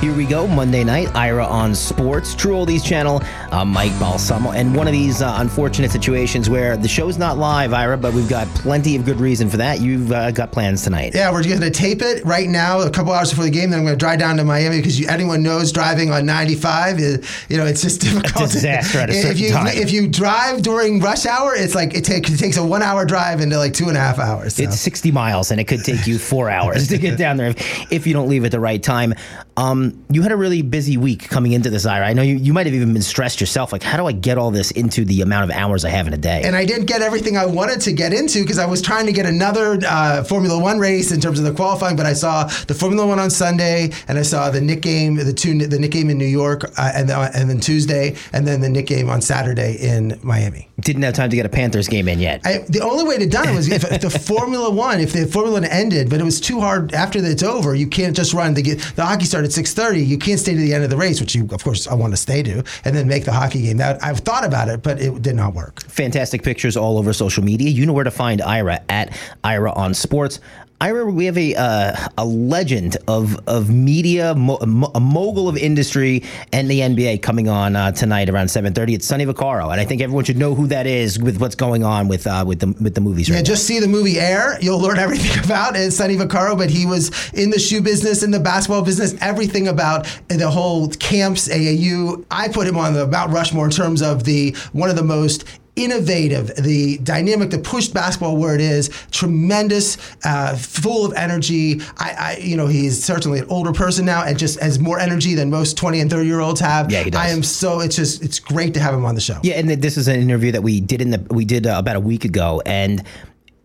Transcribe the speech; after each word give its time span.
Here 0.00 0.14
we 0.14 0.24
go, 0.24 0.46
Monday 0.46 0.82
night, 0.82 1.14
Ira 1.14 1.44
on 1.44 1.74
Sports, 1.74 2.34
True 2.34 2.54
Oldies 2.54 2.82
channel, 2.82 3.20
uh, 3.52 3.66
Mike 3.66 3.92
Balsamo, 4.00 4.52
and 4.52 4.74
one 4.74 4.86
of 4.86 4.94
these 4.94 5.20
uh, 5.20 5.34
unfortunate 5.40 5.90
situations 5.90 6.48
where 6.48 6.74
the 6.78 6.88
show's 6.88 7.18
not 7.18 7.36
live, 7.36 7.74
Ira, 7.74 7.98
but 7.98 8.14
we've 8.14 8.28
got 8.28 8.48
plenty 8.54 8.96
of 8.96 9.04
good 9.04 9.20
reason 9.20 9.50
for 9.50 9.58
that. 9.58 9.82
You've 9.82 10.10
uh, 10.10 10.30
got 10.30 10.52
plans 10.52 10.82
tonight. 10.84 11.12
Yeah, 11.14 11.30
we're 11.30 11.44
going 11.44 11.60
to 11.60 11.70
tape 11.70 12.00
it 12.00 12.24
right 12.24 12.48
now, 12.48 12.80
a 12.80 12.88
couple 12.88 13.12
hours 13.12 13.28
before 13.28 13.44
the 13.44 13.50
game. 13.50 13.68
Then 13.68 13.80
I'm 13.80 13.84
going 13.84 13.94
to 13.94 14.02
drive 14.02 14.18
down 14.18 14.38
to 14.38 14.44
Miami 14.44 14.78
because 14.78 14.98
you, 14.98 15.06
anyone 15.06 15.42
knows 15.42 15.70
driving 15.70 16.10
on 16.10 16.24
95, 16.24 16.98
is, 16.98 17.44
you 17.50 17.58
know, 17.58 17.66
it's 17.66 17.82
just 17.82 18.00
difficult. 18.00 18.48
A 18.48 18.52
disaster 18.54 19.00
at 19.00 19.10
a 19.10 19.12
if 19.14 19.22
certain 19.22 19.36
you 19.36 19.50
time. 19.50 19.66
if 19.66 19.92
you 19.92 20.08
drive 20.08 20.62
during 20.62 21.00
rush 21.00 21.26
hour, 21.26 21.54
it's 21.54 21.74
like 21.74 21.92
it, 21.92 22.06
take, 22.06 22.26
it 22.30 22.38
takes 22.38 22.56
a 22.56 22.64
one 22.64 22.80
hour 22.80 23.04
drive 23.04 23.42
into 23.42 23.58
like 23.58 23.74
two 23.74 23.88
and 23.88 23.98
a 23.98 24.00
half 24.00 24.18
hours. 24.18 24.54
So. 24.54 24.62
It's 24.62 24.80
60 24.80 25.12
miles, 25.12 25.50
and 25.50 25.60
it 25.60 25.64
could 25.64 25.84
take 25.84 26.06
you 26.06 26.18
four 26.18 26.48
hours 26.58 26.88
to 26.88 26.96
get 26.96 27.18
down 27.18 27.36
there 27.36 27.48
if, 27.48 27.92
if 27.92 28.06
you 28.06 28.14
don't 28.14 28.30
leave 28.30 28.46
at 28.46 28.50
the 28.50 28.60
right 28.60 28.82
time. 28.82 29.12
Um, 29.58 29.89
you 30.10 30.22
had 30.22 30.32
a 30.32 30.36
really 30.36 30.62
busy 30.62 30.96
week 30.96 31.28
coming 31.28 31.52
into 31.52 31.70
this, 31.70 31.86
Ira. 31.86 32.06
I 32.06 32.12
know 32.12 32.22
you, 32.22 32.36
you 32.36 32.52
might 32.52 32.66
have 32.66 32.74
even 32.74 32.92
been 32.92 33.02
stressed 33.02 33.40
yourself. 33.40 33.72
Like, 33.72 33.82
how 33.82 33.96
do 33.96 34.06
I 34.06 34.12
get 34.12 34.38
all 34.38 34.50
this 34.50 34.70
into 34.70 35.04
the 35.04 35.22
amount 35.22 35.50
of 35.50 35.56
hours 35.56 35.84
I 35.84 35.90
have 35.90 36.06
in 36.06 36.12
a 36.12 36.18
day? 36.18 36.42
and 36.44 36.56
I 36.56 36.64
didn't 36.64 36.86
get 36.86 37.02
everything 37.02 37.36
I 37.36 37.46
wanted 37.46 37.80
to 37.82 37.92
get 37.92 38.12
into 38.12 38.42
because 38.42 38.58
I 38.58 38.66
was 38.66 38.82
trying 38.82 39.06
to 39.06 39.12
get 39.12 39.26
another 39.26 39.78
uh, 39.86 40.24
Formula 40.24 40.58
One 40.58 40.78
race 40.78 41.12
in 41.12 41.20
terms 41.20 41.38
of 41.38 41.44
the 41.44 41.52
qualifying. 41.52 41.96
But 41.96 42.06
I 42.06 42.12
saw 42.12 42.44
the 42.66 42.74
Formula 42.74 43.06
One 43.06 43.18
on 43.18 43.30
Sunday, 43.30 43.90
and 44.08 44.18
I 44.18 44.22
saw 44.22 44.50
the 44.50 44.60
Knick 44.60 44.82
game, 44.82 45.16
the 45.16 45.32
two, 45.32 45.56
the 45.58 45.78
Knick 45.78 45.92
game 45.92 46.10
in 46.10 46.18
New 46.18 46.24
York, 46.26 46.64
uh, 46.76 46.92
and 46.94 47.08
then, 47.08 47.30
and 47.34 47.48
then 47.48 47.60
Tuesday, 47.60 48.16
and 48.32 48.46
then 48.46 48.60
the 48.60 48.68
Knick 48.68 48.86
game 48.86 49.08
on 49.08 49.20
Saturday 49.20 49.76
in 49.80 50.18
Miami. 50.22 50.68
Didn't 50.80 51.02
have 51.02 51.14
time 51.14 51.30
to 51.30 51.36
get 51.36 51.46
a 51.46 51.50
Panthers 51.50 51.88
game 51.88 52.08
in 52.08 52.20
yet. 52.20 52.40
I, 52.44 52.58
the 52.68 52.80
only 52.80 53.04
way 53.04 53.18
to 53.18 53.26
done 53.26 53.48
it 53.48 53.54
was 53.54 53.70
if, 53.70 53.84
if 53.90 54.00
the 54.00 54.10
Formula 54.30 54.70
One, 54.70 55.00
if 55.00 55.12
the 55.12 55.26
Formula 55.26 55.60
One 55.60 55.64
ended, 55.64 56.10
but 56.10 56.20
it 56.20 56.24
was 56.24 56.40
too 56.40 56.60
hard 56.60 56.92
after 56.94 57.18
it's 57.24 57.42
over. 57.42 57.74
You 57.74 57.86
can't 57.86 58.16
just 58.16 58.32
run. 58.32 58.54
The, 58.54 58.62
the 58.62 59.04
hockey 59.04 59.24
started 59.24 59.48
at 59.48 59.52
six 59.52 59.70
You 59.80 60.18
can't 60.18 60.38
stay 60.38 60.52
to 60.52 60.60
the 60.60 60.74
end 60.74 60.84
of 60.84 60.90
the 60.90 60.96
race, 60.96 61.20
which 61.20 61.34
you, 61.34 61.48
of 61.50 61.64
course, 61.64 61.86
I 61.86 61.94
want 61.94 62.12
to 62.12 62.16
stay 62.16 62.42
to, 62.42 62.62
and 62.84 62.94
then 62.94 63.08
make 63.08 63.24
the 63.24 63.32
hockey 63.32 63.62
game. 63.62 63.78
That 63.78 64.02
I've 64.04 64.18
thought 64.18 64.44
about 64.44 64.68
it, 64.68 64.82
but 64.82 65.00
it 65.00 65.22
did 65.22 65.36
not 65.36 65.54
work. 65.54 65.80
fantastic 65.82 66.42
pictures 66.42 66.76
all 66.76 66.98
over 66.98 67.12
social 67.12 67.42
media. 67.42 67.70
You 67.70 67.86
know 67.86 67.92
where 67.92 68.04
to 68.04 68.10
find 68.10 68.42
Ira 68.42 68.80
at 68.88 69.16
Ira 69.42 69.72
on 69.72 69.94
Sports. 69.94 70.40
Ira, 70.82 71.04
we 71.04 71.26
have 71.26 71.36
a 71.36 71.54
uh, 71.56 71.94
a 72.16 72.24
legend 72.24 72.96
of 73.06 73.38
of 73.46 73.68
media, 73.68 74.34
mo- 74.34 74.56
a 74.94 75.00
mogul 75.00 75.46
of 75.46 75.58
industry, 75.58 76.22
and 76.54 76.70
the 76.70 76.80
NBA 76.80 77.20
coming 77.20 77.48
on 77.50 77.76
uh, 77.76 77.92
tonight 77.92 78.30
around 78.30 78.48
seven 78.48 78.72
thirty. 78.72 78.94
It's 78.94 79.04
Sonny 79.06 79.26
Vaccaro, 79.26 79.70
and 79.72 79.78
I 79.78 79.84
think 79.84 80.00
everyone 80.00 80.24
should 80.24 80.38
know 80.38 80.54
who 80.54 80.66
that 80.68 80.86
is 80.86 81.18
with 81.18 81.38
what's 81.38 81.54
going 81.54 81.84
on 81.84 82.08
with 82.08 82.26
uh, 82.26 82.44
with 82.46 82.60
the 82.60 82.68
with 82.82 82.94
the 82.94 83.02
movies 83.02 83.28
right 83.28 83.36
Yeah, 83.36 83.42
now. 83.42 83.46
just 83.46 83.66
see 83.66 83.78
the 83.78 83.88
movie 83.88 84.18
Air. 84.18 84.56
You'll 84.62 84.80
learn 84.80 84.98
everything 85.06 85.44
about 85.44 85.76
it. 85.76 85.90
Sonny 85.92 86.16
Vaccaro, 86.16 86.56
but 86.56 86.70
he 86.70 86.86
was 86.86 87.10
in 87.34 87.50
the 87.50 87.58
shoe 87.58 87.82
business, 87.82 88.22
in 88.22 88.30
the 88.30 88.40
basketball 88.40 88.80
business, 88.82 89.14
everything 89.20 89.68
about 89.68 90.06
the 90.28 90.50
whole 90.50 90.88
camps, 90.88 91.46
AAU. 91.48 92.24
I 92.30 92.48
put 92.48 92.66
him 92.66 92.78
on 92.78 92.94
the 92.94 93.06
Mount 93.06 93.32
Rushmore 93.32 93.66
in 93.66 93.70
terms 93.70 94.00
of 94.00 94.24
the 94.24 94.56
one 94.72 94.88
of 94.88 94.96
the 94.96 95.04
most 95.04 95.44
innovative, 95.76 96.54
the 96.56 96.98
dynamic, 96.98 97.50
the 97.50 97.58
pushed 97.58 97.94
basketball 97.94 98.36
where 98.36 98.54
it 98.54 98.60
is, 98.60 98.88
tremendous, 99.10 99.96
uh, 100.24 100.56
full 100.56 101.06
of 101.06 101.12
energy. 101.14 101.80
I, 101.98 102.10
I, 102.18 102.36
you 102.40 102.56
know, 102.56 102.66
he's 102.66 103.02
certainly 103.02 103.40
an 103.40 103.46
older 103.48 103.72
person 103.72 104.04
now 104.04 104.24
and 104.24 104.38
just 104.38 104.60
has 104.60 104.78
more 104.78 104.98
energy 104.98 105.34
than 105.34 105.50
most 105.50 105.76
20 105.76 106.00
and 106.00 106.10
30 106.10 106.26
year 106.26 106.40
olds 106.40 106.60
have. 106.60 106.90
Yeah, 106.90 107.02
he 107.02 107.10
does. 107.10 107.20
I 107.20 107.28
am 107.28 107.42
so, 107.42 107.80
it's 107.80 107.96
just, 107.96 108.22
it's 108.22 108.38
great 108.38 108.74
to 108.74 108.80
have 108.80 108.94
him 108.94 109.04
on 109.04 109.14
the 109.14 109.20
show. 109.20 109.38
Yeah, 109.42 109.54
and 109.54 109.68
this 109.70 109.96
is 109.96 110.08
an 110.08 110.16
interview 110.16 110.52
that 110.52 110.62
we 110.62 110.80
did 110.80 111.00
in 111.00 111.10
the 111.10 111.20
we 111.30 111.44
did 111.44 111.66
uh, 111.66 111.76
about 111.78 111.96
a 111.96 112.00
week 112.00 112.24
ago, 112.24 112.62
and 112.66 113.02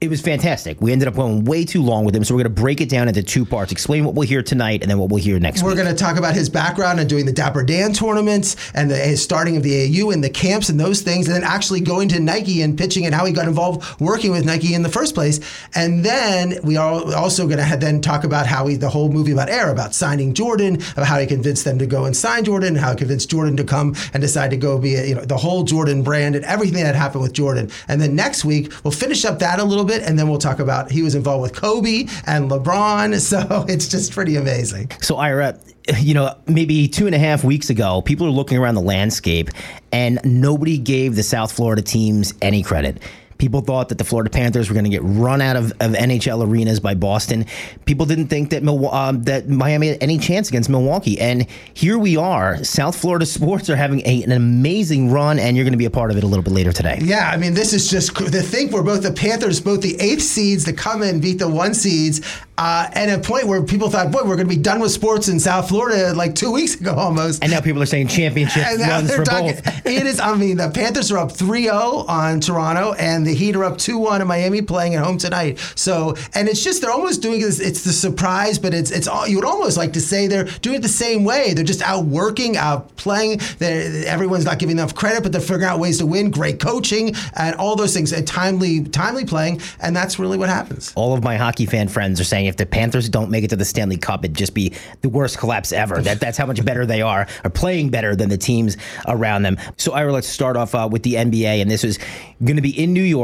it 0.02 0.10
was 0.10 0.22
fantastic. 0.22 0.82
We 0.82 0.92
ended 0.92 1.08
up 1.08 1.16
going 1.16 1.46
way 1.46 1.64
too 1.64 1.82
long 1.82 2.04
with 2.04 2.16
him, 2.16 2.24
so 2.24 2.36
we're 2.36 2.44
going 2.44 2.54
to 2.56 2.62
break 2.62 2.82
it 2.82 2.90
down 2.90 3.08
into 3.08 3.24
two 3.24 3.46
parts. 3.46 3.72
Explain 3.72 4.04
what 4.04 4.14
we'll 4.14 4.28
hear 4.28 4.44
tonight, 4.44 4.82
and 4.82 4.92
then 4.92 5.00
what 5.00 5.10
we'll 5.10 5.24
hear 5.24 5.40
next 5.40 5.64
We're 5.64 5.70
week. 5.70 5.78
going 5.78 5.96
to 5.96 5.96
talk 5.96 6.18
about 6.18 6.36
his 6.36 6.50
background 6.50 7.00
and 7.00 7.10
doing 7.10 7.26
the 7.26 7.32
Dapper 7.32 7.64
Dan 7.64 7.94
tournaments 7.94 8.58
and 8.74 8.92
the 8.92 8.98
his 8.98 9.24
starting 9.24 9.56
of 9.56 9.64
the 9.64 9.72
AAU 9.72 10.14
and 10.14 10.22
the 10.22 10.30
camps 10.30 10.68
and 10.68 10.78
those 10.78 11.02
things, 11.02 11.28
and 11.28 11.36
then 11.36 11.44
actually 11.44 11.80
going 11.80 12.10
to 12.10 12.20
Nike 12.20 12.62
and 12.62 12.78
pitching 12.78 13.06
and 13.06 13.16
how 13.16 13.26
he 13.26 13.32
got 13.32 13.48
involved 13.48 14.00
working 14.02 14.32
with 14.32 14.46
Nike 14.46 14.74
in 14.74 14.84
the 14.84 14.90
first 14.90 15.16
place. 15.16 15.40
And 15.74 16.04
then 16.04 16.60
we 16.64 16.76
are 16.76 17.16
also 17.16 17.48
going 17.48 17.66
to 17.66 17.78
then 17.78 18.02
talk 18.02 18.26
about 18.26 18.46
how 18.48 18.68
he, 18.68 18.76
the 18.76 18.90
whole 18.90 19.10
movie 19.10 19.32
about 19.32 19.50
Air, 19.50 19.70
about 19.70 19.96
signing 19.96 20.34
Jordan, 20.34 20.76
about 20.94 21.08
how 21.08 21.20
he 21.20 21.26
convinced 21.26 21.64
them 21.64 21.80
to 21.80 21.88
go 21.88 22.04
and 22.04 22.16
sign 22.16 22.44
Jordan, 22.44 22.76
how 22.76 22.92
he 22.92 22.98
convinced 22.98 23.30
Jordan 23.30 23.56
to 23.58 23.64
come 23.64 23.96
and 24.14 24.22
decide 24.22 24.52
to 24.52 24.58
go 24.58 24.78
be, 24.78 24.96
a, 24.96 25.06
you 25.06 25.16
know, 25.16 25.24
the 25.24 25.38
whole 25.38 25.64
Jordan 25.64 26.04
brand 26.04 26.36
and 26.36 26.44
everything 26.44 26.84
that 26.84 26.96
happened 26.96 27.24
with 27.24 27.34
Jordan. 27.34 27.72
And 27.88 28.02
then 28.02 28.14
next 28.14 28.44
week, 28.44 28.74
we'll 28.84 28.92
finish 28.92 29.24
up 29.24 29.40
that 29.40 29.60
a 29.60 29.64
little 29.64 29.85
bit, 29.86 30.04
and 30.04 30.18
then 30.18 30.30
we'll 30.30 30.40
talk 30.40 30.60
about 30.60 30.92
he 30.92 31.02
was 31.02 31.16
involved 31.16 31.42
with 31.42 31.54
Kobe 31.54 32.08
and 32.26 32.50
LeBron. 32.50 33.06
So 33.26 33.66
it's 33.68 33.88
just 33.88 34.12
pretty 34.12 34.36
amazing. 34.36 34.92
So, 35.02 35.18
Ira, 35.18 35.58
you 36.00 36.14
know, 36.14 36.36
maybe 36.48 36.88
two 36.88 37.06
and 37.06 37.16
a 37.16 37.20
half 37.20 37.44
weeks 37.44 37.70
ago, 37.70 38.02
people 38.02 38.28
are 38.28 38.32
looking 38.32 38.58
around 38.58 38.76
the 38.76 38.82
landscape 38.82 39.50
and 39.92 40.20
nobody 40.24 40.78
gave 40.78 41.16
the 41.16 41.24
South 41.24 41.52
Florida 41.52 41.82
teams 41.82 42.34
any 42.42 42.62
credit. 42.62 43.02
People 43.38 43.62
thought 43.62 43.90
that 43.90 43.98
the 43.98 44.04
Florida 44.04 44.30
Panthers 44.30 44.70
were 44.70 44.74
going 44.74 44.86
to 44.86 44.90
get 44.90 45.02
run 45.04 45.42
out 45.42 45.56
of, 45.56 45.72
of 45.74 45.92
NHL 45.92 46.46
arenas 46.46 46.80
by 46.80 46.94
Boston. 46.94 47.46
People 47.86 48.06
didn't 48.06 48.28
think 48.28 48.50
that 48.52 48.66
um, 48.68 49.24
that 49.24 49.50
Miami 49.50 49.90
had 49.90 49.98
any 50.02 50.18
chance 50.18 50.50
against 50.50 50.70
Milwaukee. 50.70 51.20
And 51.20 51.48
here 51.74 51.98
we 51.98 52.18
are. 52.18 52.64
South 52.64 52.96
Florida 52.98 53.26
sports 53.36 53.70
are 53.70 53.76
having 53.76 54.02
a, 54.06 54.24
an 54.24 54.32
amazing 54.32 55.12
run, 55.12 55.40
and 55.40 55.56
you're 55.56 55.66
going 55.66 55.74
to 55.74 55.78
be 55.78 55.86
a 55.86 55.90
part 55.90 56.12
of 56.12 56.18
it 56.18 56.24
a 56.24 56.28
little 56.28 56.44
bit 56.44 56.54
later 56.54 56.72
today. 56.72 57.00
Yeah, 57.02 57.30
I 57.30 57.38
mean, 57.38 57.54
this 57.54 57.74
is 57.74 57.90
just 57.90 58.16
the 58.16 58.42
thing 58.42 58.72
where 58.72 58.84
both 58.84 59.04
the 59.04 59.12
Panthers, 59.12 59.60
both 59.60 59.82
the 59.82 60.00
eighth 60.00 60.22
seeds 60.22 60.64
to 60.66 60.74
come 60.74 61.04
in, 61.04 61.20
beat 61.20 61.40
the 61.40 61.50
one 61.50 61.74
seeds, 61.74 62.22
uh, 62.58 62.90
and 62.94 63.12
a 63.12 63.20
point 63.20 63.48
where 63.48 63.62
people 63.64 63.90
thought, 63.90 64.12
boy, 64.12 64.20
we're 64.24 64.38
going 64.38 64.48
to 64.48 64.56
be 64.56 64.62
done 64.62 64.80
with 64.80 64.92
sports 64.92 65.28
in 65.28 65.40
South 65.40 65.68
Florida 65.68 66.14
like 66.14 66.36
two 66.36 66.52
weeks 66.52 66.76
ago 66.80 66.94
almost. 66.94 67.44
And 67.44 67.52
now 67.52 67.60
people 67.60 67.82
are 67.82 67.86
saying 67.88 68.08
championship 68.08 68.64
runs 68.80 69.14
for 69.14 69.24
talking- 69.24 69.56
both. 69.56 69.86
It 69.86 70.08
is, 70.08 70.20
I 70.20 70.36
mean, 70.36 70.58
the 70.58 70.70
Panthers 70.70 71.12
are 71.12 71.18
up 71.20 71.32
3 71.32 71.64
0 71.64 71.76
on 72.08 72.40
Toronto, 72.40 72.94
and 72.94 73.25
the 73.26 73.34
Heat 73.34 73.56
are 73.56 73.64
up 73.64 73.78
2 73.78 73.98
1 73.98 74.22
in 74.22 74.28
Miami 74.28 74.62
playing 74.62 74.96
at 74.96 75.04
home 75.04 75.18
tonight. 75.18 75.60
So, 75.76 76.16
and 76.34 76.48
it's 76.48 76.64
just, 76.64 76.82
they're 76.82 76.92
almost 76.92 77.22
doing 77.22 77.42
this, 77.42 77.60
it's 77.60 77.84
the 77.84 77.94
surprise, 77.94 78.60
but 78.60 78.74
it's, 78.74 78.92
it's 78.92 79.08
all, 79.08 79.28
you 79.28 79.38
would 79.38 79.46
almost 79.46 79.78
like 79.78 79.94
to 79.94 80.02
say 80.02 80.28
they're 80.28 80.46
doing 80.46 80.78
it 80.78 80.82
the 80.82 80.88
same 80.88 81.24
way. 81.24 81.54
They're 81.54 81.64
just 81.64 81.82
out 81.82 82.06
working, 82.06 82.58
out 82.58 82.96
playing. 82.98 83.42
They're, 83.60 84.08
everyone's 84.08 84.46
not 84.46 84.60
giving 84.60 84.78
enough 84.78 84.96
credit, 84.96 85.24
but 85.24 85.32
they're 85.32 85.42
figuring 85.42 85.66
out 85.66 85.80
ways 85.80 85.98
to 86.00 86.06
win, 86.06 86.32
great 86.32 86.60
coaching, 86.60 87.16
and 87.36 87.56
all 87.56 87.76
those 87.76 87.94
things, 87.94 88.12
and 88.12 88.28
timely, 88.28 88.84
timely 88.84 89.26
playing. 89.26 89.62
And 89.80 89.96
that's 89.96 90.20
really 90.20 90.38
what 90.38 90.50
happens. 90.50 90.94
all 90.96 91.14
of 91.14 91.24
my 91.24 91.38
hockey 91.38 91.66
fan 91.66 91.88
friends 91.88 92.20
are 92.20 92.26
saying 92.26 92.46
if 92.46 92.58
the 92.58 92.66
Panthers 92.66 93.10
don't 93.10 93.30
make 93.30 93.44
it 93.44 93.50
to 93.50 93.56
the 93.56 93.66
Stanley 93.66 93.98
Cup, 93.98 94.24
it'd 94.24 94.38
just 94.38 94.54
be 94.54 94.74
the 95.02 95.10
worst 95.10 95.38
collapse 95.38 95.72
ever. 95.72 96.02
That 96.02 96.20
that's 96.20 96.38
how 96.38 96.46
much 96.46 96.64
better 96.64 96.86
they 96.86 97.02
are, 97.02 97.28
are 97.44 97.50
playing 97.50 97.90
better 97.90 98.16
than 98.16 98.30
the 98.30 98.38
teams 98.38 98.78
around 99.08 99.44
them. 99.44 99.58
So 99.78 99.94
Ira, 99.94 100.12
let's 100.12 100.28
start 100.28 100.58
off 100.58 100.76
uh, 100.76 100.88
with 100.92 101.04
the 101.04 101.14
NBA, 101.14 101.62
and 101.62 101.70
this 101.70 101.84
is 101.84 102.00
going 102.44 102.56
to 102.58 102.62
be 102.62 102.78
in 102.78 102.94
New 102.94 103.02
York. 103.02 103.15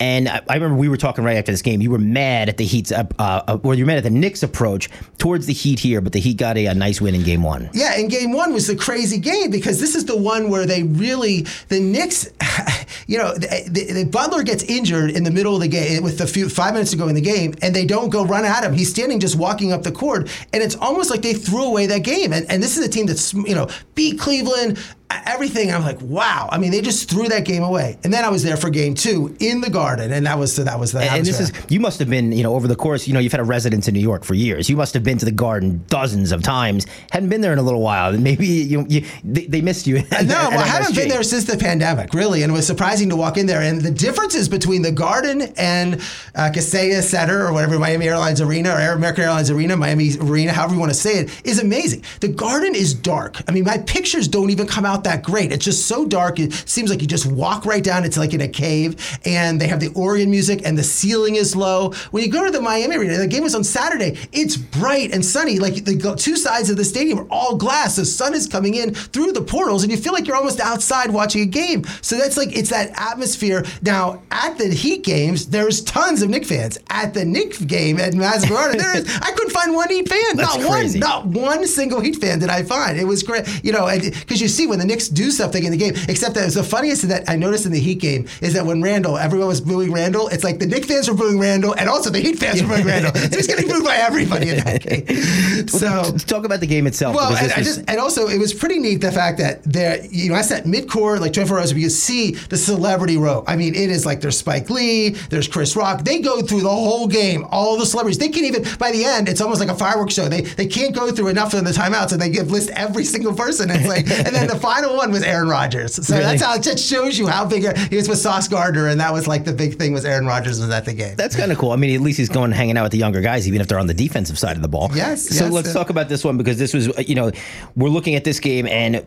And 0.00 0.28
I, 0.28 0.54
remember 0.54 0.76
we 0.76 0.88
were 0.88 0.96
talking 0.96 1.24
right 1.24 1.36
after 1.36 1.50
this 1.50 1.62
game. 1.62 1.82
You 1.82 1.90
were 1.90 1.98
mad 1.98 2.48
at 2.48 2.56
the 2.56 2.64
Heat's, 2.64 2.92
uh, 2.92 3.04
uh, 3.18 3.58
or 3.64 3.74
you 3.74 3.84
were 3.84 3.88
mad 3.88 3.98
at 3.98 4.04
the 4.04 4.10
Knicks' 4.10 4.44
approach 4.44 4.88
towards 5.18 5.46
the 5.46 5.52
Heat 5.52 5.80
here, 5.80 6.00
but 6.00 6.12
the 6.12 6.20
Heat 6.20 6.36
got 6.36 6.56
a, 6.56 6.66
a 6.66 6.74
nice 6.74 7.00
win 7.00 7.16
in 7.16 7.24
Game 7.24 7.42
One. 7.42 7.68
Yeah, 7.72 7.98
and 7.98 8.08
game 8.08 8.32
one 8.32 8.52
was 8.52 8.68
the 8.68 8.76
crazy 8.76 9.18
game 9.18 9.50
because 9.50 9.80
this 9.80 9.96
is 9.96 10.04
the 10.04 10.16
one 10.16 10.50
where 10.50 10.66
they 10.66 10.84
really 10.84 11.46
the 11.68 11.80
Knicks, 11.80 12.28
you 13.08 13.18
know, 13.18 13.34
the, 13.34 13.64
the, 13.68 13.92
the 13.92 14.04
Butler 14.04 14.44
gets 14.44 14.62
injured 14.64 15.10
in 15.10 15.24
the 15.24 15.32
middle 15.32 15.56
of 15.56 15.60
the 15.60 15.68
game 15.68 16.04
with 16.04 16.18
the 16.18 16.26
few 16.26 16.48
five 16.48 16.74
minutes 16.74 16.92
to 16.92 16.96
go 16.96 17.08
in 17.08 17.16
the 17.16 17.20
game, 17.20 17.54
and 17.60 17.74
they 17.74 17.84
don't 17.84 18.10
go 18.10 18.24
run 18.24 18.44
at 18.44 18.62
him. 18.62 18.72
He's 18.72 18.90
standing 18.90 19.18
just 19.18 19.36
walking 19.36 19.72
up 19.72 19.82
the 19.82 19.92
court, 19.92 20.30
and 20.52 20.62
it's 20.62 20.76
almost 20.76 21.10
like 21.10 21.22
they 21.22 21.34
threw 21.34 21.64
away 21.64 21.86
that 21.86 22.04
game. 22.04 22.32
And, 22.32 22.48
and 22.48 22.62
this 22.62 22.78
is 22.78 22.86
a 22.86 22.88
team 22.88 23.06
that's 23.06 23.34
you 23.34 23.54
know 23.54 23.68
beat 23.96 24.20
Cleveland. 24.20 24.78
Everything, 25.10 25.72
I'm 25.72 25.82
like, 25.82 26.00
wow. 26.02 26.48
I 26.52 26.58
mean, 26.58 26.70
they 26.70 26.80
just 26.82 27.08
threw 27.08 27.28
that 27.28 27.44
game 27.44 27.62
away. 27.62 27.96
And 28.04 28.12
then 28.12 28.24
I 28.24 28.28
was 28.28 28.42
there 28.42 28.56
for 28.56 28.68
game 28.70 28.94
two 28.94 29.34
in 29.40 29.60
the 29.60 29.70
Garden, 29.70 30.12
and 30.12 30.26
that 30.26 30.38
was 30.38 30.56
that 30.56 30.78
was 30.78 30.92
the. 30.92 31.00
And 31.00 31.24
this 31.24 31.40
is 31.40 31.52
you 31.68 31.80
must 31.80 31.98
have 31.98 32.10
been 32.10 32.32
you 32.32 32.42
know 32.42 32.54
over 32.54 32.68
the 32.68 32.76
course 32.76 33.06
you 33.08 33.14
know 33.14 33.20
you've 33.20 33.32
had 33.32 33.40
a 33.40 33.44
residence 33.44 33.88
in 33.88 33.94
New 33.94 34.00
York 34.00 34.24
for 34.24 34.34
years. 34.34 34.68
You 34.68 34.76
must 34.76 34.92
have 34.94 35.02
been 35.04 35.16
to 35.18 35.24
the 35.24 35.32
Garden 35.32 35.84
dozens 35.88 36.30
of 36.32 36.42
times. 36.42 36.86
Hadn't 37.10 37.28
been 37.30 37.40
there 37.40 37.52
in 37.52 37.58
a 37.58 37.62
little 37.62 37.80
while. 37.80 38.12
Maybe 38.18 38.46
you, 38.46 38.84
you 38.88 39.06
they, 39.24 39.46
they 39.46 39.60
missed 39.62 39.86
you. 39.86 39.96
at- 40.10 40.26
No, 40.26 40.34
at 40.36 40.50
well, 40.50 40.60
I 40.60 40.66
haven't 40.66 40.94
been 40.94 41.08
there 41.08 41.22
since 41.22 41.44
the 41.44 41.56
pandemic, 41.56 42.12
really, 42.12 42.42
and 42.42 42.52
it 42.52 42.54
was 42.54 42.66
surprising 42.66 43.08
to 43.10 43.16
walk 43.16 43.38
in 43.38 43.46
there. 43.46 43.62
And 43.62 43.80
the 43.80 43.90
differences 43.90 44.48
between 44.48 44.82
the 44.82 44.92
Garden 44.92 45.42
and 45.56 45.94
uh, 46.34 46.50
Kaseya 46.52 47.02
Center 47.02 47.46
or 47.46 47.52
whatever 47.52 47.78
Miami 47.78 48.08
Airlines 48.08 48.40
Arena 48.40 48.70
or 48.70 48.78
Air- 48.78 48.94
American 48.94 49.24
Airlines 49.24 49.50
Arena, 49.50 49.76
Miami 49.76 50.10
Arena, 50.20 50.52
however 50.52 50.74
you 50.74 50.80
want 50.80 50.92
to 50.92 50.98
say 50.98 51.18
it, 51.20 51.40
is 51.46 51.60
amazing. 51.60 52.04
The 52.20 52.28
Garden 52.28 52.74
is 52.74 52.92
dark. 52.94 53.40
I 53.48 53.52
mean, 53.52 53.64
my 53.64 53.78
pictures 53.78 54.28
don't 54.28 54.50
even 54.50 54.66
come 54.66 54.84
out 54.84 54.97
not 54.98 55.04
that 55.04 55.22
great. 55.22 55.52
It's 55.52 55.64
just 55.64 55.86
so 55.86 56.04
dark. 56.04 56.40
It 56.40 56.52
seems 56.52 56.90
like 56.90 57.00
you 57.00 57.06
just 57.06 57.26
walk 57.26 57.64
right 57.64 57.84
down. 57.84 58.04
It's 58.04 58.18
like 58.18 58.34
in 58.34 58.40
a 58.40 58.48
cave, 58.48 58.96
and 59.24 59.60
they 59.60 59.68
have 59.68 59.78
the 59.78 59.92
organ 59.94 60.28
music, 60.28 60.62
and 60.64 60.76
the 60.76 60.82
ceiling 60.82 61.36
is 61.36 61.54
low. 61.54 61.92
When 62.10 62.24
you 62.24 62.30
go 62.30 62.44
to 62.44 62.50
the 62.50 62.60
Miami 62.60 62.96
Arena, 62.96 63.16
the 63.16 63.28
game 63.28 63.44
was 63.44 63.54
on 63.54 63.62
Saturday. 63.62 64.18
It's 64.32 64.56
bright 64.56 65.12
and 65.12 65.24
sunny. 65.24 65.60
Like 65.60 65.84
the 65.84 66.16
two 66.18 66.36
sides 66.36 66.68
of 66.68 66.76
the 66.76 66.84
stadium 66.84 67.20
are 67.20 67.28
all 67.30 67.56
glass. 67.56 67.94
The 67.94 68.04
sun 68.04 68.34
is 68.34 68.48
coming 68.48 68.74
in 68.74 68.92
through 68.94 69.32
the 69.32 69.42
portals, 69.42 69.84
and 69.84 69.92
you 69.92 69.98
feel 69.98 70.12
like 70.12 70.26
you're 70.26 70.36
almost 70.36 70.58
outside 70.58 71.10
watching 71.12 71.42
a 71.42 71.46
game. 71.46 71.84
So 72.02 72.18
that's 72.18 72.36
like 72.36 72.56
it's 72.56 72.70
that 72.70 72.90
atmosphere. 72.98 73.64
Now 73.82 74.22
at 74.32 74.58
the 74.58 74.68
Heat 74.68 75.04
games, 75.04 75.46
there's 75.46 75.82
tons 75.82 76.22
of 76.22 76.30
Knick 76.30 76.44
fans. 76.44 76.78
At 76.90 77.14
the 77.14 77.24
Knick 77.24 77.66
game 77.66 78.00
at 78.00 78.14
Madison 78.14 78.48
Garden, 78.48 78.78
there 78.78 78.96
is. 78.96 79.18
I 79.22 79.30
couldn't 79.30 79.52
find 79.52 79.74
one 79.74 79.88
Heat 79.90 80.08
fan. 80.08 80.36
That's 80.36 80.56
not 80.56 80.68
crazy. 80.68 81.00
one. 81.00 81.08
Not 81.08 81.26
one 81.26 81.66
single 81.66 82.00
Heat 82.00 82.16
fan 82.16 82.40
did 82.40 82.48
I 82.48 82.64
find. 82.64 82.98
It 82.98 83.04
was 83.04 83.22
great. 83.22 83.46
You 83.64 83.72
know, 83.72 83.88
because 83.88 84.40
you 84.40 84.48
see 84.48 84.66
when 84.66 84.78
the 84.78 84.84
Knicks 84.88 85.08
do 85.08 85.30
something 85.30 85.62
in 85.62 85.70
the 85.70 85.76
game. 85.76 85.94
Except 86.08 86.34
that 86.34 86.50
the 86.50 86.64
funniest 86.64 87.08
that 87.08 87.28
I 87.28 87.36
noticed 87.36 87.66
in 87.66 87.72
the 87.72 87.80
Heat 87.80 88.00
game 88.00 88.26
is 88.40 88.54
that 88.54 88.66
when 88.66 88.82
Randle, 88.82 89.16
everyone 89.16 89.48
was 89.48 89.60
booing 89.60 89.92
Randle. 89.92 90.28
It's 90.28 90.42
like 90.42 90.58
the 90.58 90.66
Knick 90.66 90.86
fans 90.86 91.08
were 91.08 91.14
booing 91.14 91.38
Randle, 91.38 91.74
and 91.74 91.88
also 91.88 92.10
the 92.10 92.20
Heat 92.20 92.38
fans 92.38 92.62
were 92.62 92.68
booing 92.68 92.86
Randle. 92.86 93.14
So 93.14 93.36
he's 93.36 93.46
getting 93.46 93.68
booed 93.68 93.84
by 93.84 93.96
everybody 93.96 94.50
in 94.50 94.64
that 94.64 94.82
game. 94.82 95.04
So 95.68 96.12
talk 96.26 96.44
about 96.44 96.60
the 96.60 96.66
game 96.66 96.86
itself. 96.86 97.14
well, 97.14 97.36
and, 97.36 97.52
I 97.52 97.62
just, 97.62 97.84
and 97.88 97.98
also 97.98 98.28
it 98.28 98.38
was 98.38 98.54
pretty 98.54 98.78
neat 98.78 98.96
the 98.96 99.12
fact 99.12 99.38
that 99.38 99.62
there, 99.64 100.04
you 100.06 100.30
know, 100.30 100.34
I 100.34 100.42
sat 100.42 100.66
mid-court, 100.66 101.20
like 101.20 101.32
24 101.32 101.58
hours, 101.58 101.72
but 101.72 101.80
you 101.80 101.90
see 101.90 102.32
the 102.32 102.56
celebrity 102.56 103.16
row. 103.16 103.44
I 103.46 103.56
mean, 103.56 103.74
it 103.74 103.90
is 103.90 104.06
like 104.06 104.20
there's 104.20 104.38
Spike 104.38 104.70
Lee, 104.70 105.10
there's 105.30 105.46
Chris 105.46 105.76
Rock. 105.76 106.04
They 106.04 106.20
go 106.20 106.42
through 106.42 106.62
the 106.62 106.68
whole 106.70 107.06
game, 107.06 107.46
all 107.50 107.76
the 107.76 107.86
celebrities. 107.86 108.18
They 108.18 108.28
can 108.28 108.44
even 108.44 108.64
by 108.78 108.90
the 108.92 109.04
end, 109.04 109.28
it's 109.28 109.40
almost 109.40 109.60
like 109.60 109.68
a 109.68 109.74
fireworks 109.74 110.14
show. 110.14 110.28
They 110.28 110.42
they 110.42 110.66
can't 110.66 110.94
go 110.94 111.10
through 111.12 111.28
enough 111.28 111.54
in 111.54 111.64
the 111.64 111.70
timeouts, 111.70 112.12
and 112.12 112.20
they 112.20 112.30
give 112.30 112.50
list 112.50 112.70
every 112.70 113.04
single 113.04 113.34
person. 113.34 113.70
It's 113.70 113.86
like, 113.86 114.08
and 114.10 114.34
then 114.34 114.46
the 114.46 114.56
final 114.80 114.96
one 114.96 115.10
was 115.10 115.22
Aaron 115.22 115.48
Rodgers. 115.48 115.94
So 116.06 116.14
Really? 116.14 116.26
that's 116.26 116.42
how 116.42 116.54
it 116.54 116.62
just 116.62 116.84
shows 116.84 117.18
you 117.18 117.26
how 117.26 117.44
big 117.44 117.76
he 117.88 117.96
was 117.96 118.08
with 118.08 118.18
Sauce 118.18 118.48
Gardner, 118.48 118.88
and 118.88 119.00
that 119.00 119.12
was 119.12 119.26
like 119.26 119.44
the 119.44 119.52
big 119.52 119.78
thing 119.78 119.92
was 119.92 120.04
Aaron 120.04 120.26
Rodgers 120.26 120.60
was 120.60 120.70
at 120.70 120.84
the 120.84 120.94
game. 120.94 121.16
That's 121.16 121.36
kind 121.36 121.50
of 121.52 121.58
cool. 121.58 121.72
I 121.72 121.76
mean, 121.76 121.94
at 121.94 122.00
least 122.00 122.18
he's 122.18 122.28
going 122.28 122.52
hanging 122.52 122.76
out 122.76 122.84
with 122.84 122.92
the 122.92 122.98
younger 122.98 123.20
guys, 123.20 123.46
even 123.48 123.60
if 123.60 123.68
they're 123.68 123.78
on 123.78 123.86
the 123.86 123.94
defensive 123.94 124.38
side 124.38 124.56
of 124.56 124.62
the 124.62 124.68
ball. 124.68 124.90
Yes, 124.94 125.28
So 125.28 125.44
yes. 125.44 125.52
let's 125.52 125.72
talk 125.72 125.90
about 125.90 126.08
this 126.08 126.24
one 126.24 126.36
because 126.38 126.58
this 126.58 126.72
was, 126.74 126.88
uh, 126.88 127.02
you 127.06 127.14
know, 127.14 127.30
we're 127.76 127.88
looking 127.88 128.14
at 128.14 128.24
this 128.24 128.40
game 128.40 128.66
and. 128.66 129.04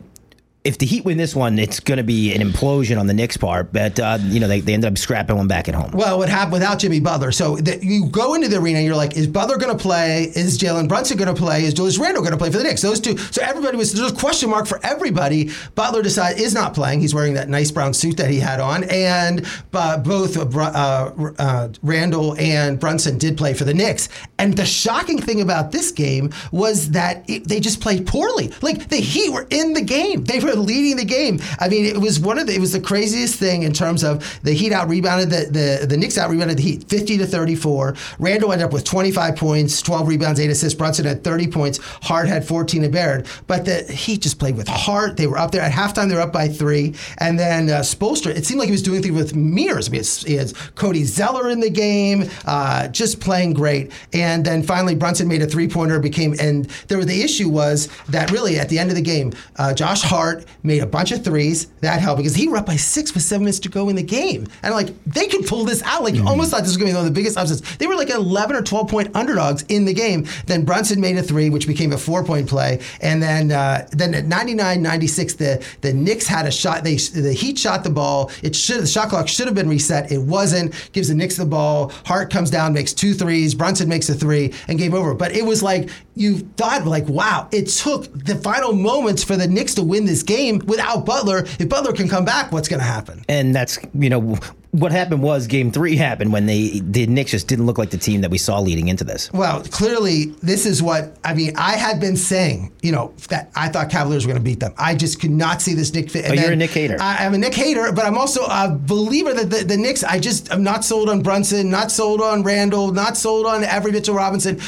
If 0.64 0.78
the 0.78 0.86
Heat 0.86 1.04
win 1.04 1.18
this 1.18 1.34
one, 1.34 1.58
it's 1.58 1.80
going 1.80 1.98
to 1.98 2.04
be 2.04 2.32
an 2.32 2.40
implosion 2.40 3.00
on 3.00 3.08
the 3.08 3.14
Knicks' 3.14 3.36
part. 3.36 3.72
But 3.72 3.98
uh, 3.98 4.18
you 4.22 4.38
know 4.38 4.46
they, 4.46 4.60
they 4.60 4.74
ended 4.74 4.92
up 4.92 4.96
scrapping 4.96 5.36
one 5.36 5.48
back 5.48 5.68
at 5.68 5.74
home. 5.74 5.90
Well, 5.92 6.18
what 6.18 6.28
happened 6.28 6.52
without 6.52 6.78
Jimmy 6.78 7.00
Butler? 7.00 7.32
So 7.32 7.56
the, 7.56 7.84
you 7.84 8.06
go 8.06 8.34
into 8.34 8.46
the 8.46 8.58
arena, 8.58 8.78
and 8.78 8.86
you're 8.86 8.94
like, 8.94 9.16
is 9.16 9.26
Butler 9.26 9.56
going 9.56 9.76
to 9.76 9.82
play? 9.82 10.30
Is 10.36 10.58
Jalen 10.58 10.86
Brunson 10.86 11.16
going 11.16 11.34
to 11.34 11.40
play? 11.40 11.64
Is 11.64 11.74
Julius 11.74 11.98
Randle 11.98 12.22
going 12.22 12.32
to 12.32 12.38
play 12.38 12.50
for 12.50 12.58
the 12.58 12.64
Knicks? 12.64 12.80
Those 12.80 13.00
two. 13.00 13.18
So 13.18 13.42
everybody 13.42 13.76
was 13.76 13.92
there's 13.92 14.12
a 14.12 14.14
question 14.14 14.50
mark 14.50 14.66
for 14.68 14.78
everybody. 14.84 15.50
Butler 15.74 16.02
decided 16.02 16.40
is 16.40 16.54
not 16.54 16.74
playing. 16.74 17.00
He's 17.00 17.14
wearing 17.14 17.34
that 17.34 17.48
nice 17.48 17.72
brown 17.72 17.92
suit 17.92 18.16
that 18.18 18.30
he 18.30 18.38
had 18.38 18.60
on, 18.60 18.84
and 18.84 19.44
uh, 19.72 19.98
both 19.98 20.36
uh, 20.36 20.60
uh, 20.60 21.32
uh, 21.38 21.68
Randle 21.82 22.36
and 22.38 22.78
Brunson 22.78 23.18
did 23.18 23.36
play 23.36 23.52
for 23.52 23.64
the 23.64 23.74
Knicks. 23.74 24.08
And 24.38 24.56
the 24.56 24.64
shocking 24.64 25.20
thing 25.20 25.40
about 25.40 25.72
this 25.72 25.90
game 25.90 26.32
was 26.52 26.90
that 26.90 27.28
it, 27.28 27.48
they 27.48 27.58
just 27.58 27.80
played 27.80 28.06
poorly. 28.06 28.52
Like 28.62 28.88
the 28.88 28.96
Heat 28.96 29.30
were 29.32 29.48
in 29.50 29.72
the 29.72 29.82
game. 29.82 30.22
They 30.22 30.38
were 30.38 30.51
leading 30.54 30.96
the 30.96 31.04
game. 31.04 31.40
I 31.58 31.68
mean, 31.68 31.84
it 31.84 31.98
was 31.98 32.20
one 32.20 32.38
of 32.38 32.46
the 32.46 32.54
it 32.54 32.60
was 32.60 32.72
the 32.72 32.80
craziest 32.80 33.36
thing 33.36 33.62
in 33.62 33.72
terms 33.72 34.02
of 34.02 34.40
the 34.42 34.52
Heat 34.52 34.72
out 34.72 34.88
rebounded 34.88 35.30
the 35.30 35.46
the, 35.50 35.86
the 35.86 35.96
Knicks 35.96 36.18
out 36.18 36.30
rebounded 36.30 36.58
the 36.58 36.62
Heat 36.62 36.84
50 36.88 37.18
to 37.18 37.26
34. 37.26 37.94
Randle 38.18 38.52
ended 38.52 38.66
up 38.66 38.72
with 38.72 38.84
25 38.84 39.36
points, 39.36 39.82
12 39.82 40.08
rebounds, 40.08 40.40
8 40.40 40.50
assists. 40.50 40.76
Brunson 40.78 41.04
had 41.04 41.24
30 41.24 41.48
points. 41.48 41.78
Hart 42.02 42.28
had 42.28 42.46
14 42.46 42.84
and 42.84 42.92
Barrett. 42.92 43.26
But 43.46 43.64
the 43.64 43.84
Heat 43.84 44.22
just 44.22 44.38
played 44.38 44.56
with 44.56 44.68
heart. 44.68 45.16
They 45.16 45.26
were 45.26 45.38
up 45.38 45.50
there 45.50 45.62
at 45.62 45.72
halftime. 45.72 46.08
They 46.08 46.14
were 46.14 46.20
up 46.20 46.32
by 46.32 46.48
three. 46.48 46.94
And 47.18 47.38
then 47.38 47.68
uh, 47.68 47.80
Spoelstra, 47.80 48.34
it 48.34 48.46
seemed 48.46 48.58
like 48.60 48.68
he 48.68 48.72
was 48.72 48.82
doing 48.82 49.02
things 49.02 49.14
with 49.14 49.34
mirrors. 49.34 49.88
I 49.88 49.92
mean, 49.92 50.02
he 50.02 50.34
has 50.34 50.52
Cody 50.74 51.04
Zeller 51.04 51.48
in 51.50 51.60
the 51.60 51.70
game, 51.70 52.28
uh, 52.46 52.88
just 52.88 53.20
playing 53.20 53.54
great. 53.54 53.92
And 54.12 54.44
then 54.44 54.62
finally, 54.62 54.94
Brunson 54.94 55.28
made 55.28 55.42
a 55.42 55.46
three 55.46 55.68
pointer. 55.68 55.98
Became 55.98 56.34
and 56.40 56.64
there 56.88 56.98
was 56.98 57.06
the 57.06 57.22
issue 57.22 57.48
was 57.48 57.88
that 58.08 58.30
really 58.30 58.58
at 58.58 58.68
the 58.68 58.78
end 58.78 58.90
of 58.90 58.96
the 58.96 59.02
game, 59.02 59.32
uh, 59.56 59.72
Josh 59.74 60.02
Hart 60.02 60.41
made 60.62 60.82
a 60.82 60.86
bunch 60.86 61.12
of 61.12 61.24
threes. 61.24 61.66
That 61.80 62.00
helped 62.00 62.18
because 62.18 62.34
he 62.34 62.48
were 62.48 62.56
up 62.56 62.66
by 62.66 62.76
six 62.76 63.14
with 63.14 63.22
seven 63.22 63.44
minutes 63.44 63.60
to 63.60 63.68
go 63.68 63.88
in 63.88 63.96
the 63.96 64.02
game. 64.02 64.46
And 64.62 64.74
like 64.74 65.02
they 65.04 65.26
could 65.26 65.46
pull 65.46 65.64
this 65.64 65.82
out. 65.82 66.02
Like 66.02 66.14
you 66.14 66.26
almost 66.26 66.50
thought 66.50 66.60
this 66.60 66.68
was 66.68 66.76
going 66.76 66.88
to 66.88 66.92
be 66.92 66.96
one 66.96 67.06
of 67.06 67.14
the 67.14 67.18
biggest 67.18 67.36
upsets. 67.36 67.76
They 67.76 67.86
were 67.86 67.96
like 67.96 68.10
11 68.10 68.56
or 68.56 68.62
12 68.62 68.88
point 68.88 69.16
underdogs 69.16 69.62
in 69.68 69.84
the 69.84 69.94
game. 69.94 70.26
Then 70.46 70.64
Brunson 70.64 71.00
made 71.00 71.16
a 71.16 71.22
three, 71.22 71.50
which 71.50 71.66
became 71.66 71.92
a 71.92 71.98
four 71.98 72.24
point 72.24 72.48
play. 72.48 72.80
And 73.00 73.22
then 73.22 73.52
uh, 73.52 73.88
then 73.92 74.14
at 74.14 74.24
99-96, 74.24 75.36
the 75.36 75.66
the 75.80 75.92
Knicks 75.92 76.26
had 76.26 76.46
a 76.46 76.50
shot. 76.50 76.84
They 76.84 76.96
the 76.96 77.32
Heat 77.32 77.58
shot 77.58 77.84
the 77.84 77.90
ball. 77.90 78.30
It 78.42 78.54
should 78.54 78.82
the 78.82 78.86
shot 78.86 79.08
clock 79.08 79.28
should 79.28 79.46
have 79.46 79.54
been 79.54 79.68
reset. 79.68 80.12
It 80.12 80.18
wasn't. 80.18 80.74
Gives 80.92 81.08
the 81.08 81.14
Knicks 81.14 81.36
the 81.36 81.46
ball. 81.46 81.92
Hart 82.04 82.30
comes 82.30 82.50
down, 82.50 82.72
makes 82.72 82.92
two 82.92 83.14
threes. 83.14 83.54
Brunson 83.54 83.88
makes 83.88 84.08
a 84.08 84.14
three, 84.14 84.52
and 84.68 84.78
game 84.78 84.94
over. 84.94 85.14
But 85.14 85.32
it 85.32 85.44
was 85.44 85.62
like 85.62 85.90
you 86.14 86.38
thought, 86.38 86.86
like, 86.86 87.08
wow, 87.08 87.48
it 87.52 87.68
took 87.68 88.04
the 88.12 88.36
final 88.36 88.72
moments 88.72 89.24
for 89.24 89.36
the 89.36 89.46
Knicks 89.46 89.74
to 89.76 89.82
win 89.82 90.04
this 90.04 90.22
game 90.22 90.31
without 90.66 91.04
Butler. 91.04 91.44
If 91.58 91.68
Butler 91.68 91.92
can 91.92 92.08
come 92.08 92.24
back, 92.24 92.52
what's 92.52 92.68
going 92.68 92.80
to 92.80 92.86
happen? 92.86 93.24
And 93.28 93.54
that's 93.54 93.78
you 93.94 94.10
know 94.10 94.38
what 94.72 94.90
happened 94.90 95.22
was 95.22 95.46
Game 95.46 95.70
Three 95.70 95.96
happened 95.96 96.32
when 96.32 96.46
they 96.46 96.80
the 96.80 97.06
Knicks 97.06 97.30
just 97.30 97.46
didn't 97.46 97.66
look 97.66 97.76
like 97.76 97.90
the 97.90 97.98
team 97.98 98.22
that 98.22 98.30
we 98.30 98.38
saw 98.38 98.58
leading 98.58 98.88
into 98.88 99.04
this. 99.04 99.30
Well, 99.32 99.62
clearly, 99.64 100.26
this 100.42 100.64
is 100.64 100.82
what 100.82 101.16
I 101.24 101.34
mean. 101.34 101.52
I 101.56 101.72
had 101.72 102.00
been 102.00 102.16
saying, 102.16 102.72
you 102.82 102.90
know, 102.90 103.12
that 103.28 103.50
I 103.54 103.68
thought 103.68 103.90
Cavaliers 103.90 104.26
were 104.26 104.32
going 104.32 104.42
to 104.42 104.44
beat 104.44 104.60
them. 104.60 104.72
I 104.78 104.94
just 104.94 105.20
could 105.20 105.30
not 105.30 105.60
see 105.60 105.74
this 105.74 105.92
Knick 105.92 106.10
fit. 106.10 106.30
Oh, 106.30 106.32
you're 106.32 106.52
a 106.52 106.56
Knick 106.56 106.70
hater. 106.70 106.96
I, 106.98 107.24
am 107.24 107.34
a 107.34 107.38
Knick 107.38 107.54
hater, 107.54 107.92
but 107.92 108.06
I'm 108.06 108.16
also 108.16 108.44
a 108.44 108.74
believer 108.74 109.34
that 109.34 109.50
the, 109.50 109.64
the 109.64 109.76
Knicks. 109.76 110.04
I 110.04 110.18
just 110.18 110.50
am 110.50 110.62
not 110.62 110.84
sold 110.84 111.10
on 111.10 111.22
Brunson, 111.22 111.70
not 111.70 111.90
sold 111.90 112.22
on 112.22 112.42
Randle, 112.42 112.92
not 112.92 113.18
sold 113.18 113.46
on 113.46 113.64
Avery 113.64 113.92
Mitchell 113.92 114.14
Robinson. 114.14 114.58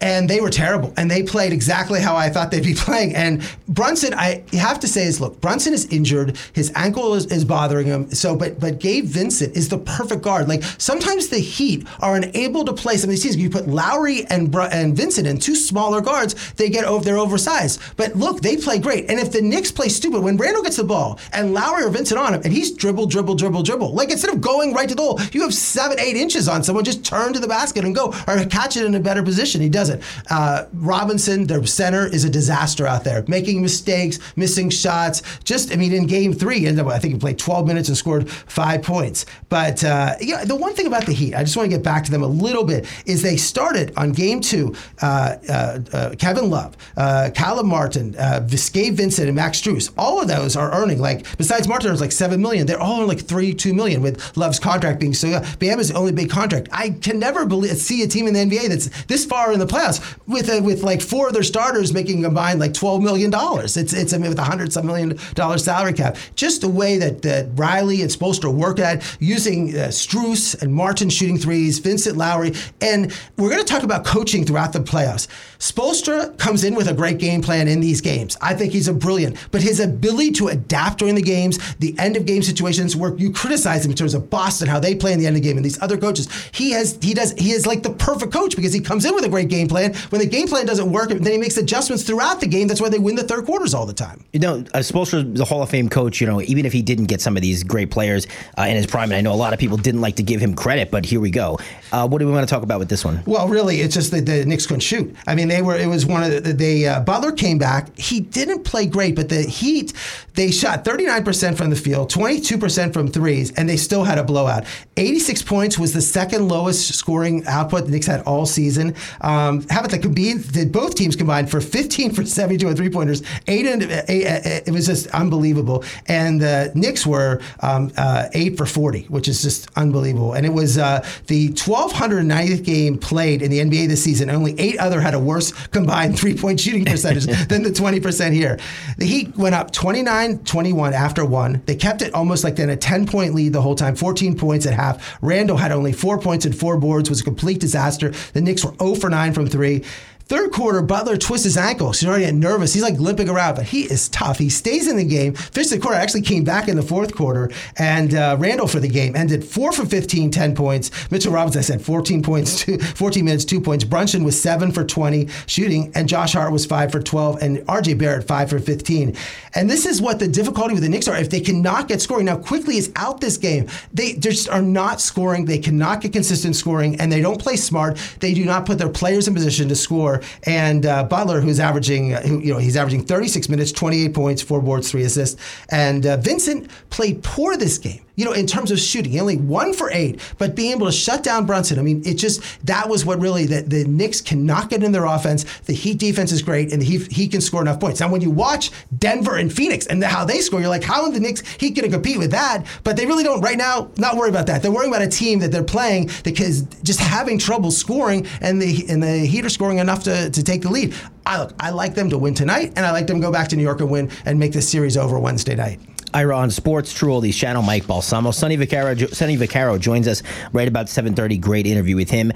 And 0.00 0.28
they 0.28 0.40
were 0.40 0.50
terrible, 0.50 0.92
and 0.96 1.10
they 1.10 1.22
played 1.22 1.52
exactly 1.52 2.00
how 2.00 2.14
I 2.14 2.28
thought 2.28 2.50
they'd 2.50 2.62
be 2.62 2.74
playing. 2.86 3.14
And 3.14 3.42
Brunson, 3.68 4.12
I 4.14 4.44
have 4.52 4.80
to 4.80 4.88
say 4.88 5.04
is, 5.04 5.20
look, 5.20 5.40
Brunson 5.40 5.72
is 5.72 5.86
injured, 5.86 6.36
his 6.52 6.72
ankle 6.74 7.14
is, 7.14 7.26
is 7.26 7.44
bothering 7.44 7.86
him. 7.86 8.10
So, 8.10 8.36
but 8.36 8.60
but 8.60 8.80
Gabe 8.80 9.04
Vincent 9.04 9.56
is 9.56 9.68
the 9.68 9.78
perfect 9.78 10.22
guard. 10.22 10.48
Like 10.48 10.62
sometimes 10.78 11.28
the 11.28 11.38
Heat 11.38 11.86
are 12.00 12.16
unable 12.16 12.64
to 12.64 12.72
play 12.72 12.96
some 12.96 13.08
of 13.08 13.12
these 13.12 13.22
teams. 13.22 13.36
You 13.36 13.50
put 13.50 13.68
Lowry 13.68 14.26
and 14.26 14.50
Br- 14.50 14.62
and 14.62 14.96
Vincent 14.96 15.26
in 15.26 15.38
two 15.38 15.54
smaller 15.54 16.00
guards, 16.00 16.52
they 16.54 16.68
get 16.68 16.84
over, 16.84 17.04
they're 17.04 17.18
oversized. 17.18 17.80
But 17.96 18.16
look, 18.16 18.40
they 18.40 18.56
play 18.56 18.78
great. 18.78 19.10
And 19.10 19.18
if 19.18 19.32
the 19.32 19.42
Knicks 19.42 19.70
play 19.70 19.88
stupid, 19.88 20.22
when 20.22 20.36
Randle 20.36 20.62
gets 20.62 20.76
the 20.76 20.84
ball 20.84 21.18
and 21.32 21.54
Lowry 21.54 21.84
or 21.84 21.90
Vincent 21.90 22.18
on 22.18 22.34
him, 22.34 22.42
and 22.44 22.52
he's 22.52 22.72
dribble, 22.72 23.06
dribble, 23.06 23.36
dribble, 23.36 23.62
dribble, 23.62 23.94
like 23.94 24.10
instead 24.10 24.32
of 24.32 24.40
going 24.40 24.72
right 24.72 24.88
to 24.88 24.94
the 24.94 25.02
hole, 25.02 25.20
you 25.32 25.42
have 25.42 25.54
seven, 25.54 25.98
eight 26.00 26.16
inches 26.16 26.48
on 26.48 26.62
someone, 26.62 26.84
just 26.84 27.04
turn 27.04 27.32
to 27.32 27.38
the 27.38 27.48
basket 27.48 27.84
and 27.84 27.94
go, 27.94 28.14
or 28.26 28.44
catch 28.46 28.76
it 28.76 28.84
in 28.84 28.94
a 28.94 29.00
better 29.00 29.22
position. 29.22 29.60
He 29.60 29.68
doesn't. 29.88 30.02
Uh, 30.30 30.66
Robinson, 30.72 31.46
their 31.46 31.64
center, 31.66 32.06
is 32.06 32.24
a 32.24 32.30
disaster 32.30 32.86
out 32.86 33.04
there, 33.04 33.24
making 33.28 33.62
mistakes, 33.62 34.18
missing 34.36 34.70
shots. 34.70 35.22
Just, 35.44 35.72
I 35.72 35.76
mean, 35.76 35.92
in 35.92 36.06
game 36.06 36.32
three, 36.32 36.66
ended 36.66 36.84
up, 36.86 36.92
I 36.92 36.98
think 36.98 37.14
he 37.14 37.20
played 37.20 37.38
12 37.38 37.66
minutes 37.66 37.88
and 37.88 37.96
scored 37.96 38.30
five 38.30 38.82
points. 38.82 39.26
But 39.48 39.84
uh, 39.84 40.14
the 40.44 40.56
one 40.56 40.74
thing 40.74 40.86
about 40.86 41.06
the 41.06 41.12
Heat, 41.12 41.34
I 41.34 41.44
just 41.44 41.56
want 41.56 41.70
to 41.70 41.76
get 41.76 41.84
back 41.84 42.04
to 42.04 42.10
them 42.10 42.22
a 42.22 42.28
little 42.28 42.64
bit, 42.64 42.86
is 43.06 43.22
they 43.22 43.36
started 43.36 43.92
on 43.96 44.12
game 44.12 44.40
two. 44.40 44.74
Uh, 45.00 45.36
uh, 45.48 45.80
uh, 45.92 46.14
Kevin 46.18 46.50
Love, 46.50 46.76
uh, 46.96 47.30
Caleb 47.34 47.66
Martin, 47.66 48.16
uh, 48.18 48.40
Gabe 48.72 48.94
Vincent, 48.94 49.28
and 49.28 49.36
Max 49.36 49.60
Strus. 49.60 49.92
All 49.96 50.20
of 50.20 50.28
those 50.28 50.56
are 50.56 50.72
earning 50.72 50.98
like 50.98 51.36
besides 51.36 51.68
Martin, 51.68 51.92
it's 51.92 52.00
like 52.00 52.12
seven 52.12 52.40
million. 52.40 52.66
They're 52.66 52.80
all 52.80 53.06
like 53.06 53.20
three, 53.20 53.54
two 53.54 53.74
million 53.74 54.02
with 54.02 54.36
Love's 54.36 54.58
contract 54.58 55.00
being 55.00 55.14
so. 55.14 55.42
Bam 55.58 55.78
is 55.78 55.88
the 55.88 55.94
only 55.94 56.12
big 56.12 56.30
contract. 56.30 56.68
I 56.72 56.90
can 56.90 57.18
never 57.18 57.46
believe 57.46 57.76
see 57.76 58.02
a 58.02 58.08
team 58.08 58.26
in 58.26 58.34
the 58.34 58.40
NBA 58.40 58.68
that's 58.68 59.04
this 59.04 59.24
far 59.24 59.52
in 59.52 59.58
the 59.58 59.66
playoffs 59.74 60.16
with 60.26 60.48
a, 60.48 60.60
with 60.60 60.82
like 60.82 61.00
four 61.00 61.28
of 61.28 61.34
their 61.34 61.42
starters 61.42 61.92
making 61.92 62.22
combined 62.22 62.60
like 62.60 62.74
twelve 62.74 63.02
million 63.02 63.30
dollars. 63.30 63.76
It's 63.76 63.92
it's 63.92 64.12
I 64.12 64.18
mean 64.18 64.28
with 64.30 64.38
a 64.38 64.44
hundred 64.44 64.72
some 64.72 64.86
million 64.86 65.18
dollar 65.34 65.58
salary 65.58 65.92
cap. 65.92 66.16
Just 66.34 66.60
the 66.60 66.68
way 66.68 66.98
that 66.98 67.22
that 67.22 67.48
Riley 67.54 68.02
and 68.02 68.10
Spoelstra 68.10 68.52
work 68.52 68.78
at 68.78 69.02
using 69.20 69.70
uh, 69.70 69.88
Strus 69.88 70.60
and 70.62 70.72
Martin 70.72 71.10
shooting 71.10 71.38
threes, 71.38 71.78
Vincent 71.78 72.16
Lowry, 72.16 72.52
and 72.80 73.12
we're 73.36 73.50
going 73.50 73.64
to 73.64 73.72
talk 73.72 73.82
about 73.82 74.04
coaching 74.04 74.44
throughout 74.44 74.72
the 74.72 74.80
playoffs. 74.80 75.26
Spoelstra 75.64 76.36
comes 76.36 76.62
in 76.62 76.74
with 76.74 76.88
a 76.88 76.92
great 76.92 77.16
game 77.16 77.40
plan 77.40 77.68
in 77.68 77.80
these 77.80 78.02
games. 78.02 78.36
I 78.42 78.52
think 78.52 78.74
he's 78.74 78.86
a 78.86 78.92
brilliant, 78.92 79.38
but 79.50 79.62
his 79.62 79.80
ability 79.80 80.32
to 80.32 80.48
adapt 80.48 80.98
during 80.98 81.14
the 81.14 81.22
games, 81.22 81.58
the 81.76 81.98
end 81.98 82.18
of 82.18 82.26
game 82.26 82.42
situations 82.42 82.94
where 82.94 83.16
you 83.16 83.32
criticize 83.32 83.82
him 83.82 83.90
in 83.90 83.96
terms 83.96 84.12
of 84.12 84.28
Boston, 84.28 84.68
how 84.68 84.78
they 84.78 84.94
play 84.94 85.14
in 85.14 85.18
the 85.18 85.26
end 85.26 85.34
of 85.38 85.42
the 85.42 85.48
game, 85.48 85.56
and 85.56 85.64
these 85.64 85.80
other 85.80 85.96
coaches, 85.96 86.28
he 86.52 86.72
has 86.72 86.98
he 87.00 87.14
does 87.14 87.32
he 87.38 87.52
is 87.52 87.66
like 87.66 87.82
the 87.82 87.94
perfect 87.94 88.30
coach 88.30 88.56
because 88.56 88.74
he 88.74 88.80
comes 88.80 89.06
in 89.06 89.14
with 89.14 89.24
a 89.24 89.28
great 89.30 89.48
game 89.48 89.66
plan. 89.66 89.94
When 90.10 90.20
the 90.20 90.26
game 90.26 90.48
plan 90.48 90.66
doesn't 90.66 90.92
work, 90.92 91.08
then 91.08 91.32
he 91.32 91.38
makes 91.38 91.56
adjustments 91.56 92.04
throughout 92.04 92.40
the 92.40 92.46
game. 92.46 92.68
That's 92.68 92.82
why 92.82 92.90
they 92.90 92.98
win 92.98 93.14
the 93.14 93.24
third 93.24 93.46
quarters 93.46 93.72
all 93.72 93.86
the 93.86 93.94
time. 93.94 94.22
You 94.34 94.40
know, 94.40 94.56
uh, 94.74 94.80
Spoelstra, 94.80 95.34
the 95.34 95.46
Hall 95.46 95.62
of 95.62 95.70
Fame 95.70 95.88
coach, 95.88 96.20
you 96.20 96.26
know, 96.26 96.42
even 96.42 96.66
if 96.66 96.74
he 96.74 96.82
didn't 96.82 97.06
get 97.06 97.22
some 97.22 97.36
of 97.38 97.42
these 97.42 97.64
great 97.64 97.90
players 97.90 98.26
uh, 98.58 98.64
in 98.64 98.76
his 98.76 98.84
prime, 98.84 99.04
and 99.04 99.14
I 99.14 99.22
know 99.22 99.32
a 99.32 99.34
lot 99.34 99.54
of 99.54 99.58
people 99.58 99.78
didn't 99.78 100.02
like 100.02 100.16
to 100.16 100.22
give 100.22 100.42
him 100.42 100.54
credit, 100.54 100.90
but 100.90 101.06
here 101.06 101.20
we 101.20 101.30
go. 101.30 101.58
Uh, 101.90 102.06
what 102.06 102.18
do 102.18 102.26
we 102.26 102.32
want 102.32 102.46
to 102.46 102.54
talk 102.54 102.62
about 102.62 102.80
with 102.80 102.90
this 102.90 103.02
one? 103.02 103.22
Well, 103.24 103.48
really, 103.48 103.80
it's 103.80 103.94
just 103.94 104.10
that 104.10 104.26
the 104.26 104.44
Knicks 104.44 104.66
couldn't 104.66 104.80
shoot. 104.80 105.16
I 105.26 105.34
mean, 105.34 105.53
they 105.54 105.62
were. 105.62 105.76
It 105.76 105.86
was 105.86 106.04
one 106.04 106.22
of 106.24 106.58
the. 106.58 106.88
Uh, 106.88 107.00
Butler 107.00 107.32
came 107.32 107.58
back. 107.58 107.96
He 107.96 108.20
didn't 108.20 108.64
play 108.64 108.86
great, 108.86 109.14
but 109.14 109.28
the 109.28 109.42
Heat 109.42 109.92
they 110.34 110.50
shot 110.50 110.84
39% 110.84 111.56
from 111.56 111.70
the 111.70 111.76
field, 111.76 112.10
22% 112.10 112.92
from 112.92 113.08
threes, 113.08 113.52
and 113.52 113.68
they 113.68 113.76
still 113.76 114.02
had 114.02 114.18
a 114.18 114.24
blowout. 114.24 114.64
86 114.96 115.42
points 115.42 115.78
was 115.78 115.92
the 115.92 116.00
second 116.00 116.48
lowest 116.48 116.92
scoring 116.94 117.46
output 117.46 117.86
the 117.86 117.92
Knicks 117.92 118.06
had 118.06 118.20
all 118.22 118.44
season. 118.44 118.96
Um, 119.20 119.64
how 119.70 119.80
about 119.80 119.92
the 119.92 119.98
combined? 119.98 120.52
Did 120.52 120.72
both 120.72 120.96
teams 120.96 121.14
combined 121.14 121.50
for 121.50 121.60
15 121.60 122.12
for 122.12 122.24
72 122.24 122.66
and 122.66 122.76
three 122.76 122.90
pointers? 122.90 123.22
Eight 123.46 123.66
and 123.66 123.84
eight, 124.08 124.24
it 124.66 124.72
was 124.72 124.86
just 124.86 125.06
unbelievable. 125.08 125.84
And 126.06 126.40
the 126.40 126.72
Knicks 126.74 127.06
were 127.06 127.40
um, 127.60 127.92
uh, 127.96 128.28
eight 128.32 128.56
for 128.56 128.66
40, 128.66 129.04
which 129.04 129.28
is 129.28 129.40
just 129.40 129.68
unbelievable. 129.76 130.32
And 130.32 130.44
it 130.44 130.52
was 130.52 130.78
uh, 130.78 131.06
the 131.28 131.50
1290th 131.50 132.64
game 132.64 132.98
played 132.98 133.40
in 133.40 133.52
the 133.52 133.60
NBA 133.60 133.86
this 133.86 134.02
season. 134.02 134.30
Only 134.30 134.58
eight 134.58 134.78
other 134.78 135.00
had 135.00 135.14
a 135.14 135.20
worse 135.20 135.33
combined 135.70 136.18
three 136.18 136.36
point 136.36 136.60
shooting 136.60 136.84
percentage 136.84 137.26
than 137.48 137.62
the 137.62 137.70
20% 137.70 138.32
here. 138.32 138.58
The 138.98 139.06
Heat 139.06 139.36
went 139.36 139.54
up 139.54 139.70
29 139.72 140.38
21 140.38 140.92
after 140.94 141.24
one. 141.24 141.62
They 141.66 141.76
kept 141.76 142.02
it 142.02 142.14
almost 142.14 142.44
like 142.44 142.56
then 142.56 142.70
a 142.70 142.76
10 142.76 143.06
point 143.06 143.34
lead 143.34 143.52
the 143.52 143.62
whole 143.62 143.74
time, 143.74 143.94
14 143.96 144.36
points 144.36 144.66
at 144.66 144.74
half. 144.74 145.16
Randle 145.22 145.56
had 145.56 145.72
only 145.72 145.92
four 145.92 146.18
points 146.18 146.44
and 146.44 146.56
four 146.56 146.76
boards, 146.76 147.08
was 147.08 147.20
a 147.20 147.24
complete 147.24 147.60
disaster. 147.60 148.12
The 148.32 148.40
Knicks 148.40 148.64
were 148.64 148.74
0 148.80 148.94
for 148.96 149.10
9 149.10 149.32
from 149.32 149.46
three. 149.46 149.84
Third 150.26 150.52
quarter, 150.52 150.80
Butler 150.80 151.18
twists 151.18 151.44
his 151.44 151.58
ankle. 151.58 151.92
He's 151.92 152.06
already 152.06 152.24
getting 152.24 152.40
nervous. 152.40 152.72
He's 152.72 152.82
like 152.82 152.98
limping 152.98 153.28
around, 153.28 153.56
but 153.56 153.66
he 153.66 153.82
is 153.82 154.08
tough. 154.08 154.38
He 154.38 154.48
stays 154.48 154.88
in 154.88 154.96
the 154.96 155.04
game. 155.04 155.34
Finished 155.34 155.70
the 155.70 155.78
quarter, 155.78 155.98
actually 155.98 156.22
came 156.22 156.44
back 156.44 156.66
in 156.66 156.76
the 156.76 156.82
fourth 156.82 157.14
quarter. 157.14 157.50
And 157.76 158.14
uh, 158.14 158.36
Randle 158.38 158.66
for 158.66 158.80
the 158.80 158.88
game 158.88 159.14
ended 159.16 159.44
4 159.44 159.72
for 159.72 159.84
15, 159.84 160.30
10 160.30 160.54
points. 160.54 160.90
Mitchell 161.10 161.32
Robinson, 161.32 161.58
I 161.58 161.62
said 161.62 161.82
14 161.82 162.22
points, 162.22 162.60
two, 162.60 162.78
14 162.78 163.22
minutes, 163.22 163.44
2 163.44 163.60
points. 163.60 163.84
Brunson 163.84 164.24
was 164.24 164.40
7 164.40 164.72
for 164.72 164.82
20 164.82 165.28
shooting, 165.46 165.92
and 165.94 166.08
Josh 166.08 166.32
Hart 166.32 166.52
was 166.52 166.64
5 166.64 166.90
for 166.90 167.02
12, 167.02 167.42
and 167.42 167.58
RJ 167.58 167.98
Barrett 167.98 168.26
5 168.26 168.48
for 168.48 168.58
15. 168.58 169.14
And 169.54 169.68
this 169.68 169.84
is 169.84 170.00
what 170.00 170.18
the 170.18 170.28
difficulty 170.28 170.72
with 170.72 170.82
the 170.82 170.88
Knicks 170.88 171.06
are. 171.06 171.16
If 171.16 171.28
they 171.28 171.40
cannot 171.40 171.86
get 171.86 172.00
scoring, 172.00 172.24
now 172.24 172.38
quickly 172.38 172.78
is 172.78 172.90
out 172.96 173.20
this 173.20 173.36
game. 173.36 173.68
They 173.92 174.14
just 174.14 174.48
are 174.48 174.62
not 174.62 175.02
scoring. 175.02 175.44
They 175.44 175.58
cannot 175.58 176.00
get 176.00 176.14
consistent 176.14 176.56
scoring, 176.56 176.98
and 176.98 177.12
they 177.12 177.20
don't 177.20 177.38
play 177.38 177.56
smart. 177.56 177.98
They 178.20 178.32
do 178.32 178.46
not 178.46 178.64
put 178.64 178.78
their 178.78 178.88
players 178.88 179.28
in 179.28 179.34
position 179.34 179.68
to 179.68 179.76
score. 179.76 180.13
And 180.44 180.86
uh, 180.86 181.04
Butler, 181.04 181.40
who's 181.40 181.60
averaging, 181.60 182.10
who, 182.10 182.40
you 182.40 182.52
know, 182.52 182.58
he's 182.58 182.76
averaging 182.76 183.04
36 183.04 183.48
minutes, 183.48 183.72
28 183.72 184.14
points, 184.14 184.42
four 184.42 184.60
boards, 184.60 184.90
three 184.90 185.04
assists. 185.04 185.40
And 185.70 186.06
uh, 186.06 186.16
Vincent 186.18 186.70
played 186.90 187.22
poor 187.22 187.56
this 187.56 187.78
game 187.78 188.04
you 188.16 188.24
know, 188.24 188.32
in 188.32 188.46
terms 188.46 188.70
of 188.70 188.78
shooting, 188.78 189.18
only 189.18 189.36
one 189.36 189.72
for 189.72 189.90
eight, 189.92 190.20
but 190.38 190.54
being 190.54 190.72
able 190.72 190.86
to 190.86 190.92
shut 190.92 191.22
down 191.22 191.46
Brunson. 191.46 191.78
I 191.78 191.82
mean, 191.82 192.02
it 192.04 192.14
just 192.14 192.42
that 192.66 192.88
was 192.88 193.04
what 193.04 193.20
really 193.20 193.46
the, 193.46 193.62
the 193.62 193.84
Knicks 193.84 194.20
cannot 194.20 194.70
get 194.70 194.82
in 194.82 194.92
their 194.92 195.04
offense. 195.04 195.44
The 195.62 195.72
Heat 195.72 195.98
defense 195.98 196.32
is 196.32 196.42
great, 196.42 196.72
and 196.72 196.82
he 196.82 196.98
he 196.98 197.28
can 197.28 197.40
score 197.40 197.60
enough 197.60 197.80
points. 197.80 198.00
Now, 198.00 198.10
when 198.10 198.20
you 198.20 198.30
watch 198.30 198.70
Denver 198.96 199.36
and 199.36 199.52
Phoenix 199.52 199.86
and 199.86 200.02
how 200.02 200.24
they 200.24 200.40
score, 200.40 200.60
you're 200.60 200.68
like, 200.68 200.84
how 200.84 201.04
are 201.04 201.10
the 201.10 201.20
Knicks 201.20 201.42
Heat 201.54 201.70
going 201.70 201.90
to 201.90 201.94
compete 201.94 202.18
with 202.18 202.30
that? 202.30 202.64
But 202.84 202.96
they 202.96 203.06
really 203.06 203.24
don't 203.24 203.40
right 203.40 203.58
now. 203.58 203.90
Not 203.98 204.16
worry 204.16 204.30
about 204.30 204.46
that. 204.46 204.62
They're 204.62 204.72
worrying 204.72 204.92
about 204.92 205.02
a 205.02 205.08
team 205.08 205.40
that 205.40 205.50
they're 205.50 205.64
playing 205.64 206.10
because 206.22 206.62
just 206.82 207.00
having 207.00 207.38
trouble 207.38 207.70
scoring, 207.70 208.26
and 208.40 208.60
the 208.60 208.84
and 208.88 209.02
the 209.02 209.18
Heat 209.26 209.44
are 209.44 209.50
scoring 209.50 209.78
enough 209.78 210.04
to, 210.04 210.30
to 210.30 210.42
take 210.42 210.62
the 210.62 210.70
lead. 210.70 210.94
I 211.26 211.38
look, 211.38 211.54
I 211.58 211.70
like 211.70 211.94
them 211.94 212.10
to 212.10 212.18
win 212.18 212.34
tonight, 212.34 212.72
and 212.76 212.84
I 212.84 212.92
like 212.92 213.06
them 213.06 213.20
to 213.20 213.26
go 213.26 213.32
back 213.32 213.48
to 213.48 213.56
New 213.56 213.62
York 213.62 213.80
and 213.80 213.90
win 213.90 214.10
and 214.24 214.38
make 214.38 214.52
this 214.52 214.68
series 214.68 214.96
over 214.96 215.18
Wednesday 215.18 215.54
night. 215.54 215.80
Ira 216.14 216.36
on 216.36 216.50
Sports 216.50 216.94
True 216.94 217.10
Oldies 217.10 217.34
channel, 217.34 217.60
Mike 217.60 217.86
Balsamo. 217.88 218.30
Sonny 218.30 218.56
Vaccaro, 218.56 219.12
Sonny 219.12 219.36
Vaccaro 219.36 219.78
joins 219.80 220.06
us 220.06 220.22
right 220.52 220.68
about 220.68 220.86
7.30. 220.86 221.40
Great 221.40 221.66
interview 221.66 221.96
with 221.96 222.08
him. 222.08 222.32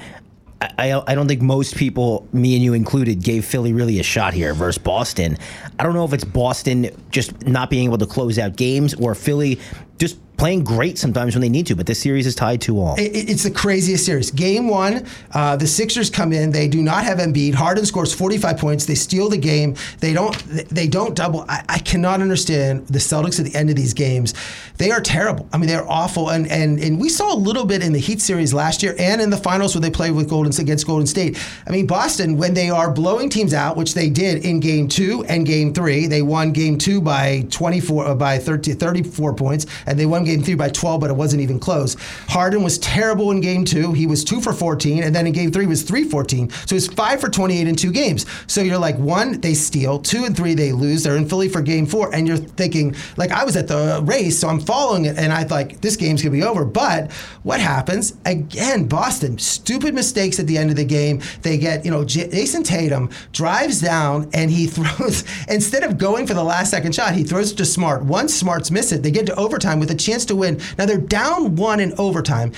I, 0.60 1.00
I 1.06 1.14
don't 1.14 1.28
think 1.28 1.40
most 1.40 1.76
people, 1.76 2.26
me 2.32 2.56
and 2.56 2.64
you 2.64 2.74
included, 2.74 3.22
gave 3.22 3.44
Philly 3.44 3.72
really 3.72 4.00
a 4.00 4.02
shot 4.02 4.34
here 4.34 4.52
versus 4.52 4.78
Boston. 4.78 5.38
I 5.78 5.84
don't 5.84 5.94
know 5.94 6.04
if 6.04 6.12
it's 6.12 6.24
Boston 6.24 6.90
just 7.10 7.46
not 7.46 7.70
being 7.70 7.84
able 7.84 7.98
to 7.98 8.06
close 8.06 8.36
out 8.40 8.56
games 8.56 8.94
or 8.94 9.14
Philly 9.14 9.60
just 9.98 10.18
playing 10.38 10.64
great 10.64 10.98
sometimes 10.98 11.34
when 11.34 11.42
they 11.42 11.48
need 11.48 11.66
to, 11.66 11.76
but 11.76 11.86
this 11.86 12.00
series 12.00 12.26
is 12.26 12.34
tied 12.34 12.60
to 12.62 12.80
all. 12.80 12.94
It, 12.96 13.28
it's 13.28 13.42
the 13.42 13.50
craziest 13.50 14.06
series. 14.06 14.30
Game 14.30 14.68
one, 14.68 15.06
uh, 15.32 15.56
the 15.56 15.66
Sixers 15.66 16.08
come 16.08 16.32
in. 16.32 16.50
They 16.50 16.68
do 16.68 16.80
not 16.80 17.04
have 17.04 17.18
Embiid. 17.18 17.54
Harden 17.54 17.84
scores 17.84 18.14
45 18.14 18.56
points. 18.56 18.86
They 18.86 18.94
steal 18.94 19.28
the 19.28 19.36
game. 19.36 19.74
They 20.00 20.12
don't. 20.12 20.32
They 20.70 20.86
don't 20.86 21.14
double. 21.14 21.44
I, 21.48 21.64
I 21.68 21.78
cannot 21.78 22.22
understand 22.22 22.86
the 22.86 22.98
Celtics 22.98 23.38
at 23.38 23.46
the 23.46 23.54
end 23.54 23.68
of 23.68 23.76
these 23.76 23.92
games. 23.92 24.34
They 24.78 24.92
are 24.92 25.00
terrible. 25.00 25.48
I 25.52 25.58
mean, 25.58 25.68
they're 25.68 25.88
awful. 25.88 26.30
And 26.30 26.46
and 26.48 26.78
and 26.78 27.00
we 27.00 27.08
saw 27.08 27.34
a 27.34 27.36
little 27.36 27.64
bit 27.64 27.82
in 27.82 27.92
the 27.92 27.98
Heat 27.98 28.20
series 28.20 28.54
last 28.54 28.82
year 28.82 28.94
and 28.98 29.20
in 29.20 29.30
the 29.30 29.36
finals 29.36 29.74
where 29.74 29.82
they 29.82 29.90
played 29.90 30.12
with 30.12 30.28
Golden 30.28 30.52
against 30.58 30.86
Golden 30.86 31.06
State. 31.06 31.38
I 31.66 31.70
mean, 31.70 31.86
Boston 31.86 32.36
when 32.36 32.54
they 32.54 32.70
are 32.70 32.90
blowing 32.90 33.28
teams 33.28 33.52
out, 33.52 33.76
which 33.76 33.94
they 33.94 34.08
did 34.08 34.44
in 34.44 34.60
Game 34.60 34.88
two 34.88 35.24
and 35.28 35.44
Game 35.44 35.74
three, 35.74 36.06
they 36.06 36.22
won 36.22 36.52
Game 36.52 36.78
two 36.78 37.00
by 37.00 37.44
24 37.50 38.06
uh, 38.06 38.14
by 38.14 38.38
30, 38.38 38.74
34 38.74 39.34
points, 39.34 39.66
and 39.86 39.98
they 39.98 40.06
won 40.06 40.24
game 40.28 40.42
three 40.42 40.54
by 40.54 40.68
12, 40.68 41.00
but 41.00 41.10
it 41.10 41.16
wasn't 41.16 41.42
even 41.42 41.58
close. 41.58 41.96
Harden 42.28 42.62
was 42.62 42.78
terrible 42.78 43.30
in 43.30 43.40
game 43.40 43.64
two. 43.64 43.92
He 43.92 44.06
was 44.06 44.24
two 44.24 44.40
for 44.40 44.52
14, 44.52 45.02
and 45.02 45.14
then 45.14 45.26
in 45.26 45.32
game 45.32 45.50
three 45.50 45.66
was 45.66 45.82
three 45.82 46.04
14. 46.04 46.50
So 46.50 46.76
he's 46.76 46.86
five 46.86 47.20
for 47.20 47.28
28 47.28 47.66
in 47.66 47.76
two 47.76 47.90
games. 47.90 48.26
So 48.46 48.60
you're 48.60 48.78
like, 48.78 48.96
one, 48.98 49.40
they 49.40 49.54
steal, 49.54 49.98
two 49.98 50.24
and 50.24 50.36
three, 50.36 50.54
they 50.54 50.72
lose. 50.72 51.02
They're 51.02 51.16
in 51.16 51.28
Philly 51.28 51.48
for 51.48 51.60
game 51.60 51.86
four, 51.86 52.14
and 52.14 52.28
you're 52.28 52.36
thinking, 52.36 52.94
like, 53.16 53.32
I 53.32 53.44
was 53.44 53.56
at 53.56 53.68
the 53.68 54.00
race, 54.04 54.38
so 54.38 54.48
I'm 54.48 54.60
following 54.60 55.06
it, 55.06 55.18
and 55.18 55.32
I 55.32 55.44
thought, 55.44 55.80
this 55.82 55.96
game's 55.96 56.22
gonna 56.22 56.32
be 56.32 56.42
over. 56.42 56.64
But 56.64 57.12
what 57.42 57.60
happens? 57.60 58.14
Again, 58.24 58.86
Boston, 58.86 59.38
stupid 59.38 59.94
mistakes 59.94 60.38
at 60.38 60.46
the 60.46 60.58
end 60.58 60.70
of 60.70 60.76
the 60.76 60.84
game. 60.84 61.20
They 61.42 61.58
get, 61.58 61.84
you 61.84 61.90
know, 61.90 62.04
Jayson 62.04 62.62
Tatum 62.62 63.10
drives 63.32 63.80
down 63.80 64.30
and 64.34 64.50
he 64.50 64.66
throws, 64.68 65.24
instead 65.48 65.82
of 65.82 65.98
going 65.98 66.26
for 66.26 66.34
the 66.34 66.44
last 66.44 66.70
second 66.70 66.94
shot, 66.94 67.14
he 67.14 67.24
throws 67.24 67.52
it 67.52 67.56
to 67.56 67.64
Smart. 67.64 68.04
Once 68.04 68.34
Smart's 68.34 68.70
miss 68.70 68.92
it, 68.92 69.02
they 69.02 69.10
get 69.10 69.26
to 69.26 69.34
overtime 69.36 69.80
with 69.80 69.90
a 69.90 69.94
chance 69.94 70.17
to 70.26 70.36
win. 70.36 70.60
Now 70.76 70.86
they're 70.86 70.98
down 70.98 71.56
one 71.56 71.80
in 71.80 71.92
overtime. 71.98 72.52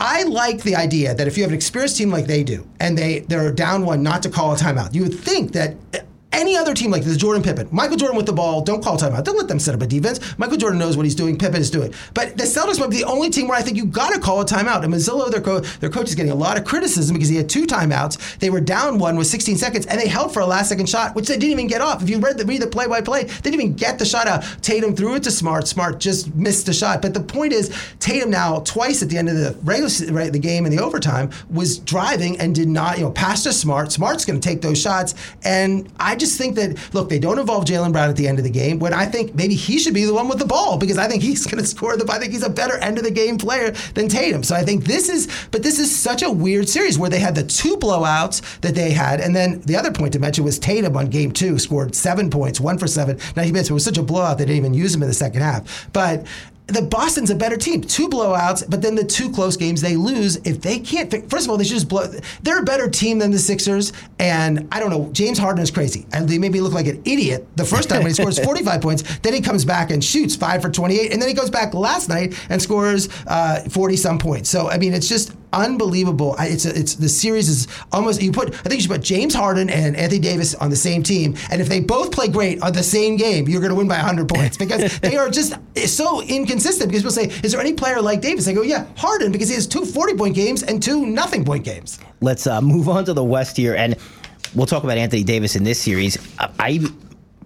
I 0.00 0.24
like 0.24 0.62
the 0.62 0.74
idea 0.76 1.14
that 1.14 1.26
if 1.26 1.36
you 1.36 1.44
have 1.44 1.52
an 1.52 1.56
experienced 1.56 1.96
team 1.96 2.10
like 2.10 2.26
they 2.26 2.42
do, 2.42 2.66
and 2.80 2.98
they 2.98 3.20
they're 3.20 3.52
down 3.52 3.86
one, 3.86 4.02
not 4.02 4.22
to 4.24 4.30
call 4.30 4.52
a 4.52 4.56
timeout. 4.56 4.94
You 4.94 5.02
would 5.02 5.14
think 5.14 5.52
that 5.52 5.76
any 6.34 6.56
other 6.56 6.74
team 6.74 6.90
like 6.90 7.02
this, 7.02 7.16
Jordan 7.16 7.42
Pippen, 7.42 7.68
Michael 7.70 7.96
Jordan 7.96 8.16
with 8.16 8.26
the 8.26 8.32
ball, 8.32 8.60
don't 8.60 8.82
call 8.82 8.98
timeout. 8.98 9.24
Don't 9.24 9.38
let 9.38 9.48
them 9.48 9.58
set 9.58 9.74
up 9.74 9.82
a 9.82 9.86
defense. 9.86 10.20
Michael 10.38 10.56
Jordan 10.56 10.78
knows 10.78 10.96
what 10.96 11.06
he's 11.06 11.14
doing. 11.14 11.38
Pippen 11.38 11.60
is 11.60 11.70
doing. 11.70 11.94
But 12.12 12.36
the 12.36 12.44
Celtics 12.44 12.80
might 12.80 12.90
be 12.90 12.98
the 12.98 13.04
only 13.04 13.30
team 13.30 13.48
where 13.48 13.56
I 13.56 13.62
think 13.62 13.76
you 13.76 13.86
got 13.86 14.12
to 14.12 14.20
call 14.20 14.40
a 14.40 14.44
timeout. 14.44 14.82
And 14.82 14.92
Mazzulla, 14.92 15.30
their, 15.30 15.40
co- 15.40 15.60
their 15.60 15.90
coach, 15.90 16.08
is 16.08 16.14
getting 16.14 16.32
a 16.32 16.34
lot 16.34 16.58
of 16.58 16.64
criticism 16.64 17.14
because 17.14 17.28
he 17.28 17.36
had 17.36 17.48
two 17.48 17.66
timeouts. 17.66 18.38
They 18.38 18.50
were 18.50 18.60
down 18.60 18.98
one 18.98 19.16
with 19.16 19.28
16 19.28 19.56
seconds, 19.56 19.86
and 19.86 20.00
they 20.00 20.08
held 20.08 20.34
for 20.34 20.40
a 20.40 20.46
last 20.46 20.68
second 20.68 20.88
shot, 20.88 21.14
which 21.14 21.28
they 21.28 21.36
didn't 21.36 21.52
even 21.52 21.66
get 21.68 21.80
off. 21.80 22.02
If 22.02 22.10
you 22.10 22.18
read 22.18 22.36
the 22.36 22.44
read 22.44 22.62
the 22.62 22.66
play 22.66 22.86
by 22.86 23.00
play, 23.00 23.24
they 23.24 23.50
didn't 23.50 23.60
even 23.60 23.74
get 23.74 23.98
the 23.98 24.04
shot 24.04 24.26
out. 24.26 24.42
Tatum 24.60 24.96
threw 24.96 25.14
it 25.14 25.22
to 25.22 25.30
Smart. 25.30 25.68
Smart 25.68 26.00
just 26.00 26.34
missed 26.34 26.66
the 26.66 26.72
shot. 26.72 27.00
But 27.00 27.14
the 27.14 27.20
point 27.20 27.52
is, 27.52 27.74
Tatum 28.00 28.30
now 28.30 28.60
twice 28.60 29.02
at 29.02 29.08
the 29.08 29.18
end 29.18 29.28
of 29.28 29.36
the 29.36 29.56
regular 29.62 29.90
right, 30.12 30.32
the 30.32 30.38
game 30.38 30.66
in 30.66 30.74
the 30.74 30.82
overtime 30.82 31.30
was 31.50 31.78
driving 31.78 32.38
and 32.40 32.54
did 32.54 32.68
not, 32.68 32.98
you 32.98 33.04
know, 33.04 33.10
pass 33.12 33.44
to 33.44 33.52
Smart. 33.52 33.92
Smart's 33.92 34.24
going 34.24 34.40
to 34.40 34.48
take 34.48 34.62
those 34.62 34.80
shots, 34.80 35.14
and 35.44 35.88
I 35.98 36.16
just 36.16 36.23
think 36.24 36.56
that 36.56 36.94
look 36.94 37.08
they 37.08 37.18
don't 37.18 37.38
involve 37.38 37.64
Jaylen 37.64 37.92
Brown 37.92 38.10
at 38.10 38.16
the 38.16 38.28
end 38.28 38.38
of 38.38 38.44
the 38.44 38.50
game 38.50 38.78
when 38.78 38.92
I 38.92 39.06
think 39.06 39.34
maybe 39.34 39.54
he 39.54 39.78
should 39.78 39.94
be 39.94 40.04
the 40.04 40.14
one 40.14 40.28
with 40.28 40.38
the 40.38 40.46
ball 40.46 40.78
because 40.78 40.98
I 40.98 41.08
think 41.08 41.22
he's 41.22 41.46
going 41.54 41.62
to 41.62 41.68
score 41.68 41.96
the. 41.96 42.10
I 42.10 42.18
think 42.18 42.32
he's 42.32 42.42
a 42.42 42.50
better 42.50 42.76
end 42.78 42.98
of 42.98 43.04
the 43.04 43.10
game 43.10 43.38
player 43.38 43.72
than 43.94 44.08
Tatum. 44.08 44.42
So 44.42 44.54
I 44.54 44.62
think 44.62 44.84
this 44.84 45.08
is, 45.08 45.28
but 45.50 45.62
this 45.62 45.78
is 45.78 45.94
such 45.94 46.22
a 46.22 46.30
weird 46.30 46.68
series 46.68 46.98
where 46.98 47.10
they 47.10 47.18
had 47.18 47.34
the 47.34 47.44
two 47.44 47.76
blowouts 47.76 48.60
that 48.60 48.74
they 48.74 48.90
had, 48.90 49.20
and 49.20 49.34
then 49.34 49.60
the 49.62 49.76
other 49.76 49.92
point 49.92 50.12
to 50.12 50.18
mention 50.18 50.44
was 50.44 50.58
Tatum 50.58 50.96
on 50.96 51.08
game 51.08 51.32
two 51.32 51.58
scored 51.58 51.94
seven 51.94 52.30
points, 52.30 52.60
one 52.60 52.78
for 52.78 52.86
seven, 52.86 53.18
90 53.36 53.52
minutes. 53.52 53.70
It 53.70 53.74
was 53.74 53.84
such 53.84 53.98
a 53.98 54.02
blowout 54.02 54.38
they 54.38 54.44
didn't 54.44 54.58
even 54.58 54.74
use 54.74 54.94
him 54.94 55.02
in 55.02 55.08
the 55.08 55.14
second 55.14 55.42
half. 55.42 55.88
But 55.92 56.26
the 56.66 56.80
Boston's 56.80 57.30
a 57.30 57.34
better 57.34 57.56
team. 57.56 57.82
Two 57.82 58.08
blowouts, 58.08 58.68
but 58.68 58.80
then 58.80 58.94
the 58.94 59.04
two 59.04 59.30
close 59.30 59.56
games 59.56 59.82
they 59.82 59.96
lose. 59.96 60.36
If 60.36 60.62
they 60.62 60.78
can't, 60.78 61.10
first 61.30 61.44
of 61.44 61.50
all, 61.50 61.58
they 61.58 61.64
should 61.64 61.74
just 61.74 61.88
blow. 61.88 62.10
They're 62.42 62.60
a 62.60 62.64
better 62.64 62.88
team 62.88 63.18
than 63.18 63.30
the 63.30 63.38
Sixers, 63.38 63.92
and 64.18 64.66
I 64.72 64.80
don't 64.80 64.90
know. 64.90 65.10
James 65.12 65.38
Harden 65.38 65.62
is 65.62 65.70
crazy, 65.70 66.06
and 66.12 66.26
they 66.28 66.38
made 66.38 66.52
me 66.52 66.60
look 66.60 66.72
like 66.72 66.86
an 66.86 67.02
idiot 67.04 67.46
the 67.56 67.64
first 67.64 67.90
time 67.90 67.98
when 67.98 68.08
he 68.08 68.14
scores 68.14 68.38
45 68.44 68.80
points. 68.80 69.18
Then 69.18 69.34
he 69.34 69.42
comes 69.42 69.64
back 69.64 69.90
and 69.90 70.02
shoots 70.02 70.34
five 70.36 70.62
for 70.62 70.70
28, 70.70 71.12
and 71.12 71.20
then 71.20 71.28
he 71.28 71.34
goes 71.34 71.50
back 71.50 71.74
last 71.74 72.08
night 72.08 72.34
and 72.48 72.60
scores 72.62 73.08
40 73.08 73.26
uh, 73.26 73.96
some 73.96 74.18
points. 74.18 74.48
So 74.48 74.70
I 74.70 74.78
mean, 74.78 74.94
it's 74.94 75.08
just 75.08 75.32
unbelievable. 75.54 76.34
I- 76.38 76.48
It's 76.48 76.64
a, 76.66 76.78
it's 76.78 76.94
the 76.96 77.08
series 77.08 77.48
is 77.48 77.66
almost 77.92 78.20
you 78.22 78.32
put. 78.32 78.48
I 78.54 78.56
think 78.68 78.74
you 78.74 78.80
should 78.82 78.90
put 78.90 79.02
James 79.02 79.34
Harden 79.34 79.70
and 79.70 79.96
Anthony 79.96 80.20
Davis 80.20 80.54
on 80.56 80.68
the 80.70 80.76
same 80.76 81.02
team, 81.02 81.36
and 81.50 81.60
if 81.60 81.68
they 81.68 81.80
both 81.80 82.10
play 82.12 82.28
great 82.28 82.62
on 82.62 82.72
the 82.72 82.82
same 82.82 83.16
game, 83.16 83.48
you're 83.48 83.60
going 83.60 83.70
to 83.70 83.76
win 83.76 83.88
by 83.88 83.96
100 83.96 84.28
points 84.28 84.56
because 84.56 84.98
they 85.06 85.16
are 85.16 85.30
just 85.30 85.54
so 85.86 86.20
inconsistent. 86.22 86.90
Because 86.90 87.02
people 87.02 87.12
say, 87.12 87.26
"Is 87.42 87.52
there 87.52 87.60
any 87.60 87.72
player 87.72 88.00
like 88.00 88.20
Davis?" 88.20 88.46
I 88.48 88.52
go, 88.52 88.62
"Yeah, 88.62 88.86
Harden," 88.96 89.32
because 89.32 89.48
he 89.48 89.54
has 89.54 89.66
two 89.66 89.84
40 89.84 90.14
point 90.14 90.34
games 90.34 90.62
and 90.62 90.82
two 90.82 91.06
nothing 91.06 91.44
point 91.44 91.64
games. 91.64 91.98
Let's 92.20 92.46
uh, 92.46 92.60
move 92.60 92.88
on 92.88 93.04
to 93.06 93.12
the 93.14 93.24
West 93.24 93.56
here, 93.56 93.74
and 93.74 93.96
we'll 94.54 94.66
talk 94.66 94.84
about 94.84 94.98
Anthony 94.98 95.24
Davis 95.24 95.56
in 95.56 95.64
this 95.64 95.78
series. 95.80 96.16
I, 96.38 96.50
I 96.58 96.80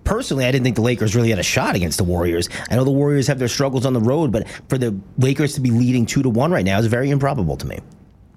personally, 0.04 0.44
I 0.46 0.50
didn't 0.52 0.64
think 0.64 0.76
the 0.76 0.82
Lakers 0.82 1.14
really 1.14 1.30
had 1.30 1.38
a 1.38 1.42
shot 1.42 1.76
against 1.76 1.98
the 1.98 2.04
Warriors. 2.04 2.48
I 2.70 2.76
know 2.76 2.84
the 2.84 2.90
Warriors 2.90 3.26
have 3.26 3.38
their 3.38 3.48
struggles 3.48 3.84
on 3.84 3.92
the 3.92 4.00
road, 4.00 4.32
but 4.32 4.48
for 4.68 4.78
the 4.78 4.98
Lakers 5.18 5.54
to 5.54 5.60
be 5.60 5.70
leading 5.70 6.06
two 6.06 6.22
to 6.22 6.30
one 6.30 6.50
right 6.50 6.64
now 6.64 6.78
is 6.78 6.86
very 6.86 7.10
improbable 7.10 7.56
to 7.58 7.66
me. 7.66 7.78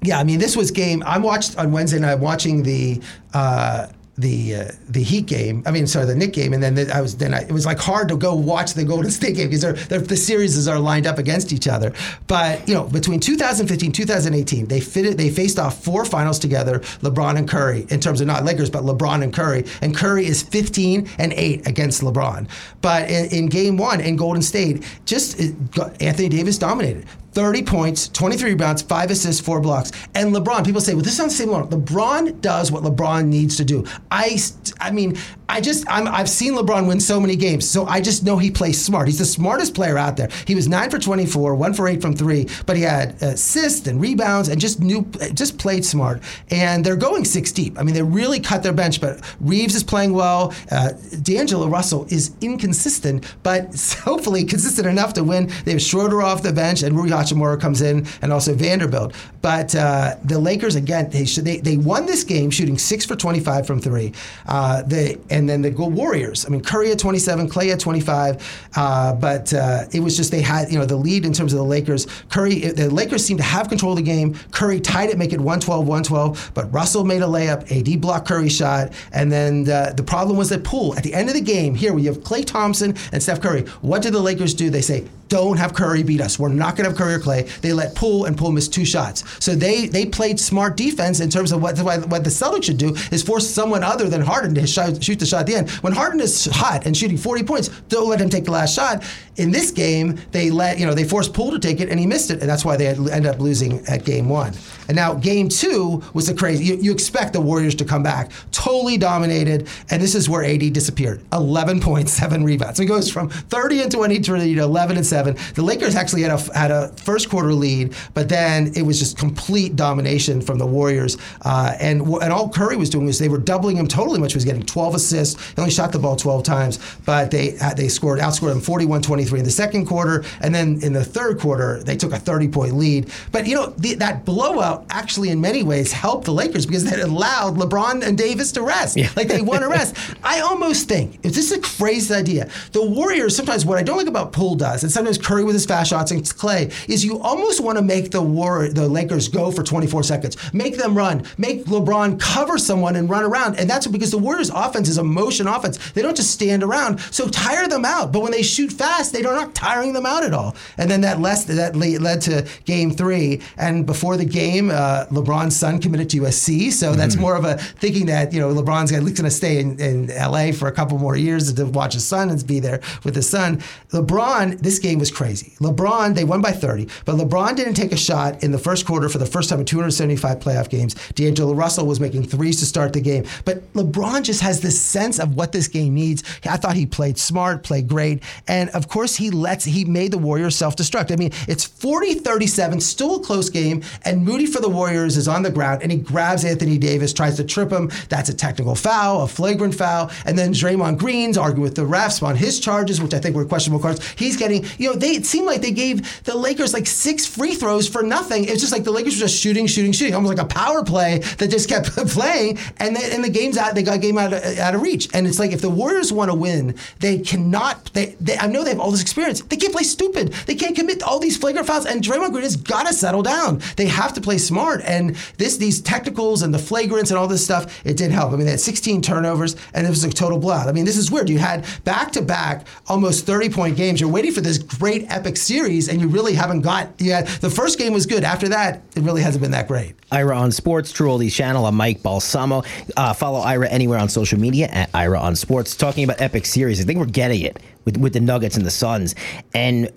Yeah, 0.03 0.19
I 0.19 0.23
mean, 0.23 0.39
this 0.39 0.55
was 0.55 0.71
game. 0.71 1.03
I 1.05 1.17
watched 1.17 1.57
on 1.57 1.71
Wednesday 1.71 1.99
night 1.99 2.15
watching 2.15 2.63
the. 2.63 3.01
Uh, 3.33 3.87
the 4.17 4.55
uh, 4.55 4.71
the 4.89 5.01
Heat 5.03 5.25
game, 5.25 5.63
I 5.65 5.71
mean, 5.71 5.87
sorry, 5.87 6.05
the 6.05 6.15
Knick 6.15 6.33
game, 6.33 6.53
and 6.53 6.61
then 6.61 6.75
the, 6.75 6.95
I 6.95 7.01
was 7.01 7.17
then 7.17 7.33
I, 7.33 7.41
it 7.41 7.51
was 7.51 7.65
like 7.65 7.79
hard 7.79 8.09
to 8.09 8.17
go 8.17 8.35
watch 8.35 8.73
the 8.73 8.83
Golden 8.83 9.09
State 9.19 9.35
game 9.35 9.47
because 9.47 9.61
they're, 9.61 9.73
they're, 9.73 9.99
the 9.99 10.17
series 10.17 10.67
are 10.67 10.79
lined 10.79 11.07
up 11.07 11.17
against 11.17 11.53
each 11.53 11.67
other. 11.67 11.93
But 12.27 12.67
you 12.67 12.73
know, 12.73 12.83
between 12.83 13.19
2015 13.19 13.91
2018, 13.91 14.67
they 14.67 14.79
fitted 14.79 15.17
they 15.17 15.29
faced 15.29 15.57
off 15.59 15.83
four 15.83 16.05
finals 16.05 16.39
together, 16.39 16.79
LeBron 17.01 17.37
and 17.37 17.49
Curry, 17.49 17.85
in 17.89 17.99
terms 17.99 18.21
of 18.21 18.27
not 18.27 18.43
Lakers, 18.43 18.69
but 18.69 18.83
LeBron 18.83 19.23
and 19.23 19.33
Curry, 19.33 19.65
and 19.81 19.95
Curry 19.95 20.25
is 20.25 20.43
15 20.43 21.09
and 21.17 21.33
eight 21.33 21.67
against 21.67 22.01
LeBron. 22.01 22.47
But 22.81 23.09
in, 23.09 23.25
in 23.25 23.45
game 23.47 23.77
one 23.77 24.01
in 24.01 24.17
Golden 24.17 24.41
State, 24.41 24.83
just 25.05 25.39
it, 25.39 25.55
Anthony 26.01 26.29
Davis 26.29 26.57
dominated. 26.57 27.05
30 27.33 27.63
points, 27.63 28.07
23 28.09 28.51
rebounds, 28.51 28.81
five 28.81 29.09
assists, 29.09 29.41
four 29.41 29.61
blocks. 29.61 29.91
And 30.15 30.33
LeBron, 30.35 30.65
people 30.65 30.81
say, 30.81 30.93
well, 30.93 31.03
this 31.03 31.15
sounds 31.15 31.37
the 31.37 31.45
same. 31.45 31.49
LeBron 31.49 32.41
does 32.41 32.71
what 32.71 32.83
LeBron 32.83 33.27
needs 33.27 33.57
to 33.57 33.65
do. 33.65 33.85
I, 34.09 34.37
I 34.79 34.91
mean, 34.91 35.17
I 35.51 35.59
just, 35.59 35.85
I'm, 35.89 36.07
I've 36.07 36.29
seen 36.29 36.53
LeBron 36.53 36.87
win 36.87 37.01
so 37.01 37.19
many 37.19 37.35
games, 37.35 37.69
so 37.69 37.85
I 37.85 37.99
just 37.99 38.23
know 38.23 38.37
he 38.37 38.49
plays 38.49 38.81
smart. 38.81 39.07
He's 39.07 39.19
the 39.19 39.25
smartest 39.25 39.75
player 39.75 39.97
out 39.97 40.15
there. 40.15 40.29
He 40.47 40.55
was 40.55 40.69
nine 40.69 40.89
for 40.89 40.97
24, 40.97 41.55
one 41.55 41.73
for 41.73 41.89
eight 41.89 42.01
from 42.01 42.15
three, 42.15 42.47
but 42.65 42.77
he 42.77 42.83
had 42.83 43.21
assists 43.21 43.85
and 43.85 43.99
rebounds 43.99 44.47
and 44.47 44.61
just 44.61 44.79
knew, 44.79 45.03
just 45.33 45.57
played 45.57 45.83
smart. 45.83 46.23
And 46.51 46.85
they're 46.85 46.95
going 46.95 47.25
six 47.25 47.51
deep. 47.51 47.77
I 47.77 47.83
mean, 47.83 47.93
they 47.93 48.01
really 48.01 48.39
cut 48.39 48.63
their 48.63 48.71
bench, 48.71 49.01
but 49.01 49.19
Reaves 49.41 49.75
is 49.75 49.83
playing 49.83 50.13
well. 50.13 50.53
Uh, 50.71 50.93
D'Angelo 51.21 51.67
Russell 51.67 52.05
is 52.09 52.31
inconsistent, 52.39 53.35
but 53.43 53.75
hopefully 54.03 54.45
consistent 54.45 54.87
enough 54.87 55.13
to 55.15 55.23
win. 55.23 55.51
They 55.65 55.73
have 55.73 55.81
Schroeder 55.81 56.21
off 56.21 56.43
the 56.43 56.53
bench 56.53 56.81
and 56.81 56.95
Rui 56.95 57.09
Hachimura 57.09 57.59
comes 57.59 57.81
in, 57.81 58.07
and 58.21 58.31
also 58.31 58.53
Vanderbilt. 58.53 59.13
But 59.41 59.75
uh, 59.75 60.15
the 60.23 60.39
Lakers 60.39 60.75
again, 60.75 61.09
they, 61.09 61.25
should, 61.25 61.43
they 61.43 61.57
they 61.57 61.75
won 61.75 62.05
this 62.05 62.23
game 62.23 62.51
shooting 62.51 62.77
six 62.77 63.05
for 63.05 63.17
25 63.17 63.67
from 63.67 63.81
three. 63.81 64.13
Uh, 64.47 64.83
they 64.83 65.17
and 65.29 65.40
then 65.47 65.61
the 65.61 65.71
Warriors. 65.71 66.45
I 66.45 66.49
mean, 66.49 66.61
Curry 66.61 66.91
at 66.91 66.99
27, 66.99 67.49
Klay 67.49 67.71
at 67.73 67.79
25. 67.79 68.69
Uh, 68.75 69.13
but 69.15 69.53
uh, 69.53 69.85
it 69.91 69.99
was 69.99 70.15
just 70.15 70.31
they 70.31 70.41
had 70.41 70.71
you 70.71 70.77
know 70.77 70.85
the 70.85 70.95
lead 70.95 71.25
in 71.25 71.33
terms 71.33 71.53
of 71.53 71.59
the 71.59 71.65
Lakers. 71.65 72.07
Curry, 72.29 72.59
the 72.59 72.89
Lakers 72.89 73.25
seemed 73.25 73.39
to 73.39 73.45
have 73.45 73.69
control 73.69 73.93
of 73.93 73.97
the 73.97 74.03
game. 74.03 74.35
Curry 74.51 74.79
tied 74.79 75.09
it, 75.09 75.17
make 75.17 75.33
it 75.33 75.39
112, 75.39 75.87
112. 75.87 76.51
But 76.53 76.71
Russell 76.73 77.03
made 77.03 77.21
a 77.21 77.25
layup. 77.25 77.71
AD 77.71 78.01
blocked 78.01 78.27
Curry 78.27 78.49
shot, 78.49 78.93
and 79.11 79.31
then 79.31 79.69
uh, 79.69 79.93
the 79.95 80.03
problem 80.03 80.37
was 80.37 80.49
that 80.49 80.63
Poole 80.63 80.95
at 80.95 81.03
the 81.03 81.13
end 81.13 81.29
of 81.29 81.35
the 81.35 81.41
game. 81.41 81.75
Here 81.75 81.93
we 81.93 82.05
have 82.05 82.19
Klay 82.19 82.45
Thompson 82.45 82.95
and 83.11 83.21
Steph 83.21 83.41
Curry. 83.41 83.61
What 83.81 84.01
did 84.01 84.13
the 84.13 84.19
Lakers 84.19 84.53
do? 84.53 84.69
They 84.69 84.81
say 84.81 85.07
don't 85.31 85.55
have 85.55 85.73
Curry 85.73 86.03
beat 86.03 86.19
us. 86.19 86.37
We're 86.37 86.49
not 86.49 86.75
going 86.75 86.83
to 86.83 86.89
have 86.89 86.97
Curry 86.97 87.13
or 87.13 87.19
Klay. 87.19 87.61
They 87.61 87.71
let 87.71 87.95
Poole 87.95 88.25
and 88.25 88.37
Poole 88.37 88.51
miss 88.51 88.67
two 88.67 88.83
shots. 88.83 89.23
So 89.43 89.55
they 89.55 89.87
they 89.87 90.05
played 90.05 90.37
smart 90.41 90.75
defense 90.75 91.21
in 91.21 91.29
terms 91.29 91.53
of 91.53 91.61
what 91.61 91.79
what 91.79 92.25
the 92.25 92.29
Celtics 92.29 92.65
should 92.65 92.77
do 92.77 92.95
is 93.11 93.23
force 93.23 93.49
someone 93.49 93.81
other 93.81 94.09
than 94.09 94.21
Harden 94.21 94.53
to 94.55 94.67
shoot 94.67 95.19
the 95.19 95.25
shot 95.31 95.41
at 95.41 95.47
the 95.47 95.55
end. 95.55 95.69
When 95.69 95.93
Harden 95.93 96.19
is 96.19 96.45
hot 96.45 96.85
and 96.85 96.95
shooting 96.95 97.17
40 97.17 97.43
points, 97.43 97.69
don't 97.89 98.07
let 98.07 98.21
him 98.21 98.29
take 98.29 98.45
the 98.45 98.51
last 98.51 98.75
shot. 98.75 99.03
In 99.37 99.51
this 99.51 99.71
game, 99.71 100.19
they 100.31 100.51
let 100.51 100.77
you 100.77 100.85
know 100.85 100.93
they 100.93 101.03
forced 101.03 101.33
Poole 101.33 101.51
to 101.51 101.59
take 101.59 101.79
it 101.79 101.89
and 101.89 101.99
he 101.99 102.05
missed 102.05 102.29
it, 102.29 102.41
and 102.41 102.49
that's 102.49 102.63
why 102.65 102.77
they 102.77 102.87
ended 102.87 103.25
up 103.25 103.39
losing 103.39 103.85
at 103.87 104.03
game 104.05 104.29
one. 104.29 104.53
And 104.87 104.95
now 104.95 105.13
game 105.13 105.49
two 105.49 106.03
was 106.13 106.27
the 106.27 106.33
crazy. 106.33 106.65
You, 106.65 106.75
you 106.75 106.91
expect 106.91 107.33
the 107.33 107.41
Warriors 107.41 107.75
to 107.75 107.85
come 107.85 108.03
back, 108.03 108.31
totally 108.51 108.97
dominated, 108.97 109.67
and 109.89 110.01
this 110.01 110.15
is 110.15 110.27
where 110.27 110.43
AD 110.43 110.73
disappeared. 110.73 111.21
11 111.31 111.79
points, 111.79 112.11
seven 112.11 112.43
rebounds. 112.43 112.77
So 112.77 112.83
he 112.83 112.89
goes 112.89 113.09
from 113.09 113.29
30 113.29 113.83
and 113.83 113.91
23 113.91 114.55
to 114.55 114.61
11 114.61 114.97
and 114.97 115.05
seven. 115.05 115.37
The 115.55 115.63
Lakers 115.63 115.95
actually 115.95 116.23
had 116.23 116.31
a 116.31 116.57
had 116.57 116.71
a 116.71 116.89
first 116.89 117.29
quarter 117.29 117.53
lead, 117.53 117.95
but 118.13 118.27
then 118.27 118.73
it 118.75 118.81
was 118.81 118.99
just 118.99 119.17
complete 119.17 119.75
domination 119.75 120.41
from 120.41 120.57
the 120.57 120.67
Warriors. 120.67 121.17
Uh, 121.43 121.75
and 121.79 122.01
and 122.01 122.33
all 122.33 122.49
Curry 122.49 122.75
was 122.75 122.89
doing 122.89 123.05
was 123.05 123.17
they 123.17 123.29
were 123.29 123.37
doubling 123.37 123.77
him 123.77 123.87
totally 123.87 124.19
much. 124.19 124.33
He 124.33 124.37
was 124.37 124.45
getting 124.45 124.63
12 124.65 124.95
assists. 124.95 125.10
He 125.11 125.53
only 125.57 125.71
shot 125.71 125.91
the 125.91 125.99
ball 125.99 126.15
12 126.15 126.43
times, 126.43 126.79
but 127.05 127.31
they 127.31 127.51
they 127.75 127.87
scored 127.87 128.19
outscored 128.19 128.49
them 128.49 128.61
41-23 128.61 129.39
in 129.39 129.43
the 129.43 129.51
second 129.51 129.85
quarter, 129.85 130.23
and 130.41 130.53
then 130.53 130.79
in 130.81 130.93
the 130.93 131.03
third 131.03 131.39
quarter 131.39 131.83
they 131.83 131.95
took 131.95 132.13
a 132.13 132.19
30 132.19 132.47
point 132.47 132.75
lead. 132.75 133.11
But 133.31 133.47
you 133.47 133.55
know 133.55 133.67
the, 133.77 133.95
that 133.95 134.25
blowout 134.25 134.85
actually 134.89 135.29
in 135.29 135.41
many 135.41 135.63
ways 135.63 135.91
helped 135.91 136.25
the 136.25 136.33
Lakers 136.33 136.65
because 136.65 136.91
it 136.91 136.99
allowed 136.99 137.55
LeBron 137.55 138.05
and 138.05 138.17
Davis 138.17 138.51
to 138.53 138.61
rest. 138.61 138.97
Yeah. 138.97 139.09
Like 139.15 139.27
they 139.27 139.41
won 139.41 139.63
a 139.63 139.69
rest. 139.69 139.95
I 140.23 140.41
almost 140.41 140.87
think 140.87 141.15
if 141.23 141.33
this 141.33 141.51
is 141.51 141.57
a 141.57 141.61
crazy 141.61 142.13
idea, 142.13 142.49
the 142.71 142.85
Warriors 142.85 143.35
sometimes 143.35 143.65
what 143.65 143.77
I 143.77 143.83
don't 143.83 143.97
like 143.97 144.07
about 144.07 144.31
Poole 144.31 144.55
does, 144.55 144.83
and 144.83 144.91
sometimes 144.91 145.17
Curry 145.17 145.43
with 145.43 145.55
his 145.55 145.65
fast 145.65 145.89
shots 145.89 146.11
and 146.11 146.21
Klay, 146.23 146.71
is 146.89 147.03
you 147.03 147.19
almost 147.19 147.61
want 147.61 147.77
to 147.77 147.81
make 147.81 148.11
the 148.11 148.21
war 148.21 148.69
the 148.69 148.87
Lakers 148.87 149.27
go 149.27 149.51
for 149.51 149.63
24 149.63 150.03
seconds, 150.03 150.37
make 150.53 150.77
them 150.77 150.97
run, 150.97 151.23
make 151.37 151.65
LeBron 151.65 152.19
cover 152.19 152.57
someone 152.57 152.95
and 152.95 153.09
run 153.09 153.23
around, 153.23 153.59
and 153.59 153.69
that's 153.69 153.87
because 153.87 154.11
the 154.11 154.17
Warriors' 154.17 154.49
offense 154.49 154.89
is 154.89 154.97
a 155.01 155.03
motion 155.03 155.47
offense. 155.47 155.91
They 155.91 156.01
don't 156.01 156.15
just 156.15 156.31
stand 156.31 156.63
around, 156.63 156.99
so 157.11 157.27
tire 157.27 157.67
them 157.67 157.83
out. 157.83 158.11
But 158.11 158.21
when 158.21 158.31
they 158.31 158.43
shoot 158.43 158.71
fast, 158.71 159.11
they're 159.11 159.23
not 159.23 159.53
tiring 159.53 159.93
them 159.93 160.05
out 160.05 160.23
at 160.23 160.33
all. 160.33 160.55
And 160.77 160.89
then 160.89 161.01
that 161.01 161.19
led 161.19 161.31
that 161.47 161.75
led 161.75 162.21
to 162.21 162.47
Game 162.65 162.91
Three, 162.91 163.41
and 163.57 163.85
before 163.85 164.17
the 164.17 164.25
game, 164.25 164.69
uh, 164.69 165.05
LeBron's 165.11 165.55
son 165.55 165.79
committed 165.79 166.09
to 166.11 166.21
USC, 166.21 166.71
so 166.71 166.93
that's 166.93 167.15
mm-hmm. 167.15 167.21
more 167.21 167.35
of 167.35 167.45
a 167.45 167.57
thinking 167.57 168.05
that 168.07 168.33
you 168.33 168.39
know 168.39 168.53
LeBron's 168.53 168.91
at 168.91 169.03
least 169.03 169.17
going 169.17 169.29
to 169.29 169.35
stay 169.35 169.59
in, 169.59 169.79
in 169.79 170.07
LA 170.07 170.51
for 170.51 170.67
a 170.67 170.71
couple 170.71 170.97
more 170.97 171.15
years 171.15 171.51
to 171.51 171.65
watch 171.65 171.93
his 171.93 172.05
son 172.05 172.29
and 172.29 172.45
be 172.45 172.59
there 172.59 172.81
with 173.03 173.15
his 173.15 173.29
son. 173.29 173.61
LeBron, 173.91 174.59
this 174.59 174.79
game 174.79 174.99
was 174.99 175.11
crazy. 175.11 175.53
LeBron, 175.59 176.15
they 176.15 176.23
won 176.23 176.41
by 176.41 176.51
30, 176.51 176.87
but 177.05 177.15
LeBron 177.15 177.55
didn't 177.55 177.73
take 177.73 177.91
a 177.91 177.97
shot 177.97 178.43
in 178.43 178.51
the 178.51 178.57
first 178.57 178.85
quarter 178.85 179.09
for 179.09 179.17
the 179.17 179.25
first 179.25 179.49
time 179.49 179.59
in 179.59 179.65
275 179.65 180.39
playoff 180.39 180.69
games. 180.69 180.95
D'Angelo 181.13 181.53
Russell 181.53 181.85
was 181.85 181.99
making 181.99 182.23
threes 182.23 182.59
to 182.59 182.65
start 182.65 182.93
the 182.93 183.01
game, 183.01 183.25
but 183.45 183.71
LeBron 183.73 184.23
just 184.23 184.41
has 184.41 184.61
this 184.61 184.79
sense 184.91 185.19
of 185.19 185.35
what 185.35 185.51
this 185.51 185.67
game 185.67 185.93
needs. 185.93 186.23
I 186.45 186.57
thought 186.57 186.75
he 186.75 186.85
played 186.85 187.17
smart, 187.17 187.63
played 187.63 187.87
great, 187.87 188.23
and 188.47 188.69
of 188.71 188.87
course 188.87 189.15
he 189.15 189.29
lets 189.29 189.65
he 189.65 189.85
made 189.85 190.11
the 190.11 190.17
Warriors 190.17 190.55
self-destruct. 190.55 191.11
I 191.11 191.15
mean, 191.15 191.31
it's 191.47 191.67
40-37, 191.67 192.81
still 192.81 193.15
a 193.15 193.23
close 193.23 193.49
game, 193.49 193.83
and 194.03 194.25
Moody 194.25 194.45
for 194.45 194.59
the 194.59 194.69
Warriors 194.69 195.17
is 195.17 195.27
on 195.27 195.43
the 195.43 195.51
ground 195.51 195.81
and 195.81 195.91
he 195.91 195.97
grabs 195.97 196.43
Anthony 196.45 196.77
Davis, 196.77 197.13
tries 197.13 197.37
to 197.37 197.43
trip 197.43 197.71
him. 197.71 197.89
That's 198.09 198.29
a 198.29 198.33
technical 198.33 198.75
foul, 198.75 199.23
a 199.23 199.27
flagrant 199.27 199.75
foul, 199.75 200.11
and 200.25 200.37
then 200.37 200.53
Draymond 200.53 200.97
Green's 200.97 201.37
arguing 201.37 201.63
with 201.63 201.75
the 201.75 201.83
refs 201.83 202.21
on 202.21 202.35
his 202.35 202.59
charges, 202.59 203.01
which 203.01 203.13
I 203.13 203.19
think 203.19 203.35
were 203.35 203.45
questionable 203.45 203.81
cards. 203.81 204.05
He's 204.17 204.37
getting, 204.37 204.65
you 204.77 204.89
know, 204.89 204.95
they 204.95 205.11
it 205.11 205.25
seemed 205.25 205.47
like 205.47 205.61
they 205.61 205.71
gave 205.71 206.23
the 206.23 206.35
Lakers 206.35 206.73
like 206.73 206.87
six 206.87 207.25
free 207.25 207.55
throws 207.55 207.87
for 207.87 208.03
nothing. 208.03 208.45
It's 208.45 208.59
just 208.59 208.71
like 208.71 208.83
the 208.83 208.91
Lakers 208.91 209.15
were 209.15 209.27
just 209.27 209.39
shooting, 209.39 209.67
shooting, 209.67 209.91
shooting, 209.91 210.15
almost 210.15 210.37
like 210.37 210.45
a 210.45 210.47
power 210.47 210.83
play 210.83 211.19
that 211.37 211.49
just 211.49 211.69
kept 211.69 211.95
playing, 211.95 212.57
and 212.77 212.95
then 212.95 213.11
and 213.11 213.23
the 213.23 213.29
game's 213.29 213.57
out. 213.57 213.75
They 213.75 213.83
got 213.83 214.01
game 214.01 214.17
out 214.17 214.33
out 214.33 214.75
of 214.75 214.80
reach, 214.81 215.09
and 215.13 215.27
it's 215.27 215.39
like 215.39 215.51
if 215.51 215.61
the 215.61 215.69
Warriors 215.69 216.11
want 216.11 216.29
to 216.29 216.35
win, 216.35 216.75
they 216.99 217.19
cannot. 217.19 217.93
They, 217.93 218.15
they 218.19 218.37
I 218.37 218.47
know 218.47 218.63
they 218.63 218.71
have 218.71 218.79
all 218.79 218.91
this 218.91 219.01
experience. 219.01 219.41
They 219.41 219.57
can't 219.57 219.73
play 219.73 219.83
stupid. 219.83 220.33
They 220.45 220.55
can't 220.55 220.75
commit 220.75 221.03
all 221.03 221.19
these 221.19 221.37
flagrant 221.37 221.67
fouls, 221.67 221.85
and 221.85 222.03
Draymond 222.03 222.31
Green 222.31 222.43
has 222.43 222.55
got 222.55 222.87
to 222.87 222.93
settle 222.93 223.23
down. 223.23 223.61
They 223.77 223.87
have 223.87 224.13
to 224.13 224.21
play 224.21 224.37
smart, 224.37 224.81
and 224.85 225.15
this 225.37 225.57
these 225.57 225.81
technicals 225.81 226.41
and 226.41 226.53
the 226.53 226.57
flagrants 226.57 227.09
and 227.09 227.17
all 227.17 227.27
this 227.27 227.43
stuff, 227.43 227.85
it 227.85 227.97
did 227.97 228.11
help. 228.11 228.33
I 228.33 228.35
mean, 228.35 228.45
they 228.45 228.51
had 228.51 228.59
16 228.59 229.01
turnovers, 229.01 229.55
and 229.73 229.85
it 229.85 229.89
was 229.89 230.03
a 230.03 230.09
total 230.09 230.37
blowout. 230.37 230.67
I 230.67 230.71
mean, 230.71 230.85
this 230.85 230.97
is 230.97 231.11
weird. 231.11 231.29
You 231.29 231.39
had 231.39 231.65
back 231.83 232.11
to 232.13 232.21
back 232.21 232.67
almost 232.87 233.25
30 233.25 233.49
point 233.49 233.77
games. 233.77 234.01
You're 234.01 234.09
waiting 234.09 234.31
for 234.31 234.41
this 234.41 234.57
great 234.57 235.05
epic 235.11 235.37
series, 235.37 235.89
and 235.89 236.01
you 236.01 236.07
really 236.07 236.33
haven't 236.33 236.61
got. 236.61 236.89
Yeah, 236.99 237.21
the 237.21 237.49
first 237.49 237.77
game 237.77 237.93
was 237.93 238.05
good. 238.05 238.23
After 238.23 238.49
that, 238.49 238.81
it 238.95 239.03
really 239.03 239.21
hasn't 239.21 239.41
been 239.41 239.51
that 239.51 239.67
great. 239.67 239.95
Ira 240.11 240.37
on 240.37 240.51
Sports, 240.51 240.91
True 240.91 241.09
Oldies 241.09 241.33
channel. 241.33 241.65
I'm 241.65 241.75
Mike 241.75 242.03
Balsamo. 242.03 242.63
Uh, 242.97 243.13
follow 243.13 243.39
Ira 243.39 243.69
anywhere 243.69 243.97
on 243.97 244.09
social 244.09 244.39
media 244.39 244.67
at 244.71 244.89
Ira 244.93 245.19
on 245.19 245.35
Sports. 245.35 245.75
Talking 245.75 246.03
about 246.03 246.21
epic 246.21 246.45
series, 246.45 246.81
I 246.81 246.83
think 246.83 246.99
we're 246.99 247.05
getting 247.05 247.41
it 247.41 247.59
with 247.85 247.97
with 247.97 248.13
the 248.13 248.19
Nuggets 248.19 248.55
and 248.55 248.65
the 248.65 248.71
Suns, 248.71 249.15
and 249.53 249.91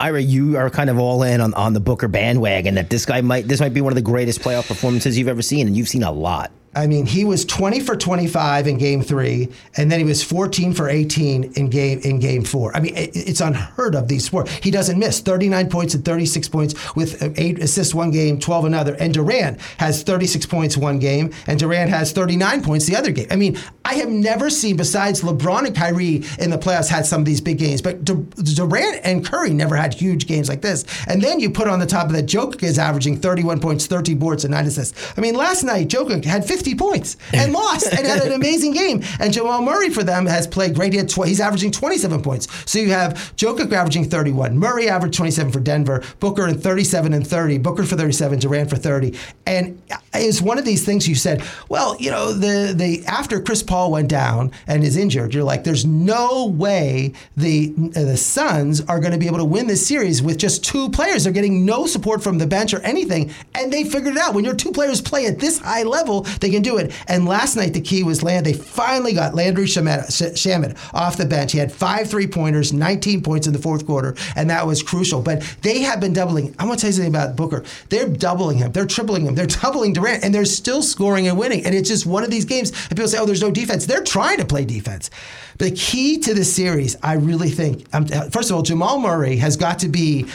Ira, 0.00 0.20
you 0.20 0.56
are 0.56 0.70
kind 0.70 0.90
of 0.90 0.98
all 0.98 1.22
in 1.24 1.40
on, 1.40 1.52
on 1.54 1.72
the 1.72 1.80
Booker 1.80 2.06
bandwagon 2.06 2.76
that 2.76 2.88
this 2.88 3.04
guy 3.04 3.20
might 3.20 3.48
this 3.48 3.60
might 3.60 3.74
be 3.74 3.80
one 3.80 3.92
of 3.92 3.96
the 3.96 4.02
greatest 4.02 4.40
playoff 4.40 4.68
performances 4.68 5.18
you've 5.18 5.28
ever 5.28 5.42
seen, 5.42 5.66
and 5.66 5.76
you've 5.76 5.88
seen 5.88 6.04
a 6.04 6.12
lot. 6.12 6.52
I 6.78 6.86
mean, 6.86 7.06
he 7.06 7.24
was 7.24 7.44
20 7.44 7.80
for 7.80 7.96
25 7.96 8.68
in 8.68 8.78
game 8.78 9.02
three, 9.02 9.48
and 9.76 9.90
then 9.90 9.98
he 9.98 10.04
was 10.04 10.22
14 10.22 10.72
for 10.72 10.88
18 10.88 11.54
in 11.54 11.68
game 11.70 11.98
in 12.04 12.20
game 12.20 12.44
four. 12.44 12.74
I 12.76 12.80
mean, 12.80 12.94
it, 12.94 13.10
it's 13.16 13.40
unheard 13.40 13.96
of 13.96 14.06
these 14.06 14.28
four. 14.28 14.46
He 14.62 14.70
doesn't 14.70 14.96
miss 14.96 15.18
39 15.18 15.70
points 15.70 15.94
and 15.94 16.04
36 16.04 16.48
points 16.48 16.94
with 16.94 17.20
eight 17.36 17.58
assists 17.58 17.94
one 17.94 18.12
game, 18.12 18.38
12 18.38 18.64
another. 18.66 18.94
And 18.94 19.12
Durant 19.12 19.60
has 19.78 20.04
36 20.04 20.46
points 20.46 20.76
one 20.76 21.00
game, 21.00 21.32
and 21.48 21.58
Durant 21.58 21.90
has 21.90 22.12
39 22.12 22.62
points 22.62 22.86
the 22.86 22.94
other 22.94 23.10
game. 23.10 23.26
I 23.30 23.34
mean, 23.36 23.58
I 23.84 23.94
have 23.94 24.08
never 24.08 24.48
seen 24.48 24.76
besides 24.76 25.22
LeBron 25.22 25.66
and 25.66 25.74
Kyrie 25.74 26.22
in 26.38 26.50
the 26.50 26.58
playoffs 26.58 26.88
had 26.88 27.06
some 27.06 27.22
of 27.22 27.26
these 27.26 27.40
big 27.40 27.58
games, 27.58 27.82
but 27.82 28.04
Durant 28.04 29.00
and 29.02 29.26
Curry 29.26 29.50
never 29.50 29.74
had 29.74 29.94
huge 29.94 30.28
games 30.28 30.48
like 30.48 30.62
this. 30.62 30.84
And 31.08 31.20
then 31.20 31.40
you 31.40 31.50
put 31.50 31.66
on 31.66 31.80
the 31.80 31.86
top 31.86 32.06
of 32.06 32.12
that, 32.12 32.26
Jokic 32.26 32.62
is 32.62 32.78
averaging 32.78 33.16
31 33.16 33.58
points, 33.58 33.86
30 33.88 34.14
boards, 34.14 34.44
and 34.44 34.52
nine 34.52 34.66
assists. 34.66 35.12
I 35.16 35.20
mean, 35.20 35.34
last 35.34 35.64
night 35.64 35.88
Jokic 35.88 36.24
had 36.24 36.44
50 36.44 36.67
points 36.74 37.16
and 37.32 37.52
lost 37.52 37.92
and 37.92 38.06
had 38.06 38.22
an 38.22 38.32
amazing 38.32 38.72
game. 38.72 39.02
And 39.20 39.32
Jamal 39.32 39.62
Murray 39.62 39.90
for 39.90 40.02
them 40.02 40.26
has 40.26 40.46
played 40.46 40.74
great. 40.74 40.92
He 40.92 41.02
tw- 41.02 41.26
he's 41.26 41.40
averaging 41.40 41.72
27 41.72 42.22
points. 42.22 42.48
So 42.70 42.78
you 42.78 42.90
have 42.90 43.14
Jokic 43.36 43.72
averaging 43.72 44.08
31, 44.08 44.58
Murray 44.58 44.88
averaged 44.88 45.16
27 45.16 45.52
for 45.52 45.60
Denver, 45.60 46.02
Booker 46.20 46.48
in 46.48 46.58
37 46.58 47.12
and 47.12 47.26
30, 47.26 47.58
Booker 47.58 47.84
for 47.84 47.96
37, 47.96 48.38
Durant 48.38 48.70
for 48.70 48.76
30. 48.76 49.16
And 49.46 49.80
it's 50.14 50.40
one 50.40 50.58
of 50.58 50.64
these 50.64 50.84
things 50.84 51.08
you 51.08 51.14
said, 51.14 51.42
well, 51.68 51.96
you 51.98 52.10
know, 52.10 52.32
the 52.32 52.72
the 52.74 53.04
after 53.06 53.40
Chris 53.40 53.62
Paul 53.62 53.90
went 53.92 54.08
down 54.08 54.52
and 54.66 54.82
is 54.84 54.96
injured, 54.96 55.34
you're 55.34 55.44
like, 55.44 55.64
there's 55.64 55.84
no 55.84 56.46
way 56.46 57.12
the 57.36 57.68
the 57.68 58.16
Suns 58.16 58.80
are 58.82 59.00
going 59.00 59.12
to 59.12 59.18
be 59.18 59.26
able 59.26 59.38
to 59.38 59.44
win 59.44 59.66
this 59.66 59.86
series 59.86 60.22
with 60.22 60.38
just 60.38 60.64
two 60.64 60.88
players. 60.90 61.24
They're 61.24 61.32
getting 61.32 61.64
no 61.64 61.86
support 61.86 62.22
from 62.22 62.38
the 62.38 62.46
bench 62.46 62.74
or 62.74 62.80
anything, 62.80 63.32
and 63.54 63.72
they 63.72 63.84
figured 63.84 64.16
it 64.16 64.20
out. 64.20 64.34
When 64.34 64.44
your 64.44 64.54
two 64.54 64.72
players 64.72 65.00
play 65.00 65.26
at 65.26 65.38
this 65.38 65.58
high 65.58 65.82
level, 65.82 66.22
they 66.40 66.50
can 66.58 66.62
do 66.62 66.78
it. 66.78 66.92
And 67.06 67.26
last 67.26 67.56
night 67.56 67.74
the 67.74 67.80
key 67.80 68.02
was 68.02 68.22
land. 68.22 68.46
They 68.46 68.52
finally 68.52 69.12
got 69.12 69.34
Landry 69.34 69.64
Shamet 69.64 70.94
off 70.94 71.16
the 71.16 71.26
bench. 71.26 71.52
He 71.52 71.58
had 71.58 71.72
five 71.72 72.08
three 72.08 72.26
pointers, 72.26 72.72
19 72.72 73.22
points 73.22 73.46
in 73.46 73.52
the 73.52 73.58
fourth 73.58 73.86
quarter, 73.86 74.16
and 74.36 74.50
that 74.50 74.66
was 74.66 74.82
crucial. 74.82 75.22
But 75.22 75.42
they 75.62 75.80
have 75.82 76.00
been 76.00 76.12
doubling. 76.12 76.54
I 76.58 76.66
want 76.66 76.78
to 76.78 76.82
tell 76.82 76.88
you 76.88 76.94
something 76.94 77.14
about 77.14 77.36
Booker. 77.36 77.64
They're 77.88 78.08
doubling 78.08 78.58
him. 78.58 78.72
They're 78.72 78.86
tripling 78.86 79.26
him. 79.26 79.34
They're 79.34 79.46
doubling 79.62 79.92
Durant, 79.92 80.24
and 80.24 80.34
they're 80.34 80.44
still 80.44 80.82
scoring 80.82 81.28
and 81.28 81.38
winning. 81.38 81.64
And 81.64 81.74
it's 81.74 81.88
just 81.88 82.06
one 82.06 82.24
of 82.24 82.30
these 82.30 82.44
games. 82.44 82.70
And 82.70 82.90
people 82.90 83.08
say, 83.08 83.18
"Oh, 83.18 83.26
there's 83.26 83.42
no 83.42 83.50
defense." 83.50 83.86
They're 83.86 84.04
trying 84.04 84.38
to 84.38 84.44
play 84.44 84.64
defense. 84.64 85.10
The 85.58 85.70
key 85.72 86.18
to 86.20 86.34
the 86.34 86.44
series, 86.44 86.96
I 87.02 87.14
really 87.14 87.50
think, 87.50 87.86
um, 87.92 88.06
first 88.06 88.50
of 88.50 88.56
all, 88.56 88.62
Jamal 88.62 89.00
Murray 89.00 89.36
has 89.36 89.56
got 89.56 89.80
to 89.80 89.88
be 89.88 90.26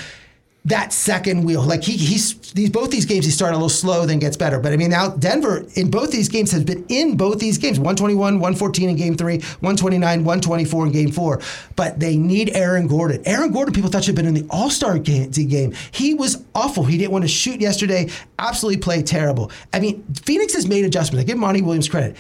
that 0.66 0.94
second 0.94 1.44
wheel. 1.44 1.62
Like 1.62 1.84
he, 1.84 1.98
he's 1.98 2.36
these 2.54 2.70
both 2.70 2.90
these 2.90 3.06
games 3.06 3.26
he 3.26 3.32
started 3.32 3.56
a 3.56 3.58
little 3.58 3.70
slow, 3.70 4.06
then 4.06 4.20
gets 4.20 4.38
better. 4.38 4.60
But 4.60 4.72
I 4.72 4.78
mean 4.78 4.92
now 4.92 5.10
Denver 5.10 5.66
in 5.76 5.92
both 5.92 6.12
these 6.12 6.30
games 6.30 6.52
has 6.52 6.64
been 6.64 6.86
in 6.88 7.18
both 7.18 7.40
these 7.40 7.58
games 7.58 7.80
121, 7.80 8.36
114 8.36 8.90
in 8.90 8.96
game 8.96 9.18
three, 9.18 9.38
129, 9.38 10.24
124 10.24 10.86
in 10.86 10.92
game 10.92 11.12
four. 11.12 11.42
But 11.76 12.00
they 12.00 12.16
need 12.16 12.52
Aaron 12.56 12.88
Gordon. 12.88 13.22
Aaron 13.26 13.52
Gordon, 13.52 13.74
people 13.74 13.90
thought 13.90 14.06
should 14.06 14.18
have 14.18 14.24
been 14.24 14.36
in 14.36 14.42
the 14.42 14.48
All 14.50 14.70
Star 14.70 14.98
game. 14.98 15.74
He 15.92 16.14
was 16.14 16.44
awful. 16.56 16.86
He 16.86 16.98
didn't 16.98 17.12
want 17.12 17.24
to 17.24 17.30
shoot 17.30 17.60
yesterday. 17.60 18.10
Absolutely 18.40 18.82
played 18.82 19.06
terrible. 19.06 19.52
I 19.74 19.82
mean 19.82 20.04
Phoenix 20.24 20.54
has 20.54 20.68
made 20.68 20.86
adjustments. 20.86 21.24
I 21.24 21.28
give 21.28 21.38
Monty 21.38 21.62
Williams 21.62 21.90
credit. 21.90 22.16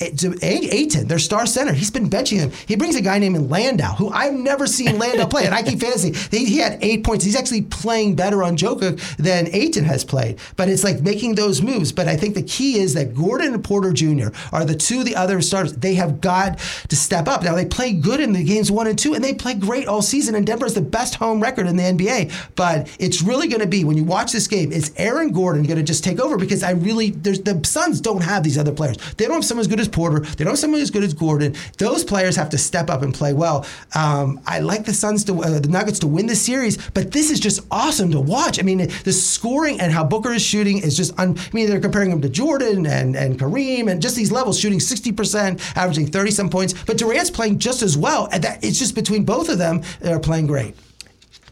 Ayton, 0.00 1.08
their 1.08 1.18
star 1.18 1.46
center, 1.46 1.72
he's 1.72 1.90
been 1.90 2.08
benching 2.08 2.38
him. 2.38 2.52
He 2.66 2.76
brings 2.76 2.94
a 2.94 3.00
guy 3.00 3.18
named 3.18 3.50
Landale, 3.50 3.94
who 3.94 4.10
I've 4.10 4.34
never 4.34 4.68
seen 4.68 4.98
Landale 4.98 5.26
play. 5.26 5.46
And 5.46 5.54
I 5.54 5.62
keep 5.64 5.80
fantasy. 5.88 6.12
He, 6.36 6.44
he 6.44 6.58
had 6.58 6.78
eight 6.80 7.02
points. 7.02 7.24
He's 7.24 7.34
actually 7.36 7.62
better 7.88 8.42
on 8.42 8.56
Jokic 8.56 9.16
than 9.16 9.48
Ayton 9.52 9.84
has 9.84 10.04
played. 10.04 10.38
But 10.56 10.68
it's 10.68 10.84
like 10.84 11.00
making 11.00 11.34
those 11.34 11.62
moves. 11.62 11.92
But 11.92 12.08
I 12.08 12.16
think 12.16 12.34
the 12.34 12.42
key 12.42 12.78
is 12.78 12.94
that 12.94 13.14
Gordon 13.14 13.54
and 13.54 13.64
Porter 13.64 13.92
Jr. 13.92 14.28
are 14.52 14.64
the 14.64 14.74
two 14.74 15.04
the 15.04 15.16
other 15.16 15.40
stars. 15.40 15.72
They 15.72 15.94
have 15.94 16.20
got 16.20 16.58
to 16.88 16.96
step 16.96 17.28
up. 17.28 17.42
Now 17.42 17.54
they 17.54 17.64
play 17.64 17.92
good 17.92 18.20
in 18.20 18.32
the 18.32 18.44
games 18.44 18.70
one 18.70 18.86
and 18.86 18.98
two, 18.98 19.14
and 19.14 19.24
they 19.24 19.34
play 19.34 19.54
great 19.54 19.88
all 19.88 20.02
season. 20.02 20.34
And 20.34 20.46
Denver 20.46 20.66
is 20.66 20.74
the 20.74 20.80
best 20.80 21.14
home 21.14 21.40
record 21.40 21.66
in 21.66 21.76
the 21.76 21.82
NBA. 21.82 22.32
But 22.56 22.94
it's 22.98 23.22
really 23.22 23.48
going 23.48 23.60
to 23.60 23.66
be 23.66 23.84
when 23.84 23.96
you 23.96 24.04
watch 24.04 24.32
this 24.32 24.46
game, 24.46 24.72
is 24.72 24.92
Aaron 24.96 25.32
Gordon 25.32 25.62
going 25.62 25.78
to 25.78 25.82
just 25.82 26.04
take 26.04 26.20
over? 26.20 26.36
Because 26.36 26.62
I 26.62 26.72
really 26.72 27.10
there's 27.10 27.40
the 27.40 27.60
Suns 27.64 28.00
don't 28.00 28.22
have 28.22 28.42
these 28.42 28.58
other 28.58 28.72
players. 28.72 28.96
They 29.16 29.24
don't 29.24 29.34
have 29.34 29.44
someone 29.44 29.62
as 29.62 29.68
good 29.68 29.80
as 29.80 29.88
Porter. 29.88 30.20
They 30.20 30.44
don't 30.44 30.52
have 30.52 30.58
someone 30.58 30.80
as 30.80 30.90
good 30.90 31.04
as 31.04 31.14
Gordon. 31.14 31.54
Those 31.78 32.04
players 32.04 32.36
have 32.36 32.50
to 32.50 32.58
step 32.58 32.90
up 32.90 33.02
and 33.02 33.14
play 33.14 33.32
well. 33.32 33.66
Um, 33.94 34.40
I 34.46 34.60
like 34.60 34.84
the 34.84 34.94
Suns 34.94 35.24
to 35.24 35.42
uh, 35.42 35.60
the 35.60 35.68
Nuggets 35.68 35.98
to 36.00 36.06
win 36.06 36.26
the 36.26 36.36
series, 36.36 36.76
but 36.90 37.12
this 37.12 37.30
is 37.30 37.40
just 37.40 37.60
awesome 37.78 38.10
to 38.10 38.20
watch. 38.20 38.58
I 38.58 38.62
mean, 38.62 38.78
the 39.04 39.12
scoring 39.12 39.80
and 39.80 39.92
how 39.92 40.04
Booker 40.04 40.32
is 40.32 40.42
shooting 40.42 40.78
is 40.78 40.96
just. 40.96 41.18
Un- 41.18 41.38
I 41.38 41.50
mean, 41.52 41.68
they're 41.68 41.80
comparing 41.80 42.10
him 42.10 42.20
to 42.22 42.28
Jordan 42.28 42.86
and 42.86 43.16
and 43.16 43.38
Kareem 43.38 43.90
and 43.90 44.02
just 44.02 44.16
these 44.16 44.32
levels, 44.32 44.58
shooting 44.58 44.80
60%, 44.80 45.76
averaging 45.76 46.08
30 46.08 46.30
some 46.32 46.50
points. 46.50 46.74
But 46.84 46.98
Durant's 46.98 47.30
playing 47.30 47.58
just 47.58 47.82
as 47.82 47.96
well. 47.96 48.28
And 48.32 48.42
that 48.44 48.64
it's 48.64 48.78
just 48.78 48.94
between 48.94 49.24
both 49.24 49.48
of 49.48 49.58
them, 49.58 49.82
they're 50.00 50.20
playing 50.20 50.48
great. 50.48 50.74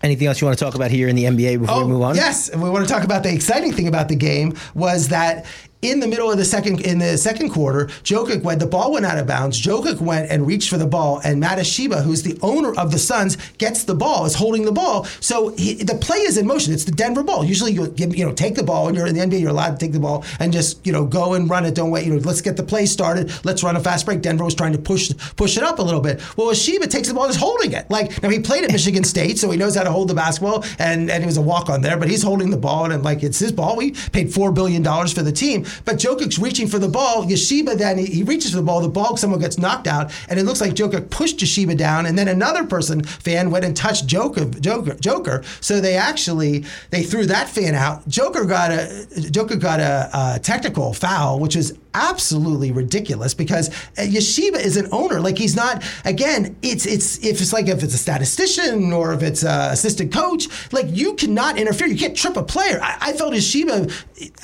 Anything 0.03 0.27
else 0.27 0.41
you 0.41 0.47
want 0.47 0.59
to 0.59 0.65
talk 0.65 0.75
about 0.75 0.91
here 0.91 1.09
in 1.09 1.17
the 1.17 1.25
NBA 1.25 1.61
before 1.61 1.77
oh, 1.77 1.83
we 1.83 1.93
move 1.93 2.03
on? 2.03 2.17
Yes, 2.17 2.55
we 2.55 2.69
want 2.69 2.87
to 2.87 2.93
talk 2.93 3.03
about 3.03 3.23
the 3.23 3.33
exciting 3.33 3.73
thing 3.73 3.89
about 3.89 4.09
the 4.09 4.17
game 4.17 4.55
was 4.75 5.09
that 5.09 5.47
in 5.83 6.01
the 6.01 6.07
middle 6.07 6.31
of 6.31 6.39
the 6.39 6.45
second 6.45 6.81
in 6.81 6.99
the 6.99 7.17
second 7.19 7.51
quarter, 7.51 7.87
Jokic 8.03 8.43
when 8.43 8.59
the 8.59 8.67
ball 8.67 8.93
went 8.93 9.07
out 9.07 9.19
of 9.19 9.27
bounds, 9.27 9.61
Jokic 9.61 10.01
went 10.01 10.31
and 10.31 10.47
reached 10.47 10.71
for 10.71 10.79
the 10.79 10.87
ball, 10.87 11.21
and 11.25 11.41
Mat 11.41 11.59
Ishbia, 11.59 12.03
who's 12.03 12.23
the 12.23 12.39
owner 12.43 12.75
of 12.79 12.91
the 12.91 12.99
Suns, 12.99 13.37
gets 13.59 13.85
the 13.85 13.95
ball, 13.95 14.25
is 14.27 14.35
holding 14.35 14.65
the 14.65 14.73
ball. 14.73 15.05
So 15.21 15.51
he, 15.57 15.75
the 15.75 15.95
play 15.95 16.19
is 16.19 16.39
in 16.39 16.47
motion. 16.47 16.73
It's 16.73 16.85
the 16.85 16.93
Denver 16.93 17.23
ball. 17.23 17.45
Usually 17.45 17.73
you 17.73 17.95
you 17.97 18.25
know 18.25 18.33
take 18.33 18.55
the 18.55 18.63
ball 18.63 18.87
when 18.87 18.95
you're 18.95 19.07
in 19.07 19.15
the 19.15 19.21
NBA, 19.21 19.41
you're 19.41 19.51
allowed 19.51 19.79
to 19.79 19.79
take 19.79 19.93
the 19.93 20.01
ball 20.01 20.25
and 20.41 20.53
just 20.53 20.85
you 20.87 20.93
know 20.93 21.05
go 21.05 21.35
and 21.35 21.49
run 21.49 21.65
it. 21.67 21.75
Don't 21.75 21.91
wait. 21.91 22.07
You 22.07 22.15
know, 22.15 22.21
let's 22.21 22.41
get 22.41 22.57
the 22.57 22.63
play 22.63 22.87
started. 22.87 23.33
Let's 23.45 23.63
run 23.63 23.77
a 23.77 23.81
fast 23.81 24.07
break. 24.07 24.23
Denver 24.23 24.45
was 24.45 24.55
trying 24.55 24.73
to 24.73 24.79
push 24.79 25.13
push 25.37 25.57
it 25.57 25.63
up 25.63 25.79
a 25.79 25.83
little 25.83 26.01
bit. 26.01 26.21
Well, 26.37 26.49
Ishbia 26.49 26.91
takes 26.91 27.09
the 27.09 27.15
ball 27.15 27.25
and 27.25 27.31
is 27.31 27.37
holding 27.37 27.73
it. 27.73 27.91
Like 27.91 28.23
now 28.23 28.31
he 28.31 28.41
played 28.41 28.65
at 28.65 28.73
Michigan 28.73 29.05
State, 29.05 29.39
so 29.39 29.51
he 29.51 29.59
knows 29.59 29.77
how 29.77 29.85
to 29.85 29.93
hold 29.93 30.09
the 30.09 30.15
basketball, 30.15 30.65
and 30.79 31.11
and 31.11 31.23
he 31.23 31.27
was 31.27 31.37
a 31.37 31.43
walk 31.43 31.69
on 31.69 31.83
there, 31.83 31.97
but 31.97 32.09
he's 32.09 32.23
holding 32.23 32.51
the 32.51 32.57
ball 32.57 32.91
and 32.91 33.03
like 33.03 33.23
it's 33.23 33.39
his 33.39 33.53
ball. 33.53 33.77
We 33.77 33.93
paid 34.13 34.33
four 34.33 34.53
billion 34.53 34.83
dollars 34.83 35.13
for 35.13 35.23
the 35.23 35.33
team, 35.33 35.66
but 35.85 35.97
Jokic's 35.97 36.39
reaching 36.39 36.67
for 36.67 36.79
the 36.79 36.89
ball. 36.89 37.25
Ishbia 37.25 37.77
then 37.77 37.99
he, 37.99 38.07
he, 38.07 38.23
reaches 38.23 38.51
for 38.51 38.57
the 38.57 38.63
ball. 38.63 38.81
The 38.81 38.89
ball 38.89 39.17
someone 39.17 39.41
gets 39.41 39.59
knocked 39.59 39.87
out, 39.87 40.13
and 40.29 40.39
it 40.39 40.45
looks 40.45 40.61
like 40.61 40.75
Joker 40.75 41.01
pushed 41.01 41.39
Ishbia 41.39 41.77
down, 41.77 42.07
and 42.07 42.19
then 42.19 42.29
another 42.29 42.65
person 42.65 43.03
fan 43.03 43.51
went 43.51 43.65
and 43.65 43.77
touched 43.77 44.07
Joker. 44.07 44.45
Joker. 44.45 44.95
Joker. 44.95 45.43
So 45.61 45.81
they 45.81 45.97
actually 45.97 46.65
they 46.91 47.03
threw 47.03 47.27
that 47.27 47.49
fan 47.49 47.75
out. 47.75 48.07
Joker 48.09 48.45
got 48.45 48.71
a 48.71 49.07
Joker 49.31 49.57
got 49.57 49.81
a, 49.81 50.11
a 50.13 50.39
technical 50.39 50.93
foul, 50.93 51.39
which 51.39 51.57
is 51.57 51.77
absolutely 51.97 52.71
ridiculous 52.71 53.33
because 53.33 53.71
uh, 53.71 54.03
Ishbia 54.03 54.63
is 54.63 54.77
an 54.77 54.87
owner. 54.93 55.21
Like 55.21 55.39
he's 55.39 55.57
not. 55.57 55.83
Again, 56.05 56.57
it's 56.63 56.87
it's 56.87 57.19
if 57.25 57.41
it's 57.41 57.53
like 57.53 57.69
if 57.69 57.83
it's 57.83 57.95
a 57.95 57.99
statistician 57.99 58.93
or 58.93 59.13
if 59.15 59.23
it's 59.23 59.43
a 59.43 59.71
assistant 59.73 60.13
coach, 60.13 60.49
like 60.73 60.87
you 60.91 61.15
cannot 61.15 61.59
interfere. 61.59 61.89
You 61.89 61.97
can't 61.97 62.17
trip 62.17 62.37
a 62.37 62.43
player. 62.43 62.79
I, 62.83 62.97
I 63.01 63.13
felt 63.15 63.33
Ishbia. 63.33 63.87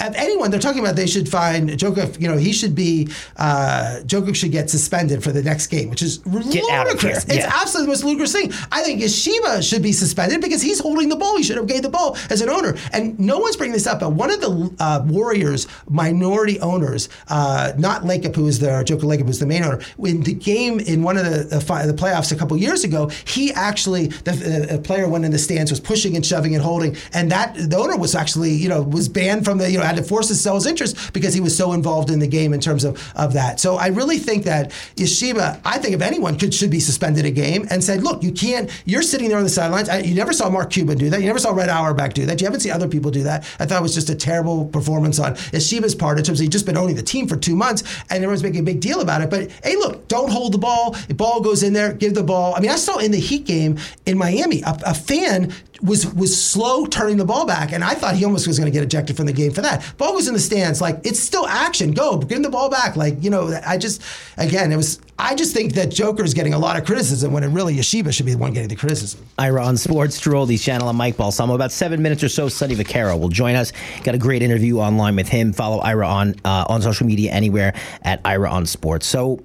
Of 0.00 0.14
anyone, 0.16 0.50
they're 0.50 0.61
talking 0.61 0.80
about 0.80 0.96
they 0.96 1.06
should 1.12 1.29
find 1.29 1.70
Jokic. 1.70 2.20
You 2.20 2.29
know, 2.29 2.37
he 2.37 2.53
should 2.53 2.75
be 2.75 3.09
uh, 3.37 4.01
Jokic 4.05 4.35
should 4.37 4.53
get 4.53 4.70
suspended 4.70 5.22
for 5.22 5.33
the 5.33 5.42
next 5.42 5.68
game, 5.68 5.90
which 5.90 6.03
is 6.03 6.18
get 6.18 6.64
ludicrous. 6.64 7.25
It's 7.25 7.37
yeah. 7.37 7.53
absolutely 7.55 7.87
the 7.87 7.92
most 7.92 8.05
ludicrous 8.05 8.33
thing. 8.33 8.53
I 8.70 8.83
think 8.83 9.01
Ishbia 9.01 9.68
should 9.68 9.83
be 9.83 9.92
suspended 9.92 10.40
because 10.40 10.62
he's 10.62 10.81
holding 10.81 11.09
the 11.09 11.16
ball. 11.16 11.37
He 11.37 11.42
should 11.42 11.57
have 11.57 11.66
gave 11.66 11.83
the 11.83 11.90
ball 11.90 12.16
as 12.31 12.40
an 12.40 12.48
owner. 12.48 12.77
And 12.92 13.18
no 13.18 13.38
one's 13.38 13.57
bringing 13.57 13.75
this 13.75 13.87
up, 13.87 14.01
but 14.01 14.12
one 14.12 14.31
of 14.31 14.40
the 14.40 14.75
uh, 14.79 15.05
Warriors 15.07 15.66
minority 15.88 16.59
owners. 16.61 17.09
Uh, 17.29 17.72
not 17.79 18.03
Lacob, 18.03 18.35
who 18.35 18.46
is 18.46 18.59
the 18.59 18.83
Joker 18.85 19.07
Lacob, 19.07 19.27
who's 19.27 19.38
the 19.38 19.46
main 19.46 19.62
owner. 19.62 19.81
In 19.98 20.22
the 20.22 20.35
game 20.35 20.81
in 20.81 21.03
one 21.03 21.16
of 21.16 21.25
the 21.25 21.42
the, 21.44 21.59
the 21.59 21.94
playoffs 21.94 22.33
a 22.33 22.37
couple 22.37 22.57
years 22.57 22.85
ago, 22.85 23.09
he 23.27 23.53
actually 23.53 24.09
the, 24.09 24.33
the, 24.70 24.79
player 24.83 25.09
went 25.09 25.25
in 25.25 25.31
the 25.31 25.38
stands, 25.38 25.70
was 25.70 25.81
pushing 25.81 26.16
and 26.16 26.25
shoving 26.25 26.55
and 26.55 26.62
holding, 26.62 26.96
and 27.12 27.31
that 27.31 27.55
the 27.55 27.77
owner 27.77 27.96
was 27.96 28.14
actually 28.14 28.53
you 28.53 28.68
know 28.68 28.83
was 28.83 29.09
banned 29.09 29.44
from 29.44 29.59
the 29.59 29.70
you 29.70 29.79
know 29.79 29.85
had 29.85 29.96
to 29.96 30.03
force 30.03 30.29
to 30.29 30.35
sell 30.35 30.55
his 30.55 30.66
interest 30.66 30.96
because 31.12 31.34
he 31.34 31.40
was 31.40 31.56
so 31.56 31.72
involved 31.72 32.10
in 32.10 32.18
the 32.18 32.26
game 32.26 32.52
in 32.52 32.60
terms 32.60 32.84
of 32.84 32.92
of 33.16 33.32
that. 33.34 33.60
So 33.60 33.76
I 33.76 33.88
really 33.88 34.18
think 34.18 34.44
that 34.44 34.70
Ishbia, 34.96 35.60
I 35.64 35.78
think 35.78 35.94
if 35.94 36.02
anyone 36.02 36.38
could 36.38 36.54
should 36.54 36.70
be 36.70 36.80
suspended 36.80 37.24
a 37.24 37.30
game 37.30 37.66
and 37.70 37.82
said, 37.82 38.02
look, 38.02 38.22
you 38.22 38.32
can't. 38.32 38.70
You're 38.84 39.02
sitting 39.02 39.28
there 39.28 39.38
on 39.38 39.44
the 39.44 39.50
sidelines. 39.50 39.88
I, 39.88 39.98
you 39.98 40.14
never 40.14 40.32
saw 40.32 40.48
Mark 40.50 40.70
Cuban 40.70 40.98
do 40.98 41.10
that. 41.10 41.20
You 41.20 41.26
never 41.26 41.38
saw 41.38 41.52
Red 41.52 41.68
Auerbach 41.68 42.14
do 42.14 42.26
that. 42.26 42.40
You 42.40 42.46
haven't 42.46 42.60
seen 42.60 42.72
other 42.72 42.88
people 42.88 43.10
do 43.10 43.22
that. 43.24 43.44
I 43.58 43.66
thought 43.66 43.78
it 43.78 43.82
was 43.82 43.94
just 43.94 44.10
a 44.10 44.14
terrible 44.14 44.66
performance 44.66 45.18
on 45.18 45.34
Ishbia's 45.52 45.94
part 45.94 46.18
in 46.18 46.24
terms 46.24 46.40
of 46.40 46.44
he'd 46.44 46.52
just 46.52 46.66
been 46.66 46.76
owning 46.76 46.96
the 46.96 47.02
team 47.02 47.26
for 47.26 47.36
two 47.36 47.56
months, 47.56 47.82
and 48.10 48.22
everyone's 48.22 48.42
making 48.42 48.60
a 48.60 48.64
big 48.64 48.80
deal 48.80 49.00
about 49.00 49.22
it. 49.22 49.30
But 49.30 49.50
hey, 49.62 49.76
look, 49.76 50.08
don't 50.08 50.30
hold 50.30 50.52
the 50.52 50.58
ball. 50.58 50.92
The 51.08 51.14
ball 51.14 51.40
goes 51.40 51.62
in 51.62 51.72
there, 51.72 51.92
give 51.92 52.14
the 52.14 52.22
ball. 52.22 52.54
I 52.54 52.60
mean, 52.60 52.70
I 52.70 52.76
saw 52.76 52.98
in 52.98 53.10
the 53.10 53.20
Heat 53.20 53.44
game 53.44 53.78
in 54.06 54.18
Miami, 54.18 54.62
a, 54.62 54.78
a 54.86 54.94
fan 54.94 55.52
was 55.82 56.06
was 56.14 56.40
slow 56.40 56.86
turning 56.86 57.16
the 57.16 57.24
ball 57.24 57.46
back, 57.46 57.72
and 57.72 57.82
I 57.82 57.94
thought 57.94 58.14
he 58.14 58.24
almost 58.24 58.46
was 58.46 58.58
going 58.58 58.70
to 58.70 58.72
get 58.72 58.84
ejected 58.84 59.16
from 59.16 59.26
the 59.26 59.32
game 59.32 59.52
for 59.52 59.62
that. 59.62 59.96
Ball 59.98 60.14
was 60.14 60.28
in 60.28 60.34
the 60.34 60.40
stands, 60.40 60.80
like 60.80 61.00
it's 61.04 61.18
still 61.18 61.46
action. 61.46 61.92
Go, 61.92 62.18
give 62.18 62.36
him 62.36 62.42
the 62.42 62.50
ball 62.50 62.70
back. 62.70 62.96
Like 62.96 63.22
you 63.22 63.30
know, 63.30 63.58
I 63.66 63.78
just 63.78 64.02
again, 64.36 64.72
it 64.72 64.76
was. 64.76 65.00
I 65.18 65.36
just 65.36 65.54
think 65.54 65.74
that 65.74 65.90
Joker's 65.90 66.34
getting 66.34 66.54
a 66.54 66.58
lot 66.58 66.76
of 66.76 66.84
criticism 66.84 67.32
when 67.32 67.44
it 67.44 67.48
really 67.48 67.76
Ishbia 67.76 68.12
should 68.12 68.26
be 68.26 68.32
the 68.32 68.38
one 68.38 68.52
getting 68.52 68.68
the 68.68 68.76
criticism. 68.76 69.24
Ira 69.38 69.64
on 69.64 69.76
Sports, 69.76 70.18
Drew 70.18 70.44
channel, 70.56 70.88
and 70.88 70.98
Mike 70.98 71.16
Balsamo. 71.16 71.54
About 71.54 71.70
seven 71.70 72.02
minutes 72.02 72.24
or 72.24 72.28
so, 72.28 72.48
Sonny 72.48 72.74
Vaccaro 72.74 73.18
will 73.20 73.28
join 73.28 73.54
us. 73.54 73.72
Got 74.02 74.14
a 74.14 74.18
great 74.18 74.42
interview 74.42 74.78
online 74.78 75.14
with 75.14 75.28
him. 75.28 75.52
Follow 75.52 75.78
Ira 75.78 76.08
on 76.08 76.34
uh, 76.44 76.64
on 76.68 76.82
social 76.82 77.06
media 77.06 77.30
anywhere 77.30 77.74
at 78.02 78.20
Ira 78.24 78.50
on 78.50 78.66
Sports. 78.66 79.06
So 79.06 79.44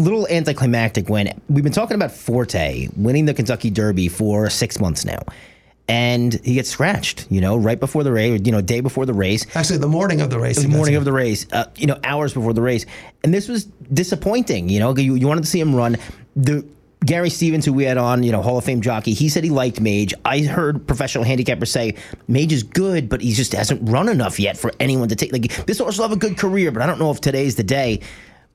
little 0.00 0.26
anticlimactic 0.28 1.08
when 1.08 1.40
we've 1.48 1.64
been 1.64 1.72
talking 1.72 1.94
about 1.94 2.12
Forte 2.12 2.88
winning 2.96 3.26
the 3.26 3.34
Kentucky 3.34 3.70
Derby 3.70 4.08
for 4.08 4.50
six 4.50 4.80
months 4.80 5.04
now. 5.04 5.20
And 5.88 6.34
he 6.44 6.54
gets 6.54 6.70
scratched, 6.70 7.26
you 7.30 7.40
know, 7.40 7.56
right 7.56 7.78
before 7.78 8.04
the 8.04 8.12
race, 8.12 8.40
you 8.44 8.52
know, 8.52 8.60
day 8.60 8.80
before 8.80 9.06
the 9.06 9.12
race. 9.12 9.44
Actually, 9.56 9.78
the 9.78 9.88
morning 9.88 10.20
of 10.20 10.30
the 10.30 10.38
race. 10.38 10.62
The 10.62 10.68
morning 10.68 10.94
of 10.94 11.04
the 11.04 11.12
race, 11.12 11.46
uh, 11.52 11.64
you 11.76 11.88
know, 11.88 11.98
hours 12.04 12.32
before 12.32 12.52
the 12.52 12.62
race. 12.62 12.86
And 13.24 13.34
this 13.34 13.48
was 13.48 13.64
disappointing, 13.92 14.68
you 14.68 14.78
know, 14.78 14.96
you, 14.96 15.16
you 15.16 15.26
wanted 15.26 15.42
to 15.42 15.50
see 15.50 15.58
him 15.58 15.74
run. 15.74 15.96
The 16.36 16.64
Gary 17.04 17.30
Stevens, 17.30 17.64
who 17.64 17.72
we 17.72 17.84
had 17.84 17.96
on, 17.96 18.22
you 18.22 18.30
know, 18.30 18.40
Hall 18.40 18.58
of 18.58 18.64
Fame 18.64 18.82
jockey, 18.82 19.14
he 19.14 19.28
said 19.28 19.42
he 19.42 19.50
liked 19.50 19.80
Mage. 19.80 20.14
I 20.24 20.42
heard 20.42 20.86
professional 20.86 21.24
handicappers 21.24 21.68
say 21.68 21.96
Mage 22.28 22.52
is 22.52 22.62
good, 22.62 23.08
but 23.08 23.20
he 23.20 23.32
just 23.32 23.52
hasn't 23.52 23.88
run 23.88 24.08
enough 24.08 24.38
yet 24.38 24.56
for 24.56 24.70
anyone 24.78 25.08
to 25.08 25.16
take. 25.16 25.32
Like 25.32 25.66
this 25.66 25.78
horse 25.78 25.98
will 25.98 26.06
have 26.06 26.16
a 26.16 26.20
good 26.20 26.36
career, 26.36 26.70
but 26.70 26.82
I 26.82 26.86
don't 26.86 26.98
know 26.98 27.10
if 27.10 27.20
today's 27.20 27.56
the 27.56 27.64
day 27.64 28.00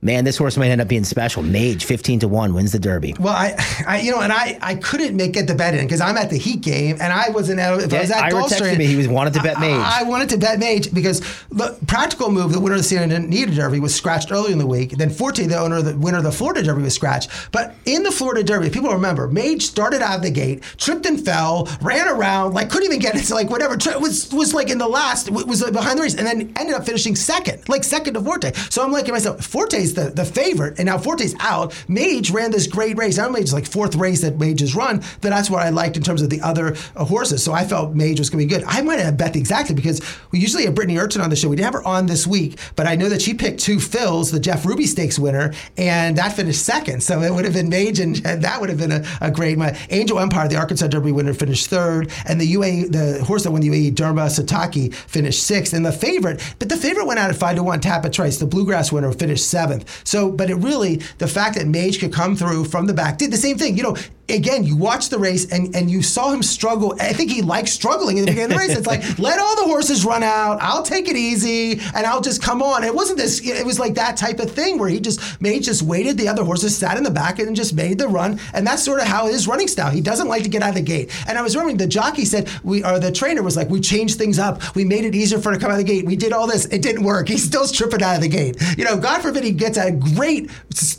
man, 0.05 0.23
this 0.23 0.37
horse 0.37 0.55
might 0.55 0.69
end 0.69 0.79
up 0.79 0.87
being 0.87 1.03
special. 1.03 1.41
Mage, 1.41 1.83
15 1.83 2.21
to 2.21 2.27
1, 2.27 2.53
wins 2.53 2.71
the 2.71 2.79
Derby. 2.79 3.15
Well, 3.19 3.33
I, 3.33 3.55
I 3.87 3.99
you 4.01 4.11
know, 4.11 4.21
and 4.21 4.31
I, 4.31 4.57
I 4.61 4.75
couldn't 4.75 5.15
make 5.15 5.33
get 5.33 5.47
the 5.47 5.55
bet 5.55 5.73
in 5.73 5.85
because 5.85 5.99
I'm 5.99 6.15
at 6.15 6.29
the 6.29 6.37
Heat 6.37 6.61
game 6.61 6.97
and 7.01 7.11
I 7.11 7.29
wasn't 7.29 7.59
at, 7.59 7.79
if 7.81 7.91
yeah, 7.91 7.97
I 7.97 8.01
was 8.01 8.11
at 8.11 8.23
Ira 8.23 8.43
texted 8.43 8.77
me, 8.77 8.85
he 8.85 8.95
was 8.95 9.07
wanted 9.07 9.33
to 9.33 9.41
bet 9.41 9.59
Mage. 9.59 9.71
I, 9.71 10.01
I, 10.01 10.03
wanted 10.03 10.29
to 10.29 10.37
bet 10.37 10.59
Mage 10.59 10.93
because 10.93 11.19
the 11.49 11.77
practical 11.87 12.31
move, 12.31 12.53
the 12.53 12.59
winner 12.59 12.75
of 12.75 12.79
the 12.79 12.83
Santa 12.83 13.15
Anita 13.15 13.53
Derby 13.53 13.79
was 13.79 13.93
scratched 13.93 14.31
early 14.31 14.51
in 14.51 14.59
the 14.59 14.67
week. 14.67 14.91
Then 14.91 15.09
Forte, 15.09 15.45
the 15.47 15.57
owner, 15.57 15.81
the 15.81 15.97
winner 15.97 16.19
of 16.19 16.23
the 16.23 16.31
Florida 16.31 16.61
Derby 16.61 16.83
was 16.83 16.93
scratched. 16.93 17.31
But 17.51 17.75
in 17.85 18.03
the 18.03 18.11
Florida 18.11 18.43
Derby, 18.43 18.69
people 18.69 18.91
remember, 18.91 19.27
Mage 19.27 19.63
started 19.63 20.01
out 20.01 20.17
of 20.17 20.21
the 20.21 20.31
gate, 20.31 20.63
tripped 20.77 21.05
and 21.05 21.23
fell, 21.23 21.67
ran 21.81 22.07
around, 22.07 22.53
like 22.53 22.69
couldn't 22.69 22.85
even 22.85 22.99
get 22.99 23.15
it 23.15 23.23
to 23.23 23.33
like 23.33 23.49
whatever, 23.49 23.75
was, 23.99 24.31
was 24.31 24.53
like 24.53 24.69
in 24.69 24.77
the 24.77 24.87
last, 24.87 25.31
was 25.31 25.63
uh, 25.63 25.71
behind 25.71 25.97
the 25.97 26.03
race 26.03 26.15
and 26.15 26.27
then 26.27 26.53
ended 26.57 26.75
up 26.75 26.85
finishing 26.85 27.15
second, 27.15 27.67
like 27.67 27.83
second 27.83 28.13
to 28.13 28.21
Forte. 28.21 28.53
So 28.69 28.83
I'm 28.83 28.91
like 28.91 29.05
to 29.05 29.11
myself, 29.11 29.43
Forte's 29.43 29.94
the, 29.95 30.09
the 30.09 30.25
favorite 30.25 30.77
and 30.77 30.87
now 30.87 30.97
Forte's 30.97 31.35
out. 31.39 31.73
Mage 31.87 32.31
ran 32.31 32.51
this 32.51 32.67
great 32.67 32.97
race. 32.97 33.17
Now 33.17 33.29
Mage 33.29 33.43
is 33.43 33.53
like 33.53 33.65
fourth 33.65 33.95
race 33.95 34.21
that 34.21 34.39
Mage 34.39 34.59
has 34.59 34.75
run. 34.75 34.99
But 35.21 35.29
that's 35.29 35.49
what 35.49 35.63
I 35.63 35.69
liked 35.69 35.97
in 35.97 36.03
terms 36.03 36.21
of 36.21 36.29
the 36.29 36.41
other 36.41 36.75
uh, 36.95 37.05
horses. 37.05 37.43
So 37.43 37.53
I 37.53 37.65
felt 37.65 37.95
Mage 37.95 38.19
was 38.19 38.29
going 38.29 38.47
to 38.47 38.47
be 38.47 38.59
good. 38.59 38.67
I 38.67 38.81
might 38.81 38.99
have 38.99 39.17
bet 39.17 39.35
exactly 39.35 39.75
because 39.75 40.01
we 40.31 40.39
usually 40.39 40.65
have 40.65 40.73
Britney 40.75 40.93
Eurton 40.93 41.21
on 41.21 41.29
the 41.29 41.35
show. 41.35 41.49
We 41.49 41.55
didn't 41.55 41.65
have 41.65 41.73
her 41.73 41.87
on 41.87 42.05
this 42.05 42.27
week, 42.27 42.59
but 42.75 42.87
I 42.87 42.95
know 42.95 43.09
that 43.09 43.21
she 43.21 43.33
picked 43.33 43.59
two 43.59 43.77
Phils, 43.77 44.31
the 44.31 44.39
Jeff 44.39 44.65
Ruby 44.65 44.85
Stakes 44.85 45.17
winner, 45.17 45.53
and 45.77 46.17
that 46.17 46.33
finished 46.33 46.63
second. 46.63 47.01
So 47.01 47.21
it 47.21 47.31
would 47.31 47.45
have 47.45 47.53
been 47.53 47.69
Mage, 47.69 47.99
and, 47.99 48.21
and 48.25 48.43
that 48.43 48.59
would 48.59 48.69
have 48.69 48.77
been 48.77 48.91
a, 48.91 49.05
a 49.21 49.31
great. 49.31 49.57
one. 49.57 49.75
Angel 49.89 50.19
Empire, 50.19 50.47
the 50.47 50.57
Arkansas 50.57 50.87
Derby 50.87 51.11
winner, 51.11 51.33
finished 51.33 51.69
third, 51.69 52.11
and 52.25 52.39
the 52.39 52.45
UA, 52.45 52.89
the 52.89 53.23
horse 53.23 53.43
that 53.43 53.51
won 53.51 53.61
the 53.61 53.69
UAE, 53.69 53.93
Derma 53.95 54.27
Sotogake, 54.27 54.93
finished 54.93 55.43
sixth. 55.43 55.73
And 55.73 55.85
the 55.85 55.91
favorite, 55.91 56.41
but 56.59 56.69
the 56.69 56.77
favorite 56.77 57.05
went 57.05 57.19
out 57.19 57.29
at 57.29 57.35
five 57.35 57.55
to 57.55 57.63
one. 57.63 57.79
Tapit 57.79 58.13
Trice, 58.13 58.37
the 58.37 58.45
Bluegrass 58.45 58.91
winner, 58.91 59.11
finished 59.11 59.47
seventh. 59.47 59.84
So, 60.03 60.31
but 60.31 60.49
it 60.49 60.55
really 60.55 60.97
the 61.17 61.27
fact 61.27 61.57
that 61.57 61.67
Mage 61.67 61.99
could 61.99 62.13
come 62.13 62.35
through 62.35 62.65
from 62.65 62.87
the 62.87 62.93
back 62.93 63.17
did 63.17 63.31
the 63.31 63.37
same 63.37 63.57
thing. 63.57 63.77
You 63.77 63.83
know, 63.83 63.97
again, 64.29 64.63
you 64.63 64.75
watch 64.75 65.09
the 65.09 65.19
race 65.19 65.51
and, 65.51 65.75
and 65.75 65.89
you 65.89 66.01
saw 66.01 66.31
him 66.31 66.41
struggle. 66.41 66.95
I 66.99 67.13
think 67.13 67.31
he 67.31 67.41
liked 67.41 67.69
struggling 67.69 68.17
in 68.17 68.25
the 68.25 68.31
beginning 68.31 68.51
of 68.51 68.57
the 68.57 68.67
race. 68.67 68.77
It's 68.77 68.87
like, 68.87 69.19
let 69.19 69.39
all 69.39 69.55
the 69.55 69.63
horses 69.63 70.05
run 70.05 70.23
out. 70.23 70.57
I'll 70.61 70.83
take 70.83 71.07
it 71.07 71.15
easy 71.15 71.79
and 71.93 72.05
I'll 72.05 72.21
just 72.21 72.41
come 72.41 72.61
on. 72.61 72.83
It 72.83 72.93
wasn't 72.93 73.19
this, 73.19 73.45
it 73.45 73.65
was 73.65 73.79
like 73.79 73.95
that 73.95 74.17
type 74.17 74.39
of 74.39 74.51
thing 74.51 74.77
where 74.77 74.89
he 74.89 74.99
just 74.99 75.41
made, 75.41 75.63
just 75.63 75.81
waited. 75.81 76.17
The 76.17 76.27
other 76.27 76.43
horses 76.43 76.75
sat 76.75 76.97
in 76.97 77.03
the 77.03 77.11
back 77.11 77.39
and 77.39 77.55
just 77.55 77.73
made 77.73 77.99
the 77.99 78.07
run. 78.07 78.39
And 78.53 78.65
that's 78.65 78.83
sort 78.83 78.99
of 78.99 79.07
how 79.07 79.27
his 79.27 79.47
running 79.47 79.67
style. 79.67 79.91
He 79.91 80.01
doesn't 80.01 80.27
like 80.27 80.43
to 80.43 80.49
get 80.49 80.63
out 80.63 80.69
of 80.69 80.75
the 80.75 80.81
gate. 80.81 81.11
And 81.27 81.37
I 81.37 81.41
was 81.41 81.55
remembering 81.55 81.77
the 81.77 81.87
jockey 81.87 82.25
said, 82.25 82.49
we, 82.63 82.83
or 82.83 82.99
the 82.99 83.11
trainer 83.11 83.43
was 83.43 83.55
like, 83.55 83.69
we 83.69 83.79
changed 83.79 84.17
things 84.17 84.39
up. 84.39 84.75
We 84.75 84.85
made 84.85 85.05
it 85.05 85.15
easier 85.15 85.39
for 85.39 85.49
him 85.49 85.55
to 85.55 85.61
come 85.61 85.71
out 85.71 85.79
of 85.79 85.85
the 85.85 85.91
gate. 85.91 86.05
We 86.05 86.15
did 86.15 86.33
all 86.33 86.47
this. 86.47 86.65
It 86.65 86.81
didn't 86.81 87.03
work. 87.03 87.27
He's 87.27 87.43
still 87.43 87.67
tripping 87.67 88.01
out 88.01 88.15
of 88.15 88.21
the 88.21 88.27
gate. 88.27 88.57
You 88.77 88.85
know, 88.85 88.97
God 88.97 89.21
forbid 89.21 89.43
he 89.43 89.51
gets 89.51 89.77
a 89.77 89.91
great, 89.91 90.49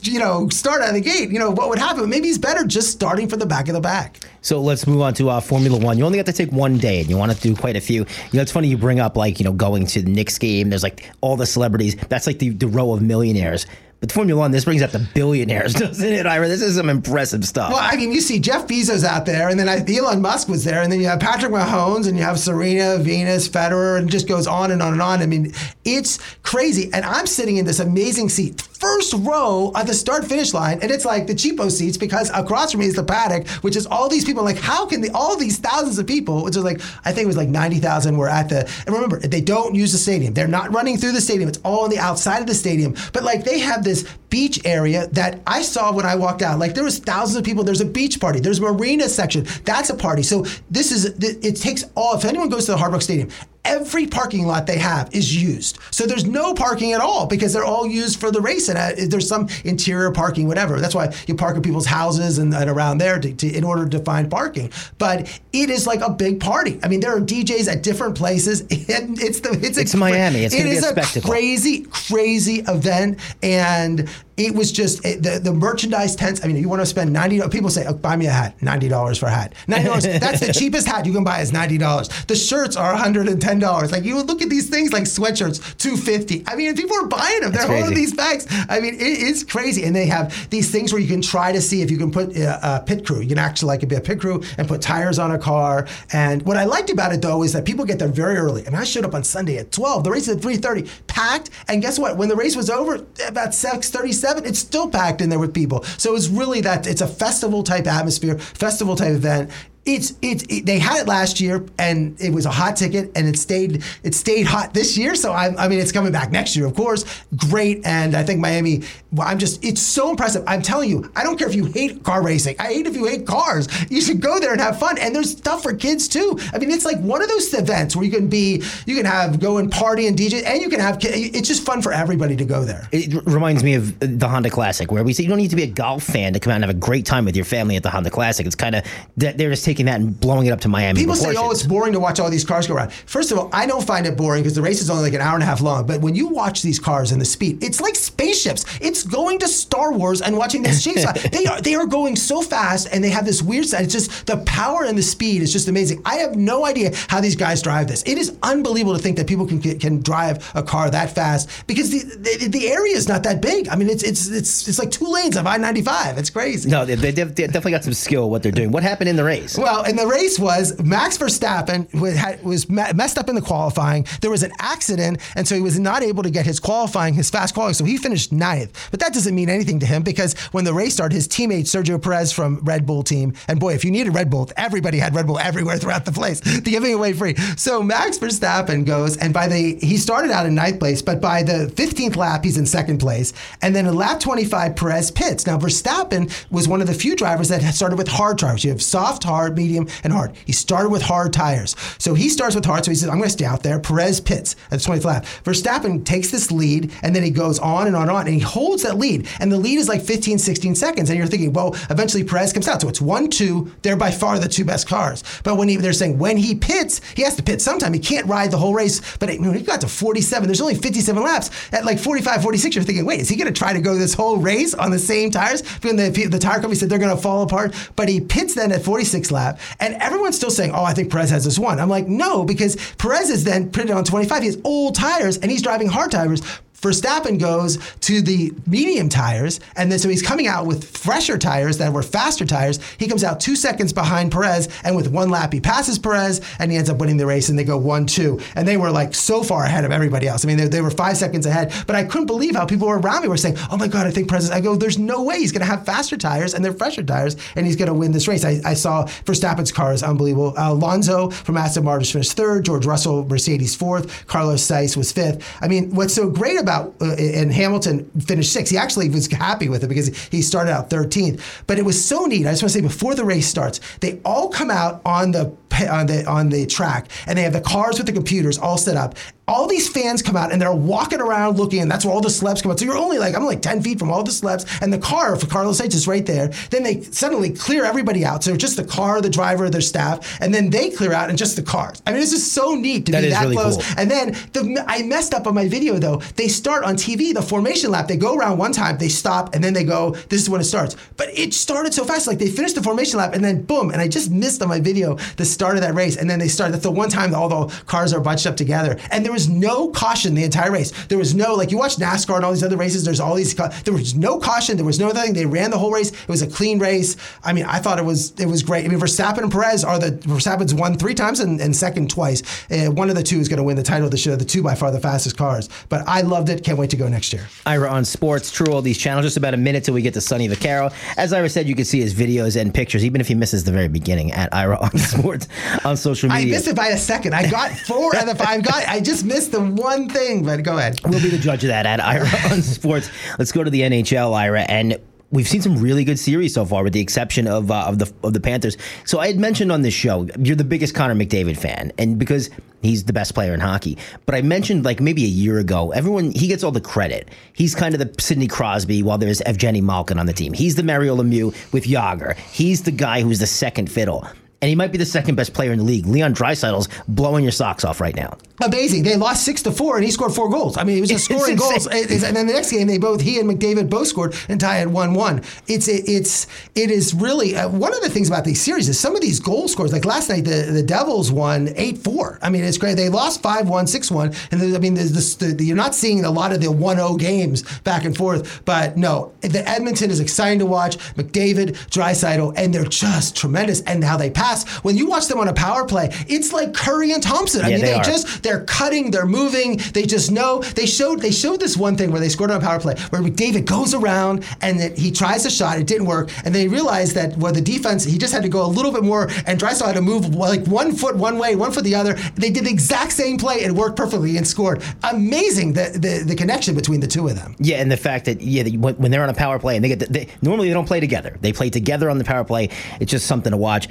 you 0.03 0.19
know, 0.19 0.49
start 0.49 0.83
out 0.83 0.91
of 0.91 0.95
the 0.95 1.01
gate. 1.01 1.31
You 1.31 1.39
know, 1.39 1.51
what 1.51 1.69
would 1.69 1.79
happen? 1.79 2.09
Maybe 2.09 2.29
he's 2.29 2.39
better 2.39 2.65
just 2.65 2.91
starting 3.16 3.31
from 3.31 3.38
the 3.38 3.46
back 3.46 3.66
of 3.68 3.72
the 3.72 3.81
back. 3.81 4.20
So 4.42 4.61
let's 4.61 4.87
move 4.87 5.00
on 5.00 5.14
to 5.14 5.31
uh, 5.31 5.40
Formula 5.40 5.79
One. 5.79 5.96
You 5.96 6.05
only 6.05 6.18
got 6.18 6.26
to 6.26 6.35
take 6.35 6.52
one 6.52 6.76
day, 6.76 7.00
and 7.00 7.09
you 7.09 7.16
want 7.16 7.33
to 7.33 7.40
do 7.40 7.57
quite 7.57 7.74
a 7.74 7.81
few. 7.81 8.00
You 8.00 8.07
know, 8.35 8.42
it's 8.42 8.52
funny 8.52 8.68
you 8.68 8.76
bring 8.76 9.00
up 9.00 9.16
like 9.16 9.40
you 9.40 9.44
know 9.46 9.55
going 9.55 9.87
to 9.87 10.02
the 10.02 10.11
Knicks 10.11 10.37
game. 10.37 10.68
There's 10.68 10.83
like 10.83 11.11
all 11.22 11.35
the 11.35 11.46
celebrities. 11.46 11.96
That's 12.11 12.26
like 12.26 12.40
the, 12.40 12.50
the 12.50 12.66
row 12.68 12.92
of 12.92 13.00
millionaires. 13.00 13.64
But 14.00 14.12
Formula 14.12 14.38
One, 14.38 14.50
this 14.50 14.66
brings 14.66 14.83
out 14.83 14.90
the 14.90 15.09
billionaires, 15.14 15.72
doesn't 15.74 16.12
it, 16.12 16.26
Ira? 16.26 16.46
This 16.48 16.61
is 16.61 16.76
some 16.76 16.90
impressive 16.90 17.46
stuff. 17.46 17.72
Well, 17.72 17.81
I 17.81 17.96
mean, 17.96 18.12
you 18.12 18.20
see 18.20 18.38
Jeff 18.38 18.66
Bezos 18.66 19.02
out 19.02 19.24
there, 19.24 19.48
and 19.48 19.59
then 19.59 19.66
Elon 19.68 20.20
Musk 20.20 20.48
was 20.48 20.64
there, 20.64 20.83
and 20.83 20.92
then 20.92 21.00
you 21.00 21.07
have 21.07 21.18
Patrick 21.18 21.52
Mahomes, 21.52 22.07
and 22.07 22.18
you 22.18 22.22
have 22.22 22.38
Serena, 22.38 22.98
Venus, 22.98 23.48
Federer, 23.48 23.98
and 23.98 24.09
it 24.09 24.12
just 24.12 24.29
goes 24.29 24.46
on 24.46 24.70
and 24.70 24.83
on 24.83 24.92
and 24.92 25.00
on. 25.00 25.22
I 25.22 25.26
mean, 25.26 25.55
it's 25.87 26.18
crazy. 26.42 26.90
And 26.92 27.07
I'm 27.07 27.26
sitting 27.26 27.57
in 27.57 27.64
this 27.64 27.81
amazing 27.81 28.29
seat, 28.29 28.68
first 28.77 29.15
row 29.15 29.73
at 29.75 29.87
the 29.87 29.95
start 29.95 30.25
finish 30.25 30.53
line, 30.55 30.79
and 30.83 30.91
it's 30.91 31.05
like 31.05 31.27
the 31.27 31.35
cheapo 31.35 31.71
seats 31.71 31.97
because 31.97 32.31
across 32.31 32.73
from 32.73 32.81
me 32.81 32.87
is 32.87 32.95
the 32.95 33.05
paddock, 33.05 33.49
which 33.62 33.77
is 33.77 33.87
all 33.87 34.09
these 34.09 34.25
people. 34.25 34.45
Like, 34.45 34.59
how 34.59 34.87
can 34.87 35.01
the, 35.01 35.11
all 35.11 35.37
these 35.37 35.59
thousands 35.59 35.99
of 35.99 36.07
people, 36.07 36.45
which 36.45 36.57
is 36.57 36.65
like, 36.65 36.81
I 37.05 37.12
think 37.12 37.25
it 37.25 37.27
was 37.27 37.37
like 37.37 37.49
90,000 37.49 38.17
were 38.17 38.29
at 38.29 38.49
the, 38.49 38.61
and 38.87 38.95
remember, 38.95 39.19
they 39.21 39.41
don't 39.41 39.75
use 39.75 39.93
the 39.93 39.99
stadium. 39.99 40.35
They're 40.35 40.49
not 40.49 40.73
running 40.73 40.99
through 40.99 41.12
the 41.12 41.21
stadium. 41.21 41.49
It's 41.49 41.61
all 41.65 41.85
on 41.85 41.91
the 41.91 41.99
outside 41.99 42.41
of 42.41 42.47
the 42.47 42.55
stadium. 42.55 42.95
But 43.12 43.23
like, 43.23 43.45
they 43.45 43.59
have 43.61 43.85
this 43.85 44.07
beach 44.31 44.61
area 44.65 45.07
that 45.09 45.41
I 45.47 45.62
saw 45.62 45.93
when 45.93 46.05
I 46.05 46.17
walked 46.17 46.43
out. 46.43 46.59
Like, 46.59 46.75
there 46.75 46.85
was 46.85 46.99
thousands 46.99 47.37
of 47.37 47.45
people. 47.45 47.65
There's 47.65 47.81
a 47.81 47.87
beach 47.87 48.21
party. 48.21 48.41
There's 48.41 48.59
a 48.59 48.62
marina 48.62 49.09
section. 49.09 49.47
That's 49.65 49.91
a 49.91 49.95
party. 49.95 50.23
So 50.23 50.45
this 50.71 50.93
is, 50.93 51.05
it 51.05 51.57
takes 51.57 51.85
all, 51.97 52.17
if 52.17 52.25
anyone 52.25 52.49
goes 52.49 52.67
to 52.67 52.73
the 52.73 52.79
Hard 52.79 52.93
Rock 52.93 53.03
Stadium, 53.03 53.31
every 53.66 54.07
parking 54.07 54.46
lot 54.46 54.66
they 54.66 54.79
have 54.79 55.14
is 55.14 55.35
used. 55.35 55.79
So 55.90 56.07
there's 56.07 56.24
no 56.24 56.55
parking 56.55 56.92
at 56.92 57.00
all 57.00 57.26
because 57.26 57.52
they're 57.52 57.64
all 57.64 57.87
used 57.87 58.20
for 58.20 58.31
the 58.31 58.40
race. 58.40 58.68
And 58.68 58.79
uh, 58.79 58.92
there's 59.09 59.29
some 59.29 59.48
interior 59.64 60.11
parking, 60.11 60.48
whatever. 60.48 60.81
That's 60.81 60.94
why 60.94 61.14
you 61.26 61.35
park 61.35 61.57
at 61.57 61.62
people's 61.62 61.87
houses 61.87 62.38
and, 62.38 62.55
and 62.55 62.70
around 62.70 62.98
there 62.98 63.18
to, 63.18 63.35
to, 63.35 63.46
in 63.48 63.64
order 63.64 63.88
to 63.88 63.98
find 64.00 64.31
parking. 64.31 64.70
But 64.98 65.40
it 65.52 65.70
is 65.70 65.87
like 65.87 66.00
a 66.00 66.11
big 66.11 66.40
party. 66.40 66.79
I 66.83 66.88
mean, 66.88 67.00
there 67.00 67.16
are 67.16 67.20
DJs 67.20 67.68
at 67.70 67.83
different 67.83 68.16
places. 68.16 68.64
And 68.96 69.20
it's 69.20 69.40
the 69.40 69.50
it's, 69.62 69.76
it's 69.76 69.94
a, 69.94 69.96
Miami. 69.96 70.44
It's 70.44 70.55
it 70.55 70.64
is 70.64 70.85
a, 70.85 71.18
a 71.18 71.20
crazy, 71.22 71.83
crazy 71.90 72.61
event. 72.61 73.18
And 73.42 74.09
it 74.37 74.55
was 74.55 74.70
just 74.70 75.05
it, 75.05 75.22
the, 75.22 75.38
the 75.38 75.53
merchandise 75.53 76.14
tents. 76.14 76.44
I 76.44 76.46
mean, 76.46 76.57
you 76.57 76.68
want 76.68 76.83
to 76.83 76.87
spend 76.87 77.12
ninety 77.12 77.38
dollars, 77.38 77.53
People 77.53 77.70
say, 77.70 77.87
oh, 77.87 77.94
"Buy 77.94 78.16
me 78.16 78.27
a 78.27 78.31
hat." 78.31 78.61
Ninety 78.62 78.88
dollars 78.88 79.18
for 79.18 79.27
a 79.27 79.31
hat. 79.31 79.55
Ninety 79.66 79.87
dollars. 79.87 80.05
that's 80.20 80.46
the 80.46 80.53
cheapest 80.53 80.87
hat 80.87 81.07
you 81.07 81.12
can 81.12 81.25
buy 81.25 81.40
is 81.40 81.53
ninety 81.53 81.79
dollars. 81.79 82.09
The 82.25 82.37
shirts 82.37 82.77
are 82.77 82.92
one 82.92 83.01
hundred 83.01 83.29
and 83.29 83.40
ten 83.40 83.59
dollars. 83.59 83.92
Like 83.92 84.05
you 84.05 84.14
would 84.16 84.27
look 84.27 84.42
at 84.42 84.51
these 84.51 84.68
things 84.68 84.92
like 84.92 85.05
sweatshirts, 85.05 85.79
two 85.79 85.96
fifty. 85.96 86.44
I 86.46 86.55
mean, 86.55 86.75
people 86.75 86.96
are 86.99 87.07
buying 87.07 87.40
them. 87.40 87.53
They're 87.53 87.66
holding 87.66 87.94
these 87.94 88.14
bags. 88.14 88.46
I 88.68 88.81
mean, 88.81 88.94
it 88.94 89.01
is 89.01 89.42
crazy. 89.42 89.85
And 89.85 89.96
they 89.96 90.07
have 90.07 90.51
these 90.51 90.70
things 90.70 90.92
where 90.92 91.01
you 91.01 91.09
can 91.09 91.22
try 91.22 91.53
to 91.53 91.61
see 91.62 91.81
if 91.81 91.90
you 91.90 91.96
can 91.96 92.11
put 92.11 92.37
a, 92.37 92.46
uh, 92.46 92.81
a 92.81 92.85
pit 92.85 93.07
crew. 93.07 93.20
You 93.20 93.29
can 93.29 93.38
actually 93.38 93.68
like 93.68 93.88
be 93.88 93.94
a 93.94 94.01
pit 94.01 94.20
crew 94.20 94.42
and 94.59 94.68
put 94.68 94.83
tires 94.83 95.18
on 95.18 95.31
a 95.31 95.38
car. 95.38 95.87
And 96.12 96.42
what 96.42 96.59
I 96.59 96.64
liked 96.64 96.90
about 96.90 97.14
it 97.14 97.22
though 97.22 97.42
is 97.42 97.55
that 97.55 97.64
people 97.64 97.87
get 97.87 97.99
there 97.99 98.09
very 98.09 98.37
early. 98.37 98.66
And 98.66 98.77
I 98.77 98.85
showed 98.85 99.07
up 99.07 99.14
on 99.14 99.25
Sunday 99.25 99.57
at 99.57 99.72
twelve. 99.72 100.05
The 100.05 100.11
race 100.11 100.29
is 100.29 100.37
at 100.37 100.42
three 100.42 100.57
thirty, 100.59 100.90
packed. 101.07 101.49
And 101.68 101.81
guess 101.81 101.99
what? 101.99 102.18
When 102.18 102.29
the 102.29 102.37
race 102.37 102.55
was 102.55 102.68
over, 102.68 103.07
about 103.27 103.55
six 103.55 103.88
thirty 103.88 104.12
seven, 104.12 104.26
it's 104.45 104.59
still 104.59 104.91
packed 104.91 105.21
in 105.21 105.29
there 105.29 105.39
with 105.39 105.55
people. 105.55 105.83
So 105.99 106.15
it's 106.17 106.29
really 106.29 106.61
that 106.62 106.87
it's 106.87 107.01
a 107.01 107.07
festival 107.07 107.62
type 107.62 107.87
atmosphere, 107.87 108.39
festival 108.39 108.97
type 108.97 109.12
event 109.12 109.51
it's 109.87 110.14
it, 110.20 110.66
they 110.66 110.79
had 110.79 111.03
it 111.03 111.07
last 111.07 111.40
year 111.40 111.64
and 111.79 112.20
it 112.20 112.33
was 112.33 112.44
a 112.44 112.51
hot 112.51 112.77
ticket 112.77 113.12
and 113.14 113.29
it 113.29 113.38
stayed 113.38 113.85
it 114.03 114.14
stayed 114.14 114.46
hot 114.46 114.75
this 114.75 114.99
year 114.99 115.14
so 115.14 115.33
I, 115.33 115.55
I 115.57 115.68
mean 115.68 115.79
it's 115.79 115.92
coming 115.92 116.12
back 116.12 116.33
next 116.33 116.57
year 116.57 116.66
of 116.66 116.75
course. 116.75 117.05
Great 117.37 117.87
and 117.87 118.16
I 118.16 118.25
think 118.25 118.40
Miami 118.40 118.83
I'm 119.18 119.38
just 119.38 119.64
it's 119.64 119.81
so 119.81 120.11
impressive. 120.11 120.42
I'm 120.46 120.61
telling 120.61 120.90
you 120.90 121.11
I 121.14 121.22
don't 121.22 121.38
care 121.38 121.49
if 121.49 121.55
you 121.55 121.66
hate 121.66 122.03
car 122.03 122.22
racing. 122.22 122.57
I 122.59 122.64
hate 122.64 122.87
if 122.87 122.96
you 122.96 123.07
hate 123.07 123.27
cars. 123.27 123.68
You 123.90 124.01
should 124.01 124.20
go 124.20 124.40
there 124.40 124.53
and 124.53 124.61
have 124.61 124.79
fun 124.79 124.99
and 124.99 125.14
there's 125.14 125.31
stuff 125.31 125.62
for 125.62 125.72
kids 125.72 126.09
too. 126.09 126.38
I 126.53 126.59
mean 126.59 126.72
it's 126.72 126.85
like 126.85 126.99
one 126.99 127.22
of 127.22 127.29
those 127.29 127.55
events 127.55 127.94
where 127.94 128.05
you 128.05 128.11
can 128.11 128.29
be 128.29 128.62
you 128.87 128.96
can 128.96 129.07
have 129.07 129.38
go 129.38 129.59
and 129.59 129.70
party 129.70 130.09
and 130.09 130.18
DJ 130.18 130.44
and 130.44 130.61
you 130.61 130.68
can 130.68 130.81
have 130.81 130.99
it's 131.01 131.46
just 131.46 131.64
fun 131.64 131.81
for 131.81 131.92
everybody 131.92 132.35
to 132.37 132.44
go 132.44 132.64
there. 132.64 132.88
It 132.90 133.25
reminds 133.25 133.62
me 133.62 133.75
of 133.75 133.99
the 134.01 134.29
Honda 134.29 134.51
Classic 134.51 134.90
where 134.90 135.05
we 135.05 135.12
say 135.12 135.22
you 135.22 135.29
don't 135.29 135.38
need 135.38 135.51
to 135.51 135.57
be 135.57 135.62
a 135.62 135.68
golf 135.68 136.03
fan 136.03 136.33
to 136.33 136.40
come 136.40 136.51
out 136.51 136.57
and 136.57 136.64
have 136.64 136.75
a 136.75 136.79
great 136.79 137.07
time 137.07 137.25
with 137.25 137.37
your 137.37 137.44
family 137.44 137.77
at 137.77 137.85
the 137.85 137.90
Honda 137.90 138.11
Classic. 138.11 138.44
It's 138.44 138.57
kind 138.57 138.75
of 138.75 138.85
they're 139.16 139.51
just 139.51 139.64
taking 139.64 139.76
taking 139.77 139.87
that 139.87 140.01
and 140.01 140.19
blowing 140.19 140.47
it 140.47 140.51
up 140.51 140.61
to 140.62 140.69
Miami. 140.69 140.99
People 140.99 141.15
say, 141.15 141.35
"Oh, 141.37 141.51
it's 141.51 141.62
boring 141.62 141.93
to 141.93 142.01
watch 142.01 142.19
all 142.19 142.31
these 142.31 142.45
cars 142.45 142.67
go 142.67 142.75
around." 142.75 142.93
First 142.93 143.31
of 143.31 143.39
all, 143.39 143.51
I 143.53 143.67
don't 143.67 143.87
find 143.87 144.07
it 144.07 144.17
boring 144.17 144.43
because 144.43 144.55
the 144.55 144.62
race 144.62 144.81
is 144.81 144.89
only 144.89 145.03
like 145.03 145.12
an 145.12 145.21
hour 145.21 145.35
and 145.35 145.43
a 145.43 145.47
half 145.47 145.61
long. 145.61 145.87
But 145.87 146.01
when 146.01 146.15
you 146.15 146.29
watch 146.29 146.62
these 146.62 146.79
cars 146.79 147.12
and 147.12 147.21
the 147.21 147.27
speed, 147.27 147.62
it's 147.62 147.81
like 147.81 147.95
spaceships. 147.95 148.65
It's 148.81 149.03
going 149.03 149.39
to 149.41 149.49
Star 149.49 149.93
Wars 149.93 150.23
and 150.23 150.37
watching 150.37 150.62
this 150.62 150.83
chase. 150.83 151.05
they 151.31 151.45
are 151.45 151.61
they 151.61 151.75
are 151.75 151.87
going 151.87 152.17
so 152.17 152.41
fast, 152.41 152.89
and 152.91 153.05
they 153.05 153.11
have 153.11 153.27
this 153.27 153.43
weird 153.43 153.67
side. 153.67 153.85
It's 153.85 153.93
just 153.93 154.27
the 154.27 154.39
power 154.39 154.85
and 154.85 154.97
the 154.97 155.03
speed 155.03 155.43
is 155.43 155.53
just 155.53 155.69
amazing. 155.69 156.01
I 156.05 156.17
have 156.17 156.37
no 156.37 156.65
idea 156.65 156.93
how 157.09 157.21
these 157.21 157.37
guys 157.37 157.61
drive 157.61 157.89
this. 157.89 158.03
It 158.07 158.17
is 158.17 158.37
unbelievable 158.43 158.97
to 158.97 159.03
think 159.03 159.19
that 159.19 159.27
people 159.27 159.47
can 159.47 159.61
can 159.61 160.01
drive 160.01 160.51
a 160.55 160.62
car 160.62 160.91
that 160.91 161.11
fast 161.11 161.51
because 161.67 161.91
the 161.91 162.01
the, 162.17 162.49
the 162.49 162.69
area 162.69 162.97
is 162.97 163.09
not 163.09 163.23
that 163.25 163.43
big. 163.43 163.69
I 163.69 163.77
mean, 163.77 163.91
it's 163.91 164.03
it's 164.03 164.29
it's 164.29 164.69
it's 164.69 164.79
like 164.79 164.91
two 164.91 165.07
lanes 165.07 165.37
of 165.37 165.47
I 165.47 165.59
ninety 165.59 165.83
five. 165.83 166.17
It's 166.17 166.31
crazy. 166.31 166.71
no, 166.71 166.85
they, 166.85 166.95
they, 166.95 167.11
they 167.11 167.25
definitely 167.47 167.73
got 167.73 167.85
some 167.85 167.93
skill 167.93 168.31
what 168.31 168.43
they're 168.43 168.53
doing. 168.53 168.71
What 168.71 168.83
happened 168.83 169.09
in 169.09 169.17
the 169.17 169.25
race? 169.25 169.59
Well, 169.66 169.83
and 169.83 169.98
the 169.98 170.07
race 170.07 170.38
was 170.38 170.81
Max 170.81 171.18
Verstappen 171.18 171.92
was, 171.92 172.68
messed 172.68 173.18
up 173.18 173.29
in 173.29 173.35
the 173.35 173.40
qualifying. 173.40 174.07
There 174.20 174.31
was 174.31 174.44
an 174.44 174.52
accident, 174.61 175.18
and 175.35 175.48
so 175.48 175.57
he 175.57 175.61
was 175.61 175.76
not 175.76 176.05
able 176.05 176.22
to 176.22 176.31
get 176.31 176.46
his 176.46 176.61
qualifying, 176.61 177.14
his 177.14 177.31
fast 177.31 177.52
qualifying. 177.52 177.74
So 177.74 177.85
he 177.85 177.96
finished 177.96 178.31
ninth. 178.31 178.88
But 178.92 179.00
that 179.00 179.12
doesn't 179.12 179.35
mean 179.35 179.48
anything 179.48 179.81
to 179.81 179.87
him 179.87 180.05
because 180.05 180.38
when 180.52 180.62
the 180.62 180.72
race 180.72 180.94
started, 180.94 181.16
his 181.16 181.26
teammate 181.26 181.64
Sergio 181.64 182.00
Perez 182.00 182.33
from 182.33 182.61
Red 182.61 182.87
Bull 182.87 183.02
team, 183.02 183.35
and 183.48 183.59
boy, 183.59 183.74
if 183.74 183.85
you 183.85 183.90
needed 183.90 184.14
Red 184.14 184.31
Bull, 184.31 184.48
everybody 184.57 184.98
had 184.98 185.16
Red 185.16 185.26
Bull 185.26 185.40
everywhere 185.40 185.79
throughout 185.79 186.05
the 186.05 186.12
place, 186.12 186.38
They're 186.44 186.61
giving 186.61 186.94
away 186.94 187.12
free. 187.12 187.35
So 187.57 187.83
Max 187.83 188.18
Verstappen 188.18 188.87
goes, 188.87 189.16
and 189.16 189.35
by 189.35 189.48
the 189.48 189.74
he 189.81 189.96
started 189.96 190.31
out 190.31 190.46
in 190.46 190.55
ninth 190.55 190.79
place, 190.79 191.02
but 191.02 191.20
by 191.20 191.42
the 191.42 191.72
15th 191.74 192.14
lap, 192.14 192.44
he's 192.44 192.57
in 192.57 192.66
second 192.66 192.98
place, 192.98 193.33
and 193.62 193.74
then 193.74 193.87
in 193.87 193.96
lap 193.96 194.20
25, 194.20 194.76
Perez 194.76 195.11
pits. 195.11 195.44
Now 195.44 195.59
Verstappen 195.59 196.31
was 196.52 196.68
one 196.68 196.81
of 196.81 196.87
the 196.87 196.94
few 196.94 197.16
drivers 197.16 197.48
that 197.48 197.62
started 197.74 197.98
with 197.98 198.07
hard 198.07 198.38
tires. 198.38 198.62
You 198.62 198.70
have 198.70 198.81
soft, 198.81 199.24
hard, 199.24 199.45
medium, 199.54 199.88
and 200.02 200.12
hard. 200.12 200.35
He 200.46 200.52
started 200.52 200.88
with 200.88 201.02
hard 201.02 201.32
tires. 201.32 201.76
So 201.98 202.14
he 202.14 202.28
starts 202.28 202.54
with 202.54 202.64
hard. 202.64 202.85
So 202.85 202.90
he 202.90 202.96
says, 202.96 203.09
I'm 203.09 203.18
going 203.18 203.28
to 203.28 203.30
stay 203.30 203.44
out 203.44 203.62
there. 203.62 203.78
Perez 203.78 204.20
pits 204.20 204.56
at 204.70 204.80
the 204.80 204.85
20th 204.85 205.04
lap. 205.04 205.24
Verstappen 205.44 206.04
takes 206.04 206.30
this 206.30 206.50
lead 206.50 206.92
and 207.02 207.14
then 207.14 207.22
he 207.22 207.30
goes 207.30 207.59
on 207.59 207.87
and 207.87 207.94
on 207.94 208.02
and 208.02 208.11
on 208.11 208.26
and 208.26 208.35
he 208.35 208.40
holds 208.40 208.82
that 208.82 208.96
lead. 208.96 209.28
And 209.40 209.52
the 209.52 209.59
lead 209.59 209.78
is 209.78 209.88
like 209.88 210.02
15, 210.02 210.38
16 210.38 210.74
seconds. 210.74 211.11
And 211.11 211.18
you're 211.18 211.26
thinking, 211.26 211.52
well, 211.52 211.74
eventually 211.90 212.24
Perez 212.24 212.52
comes 212.52 212.68
out. 212.68 212.80
So 212.80 212.88
it's 212.88 213.00
one, 213.00 213.28
two. 213.28 213.72
They're 213.82 213.96
by 213.96 214.11
far 214.11 214.38
the 214.38 214.48
two 214.48 214.64
best 214.64 214.88
cars. 214.88 215.22
But 215.44 215.56
when 215.56 215.68
he, 215.68 215.76
they're 215.76 215.92
saying 215.92 216.18
when 216.18 216.37
he 216.37 216.54
pits, 216.54 217.00
he 217.14 217.22
has 217.22 217.37
to 217.37 217.42
pit 217.42 217.61
sometime. 217.61 217.92
He 217.92 218.00
can't 218.00 218.26
ride 218.26 218.50
the 218.50 218.59
whole 218.59 218.74
race. 218.74 219.16
But 219.18 219.30
it, 219.30 219.40
he 219.40 219.62
got 219.62 219.80
to 219.82 219.88
47. 219.88 220.46
There's 220.46 220.61
only 220.61 220.74
57 220.74 221.22
laps. 221.22 221.50
At 221.72 221.85
like 221.85 221.98
45, 221.98 222.42
46, 222.42 222.76
you're 222.76 222.85
thinking, 222.85 223.04
wait, 223.04 223.20
is 223.20 223.28
he 223.28 223.37
going 223.37 223.52
to 223.52 223.59
try 223.59 223.72
to 223.72 223.80
go 223.80 223.96
this 223.96 224.14
whole 224.14 224.38
race 224.38 224.74
on 224.74 224.90
the 224.90 224.98
same 224.98 225.30
tires? 225.30 225.66
When 225.82 225.96
the, 225.96 226.11
the 226.11 226.38
tire 226.38 226.54
company 226.54 226.74
said 226.74 226.88
they're 226.88 226.98
going 226.98 227.14
to 227.14 227.20
fall 227.20 227.42
apart. 227.42 227.74
But 227.96 228.09
he 228.09 228.20
pits 228.20 228.54
then 228.54 228.72
at 228.72 228.82
46 228.82 229.30
lap. 229.37 229.61
And 229.79 229.94
everyone's 229.94 230.37
still 230.37 230.51
saying, 230.51 230.72
oh, 230.75 230.85
I 230.85 230.94
think 230.94 231.11
Perez 231.11 231.31
has 231.31 231.44
this 231.44 231.59
one. 231.59 231.79
I'm 231.79 231.88
like, 231.88 232.09
no, 232.09 232.44
because 232.44 232.77
Perez 232.96 233.31
is 233.31 233.44
then 233.44 233.70
pitted 233.70 233.92
on 233.92 234.05
25. 234.05 234.42
He 234.42 234.46
has 234.46 234.59
old 234.64 234.94
tires 234.94 235.38
and 235.38 235.51
he's 235.51 235.62
driving 235.62 235.88
hard 235.88 236.11
tires. 236.11 236.42
Verstappen 236.81 237.39
goes 237.39 237.79
to 238.01 238.21
the 238.21 238.53
medium 238.67 239.09
tires, 239.09 239.61
and 239.77 239.91
then 239.91 239.99
so 239.99 240.09
he's 240.09 240.23
coming 240.23 240.47
out 240.47 240.67
with 240.67 240.85
fresher 240.97 241.39
tires 241.39 241.79
that 241.79 241.93
were 241.93 242.03
faster 242.03 242.45
tires. 242.45 242.79
He 242.99 243.09
comes 243.09 243.25
out 243.25 243.41
two 243.41 243.57
seconds 243.57 243.93
behind 243.93 244.31
Perez, 244.31 244.69
and 244.85 244.95
with 244.95 245.09
one 245.09 245.31
lap, 245.31 245.53
he 245.53 245.61
passes 245.61 245.99
Perez, 245.99 246.41
and 246.59 246.71
he 246.71 246.77
ends 246.77 246.91
up 246.91 246.99
winning 246.99 247.17
the 247.17 247.27
race. 247.27 247.49
And 247.49 247.59
they 247.59 247.65
go 247.65 247.79
one, 247.79 248.07
two, 248.07 248.41
and 248.55 248.69
they 248.69 248.77
were 248.77 248.91
like 248.91 249.15
so 249.15 249.43
far 249.43 249.65
ahead 249.65 249.85
of 249.85 249.91
everybody 249.91 250.29
else. 250.29 250.45
I 250.45 250.49
mean, 250.49 250.59
they, 250.59 250.69
they 250.69 250.81
were 250.81 250.91
five 250.91 251.17
seconds 251.17 251.47
ahead, 251.47 251.73
but 251.87 251.97
I 251.97 252.05
couldn't 252.05 252.27
believe 252.27 252.55
how 252.55 252.67
people 252.67 252.89
around 252.91 253.23
me 253.23 253.29
were 253.29 253.37
saying, 253.37 253.57
"Oh 253.71 253.77
my 253.77 253.89
God, 253.89 254.07
I 254.07 254.11
think 254.11 254.29
Perez." 254.29 254.51
I 254.51 254.61
go, 254.61 254.77
"There's 254.77 254.99
no 254.99 255.23
way 255.23 255.39
he's 255.39 255.53
going 255.53 255.61
to 255.61 255.67
have 255.67 255.87
faster 255.87 256.17
tires, 256.17 256.55
and 256.55 256.65
they're 256.65 256.73
fresher 256.73 257.03
tires, 257.03 257.37
and 257.57 257.67
he's 257.67 257.77
going 257.77 257.89
to 257.89 257.95
win 257.95 258.12
this 258.12 258.29
race." 258.29 258.45
I, 258.45 258.61
I 258.65 258.75
saw 258.75 259.05
Verstappen's 259.25 259.73
car 259.73 259.93
is 259.93 260.03
unbelievable. 260.03 260.53
Alonso 260.57 261.31
from 261.31 261.57
Aston 261.57 261.85
Martin 261.85 262.07
finished 262.07 262.35
third, 262.35 262.65
George 262.65 262.85
Russell 262.85 263.25
Mercedes 263.25 263.75
fourth, 263.75 264.27
Carlos 264.27 264.62
Sainz 264.67 264.97
was 264.97 265.11
fifth. 265.11 265.43
I 265.61 265.69
mean, 265.69 265.95
what's 265.95 266.15
so 266.15 266.29
great 266.29 266.61
about 266.61 266.65
uh, 266.68 267.14
and 267.18 267.52
Hamilton 267.52 268.11
finished 268.20 268.52
sixth. 268.52 268.70
He 268.70 268.79
actually 268.79 269.09
was 269.09 269.26
happy 269.29 269.68
with 269.68 269.85
it 269.85 269.88
because 269.88 270.16
he 270.29 270.42
started 270.42 270.72
out 270.72 270.90
13th. 270.90 271.40
But 271.66 271.79
it 271.79 271.85
was 271.85 272.02
so 272.02 272.24
neat. 272.26 272.46
I 272.46 272.50
just 272.50 272.62
want 272.62 272.72
to 272.72 272.79
say 272.79 272.83
before 272.83 273.14
the 273.14 273.24
race 273.24 273.48
starts, 273.48 273.81
they 274.00 274.20
all 274.24 274.48
come 274.48 274.70
out 274.70 275.02
on 275.05 275.33
the 275.33 275.46
on 275.91 276.07
the 276.07 276.25
on 276.27 276.49
the 276.49 276.67
track 276.67 277.09
and 277.27 277.39
they 277.39 277.43
have 277.43 277.53
the 277.53 277.61
cars 277.61 277.99
with 277.99 278.07
the 278.07 278.12
computers 278.12 278.59
all 278.59 278.79
set 278.79 278.97
up 278.97 279.15
all 279.49 279.69
these 279.69 279.89
fans 279.89 280.23
come 280.23 280.37
out 280.37 280.53
and 280.53 280.61
they're 280.61 280.75
walking 280.75 281.21
around 281.21 281.57
looking, 281.57 281.81
and 281.81 281.91
that's 281.91 282.05
where 282.05 282.12
all 282.12 282.21
the 282.21 282.29
celebs 282.29 282.62
come 282.62 282.73
out. 282.73 282.81
So 282.81 282.85
you're 282.85 282.97
only 282.97 283.19
like, 283.19 283.35
I'm 283.35 283.45
like 283.45 283.62
10 283.62 283.83
feet 283.83 283.99
from 283.99 284.11
all 284.11 284.23
the 284.23 284.33
celebs, 284.33 284.83
and 284.83 284.93
the 284.93 284.99
car 284.99 285.37
for 285.37 285.47
Carlos 285.47 285.81
Sainz 285.81 285.95
is 285.95 286.09
right 286.09 286.27
there. 286.27 286.49
Then 286.71 286.83
they 286.83 287.03
suddenly 287.03 287.51
clear 287.51 287.85
everybody 287.85 288.25
out. 288.25 288.43
So 288.43 288.57
just 288.57 288.77
the 288.77 288.85
car, 288.85 289.21
the 289.21 289.31
driver, 289.31 289.71
their 289.71 289.81
staff, 289.81 290.41
and 290.41 290.53
then 290.53 290.71
they 290.71 290.91
clear 290.91 291.12
out 291.12 291.29
and 291.29 291.39
just 291.39 291.57
the 291.57 291.62
cars. 291.62 292.03
I 292.07 292.11
mean, 292.11 292.21
this 292.21 292.33
is 292.33 292.51
so 292.51 292.75
neat 292.75 293.07
to 293.07 293.12
That 293.12 293.21
be 293.21 293.29
is 293.29 293.35
that 293.35 293.43
really 293.43 293.57
close. 293.57 293.77
cool. 293.77 293.95
And 293.99 294.11
then 294.11 294.33
the, 294.53 294.85
I 294.89 295.03
messed 295.03 295.33
up 295.33 295.47
on 295.47 295.55
my 295.55 295.69
video 295.69 295.99
though. 295.99 296.17
They 296.35 296.49
start 296.49 296.85
on 296.85 296.97
TV, 296.97 297.33
the 297.33 297.43
formation 297.43 297.91
lap. 297.91 298.09
They 298.09 298.17
go 298.17 298.37
around 298.37 298.59
one 298.59 298.73
time, 298.73 298.99
they 298.99 299.09
stop, 299.09 299.55
and 299.55 299.62
then 299.62 299.75
they 299.75 299.85
go, 299.85 300.11
this 300.29 300.43
is 300.43 300.51
when 300.51 300.61
it 300.61 300.65
starts. 300.65 300.97
But 301.17 301.29
it 301.39 301.55
started 301.55 301.95
so 301.95 302.05
fast. 302.05 302.27
Like 302.27 302.39
they 302.39 302.49
finished 302.49 302.75
the 302.75 302.83
formation 302.83 303.19
lap, 303.19 303.35
and 303.35 303.45
then 303.45 303.62
boom, 303.62 303.91
and 303.91 304.01
I 304.01 304.09
just 304.09 304.31
missed 304.31 304.61
on 304.61 304.69
my 304.69 304.81
video 304.81 305.15
the 305.37 305.45
start 305.45 305.65
of 305.74 305.83
that 305.83 305.94
race. 305.94 306.16
And 306.16 306.31
then 306.31 306.38
they 306.38 306.48
started, 306.48 306.74
that's 306.74 306.85
the 306.85 306.90
one 306.90 307.09
time 307.09 307.35
all 307.35 307.48
the 307.48 307.74
cars 307.87 308.12
are 308.12 308.20
bunched 308.20 308.46
up 308.46 308.57
together. 308.57 308.96
And 309.11 309.24
there 309.24 309.33
was 309.33 309.48
no 309.48 309.88
caution 309.88 310.35
the 310.35 310.44
entire 310.44 310.70
race. 310.70 310.92
There 311.07 311.18
was 311.18 311.35
no, 311.35 311.55
like 311.55 311.70
you 311.70 311.79
watch 311.79 311.96
NASCAR 311.96 312.37
and 312.37 312.44
all 312.44 312.52
these 312.52 312.62
other 312.62 312.76
races, 312.76 313.05
there's 313.05 313.20
all 313.20 313.35
these, 313.35 313.55
there 313.55 313.94
was 313.94 314.14
no 314.14 314.38
caution. 314.38 314.76
There 314.76 314.87
was 314.87 315.00
no 315.00 315.11
thing. 315.11 315.33
They 315.33 315.46
ran 315.46 315.70
the 315.70 315.79
whole 315.79 315.92
race. 315.92 316.11
It 316.11 316.29
was 316.29 316.42
a 316.42 316.46
clean 316.46 316.79
race. 316.79 317.16
I 317.42 317.52
mean, 317.52 317.64
I 317.64 317.79
thought 317.79 317.98
it 317.98 318.05
was, 318.05 318.33
it 318.38 318.46
was 318.46 318.62
great. 318.62 318.85
I 318.85 318.88
mean, 318.88 319.00
Verstappen 319.00 319.38
and 319.38 319.52
Perez 319.52 319.85
are 319.85 319.98
the, 319.98 320.12
Verstappen's 320.12 320.74
won 320.74 320.96
three 320.96 321.14
times 321.14 321.40
and, 321.40 321.61
and 321.61 321.74
second 321.74 322.11
twice. 322.11 322.42
Uh, 322.70 322.90
one 322.90 323.11
of 323.11 323.16
the 323.16 323.22
two 323.22 323.38
is 323.38 323.48
going 323.48 323.59
to 323.59 323.64
win 323.64 323.76
the 323.76 323.83
title 323.83 324.09
this 324.09 324.24
year. 324.26 324.37
The 324.37 324.44
two 324.44 324.62
by 324.62 324.74
far 324.74 324.90
the 324.90 325.00
fastest 325.00 325.37
cars. 325.37 325.68
But 325.88 326.07
I 326.07 326.20
loved 326.20 326.48
it. 326.48 326.62
Can't 326.62 326.79
wait 326.79 326.90
to 326.90 326.96
go 326.96 327.09
next 327.09 327.33
year. 327.33 327.46
Ira 327.64 327.90
on 327.90 328.05
Sports, 328.05 328.50
True 328.50 328.72
All 328.72 328.83
These 328.83 328.98
channels. 328.98 329.24
Just 329.24 329.37
about 329.37 329.55
a 329.55 329.57
minute 329.57 329.85
till 329.85 329.94
we 329.94 330.02
get 330.02 330.14
to 330.14 330.20
Sonny 330.20 330.48
Vaccaro. 330.48 330.92
As 331.16 331.33
Ira 331.33 331.48
said, 331.48 331.68
you 331.68 331.74
can 331.74 331.85
see 331.85 332.00
his 332.00 332.14
videos 332.14 332.61
and 332.61 332.72
pictures, 332.72 333.05
even 333.05 333.20
if 333.20 333.29
he 333.29 333.35
misses 333.35 333.64
the 333.64 333.72
very 333.72 333.88
beginning, 333.88 334.33
at 334.33 334.52
Ira 334.52 334.79
on 334.79 334.96
Sports 334.98 335.45
on 335.85 335.96
social 335.96 336.28
media. 336.28 336.46
I 336.46 336.50
missed 336.50 336.68
it 336.68 336.76
by 336.76 336.88
a 336.88 336.98
second. 336.98 337.35
I 337.35 337.50
got 337.50 337.72
four 337.72 338.14
out 338.16 338.28
of 338.28 338.37
the 338.37 338.44
five. 338.44 338.62
Got 338.62 338.87
I 338.88 339.00
just 339.00 339.24
missed 339.24 339.52
the 339.52 339.61
one 339.61 340.09
thing. 340.09 340.44
But 340.44 340.62
go 340.62 340.78
ahead. 340.78 341.00
We'll 341.04 341.22
be 341.22 341.28
the 341.28 341.38
judge 341.38 341.64
of 341.64 341.68
that 341.68 341.87
at 341.87 342.00
Ira 342.00 342.28
on 342.50 342.62
Sports. 342.62 343.11
Let's 343.38 343.52
go 343.52 343.64
to 343.64 343.70
the 343.70 343.82
NHL, 343.82 344.35
Ira, 344.35 344.62
and 344.62 344.98
we've 345.30 345.48
seen 345.48 345.61
some 345.62 345.76
really 345.78 346.04
good 346.04 346.18
series 346.18 346.54
so 346.54 346.64
far, 346.64 346.85
with 346.85 346.92
the 346.92 347.00
exception 347.00 347.46
of 347.46 347.70
uh, 347.70 347.85
of 347.87 347.98
the 347.98 348.12
of 348.22 348.32
the 348.32 348.40
Panthers. 348.40 348.76
So 349.04 349.18
I 349.18 349.26
had 349.26 349.38
mentioned 349.38 349.72
on 349.72 349.82
this 349.82 349.94
show, 349.94 350.26
you're 350.38 350.56
the 350.56 350.64
biggest 350.64 350.94
Connor 350.94 351.14
McDavid 351.14 351.56
fan, 351.56 351.92
and 351.98 352.18
because 352.18 352.50
he's 352.82 353.04
the 353.04 353.12
best 353.12 353.35
player 353.35 353.54
in 353.54 353.61
hockey. 353.61 353.98
But 354.24 354.35
I 354.35 354.42
mentioned 354.42 354.85
like 354.85 355.00
maybe 355.00 355.24
a 355.24 355.28
year 355.28 355.59
ago, 355.59 355.92
everyone 355.92 356.30
he 356.32 356.48
gets 356.48 356.62
all 356.62 356.72
the 356.72 356.80
credit. 356.80 357.28
He's 357.52 357.74
kind 357.74 357.94
of 357.94 358.00
the 358.00 358.22
Sidney 358.22 358.46
Crosby, 358.48 359.02
while 359.02 359.18
there's 359.18 359.40
Evgeny 359.42 359.82
Malkin 359.82 360.18
on 360.18 360.26
the 360.26 360.32
team. 360.32 360.52
He's 360.52 360.74
the 360.74 360.82
Mario 360.82 361.16
Lemieux 361.16 361.54
with 361.72 361.85
Jagr. 361.85 362.37
He's 362.37 362.82
the 362.82 362.92
guy 362.92 363.22
who's 363.22 363.38
the 363.40 363.46
second 363.46 363.90
fiddle. 363.90 364.26
And 364.62 364.69
he 364.69 364.75
might 364.75 364.92
be 364.92 364.99
the 364.99 365.07
second 365.07 365.35
best 365.35 365.53
player 365.53 365.73
in 365.73 365.79
the 365.79 365.85
league. 365.85 366.07
Leon 366.07 366.35
Draisaitl's 366.35 366.88
blowing 367.09 367.45
your 367.45 367.53
socks 367.53 367.85
off 367.85 368.01
right 368.01 368.16
now. 368.16 368.38
Amazing. 368.62 369.03
They 369.03 369.16
lost 369.16 369.45
six 369.45 369.62
to 369.62 369.71
four, 369.73 369.97
and 369.97 370.05
he 370.05 370.11
scored 370.11 370.33
four 370.33 370.49
goals. 370.49 370.77
I 370.79 370.85
mean, 370.85 370.97
it 370.99 371.01
was 371.01 371.11
just 371.11 371.31
It's 371.31 371.38
scoring 371.40 371.53
insane. 371.55 371.71
goals. 371.71 371.87
It- 371.88 372.23
and 372.25 372.35
then 372.37 372.47
the 372.47 372.55
next 372.55 372.71
game, 372.71 372.87
they 372.87 372.97
both 372.99 373.21
he 373.21 373.38
and 373.38 373.49
McDavid 373.51 373.90
both 373.90 374.09
scored 374.09 374.35
and 374.49 374.59
tie 374.61 374.79
at 374.81 374.88
one 374.88 375.12
one. 375.14 375.42
It's 375.66 375.88
it, 375.88 376.09
it's 376.09 376.47
it 376.75 376.90
is 376.90 377.12
really 377.14 377.55
uh, 377.57 377.69
one 377.69 377.95
of 377.95 378.01
the 378.03 378.09
things 378.09 378.29
about 378.29 378.45
these 378.45 378.61
series 378.61 378.88
is 378.88 378.99
some 378.99 379.14
of 379.14 379.21
these 379.21 379.40
goal 379.40 379.69
scores. 379.69 379.92
Like 379.92 380.05
last 380.07 380.29
night, 380.31 380.45
the, 380.45 380.71
the 380.73 380.83
Devils 380.83 381.31
won 381.31 381.71
eight 381.77 381.99
four. 381.99 382.38
I 382.40 382.49
mean, 382.49 382.64
it's 382.64 382.79
great. 382.79 382.95
They 382.97 383.09
lost 383.11 383.42
five 383.42 383.69
one, 383.69 383.87
six 383.87 384.11
one, 384.11 384.33
and 384.51 384.61
there's- 384.61 384.75
I 384.75 384.79
mean, 384.79 384.95
this, 384.95 385.35
the, 385.37 385.57
you're 385.62 385.77
not 385.77 385.95
seeing 385.95 386.25
a 386.25 386.31
lot 386.31 386.53
of 386.53 386.61
the 386.61 386.66
1-0 386.66 387.19
games 387.19 387.62
back 387.81 388.05
and 388.05 388.16
forth. 388.16 388.62
But 388.64 388.97
no, 388.97 389.33
the 389.40 389.69
Edmonton 389.69 390.11
is 390.11 390.21
exciting 390.21 390.59
to 390.61 390.66
watch. 390.66 390.97
McDavid, 391.14 391.73
Draisaitl, 391.90 392.55
and 392.57 392.73
they're 392.75 392.85
just 392.85 393.37
tremendous. 393.37 393.81
And 393.83 394.03
how 394.05 394.16
they 394.16 394.31
pass 394.31 394.66
when 394.85 394.97
you 394.97 395.07
watch 395.09 395.29
them 395.29 395.38
on 395.40 395.49
a 395.49 395.53
power 395.55 395.85
play, 395.87 396.11
it's 396.29 396.53
like 396.53 396.73
Curry 396.75 397.12
and 397.12 397.23
Thompson. 397.23 397.62
I 397.64 397.69
Yeah, 397.69 397.77
mean, 397.77 397.85
they 397.85 397.92
they 397.99 398.03
just 398.03 398.42
they're 398.46 398.64
cutting, 398.64 399.11
they're 399.11 399.26
moving. 399.26 399.78
They 399.92 400.06
just 400.06 400.30
know. 400.30 400.61
They 400.61 400.87
showed 400.87 401.20
they 401.20 401.32
showed 401.32 401.61
this 401.61 401.76
one 401.76 401.96
thing 401.96 402.12
where 402.12 402.20
they 402.20 402.28
scored 402.28 402.50
on 402.50 402.62
a 402.62 402.64
power 402.64 402.78
play 402.78 402.94
where 403.11 403.20
McDavid 403.20 403.64
goes 403.64 403.92
around 403.92 404.44
and 404.62 404.96
he 404.96 405.11
tries 405.11 405.44
a 405.44 405.50
shot, 405.50 405.78
it 405.78 405.87
didn't 405.87 406.06
work, 406.06 406.30
and 406.44 406.54
they 406.54 406.68
realized 406.68 407.14
that 407.16 407.37
well 407.37 407.52
the 407.52 407.61
defense 407.61 408.04
he 408.04 408.18
just 408.18 408.32
had 408.32 408.42
to 408.44 408.48
go 408.48 408.64
a 408.64 408.68
little 408.68 408.92
bit 408.92 409.02
more, 409.02 409.28
and 409.46 409.59
Draisaitl 409.59 409.87
had 409.87 409.96
to 409.96 410.02
move 410.02 410.35
like 410.35 410.64
one 410.66 410.94
foot 410.94 411.16
one 411.16 411.38
way, 411.38 411.56
one 411.56 411.72
foot 411.72 411.85
the 411.85 411.94
other. 411.94 412.14
They 412.37 412.50
did 412.50 412.64
the 412.64 412.70
exact 412.70 413.12
same 413.12 413.37
play, 413.37 413.56
it 413.56 413.72
worked 413.72 413.96
perfectly 413.96 414.37
and 414.37 414.46
scored. 414.46 414.82
Amazing 415.02 415.72
the 415.72 415.90
the, 415.94 416.24
the 416.24 416.37
connection 416.37 416.74
between 416.74 417.00
the 417.00 417.09
two 417.09 417.26
of 417.28 417.35
them. 417.35 417.56
Yeah, 417.59 417.78
and 417.78 417.90
the 417.90 417.96
fact 417.96 418.26
that 418.26 418.40
yeah, 418.40 418.64
when 418.76 419.11
they're 419.11 419.24
on 419.24 419.30
a 419.30 419.35
power 419.35 419.59
play 419.59 419.74
and 419.76 419.85
they 419.85 419.88
get 419.88 419.98
the, 419.98 420.06
they, 420.06 420.28
normally 420.42 420.68
they 420.68 420.74
don't 420.74 420.87
play 420.87 421.00
together. 421.00 421.37
They 421.40 421.52
play 421.52 421.70
together 421.70 422.11
on 422.11 422.18
the 422.18 422.24
power 422.24 422.44
play. 422.44 422.68
It's 423.00 423.11
just 423.11 423.26
something 423.26 423.50
to 423.50 423.56
watch. 423.56 423.88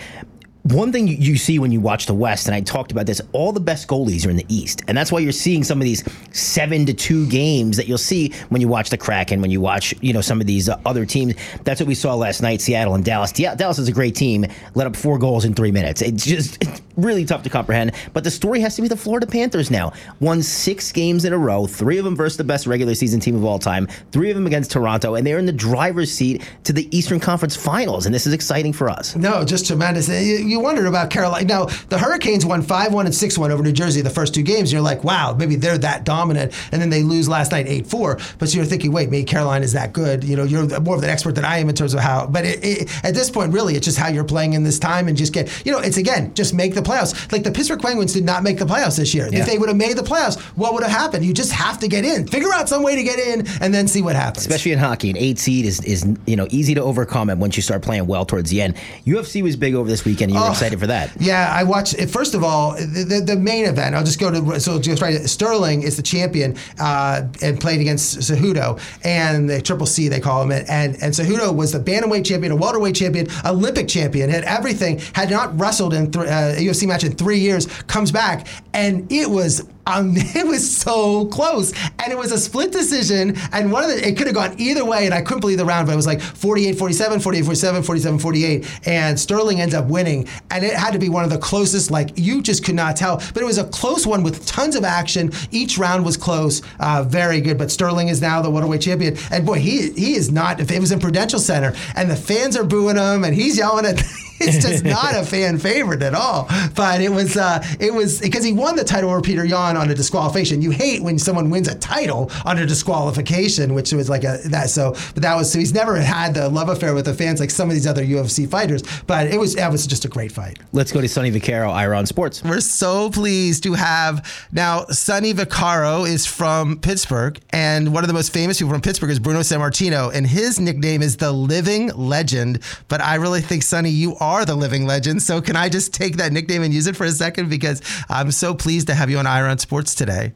One 0.66 0.92
thing 0.92 1.08
you 1.08 1.38
see 1.38 1.60
when 1.60 1.72
you 1.72 1.80
watch 1.80 2.08
the 2.08 2.14
West, 2.14 2.48
and 2.48 2.56
I 2.56 2.62
talked 2.62 2.92
about 2.92 3.06
this, 3.06 3.22
all 3.34 3.52
the 3.52 3.60
best 3.60 3.88
goalies 3.88 4.26
are 4.26 4.32
in 4.32 4.36
the 4.36 4.46
East, 4.50 4.82
and 4.88 4.98
that's 4.98 5.12
why 5.12 5.20
you're 5.20 5.32
seeing 5.32 5.64
some 5.64 5.80
of 5.80 5.86
these 5.86 6.04
seven 6.32 6.88
to 6.88 6.94
two 6.94 7.28
games 7.28 7.78
that 7.78 7.88
you'll 7.88 8.00
see 8.00 8.34
when 8.50 8.62
you 8.62 8.68
watch 8.68 8.90
the 8.90 8.98
Kraken, 8.98 9.42
when 9.42 9.52
you 9.52 9.62
watch 9.62 9.94
you 10.02 10.12
know 10.12 10.22
some 10.22 10.42
of 10.42 10.48
these 10.48 10.68
uh, 10.68 10.80
other 10.84 11.06
teams. 11.06 11.36
That's 11.64 11.80
what 11.80 11.88
we 11.88 11.94
saw 11.94 12.16
last 12.16 12.42
night, 12.42 12.62
Seattle 12.62 12.96
and 12.96 13.06
Dallas. 13.06 13.32
Dallas 13.32 13.78
is 13.78 13.88
a 13.88 13.92
great 13.92 14.16
team, 14.16 14.46
let 14.74 14.88
up 14.88 14.96
four 14.96 15.20
goals 15.20 15.46
in 15.46 15.54
three 15.54 15.72
minutes. 15.72 16.02
It's 16.02 16.26
just 16.26 16.58
it's 16.64 16.82
really 16.98 17.26
tough 17.26 17.44
to 17.44 17.50
comprehend. 17.50 17.92
But 18.14 18.24
the 18.24 18.32
story 18.32 18.60
has 18.62 18.76
to 18.78 18.82
be 18.82 18.88
the 18.88 18.98
Florida 18.98 19.28
Panthers 19.28 19.70
now. 19.70 19.94
Won 20.20 20.42
six 20.42 20.92
games 20.92 21.26
in 21.26 21.34
a 21.34 21.38
row, 21.38 21.68
three 21.68 22.00
of 22.00 22.06
them 22.06 22.16
versus 22.16 22.38
the 22.38 22.44
best 22.44 22.66
regular 22.66 22.96
season 22.96 23.20
team 23.20 23.36
of 23.36 23.46
all 23.46 23.60
time, 23.60 23.88
three 24.12 24.32
of 24.32 24.36
them 24.36 24.48
against 24.48 24.72
Toronto, 24.72 25.14
and 25.14 25.28
they're 25.28 25.38
in 25.38 25.46
the 25.46 25.54
driver's 25.54 26.12
seat 26.12 26.42
to 26.64 26.74
the 26.74 26.96
Eastern 26.96 27.20
Conference 27.20 27.56
Finals, 27.56 28.08
and 28.08 28.16
this 28.16 28.26
is 28.26 28.34
exciting 28.34 28.74
for 28.74 28.90
us. 28.90 29.16
No, 29.16 29.46
just 29.46 29.68
tremendous. 29.68 30.08
You, 30.08 30.55
you 30.56 30.62
wondered 30.62 30.86
about 30.86 31.10
Carolina. 31.10 31.46
Now, 31.46 31.66
the 31.90 31.98
Hurricanes 31.98 32.46
won 32.46 32.62
5 32.62 32.94
1 32.94 33.06
and 33.06 33.14
6 33.14 33.38
1 33.38 33.52
over 33.52 33.62
New 33.62 33.74
Jersey 33.74 34.02
the 34.02 34.10
first 34.10 34.34
two 34.34 34.42
games. 34.42 34.72
You're 34.72 34.82
like, 34.82 35.04
wow, 35.04 35.36
maybe 35.38 35.58
they're 35.58 35.78
that 35.80 36.06
dominant. 36.06 36.54
And 36.72 36.82
then 36.82 36.90
they 36.90 37.04
lose 37.04 37.28
last 37.28 37.52
night 37.52 37.68
8 37.68 37.86
4. 37.88 38.20
But 38.40 38.50
so 38.50 38.56
you're 38.58 38.66
thinking, 38.66 38.94
wait, 38.94 39.10
maybe 39.10 39.26
Carolina 39.26 39.66
is 39.66 39.74
that 39.74 39.92
good. 39.92 40.24
You 40.24 40.38
know, 40.38 40.44
you're 40.44 40.80
more 40.80 40.96
of 40.96 41.04
an 41.04 41.10
expert 41.10 41.36
than 41.36 41.44
I 41.44 41.58
am 41.58 41.68
in 41.68 41.76
terms 41.76 41.94
of 41.94 42.00
how. 42.00 42.26
But 42.26 42.46
it, 42.46 42.64
it, 42.64 43.06
at 43.06 43.14
this 43.14 43.30
point, 43.30 43.52
really, 43.52 43.76
it's 43.76 43.86
just 43.86 43.98
how 43.98 44.08
you're 44.08 44.24
playing 44.24 44.54
in 44.54 44.64
this 44.64 44.80
time 44.80 45.10
and 45.10 45.18
just 45.18 45.34
get, 45.34 45.66
you 45.66 45.74
know, 45.74 45.80
it's 45.80 45.98
again, 45.98 46.34
just 46.34 46.54
make 46.54 46.74
the 46.74 46.82
playoffs. 46.82 47.30
Like 47.34 47.44
the 47.44 47.52
Pittsburgh 47.52 47.82
Penguins 47.82 48.14
did 48.14 48.24
not 48.24 48.44
make 48.44 48.58
the 48.58 48.66
playoffs 48.66 48.98
this 48.98 49.14
year. 49.14 49.28
Yeah. 49.30 49.40
If 49.40 49.46
they 49.46 49.58
would 49.58 49.68
have 49.68 49.78
made 49.78 49.98
the 49.98 50.04
playoffs, 50.04 50.40
what 50.56 50.74
would 50.74 50.84
have 50.84 50.92
happened? 50.92 51.26
You 51.26 51.34
just 51.34 51.52
have 51.52 51.80
to 51.80 51.90
get 51.90 52.06
in. 52.06 52.28
Figure 52.28 52.54
out 52.54 52.70
some 52.70 52.82
way 52.82 52.96
to 52.96 53.04
get 53.04 53.20
in 53.20 53.46
and 53.62 53.74
then 53.74 53.88
see 53.88 54.02
what 54.02 54.16
happens. 54.16 54.46
Especially 54.46 54.72
in 54.72 54.80
hockey, 54.80 55.10
an 55.10 55.18
eight 55.18 55.38
seed 55.38 55.66
is, 55.66 55.84
is 55.84 56.06
you 56.26 56.38
know 56.38 56.48
easy 56.50 56.74
to 56.76 56.82
overcome 56.82 57.30
and 57.30 57.42
once 57.42 57.58
you 57.58 57.64
start 57.64 57.82
playing 57.82 58.08
well 58.08 58.26
towards 58.26 58.50
the 58.50 58.62
end. 58.62 58.76
UFC 59.06 59.42
was 59.42 59.56
big 59.56 59.76
over 59.76 59.90
this 59.90 60.06
weekend. 60.06 60.32
You 60.32 60.40
oh, 60.48 60.52
excited 60.52 60.80
for 60.80 60.88
that. 60.88 61.12
Yeah, 61.20 61.52
I 61.54 61.64
watched. 61.64 62.00
First 62.10 62.34
of 62.34 62.44
all, 62.44 62.76
the, 62.76 63.06
the, 63.08 63.22
the, 63.22 63.36
main 63.36 63.66
event. 63.66 63.96
I'll 63.96 64.04
just 64.04 64.20
go 64.20 64.32
to 64.32 64.60
so 64.60 64.80
just 64.80 65.02
right. 65.02 65.22
Sterling 65.30 65.84
is 65.84 65.98
the 65.98 66.04
champion 66.04 66.58
uh, 66.80 67.28
and 67.42 67.60
played 67.60 67.82
against 67.82 68.20
Cejudo 68.20 68.80
and 69.04 69.50
the 69.50 69.62
Triple 69.62 69.86
C 69.86 70.08
they 70.08 70.20
call 70.20 70.44
him. 70.44 70.52
And 70.52 70.96
and 71.02 71.14
Cejudo 71.14 71.56
was 71.56 71.72
the 71.72 71.80
bantamweight 71.80 72.26
champion, 72.26 72.52
a 72.52 72.56
welterweight 72.56 72.96
champion, 72.96 73.28
Olympic 73.46 73.88
champion, 73.88 74.30
had 74.30 74.44
everything. 74.44 75.00
Had 75.14 75.30
not 75.30 75.58
wrestled 75.60 75.94
in 75.94 76.12
th- 76.12 76.26
uh, 76.26 76.54
a 76.58 76.66
UFC 76.66 76.88
match 76.88 77.04
in 77.04 77.14
three 77.14 77.40
years. 77.40 77.68
Comes 77.84 78.12
back 78.12 78.48
and 78.74 79.12
it 79.12 79.30
was 79.30 79.68
um, 79.88 80.14
it 80.16 80.46
was 80.48 80.76
so 80.76 81.26
close, 81.26 81.74
and 82.00 82.12
it 82.12 82.18
was 82.18 82.32
a 82.32 82.38
split 82.38 82.72
decision. 82.72 83.36
And 83.52 83.72
one 83.72 83.84
of 83.84 83.90
the 83.90 84.08
it 84.08 84.18
could 84.18 84.28
have 84.28 84.36
gone 84.36 84.56
either 84.60 84.86
way, 84.86 85.06
and 85.06 85.14
I 85.14 85.22
couldn't 85.22 85.42
believe 85.42 85.58
the 85.58 85.66
round, 85.66 85.88
but 85.88 85.94
it 85.94 85.96
was 85.96 86.08
like 86.08 86.20
48-47, 86.20 87.22
48-47, 87.22 88.20
47-48, 88.20 88.88
and 88.88 89.20
Sterling 89.20 89.62
ends 89.62 89.74
up 89.74 89.86
winning. 89.86 90.28
And 90.52 90.64
it 90.64 90.74
had 90.74 90.92
to 90.92 91.00
be 91.00 91.10
one 91.10 91.24
of 91.24 91.30
the 91.30 91.38
closest. 91.38 91.92
Like 91.92 92.12
you 92.16 92.42
just 92.42 92.64
could 92.64 92.76
not 92.76 92.96
tell, 92.96 93.18
but 93.34 93.38
it 93.38 93.46
was 93.46 93.58
a 93.58 93.66
close 93.66 94.06
one 94.06 94.24
with 94.24 94.46
tons 94.46 94.76
of 94.76 94.84
action. 94.84 95.32
Each 95.52 95.78
round 95.78 96.06
was 96.06 96.18
close, 96.18 96.62
uh, 96.80 97.04
very 97.08 97.42
good. 97.42 97.58
But 97.58 97.72
Sterling 97.72 98.08
is 98.08 98.22
now 98.22 98.42
the 98.42 98.50
welterweight 98.50 98.82
champion, 98.82 99.18
and 99.32 99.46
boy, 99.46 99.60
he 99.60 99.92
he 99.92 100.16
is 100.16 100.32
not. 100.32 100.60
It 100.60 100.80
was 100.80 100.92
in 100.92 101.00
Prudential 101.00 101.40
Center, 101.40 101.74
and 101.96 102.10
the 102.10 102.16
fans 102.16 102.58
are 102.58 102.64
booing 102.64 102.98
him, 102.98 103.24
and 103.24 103.36
he's 103.36 103.58
yelling 103.58 103.86
at. 103.86 104.02
it's 104.40 104.66
just 104.66 104.84
not 104.84 105.16
a 105.16 105.24
fan 105.24 105.58
favorite 105.58 106.02
at 106.02 106.14
all. 106.14 106.50
But 106.76 107.00
it 107.00 107.10
was 107.10 107.38
uh, 107.38 107.64
it 107.80 107.94
was 107.94 108.20
because 108.20 108.44
he 108.44 108.52
won 108.52 108.76
the 108.76 108.84
title 108.84 109.10
over 109.10 109.22
Petr 109.22 109.48
Yan 109.48 109.78
on 109.78 109.90
a 109.90 109.96
disqualification. 109.96 110.62
You 110.62 110.72
hate 110.72 111.02
when 111.02 111.18
someone 111.18 111.50
wins 111.50 111.70
a 111.70 111.76
title 111.76 112.30
on 112.44 112.58
a 112.58 112.66
disqualification, 112.66 113.74
which 113.74 113.94
was 113.94 114.10
like 114.10 114.26
a 114.26 114.40
that. 114.46 114.70
So, 114.70 114.92
but 115.14 115.24
that 115.24 115.36
was 115.36 115.54
so 115.54 115.60
he's 115.60 115.74
never 115.74 115.96
had 115.96 116.34
the 116.34 116.50
love 116.50 116.68
affair 116.68 116.94
with 116.94 117.06
the 117.06 117.14
fans 117.14 117.40
like 117.40 117.50
some 117.50 117.70
of 117.70 117.76
these 117.76 117.88
other 117.88 118.04
UFC 118.04 118.50
fighters. 118.50 118.84
But 119.08 119.28
it 119.28 119.40
was 119.40 119.56
that 119.56 119.72
was 119.72 119.88
just 119.88 120.04
a 120.04 120.10
great 120.10 120.34
fight. 120.34 120.60
Let's 120.74 120.92
go 120.92 121.00
to 121.00 121.08
Sonny 121.08 121.32
Vaccaro, 121.32 121.72
Ira 121.72 121.98
on 121.98 122.06
Sports. 122.06 122.44
We're 122.44 122.60
so 122.60 123.10
pleased 123.10 123.64
to 123.64 123.74
have 123.74 124.48
now 124.52 124.84
Sonny 124.88 125.34
Vaccaro 125.34 126.06
is 126.06 126.26
from 126.26 126.78
Pittsburgh, 126.80 127.40
and 127.52 127.94
one 127.94 128.04
of 128.04 128.10
the 128.10 128.14
most 128.14 128.34
famous 128.34 128.60
people 128.60 128.74
from 128.74 128.82
Pittsburgh 128.82 129.12
is 129.12 129.20
Bruno 129.20 129.40
Sammartino, 129.40 130.14
and 130.14 130.28
his 130.28 130.60
nickname 130.60 131.02
is 131.02 131.16
the 131.16 131.32
Living 131.32 131.88
Legend. 131.96 132.60
But 132.90 133.00
I 133.00 133.16
really 133.16 133.40
think 133.40 133.64
Sonny, 133.64 133.92
you 133.92 134.16
are 134.18 134.25
the 134.46 134.56
living 134.56 134.86
legends. 134.86 135.26
So 135.26 135.42
can 135.42 135.56
I 135.56 135.70
just 135.70 135.94
take 135.94 136.18
that 136.18 136.32
nickname 136.32 136.64
and 136.64 136.74
use 136.74 136.88
it 136.88 136.96
for 136.96 137.06
a 137.06 137.12
second? 137.12 137.50
Because 137.50 137.82
I'm 138.10 138.32
so 138.32 138.54
pleased 138.56 138.88
to 138.88 138.96
have 138.96 139.10
you 139.10 139.18
on 139.20 139.28
Ira 139.28 139.50
on 139.50 139.60
Sports 139.60 139.94
today. 139.94 140.34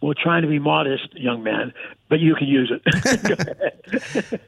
Well, 0.00 0.14
trying 0.14 0.42
to 0.42 0.48
be 0.48 0.60
modest, 0.60 1.12
young 1.14 1.42
man, 1.42 1.72
but 2.08 2.20
you 2.20 2.36
can 2.36 2.46
use 2.46 2.70
it. 2.70 2.82
Go, 4.38 4.46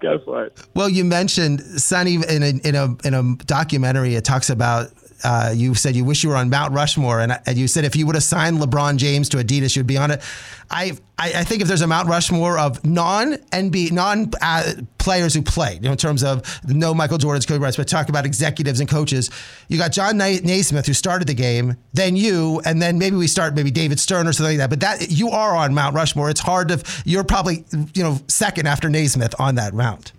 Go 0.00 0.18
for 0.24 0.44
it. 0.44 0.60
Well, 0.74 0.88
you 0.88 1.04
mentioned 1.04 1.60
Sonny 1.60 2.14
in 2.14 2.42
a, 2.42 2.68
in 2.68 2.74
a 2.76 2.96
in 3.04 3.14
a 3.14 3.36
documentary. 3.44 4.14
It 4.14 4.24
talks 4.24 4.48
about 4.48 4.90
uh, 5.24 5.52
you 5.54 5.74
said 5.74 5.96
you 5.96 6.04
wish 6.04 6.22
you 6.22 6.30
were 6.30 6.36
on 6.36 6.50
Mount 6.50 6.72
Rushmore, 6.72 7.20
and, 7.20 7.38
and 7.46 7.56
you 7.56 7.68
said 7.68 7.84
if 7.84 7.96
you 7.96 8.06
would 8.06 8.14
have 8.14 8.24
signed 8.24 8.58
LeBron 8.58 8.96
James 8.96 9.28
to 9.30 9.38
Adidas, 9.38 9.76
you'd 9.76 9.86
be 9.86 9.96
on 9.96 10.10
it. 10.10 10.22
I, 10.70 10.92
I, 11.18 11.32
I 11.36 11.44
think 11.44 11.62
if 11.62 11.68
there's 11.68 11.82
a 11.82 11.86
Mount 11.86 12.08
Rushmore 12.08 12.58
of 12.58 12.84
non 12.84 13.34
NB 13.34 13.92
non 13.92 14.30
uh, 14.40 14.72
players 14.98 15.34
who 15.34 15.42
play, 15.42 15.74
you 15.74 15.82
know, 15.82 15.92
in 15.92 15.96
terms 15.98 16.24
of 16.24 16.42
no 16.64 16.94
Michael 16.94 17.18
Jordan's, 17.18 17.46
Kobe 17.46 17.58
Bryant, 17.58 17.76
but 17.76 17.88
talk 17.88 18.08
about 18.08 18.26
executives 18.26 18.80
and 18.80 18.88
coaches. 18.88 19.30
You 19.68 19.78
got 19.78 19.92
John 19.92 20.16
Naismith 20.16 20.86
who 20.86 20.94
started 20.94 21.28
the 21.28 21.34
game, 21.34 21.76
then 21.92 22.16
you, 22.16 22.60
and 22.64 22.80
then 22.80 22.98
maybe 22.98 23.16
we 23.16 23.26
start 23.26 23.54
maybe 23.54 23.70
David 23.70 24.00
Stern 24.00 24.26
or 24.26 24.32
something 24.32 24.58
like 24.58 24.70
that. 24.70 24.70
But 24.70 24.80
that 24.80 25.10
you 25.10 25.30
are 25.30 25.54
on 25.54 25.74
Mount 25.74 25.94
Rushmore. 25.94 26.30
It's 26.30 26.40
hard 26.40 26.68
to. 26.68 26.82
You're 27.04 27.24
probably 27.24 27.64
you 27.94 28.02
know 28.02 28.18
second 28.28 28.66
after 28.66 28.88
Naismith 28.88 29.34
on 29.38 29.56
that 29.56 29.74
mount. 29.74 30.12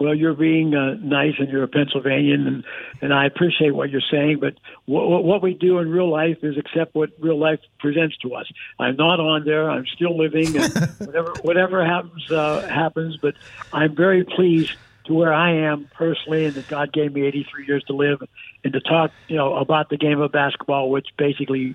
Well, 0.00 0.14
you're 0.14 0.32
being 0.32 0.74
uh, 0.74 0.94
nice, 0.94 1.34
and 1.38 1.50
you're 1.50 1.62
a 1.62 1.68
Pennsylvanian, 1.68 2.46
and 2.46 2.64
and 3.02 3.12
I 3.12 3.26
appreciate 3.26 3.74
what 3.74 3.90
you're 3.90 4.00
saying. 4.10 4.40
But 4.40 4.54
what, 4.86 5.24
what 5.24 5.42
we 5.42 5.52
do 5.52 5.78
in 5.78 5.90
real 5.90 6.10
life 6.10 6.38
is 6.42 6.56
accept 6.56 6.94
what 6.94 7.10
real 7.18 7.38
life 7.38 7.60
presents 7.78 8.16
to 8.18 8.34
us. 8.34 8.46
I'm 8.78 8.96
not 8.96 9.20
on 9.20 9.44
there. 9.44 9.70
I'm 9.70 9.84
still 9.94 10.16
living, 10.16 10.56
and 10.56 10.72
whatever 10.98 11.34
whatever 11.42 11.84
happens 11.84 12.32
uh, 12.32 12.66
happens. 12.66 13.18
But 13.18 13.34
I'm 13.74 13.94
very 13.94 14.24
pleased 14.24 14.72
to 15.04 15.12
where 15.12 15.34
I 15.34 15.52
am 15.52 15.90
personally, 15.94 16.46
and 16.46 16.54
that 16.54 16.68
God 16.68 16.94
gave 16.94 17.12
me 17.12 17.26
83 17.26 17.66
years 17.66 17.84
to 17.84 17.92
live, 17.92 18.22
and 18.64 18.72
to 18.72 18.80
talk, 18.80 19.10
you 19.28 19.36
know, 19.36 19.56
about 19.56 19.90
the 19.90 19.98
game 19.98 20.18
of 20.22 20.32
basketball, 20.32 20.88
which 20.88 21.08
basically 21.18 21.74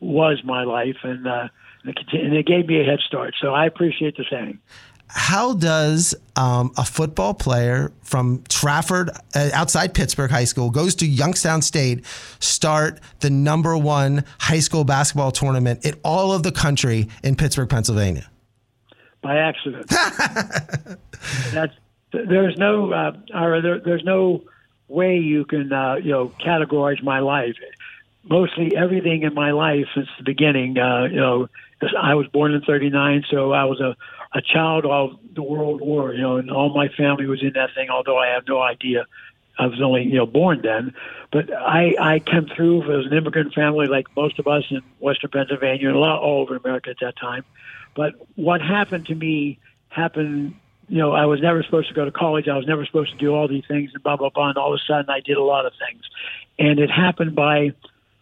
was 0.00 0.42
my 0.44 0.64
life, 0.64 0.96
and 1.02 1.28
uh, 1.28 1.48
and 1.84 2.34
it 2.34 2.46
gave 2.46 2.68
me 2.68 2.80
a 2.80 2.84
head 2.84 3.00
start. 3.00 3.34
So 3.38 3.52
I 3.52 3.66
appreciate 3.66 4.16
the 4.16 4.24
saying 4.30 4.60
how 5.08 5.54
does 5.54 6.14
um, 6.36 6.72
a 6.76 6.84
football 6.84 7.34
player 7.34 7.92
from 8.02 8.42
Trafford, 8.48 9.10
uh, 9.34 9.50
outside 9.52 9.94
Pittsburgh 9.94 10.30
High 10.30 10.44
School, 10.44 10.70
goes 10.70 10.94
to 10.96 11.06
Youngstown 11.06 11.62
State, 11.62 12.04
start 12.40 13.00
the 13.20 13.30
number 13.30 13.76
one 13.76 14.24
high 14.38 14.58
school 14.58 14.84
basketball 14.84 15.30
tournament 15.30 15.84
in 15.84 15.94
all 16.04 16.32
of 16.32 16.42
the 16.42 16.52
country 16.52 17.08
in 17.22 17.36
Pittsburgh, 17.36 17.68
Pennsylvania? 17.68 18.28
By 19.22 19.38
accident. 19.38 19.88
That's 21.52 21.72
there's 22.12 22.56
no 22.56 22.92
uh, 22.92 23.12
or 23.34 23.60
there, 23.60 23.80
there's 23.80 24.04
no 24.04 24.44
way 24.88 25.18
you 25.18 25.44
can 25.44 25.72
uh, 25.72 25.96
you 25.96 26.10
know 26.10 26.28
categorize 26.40 27.02
my 27.02 27.20
life. 27.20 27.54
Mostly 28.24 28.76
everything 28.76 29.22
in 29.22 29.34
my 29.34 29.52
life 29.52 29.86
since 29.94 30.08
the 30.18 30.24
beginning. 30.24 30.78
Uh, 30.78 31.04
you 31.04 31.16
know, 31.16 31.48
I 32.00 32.14
was 32.14 32.26
born 32.28 32.52
in 32.52 32.62
'39, 32.62 33.24
so 33.30 33.52
I 33.52 33.64
was 33.64 33.80
a 33.80 33.96
a 34.34 34.42
child 34.42 34.84
of 34.84 35.18
the 35.34 35.42
World 35.42 35.80
War, 35.80 36.12
you 36.12 36.20
know, 36.20 36.36
and 36.36 36.50
all 36.50 36.74
my 36.74 36.88
family 36.88 37.26
was 37.26 37.42
in 37.42 37.52
that 37.54 37.70
thing. 37.74 37.90
Although 37.90 38.18
I 38.18 38.28
have 38.28 38.44
no 38.46 38.60
idea, 38.60 39.06
I 39.58 39.66
was 39.66 39.80
only 39.80 40.04
you 40.04 40.16
know 40.16 40.26
born 40.26 40.60
then. 40.62 40.94
But 41.32 41.52
I 41.52 41.94
I 42.00 42.18
came 42.18 42.46
through 42.54 42.82
as 43.00 43.06
an 43.06 43.16
immigrant 43.16 43.54
family, 43.54 43.86
like 43.86 44.06
most 44.16 44.38
of 44.38 44.46
us 44.46 44.64
in 44.70 44.82
Western 44.98 45.30
Pennsylvania 45.30 45.88
and 45.88 45.96
a 45.96 46.00
lot 46.00 46.20
all 46.20 46.42
over 46.42 46.56
America 46.56 46.90
at 46.90 46.96
that 47.00 47.16
time. 47.16 47.44
But 47.94 48.14
what 48.34 48.60
happened 48.60 49.06
to 49.06 49.14
me 49.14 49.58
happened. 49.88 50.54
You 50.88 50.98
know, 50.98 51.10
I 51.10 51.26
was 51.26 51.40
never 51.40 51.64
supposed 51.64 51.88
to 51.88 51.94
go 51.94 52.04
to 52.04 52.12
college. 52.12 52.46
I 52.46 52.56
was 52.56 52.64
never 52.64 52.86
supposed 52.86 53.10
to 53.10 53.18
do 53.18 53.34
all 53.34 53.48
these 53.48 53.64
things 53.66 53.90
and 53.92 54.02
blah 54.04 54.16
blah 54.16 54.30
blah. 54.30 54.50
And 54.50 54.58
all 54.58 54.72
of 54.72 54.78
a 54.80 54.84
sudden, 54.86 55.10
I 55.10 55.18
did 55.18 55.36
a 55.36 55.42
lot 55.42 55.66
of 55.66 55.72
things, 55.84 56.02
and 56.60 56.78
it 56.78 56.90
happened 56.90 57.34
by 57.34 57.72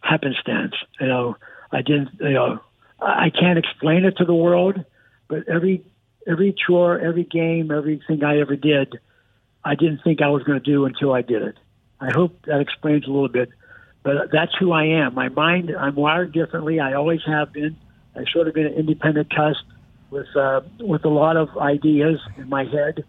happenstance. 0.01 0.75
You 0.99 1.09
know, 1.09 1.37
I 1.73 1.83
didn't. 1.83 2.11
You 2.21 2.33
know, 2.33 2.61
I 3.03 3.29
can't 3.29 3.59
explain 3.59 4.07
it 4.07 4.17
to 4.17 4.25
the 4.25 4.35
world, 4.35 4.83
but 5.29 5.47
every 5.47 5.85
every 6.27 6.55
chore, 6.67 6.99
every 6.99 7.25
game, 7.25 7.71
everything 7.71 8.25
I 8.25 8.41
ever 8.41 8.57
did, 8.57 8.99
I 9.65 9.75
didn't 9.75 10.01
think 10.05 10.21
I 10.23 10.29
was 10.29 10.43
going 10.43 10.61
to 10.61 10.65
do 10.65 10.85
until 10.85 11.13
I 11.13 11.23
did 11.23 11.43
it. 11.43 11.57
I 12.01 12.11
hope 12.15 12.45
that 12.47 12.61
explains 12.61 13.07
a 13.07 13.11
little 13.11 13.29
bit, 13.29 13.51
but 14.03 14.31
that's 14.33 14.53
who 14.59 14.73
I 14.73 14.85
am. 14.85 15.15
My 15.15 15.29
mind, 15.29 15.71
I'm 15.79 15.95
wired 15.95 16.33
differently. 16.33 16.81
I 16.81 16.95
always 16.95 17.21
have 17.27 17.53
been. 17.53 17.77
I 18.15 18.25
sort 18.33 18.47
of 18.49 18.55
been 18.55 18.67
an 18.67 18.75
independent 18.75 19.35
cusp 19.35 19.65
with 20.11 20.27
uh, 20.37 20.61
with 20.81 21.05
a 21.05 21.09
lot 21.09 21.37
of 21.37 21.57
ideas 21.57 22.21
in 22.37 22.49
my 22.49 22.65
head. 22.65 23.05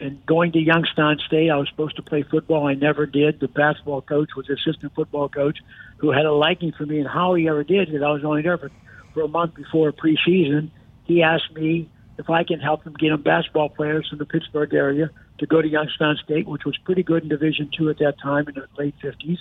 And 0.00 0.24
going 0.24 0.52
to 0.52 0.58
Youngstown 0.58 1.18
State, 1.26 1.50
I 1.50 1.56
was 1.56 1.68
supposed 1.68 1.96
to 1.96 2.02
play 2.02 2.22
football. 2.22 2.66
I 2.66 2.74
never 2.74 3.04
did. 3.04 3.38
The 3.38 3.48
basketball 3.48 4.00
coach 4.00 4.30
was 4.34 4.48
assistant 4.48 4.94
football 4.94 5.28
coach 5.28 5.58
who 5.98 6.10
had 6.10 6.24
a 6.24 6.32
liking 6.32 6.72
for 6.72 6.86
me, 6.86 6.98
and 7.00 7.08
how 7.08 7.34
he 7.34 7.46
ever 7.48 7.62
did 7.62 7.90
it, 7.90 8.02
I 8.02 8.10
was 8.10 8.24
only 8.24 8.40
there 8.40 8.56
for, 8.56 8.70
for 9.12 9.20
a 9.22 9.28
month 9.28 9.54
before 9.54 9.92
preseason. 9.92 10.70
He 11.04 11.22
asked 11.22 11.52
me 11.54 11.90
if 12.20 12.28
I 12.28 12.44
can 12.44 12.60
help 12.60 12.84
them 12.84 12.92
get 12.92 13.08
them 13.08 13.22
basketball 13.22 13.70
players 13.70 14.06
from 14.08 14.18
the 14.18 14.26
Pittsburgh 14.26 14.72
area 14.74 15.10
to 15.38 15.46
go 15.46 15.62
to 15.62 15.66
Youngstown 15.66 16.18
State, 16.22 16.46
which 16.46 16.64
was 16.66 16.76
pretty 16.84 17.02
good 17.02 17.22
in 17.22 17.30
Division 17.30 17.70
two 17.76 17.88
at 17.88 17.98
that 17.98 18.20
time 18.20 18.46
in 18.46 18.54
the 18.54 18.66
late 18.76 18.94
fifties, 19.00 19.38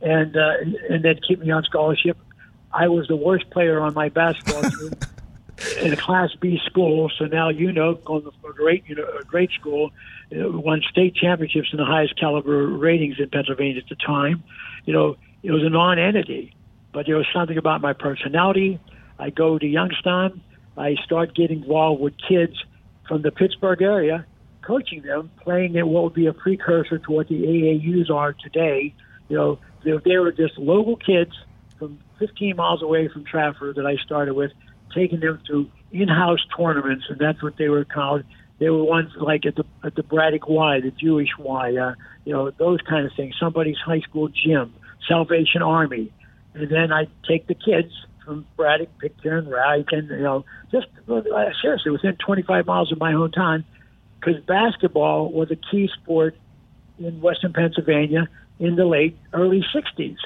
and 0.00 0.36
uh, 0.36 0.54
and 0.90 1.04
then 1.04 1.20
keep 1.26 1.38
me 1.38 1.50
on 1.52 1.62
scholarship. 1.62 2.18
I 2.72 2.88
was 2.88 3.06
the 3.06 3.16
worst 3.16 3.48
player 3.50 3.80
on 3.80 3.94
my 3.94 4.08
basketball 4.08 4.62
team 4.70 4.92
in 5.80 5.92
a 5.92 5.96
Class 5.96 6.30
B 6.40 6.60
school. 6.66 7.08
So 7.16 7.26
now 7.26 7.50
you 7.50 7.70
know, 7.70 7.94
going 7.94 8.22
to 8.22 8.32
a 8.48 8.52
great, 8.52 8.84
you 8.88 8.96
know, 8.96 9.06
a 9.20 9.24
great 9.24 9.52
school, 9.52 9.92
uh, 10.32 10.50
won 10.50 10.82
state 10.90 11.14
championships 11.14 11.68
in 11.72 11.78
the 11.78 11.84
highest 11.84 12.18
caliber 12.18 12.66
ratings 12.66 13.20
in 13.20 13.30
Pennsylvania 13.30 13.80
at 13.80 13.88
the 13.88 13.96
time. 13.96 14.42
You 14.86 14.92
know, 14.92 15.16
it 15.44 15.52
was 15.52 15.62
a 15.62 15.70
non-entity, 15.70 16.52
but 16.92 17.06
there 17.06 17.16
was 17.16 17.26
something 17.32 17.56
about 17.56 17.80
my 17.80 17.92
personality. 17.92 18.80
I 19.20 19.30
go 19.30 19.56
to 19.56 19.66
Youngstown. 19.66 20.42
I 20.78 20.94
start 21.04 21.34
getting 21.34 21.62
involved 21.62 22.00
with 22.00 22.14
kids 22.16 22.54
from 23.08 23.22
the 23.22 23.32
Pittsburgh 23.32 23.82
area, 23.82 24.24
coaching 24.62 25.02
them, 25.02 25.30
playing 25.40 25.76
at 25.76 25.88
what 25.88 26.04
would 26.04 26.14
be 26.14 26.26
a 26.26 26.32
precursor 26.32 26.98
to 26.98 27.12
what 27.12 27.28
the 27.28 27.42
AAUs 27.42 28.10
are 28.10 28.32
today. 28.32 28.94
You 29.28 29.36
know, 29.36 29.58
they, 29.84 29.92
they 30.04 30.18
were 30.18 30.32
just 30.32 30.56
local 30.56 30.96
kids 30.96 31.32
from 31.78 31.98
15 32.18 32.56
miles 32.56 32.82
away 32.82 33.08
from 33.08 33.24
Trafford 33.24 33.76
that 33.76 33.86
I 33.86 33.96
started 33.96 34.34
with, 34.34 34.52
taking 34.94 35.20
them 35.20 35.40
to 35.48 35.70
in-house 35.90 36.44
tournaments, 36.56 37.06
and 37.08 37.18
that's 37.18 37.42
what 37.42 37.56
they 37.56 37.68
were 37.68 37.84
called. 37.84 38.22
They 38.58 38.70
were 38.70 38.84
ones 38.84 39.10
like 39.16 39.46
at 39.46 39.56
the 39.56 39.64
at 39.84 39.94
the 39.94 40.02
Braddock 40.02 40.48
Y, 40.48 40.80
the 40.80 40.90
Jewish 40.90 41.30
Y, 41.38 41.76
uh, 41.76 41.94
you 42.24 42.32
know, 42.32 42.50
those 42.50 42.80
kind 42.82 43.06
of 43.06 43.12
things. 43.14 43.34
Somebody's 43.38 43.78
high 43.78 44.00
school 44.00 44.28
gym, 44.28 44.74
Salvation 45.06 45.62
Army, 45.62 46.12
and 46.54 46.68
then 46.70 46.92
I 46.92 47.06
take 47.26 47.46
the 47.46 47.54
kids 47.54 47.92
from 48.28 48.46
Braddock, 48.56 48.90
Pitcairn, 48.98 49.48
Raritan, 49.48 50.08
you 50.10 50.22
know, 50.22 50.44
just 50.70 50.86
uh, 51.08 51.22
seriously 51.62 51.90
within 51.90 52.14
25 52.16 52.66
miles 52.66 52.92
of 52.92 52.98
my 52.98 53.12
hometown, 53.12 53.64
because 54.20 54.40
basketball 54.42 55.32
was 55.32 55.50
a 55.50 55.56
key 55.56 55.88
sport 56.02 56.36
in 56.98 57.22
Western 57.22 57.54
Pennsylvania 57.54 58.28
in 58.58 58.76
the 58.76 58.84
late 58.84 59.16
early 59.32 59.64
60s. 59.74 60.18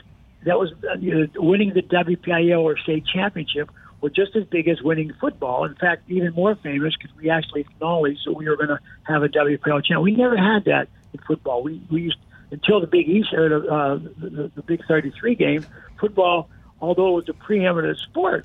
That 0.44 0.58
was 0.58 0.72
uh, 0.82 0.98
you 0.98 1.14
know, 1.14 1.28
winning 1.36 1.74
the 1.74 1.82
WPIAL 1.82 2.60
or 2.60 2.76
state 2.76 3.04
championship 3.06 3.70
were 4.00 4.10
just 4.10 4.34
as 4.34 4.44
big 4.46 4.66
as 4.66 4.82
winning 4.82 5.12
football. 5.20 5.64
In 5.64 5.76
fact, 5.76 6.10
even 6.10 6.34
more 6.34 6.56
famous 6.56 6.94
because 7.00 7.16
we 7.16 7.30
actually 7.30 7.60
acknowledged 7.60 8.22
that 8.26 8.32
we 8.32 8.48
were 8.48 8.56
going 8.56 8.70
to 8.70 8.80
have 9.04 9.22
a 9.22 9.28
WPIAL 9.28 9.84
champ. 9.84 10.02
We 10.02 10.16
never 10.16 10.36
had 10.36 10.64
that 10.64 10.88
in 11.14 11.20
football. 11.20 11.62
We 11.62 11.80
we 11.88 12.02
used 12.02 12.18
until 12.50 12.80
the 12.80 12.88
Big 12.88 13.08
East 13.08 13.32
or 13.32 13.72
uh, 13.72 13.94
the, 13.94 14.50
the 14.56 14.62
Big 14.62 14.84
33 14.86 15.36
game. 15.36 15.64
Football, 16.00 16.48
although 16.82 17.08
it 17.08 17.12
was 17.12 17.28
a 17.28 17.32
preeminent 17.32 17.98
sport, 17.98 18.44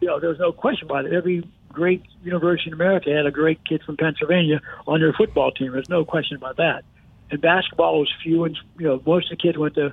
you 0.00 0.08
know 0.08 0.18
there 0.18 0.30
was 0.30 0.38
no 0.40 0.50
question 0.50 0.88
about 0.88 1.04
it. 1.04 1.12
Every 1.12 1.48
great 1.68 2.02
university 2.24 2.70
in 2.70 2.74
America 2.74 3.10
had 3.10 3.26
a 3.26 3.30
great 3.30 3.64
kid 3.64 3.82
from 3.84 3.96
Pennsylvania 3.96 4.60
on 4.88 5.00
their 5.00 5.12
football 5.12 5.52
team. 5.52 5.70
There's 5.70 5.88
no 5.88 6.04
question 6.04 6.36
about 6.36 6.56
that. 6.56 6.82
And 7.30 7.40
basketball 7.40 8.00
was 8.00 8.12
few, 8.24 8.44
and 8.44 8.58
you 8.78 8.86
know 8.86 9.00
most 9.06 9.30
of 9.30 9.38
the 9.38 9.42
kids 9.42 9.56
went 9.56 9.74
to 9.74 9.92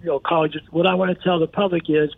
you 0.00 0.06
know 0.06 0.18
colleges. 0.18 0.60
What 0.70 0.86
I 0.86 0.94
want 0.94 1.16
to 1.16 1.24
tell 1.24 1.38
the 1.38 1.46
public 1.46 1.84
is 1.88 2.10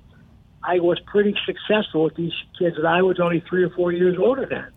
I 0.64 0.80
was 0.80 0.98
pretty 1.06 1.36
successful 1.46 2.02
with 2.04 2.16
these 2.16 2.32
kids 2.58 2.76
that 2.76 2.86
I 2.86 3.02
was 3.02 3.20
only 3.20 3.44
three 3.48 3.62
or 3.62 3.70
four 3.70 3.92
years 3.92 4.16
older 4.18 4.46
than. 4.46 4.72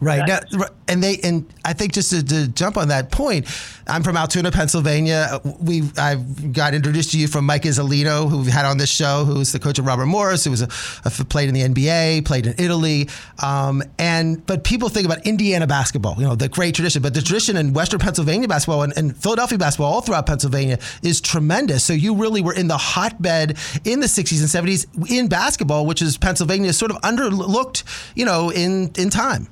Right 0.00 0.26
now, 0.26 0.40
and 0.88 1.02
they 1.02 1.18
and 1.22 1.46
I 1.62 1.74
think 1.74 1.92
just 1.92 2.10
to, 2.10 2.24
to, 2.24 2.48
jump 2.48 2.78
on 2.78 2.88
that 2.88 3.12
point, 3.12 3.46
I'm 3.86 4.02
from 4.02 4.16
Altoona, 4.16 4.50
Pennsylvania. 4.50 5.40
We 5.60 5.82
I've 5.98 6.54
got 6.54 6.72
introduced 6.72 7.12
to 7.12 7.18
you 7.18 7.28
from 7.28 7.44
Mike 7.44 7.62
Iuzzolino, 7.62 8.28
who 8.30 8.38
we've 8.38 8.46
had 8.46 8.64
on 8.64 8.78
this 8.78 8.88
show, 8.88 9.26
who's 9.26 9.52
the 9.52 9.58
coach 9.58 9.78
of 9.78 9.84
Robert 9.84 10.06
Morris, 10.06 10.42
who 10.44 10.52
was 10.52 10.62
a, 10.62 10.68
a 11.04 11.10
played 11.10 11.50
in 11.50 11.54
the 11.54 11.60
NBA, 11.60 12.24
played 12.24 12.46
in 12.46 12.54
Italy, 12.56 13.10
um, 13.42 13.82
and 13.98 14.44
but 14.46 14.64
people 14.64 14.88
think 14.88 15.04
about 15.04 15.26
Indiana 15.26 15.66
basketball, 15.66 16.14
you 16.16 16.24
know, 16.24 16.34
the 16.34 16.48
great 16.48 16.74
tradition, 16.74 17.02
but 17.02 17.12
the 17.12 17.20
tradition 17.20 17.58
in 17.58 17.74
Western 17.74 18.00
Pennsylvania 18.00 18.48
basketball 18.48 18.82
and, 18.82 18.96
and 18.96 19.14
Philadelphia 19.14 19.58
basketball 19.58 19.92
all 19.92 20.00
throughout 20.00 20.24
Pennsylvania 20.24 20.78
is 21.02 21.20
tremendous. 21.20 21.84
So 21.84 21.92
you 21.92 22.14
really 22.14 22.40
were 22.40 22.54
in 22.54 22.68
the 22.68 22.78
hotbed 22.78 23.58
in 23.84 24.00
the 24.00 24.06
60s 24.06 24.40
and 24.40 24.66
70s 24.66 25.10
in 25.10 25.28
basketball, 25.28 25.84
which 25.84 26.00
is 26.00 26.16
Pennsylvania 26.16 26.72
sort 26.72 26.90
of 26.90 26.96
underlooked, 27.02 27.84
you 28.16 28.24
know, 28.24 28.50
in 28.50 28.90
in 28.96 29.10
time. 29.10 29.48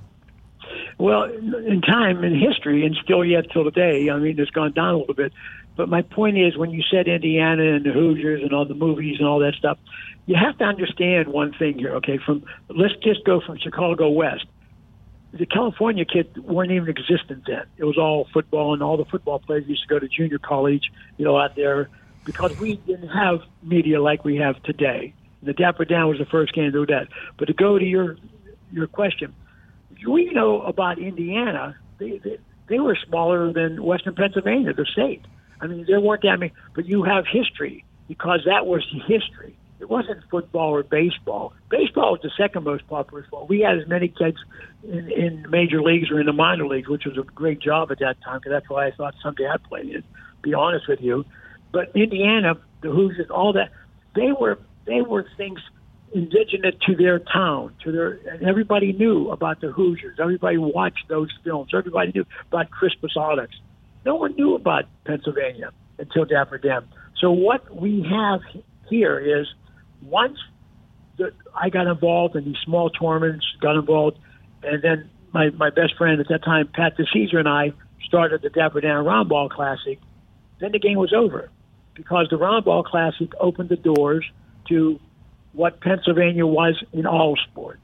Well, 0.99 1.25
in 1.25 1.81
time, 1.81 2.25
in 2.25 2.39
history, 2.39 2.85
and 2.85 2.97
still 3.03 3.25
yet 3.25 3.51
till 3.53 3.65
today, 3.65 4.11
I 4.11 4.19
mean, 4.19 4.39
it's 4.39 4.51
gone 4.51 4.73
down 4.73 4.95
a 4.95 4.99
little 4.99 5.15
bit. 5.15 5.33
But 5.77 5.89
my 5.89 6.03
point 6.03 6.37
is, 6.37 6.57
when 6.57 6.71
you 6.71 6.83
said 6.91 7.07
Indiana 7.07 7.75
and 7.75 7.87
the 7.87 7.93
Hoosiers 7.93 8.43
and 8.43 8.53
all 8.53 8.65
the 8.65 8.75
movies 8.75 9.17
and 9.21 9.29
all 9.29 9.39
that 9.39 9.55
stuff, 9.55 9.79
you 10.27 10.35
have 10.35 10.59
to 10.59 10.65
understand 10.65 11.29
one 11.29 11.53
thing 11.57 11.79
here. 11.79 11.95
Okay, 11.97 12.19
from 12.19 12.45
let's 12.69 12.95
just 12.97 13.25
go 13.25 13.41
from 13.41 13.59
Chicago 13.59 14.11
West. 14.11 14.47
The 15.33 15.47
California 15.47 16.05
kids 16.05 16.37
weren't 16.39 16.73
even 16.73 16.89
existent 16.89 17.45
then. 17.47 17.65
It 17.77 17.85
was 17.85 17.97
all 17.97 18.27
football, 18.33 18.75
and 18.75 18.83
all 18.83 18.97
the 18.97 19.05
football 19.05 19.39
players 19.39 19.65
used 19.69 19.83
to 19.83 19.89
go 19.89 20.01
to 20.01 20.09
junior 20.09 20.39
college, 20.39 20.91
you 21.17 21.25
know, 21.25 21.39
out 21.39 21.55
there 21.55 21.91
because 22.25 22.53
we 22.59 22.77
didn't 22.87 23.09
have 23.09 23.41
media 23.63 24.03
like 24.03 24.25
we 24.25 24.37
have 24.37 24.63
today. 24.65 25.15
The 25.43 25.53
Dapper 25.53 25.85
Dan 25.85 26.09
was 26.09 26.19
the 26.19 26.27
first 26.27 26.53
game 26.55 26.65
to 26.65 26.71
do 26.73 26.87
that. 26.87 27.09
But 27.39 27.47
to 27.47 27.55
go 27.55 27.79
to 27.79 27.85
your 27.85 28.17
your 28.73 28.89
question, 28.89 29.33
we 30.07 30.33
know 30.33 30.63
about 30.63 30.99
Indiana. 30.99 31.77
They, 31.99 32.19
they, 32.19 32.39
they 32.69 32.79
were 32.79 32.97
smaller 33.07 33.53
than 33.53 33.83
Western 33.83 34.15
Pennsylvania, 34.15 34.73
the 34.73 34.87
state. 34.87 35.23
I 35.61 35.67
mean, 35.67 35.85
there 35.87 36.01
weren't 36.01 36.23
that 36.23 36.39
many, 36.39 36.53
but 36.75 36.87
you 36.87 37.03
have 37.03 37.25
history 37.27 37.85
because 38.07 38.41
that 38.47 38.67
was 38.67 38.85
history. 39.07 39.57
It 39.81 39.89
wasn't 39.89 40.23
football 40.31 40.71
or 40.71 40.83
baseball. 40.83 41.53
Baseball 41.71 42.13
was 42.13 42.21
the 42.23 42.31
second 42.37 42.65
most 42.65 42.87
popular 42.89 43.25
sport. 43.27 43.49
We 43.49 43.61
had 43.61 43.79
as 43.79 43.87
many 43.87 44.09
kids 44.09 44.39
in, 44.83 45.11
in 45.11 45.47
major 45.51 45.81
leagues 45.81 46.11
or 46.11 46.19
in 46.21 46.27
the 46.27 46.33
minor 46.33 46.67
leagues, 46.67 46.89
which 46.89 47.05
was 47.05 47.17
a 47.17 47.23
great 47.23 47.61
job 47.61 47.93
at 47.93 48.01
that 48.01 48.21
time 48.23 48.39
because 48.39 48.51
that's 48.51 48.69
why 48.69 48.87
I 48.87 48.91
thought 48.91 49.15
someday 49.23 49.47
I'd 49.47 49.63
play 49.65 49.83
it. 49.83 50.05
Be 50.43 50.55
honest 50.55 50.89
with 50.89 51.01
you, 51.01 51.25
but 51.73 51.95
Indiana, 51.95 52.55
the 52.81 52.91
Hoosiers, 52.91 53.31
all 53.31 53.53
that, 53.55 53.71
they 54.15 54.33
were 54.33 54.59
they 54.87 55.03
were 55.03 55.27
things 55.37 55.61
indigenous 56.13 56.75
to 56.87 56.97
their 56.97 57.19
town, 57.19 57.75
to 57.85 57.93
their, 57.93 58.21
and 58.31 58.43
everybody 58.43 58.93
knew 58.93 59.31
about 59.31 59.61
the 59.61 59.71
Hoosiers. 59.71 60.19
Everybody 60.21 60.59
watched 60.59 61.09
those 61.09 61.29
films. 61.45 61.71
Everybody 61.75 62.13
knew 62.15 62.25
about 62.51 62.71
Crispus 62.71 63.17
Attucks. 63.17 63.57
No 64.05 64.17
one 64.17 64.35
knew 64.37 64.55
about 64.55 64.85
Pennsylvania 65.05 65.71
until 65.99 66.25
Dapper 66.25 66.59
Dan. 66.59 66.87
So 67.21 67.31
what 67.31 67.75
we 67.75 68.07
have 68.11 68.41
here 68.89 69.19
is 69.19 69.47
once 70.03 70.39
the, 71.17 71.33
I 71.55 71.69
got 71.69 71.87
involved 71.87 72.37
in 72.37 72.45
these 72.45 72.59
small 72.65 72.91
tournaments, 72.91 73.45
got 73.61 73.77
involved, 73.77 74.19
and 74.63 74.83
then 74.83 75.11
my, 75.33 75.51
my 75.51 75.71
best 75.71 75.97
friend 75.97 76.21
at 76.21 76.29
that 76.29 76.45
time, 76.45 76.69
Pat 76.73 76.97
DiCesare, 76.97 77.37
and 77.37 77.49
I 77.49 77.73
started 78.07 78.43
the 78.43 78.51
Dapper 78.51 78.81
Dan 78.81 79.05
Roundball 79.05 79.51
Classic. 79.51 79.99
Then 80.61 80.73
the 80.73 80.79
game 80.79 80.97
was 80.97 81.13
over 81.13 81.51
because 81.95 82.29
the 82.31 82.37
Roundball 82.37 82.85
Classic 82.85 83.29
opened 83.41 83.69
the 83.69 83.77
doors 83.77 84.25
to 84.69 84.99
what 85.53 85.81
Pennsylvania 85.81 86.47
was 86.47 86.83
in 86.93 87.07
all 87.07 87.37
sports. 87.37 87.81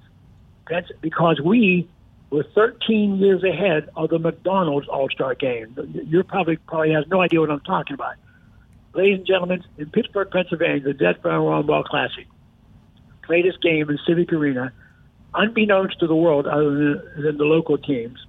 That's 0.69 0.91
Because 1.01 1.41
we 1.41 1.89
were 2.31 2.45
13 2.55 3.17
years 3.19 3.45
ahead 3.45 3.91
of 3.97 4.11
the 4.11 4.19
McDonald's 4.19 4.89
All 4.89 5.09
Star 5.11 5.35
game. 5.35 5.77
Your 6.09 6.25
public 6.25 6.65
probably 6.67 6.93
has 6.93 7.07
no 7.09 7.21
idea 7.21 7.41
what 7.41 7.51
I'm 7.51 7.61
talking 7.61 7.95
about. 7.95 8.15
Ladies 8.95 9.19
and 9.19 9.27
gentlemen, 9.27 9.65
in 9.77 9.91
Pittsburgh, 9.91 10.31
Pennsylvania, 10.31 10.81
the 10.81 10.95
Dapper 10.95 11.31
Dan 11.31 11.41
Roundball 11.41 11.85
Classic, 11.85 12.27
played 13.23 13.43
greatest 13.43 13.63
game 13.63 13.91
in 13.91 13.99
Civic 14.07 14.33
Arena, 14.33 14.73
unbeknownst 15.35 15.99
to 16.01 16.07
the 16.07 16.15
world 16.15 16.47
other 16.47 17.03
than 17.17 17.37
the 17.37 17.45
local 17.45 17.77
teams, 17.77 18.25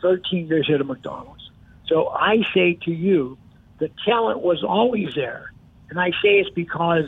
13 0.00 0.48
years 0.48 0.68
ahead 0.68 0.80
of 0.80 0.86
McDonald's. 0.86 1.50
So 1.86 2.08
I 2.08 2.42
say 2.54 2.78
to 2.84 2.90
you, 2.90 3.36
the 3.78 3.90
talent 4.04 4.40
was 4.40 4.62
always 4.62 5.14
there. 5.14 5.52
And 5.90 5.98
I 5.98 6.10
say 6.22 6.38
it's 6.38 6.50
because 6.50 7.04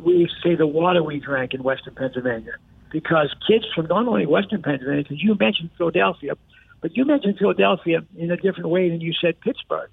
we 0.00 0.28
say 0.42 0.54
the 0.54 0.66
water 0.66 1.02
we 1.02 1.20
drank 1.20 1.54
in 1.54 1.62
Western 1.62 1.94
Pennsylvania 1.94 2.56
because 2.90 3.34
kids 3.46 3.66
from 3.74 3.86
not 3.86 4.06
only 4.06 4.26
Western 4.26 4.62
Pennsylvania, 4.62 5.02
because 5.02 5.22
you 5.22 5.34
mentioned 5.38 5.70
Philadelphia, 5.76 6.34
but 6.80 6.96
you 6.96 7.04
mentioned 7.04 7.36
Philadelphia 7.38 8.02
in 8.16 8.30
a 8.30 8.36
different 8.36 8.68
way 8.68 8.88
than 8.88 9.00
you 9.00 9.12
said 9.12 9.40
Pittsburgh. 9.40 9.90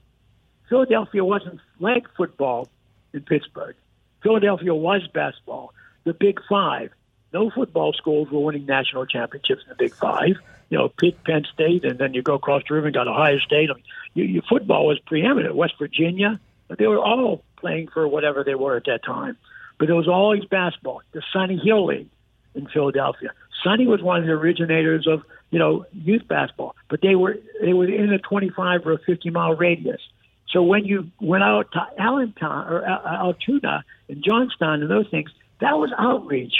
Philadelphia 0.70 1.24
wasn't 1.24 1.60
flag 1.78 2.08
football 2.16 2.70
in 3.14 3.22
Pittsburgh. 3.22 3.76
Philadelphia 4.22 4.74
was 4.74 5.08
basketball. 5.14 5.74
The 6.04 6.14
Big 6.14 6.40
Five. 6.50 6.92
No 7.34 7.50
football 7.50 7.94
schools 7.94 8.30
were 8.30 8.40
winning 8.40 8.66
national 8.66 9.06
championships 9.06 9.64
in 9.64 9.70
the 9.70 9.76
Big 9.76 9.94
Five. 9.96 10.36
You 10.70 10.78
know, 10.78 10.90
Pitt, 10.90 11.24
Penn 11.24 11.46
State, 11.54 11.84
and 11.84 12.00
then 12.00 12.14
you 12.14 12.22
go 12.22 12.36
across 12.36 12.64
the 12.68 12.74
river 12.74 12.88
and 12.88 12.96
got 12.96 13.08
Ohio 13.08 13.38
State. 13.40 13.70
I 13.70 13.74
mean, 13.74 13.84
you, 14.14 14.24
you, 14.26 14.42
football 14.48 14.88
was 14.88 15.00
preeminent. 15.00 15.56
West 15.56 15.74
Virginia, 15.78 16.40
but 16.68 16.78
they 16.78 16.88
were 16.88 17.00
all 17.00 17.44
playing 17.58 17.90
for 17.90 18.08
whatever 18.08 18.44
they 18.44 18.56
were 18.56 18.78
at 18.78 18.86
that 18.86 19.04
time 19.04 19.38
but 19.80 19.90
it 19.90 19.94
was 19.94 20.08
always 20.08 20.46
basketball. 20.46 21.02
The 21.12 21.22
Sonny 21.32 21.60
Hill 21.64 21.86
League 21.86 22.10
in 22.56 22.68
Philadelphia. 22.68 23.32
Sonny 23.64 23.88
was 23.88 24.02
one 24.02 24.20
of 24.20 24.26
the 24.26 24.32
originators 24.32 25.08
of 25.08 25.24
you 25.52 25.60
know 25.60 25.86
youth 25.92 26.28
basketball, 26.28 26.76
but 26.90 27.02
they 27.02 27.16
were 27.16 27.38
they 27.62 27.74
were 27.74 27.86
in 27.86 28.12
a 28.12 28.20
25 28.20 28.86
or 28.86 28.94
a 28.94 29.00
50 29.00 29.30
mile 29.30 29.56
radius. 29.56 30.02
So 30.50 30.62
when 30.62 30.86
you 30.86 31.10
went 31.20 31.44
out 31.44 31.72
to 31.72 31.88
Allentown 31.98 32.68
or 32.68 32.86
Altoona 32.86 33.84
and 34.08 34.24
Johnstown 34.24 34.82
and 34.82 34.92
those 34.92 35.10
things, 35.10 35.32
that 35.60 35.80
was 35.80 35.92
outreach. 35.98 36.54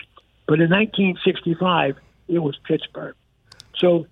But 0.48 0.60
in 0.60 0.70
1965, 0.70 1.98
it 2.28 2.40
was 2.40 2.58
Pittsburgh. 2.66 3.16
So, 3.78 4.08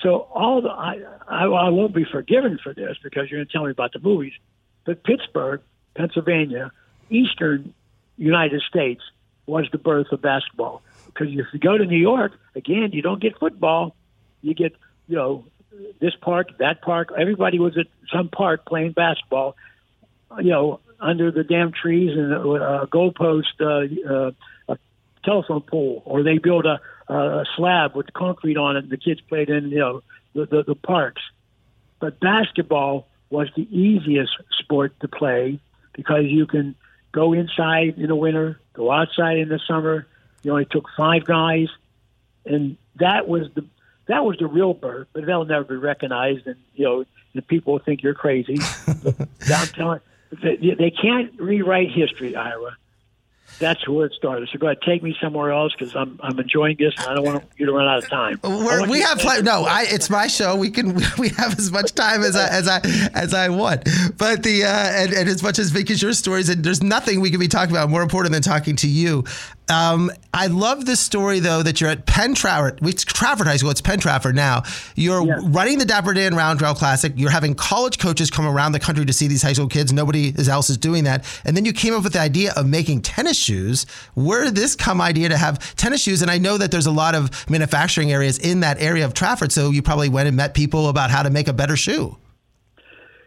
so 0.00 0.28
all 0.34 0.60
the 0.62 0.68
I, 0.68 1.00
I, 1.26 1.44
I 1.44 1.68
won't 1.70 1.94
be 1.94 2.04
forgiven 2.04 2.58
for 2.62 2.74
this 2.74 2.96
because 3.02 3.30
you're 3.30 3.38
going 3.38 3.46
to 3.46 3.52
tell 3.52 3.64
me 3.64 3.70
about 3.70 3.92
the 3.92 4.00
movies, 4.00 4.34
but 4.84 5.02
Pittsburgh, 5.02 5.60
Pennsylvania, 5.94 6.70
Eastern 7.10 7.74
United 8.16 8.62
States 8.62 9.02
was 9.46 9.66
the 9.72 9.78
birth 9.78 10.12
of 10.12 10.22
basketball. 10.22 10.82
Because 11.06 11.28
if 11.28 11.46
you 11.52 11.58
go 11.58 11.76
to 11.76 11.84
New 11.84 11.98
York, 11.98 12.32
again, 12.54 12.90
you 12.92 13.02
don't 13.02 13.20
get 13.20 13.38
football. 13.38 13.94
You 14.40 14.54
get, 14.54 14.74
you 15.08 15.16
know, 15.16 15.44
this 16.00 16.14
park, 16.20 16.58
that 16.58 16.82
park. 16.82 17.12
Everybody 17.16 17.58
was 17.58 17.76
at 17.76 17.86
some 18.12 18.28
park 18.28 18.64
playing 18.66 18.92
basketball, 18.92 19.56
you 20.38 20.50
know, 20.50 20.80
under 21.00 21.30
the 21.30 21.44
damn 21.44 21.72
trees 21.72 22.16
and 22.16 22.32
a 22.32 22.86
goalpost, 22.86 23.60
uh, 23.60 24.12
uh, 24.12 24.30
a 24.68 24.78
telephone 25.24 25.62
pole, 25.62 26.02
or 26.04 26.22
they 26.22 26.38
built 26.38 26.64
a, 26.64 26.80
a 27.12 27.44
slab 27.56 27.96
with 27.96 28.12
concrete 28.12 28.56
on 28.56 28.76
it. 28.76 28.84
And 28.84 28.90
the 28.90 28.96
kids 28.96 29.20
played 29.20 29.50
in, 29.50 29.70
you 29.70 29.78
know, 29.78 30.02
the, 30.34 30.46
the, 30.46 30.62
the 30.62 30.74
parks. 30.74 31.22
But 31.98 32.20
basketball 32.20 33.08
was 33.30 33.48
the 33.56 33.66
easiest 33.76 34.32
sport 34.58 34.98
to 35.00 35.08
play 35.08 35.58
because 35.94 36.24
you 36.26 36.46
can 36.46 36.74
go 37.12 37.32
inside 37.32 37.98
in 37.98 38.08
the 38.08 38.16
winter, 38.16 38.60
go 38.72 38.90
outside 38.90 39.38
in 39.38 39.48
the 39.48 39.60
summer. 39.68 40.06
You 40.42 40.52
only 40.52 40.64
took 40.64 40.88
five 40.96 41.24
guys, 41.24 41.68
and 42.44 42.76
that 42.96 43.28
was 43.28 43.48
the 43.54 43.64
that 44.06 44.24
was 44.24 44.36
the 44.38 44.46
real 44.46 44.74
birth. 44.74 45.08
But 45.12 45.26
they'll 45.26 45.44
never 45.44 45.64
be 45.64 45.76
recognized, 45.76 46.46
and 46.46 46.56
you 46.74 46.84
know, 46.84 47.04
the 47.34 47.42
people 47.42 47.74
will 47.74 47.80
think 47.80 48.02
you're 48.02 48.14
crazy. 48.14 48.58
I'm 48.88 49.66
telling, 49.68 50.00
they, 50.42 50.56
they 50.56 50.90
can't 50.90 51.38
rewrite 51.38 51.90
history, 51.92 52.34
Ira 52.34 52.76
that's 53.58 53.86
where 53.88 54.06
it 54.06 54.12
started. 54.12 54.48
So 54.52 54.58
go 54.58 54.66
ahead, 54.66 54.78
take 54.84 55.02
me 55.02 55.16
somewhere 55.20 55.52
else 55.52 55.72
because 55.76 55.94
I'm 55.94 56.18
I'm 56.22 56.38
enjoying 56.38 56.76
this, 56.78 56.94
and 56.98 57.06
I 57.08 57.14
don't 57.14 57.24
want 57.24 57.44
you 57.56 57.66
to 57.66 57.72
run 57.72 57.86
out 57.86 57.98
of 57.98 58.08
time. 58.08 58.40
We're, 58.42 58.88
we 58.88 59.00
have 59.00 59.18
plenty. 59.18 59.42
No, 59.42 59.64
I, 59.64 59.86
it's 59.88 60.10
my 60.10 60.26
show. 60.26 60.56
We 60.56 60.70
can 60.70 60.94
we 61.18 61.28
have 61.30 61.58
as 61.58 61.70
much 61.70 61.92
time 61.94 62.22
as 62.22 62.36
I 62.36 62.48
as 62.48 62.68
I 62.68 62.80
as 63.14 63.34
I 63.34 63.48
want. 63.48 63.88
But 64.16 64.42
the 64.42 64.64
uh, 64.64 64.68
and, 64.68 65.12
and 65.12 65.28
as 65.28 65.42
much 65.42 65.58
as 65.58 65.70
Vic 65.70 65.90
is 65.90 66.02
your 66.02 66.12
stories, 66.12 66.48
and 66.48 66.64
there's 66.64 66.82
nothing 66.82 67.20
we 67.20 67.30
can 67.30 67.40
be 67.40 67.48
talking 67.48 67.74
about 67.74 67.90
more 67.90 68.02
important 68.02 68.32
than 68.32 68.42
talking 68.42 68.76
to 68.76 68.88
you. 68.88 69.24
Um, 69.68 70.10
I 70.34 70.48
love 70.48 70.86
this 70.86 71.00
story 71.00 71.38
though 71.38 71.62
that 71.62 71.80
you're 71.80 71.90
at 71.90 72.06
Penn 72.06 72.34
Trafford, 72.34 72.80
it's 72.82 73.04
Trafford 73.04 73.46
High 73.46 73.56
School. 73.56 73.70
It's 73.70 73.80
Penn 73.80 74.00
Trafford 74.00 74.34
now. 74.34 74.62
You're 74.96 75.24
yes. 75.24 75.40
running 75.44 75.78
the 75.78 75.84
Dapper 75.84 76.12
Dan 76.14 76.34
Round 76.34 76.58
Classic. 76.58 77.12
You're 77.16 77.30
having 77.30 77.54
college 77.54 77.98
coaches 77.98 78.30
come 78.30 78.46
around 78.46 78.72
the 78.72 78.80
country 78.80 79.04
to 79.04 79.12
see 79.12 79.28
these 79.28 79.42
high 79.42 79.52
school 79.52 79.68
kids. 79.68 79.92
Nobody 79.92 80.34
else 80.48 80.68
is 80.68 80.76
doing 80.76 81.04
that. 81.04 81.24
And 81.44 81.56
then 81.56 81.64
you 81.64 81.72
came 81.72 81.94
up 81.94 82.02
with 82.02 82.12
the 82.12 82.20
idea 82.20 82.52
of 82.56 82.66
making 82.66 83.02
tennis 83.02 83.38
shoes. 83.38 83.86
Where 84.14 84.44
did 84.44 84.56
this 84.56 84.74
come 84.74 85.00
idea 85.00 85.28
to 85.28 85.36
have 85.36 85.76
tennis 85.76 86.02
shoes? 86.02 86.22
And 86.22 86.30
I 86.30 86.38
know 86.38 86.58
that 86.58 86.70
there's 86.70 86.86
a 86.86 86.92
lot 86.92 87.14
of 87.14 87.48
manufacturing 87.48 88.12
areas 88.12 88.38
in 88.38 88.60
that 88.60 88.80
area 88.80 89.04
of 89.04 89.14
Trafford, 89.14 89.52
so 89.52 89.70
you 89.70 89.80
probably 89.80 90.08
went 90.08 90.28
and 90.28 90.36
met 90.36 90.54
people 90.54 90.88
about 90.88 91.10
how 91.10 91.22
to 91.22 91.30
make 91.30 91.48
a 91.48 91.52
better 91.52 91.76
shoe. 91.76 92.16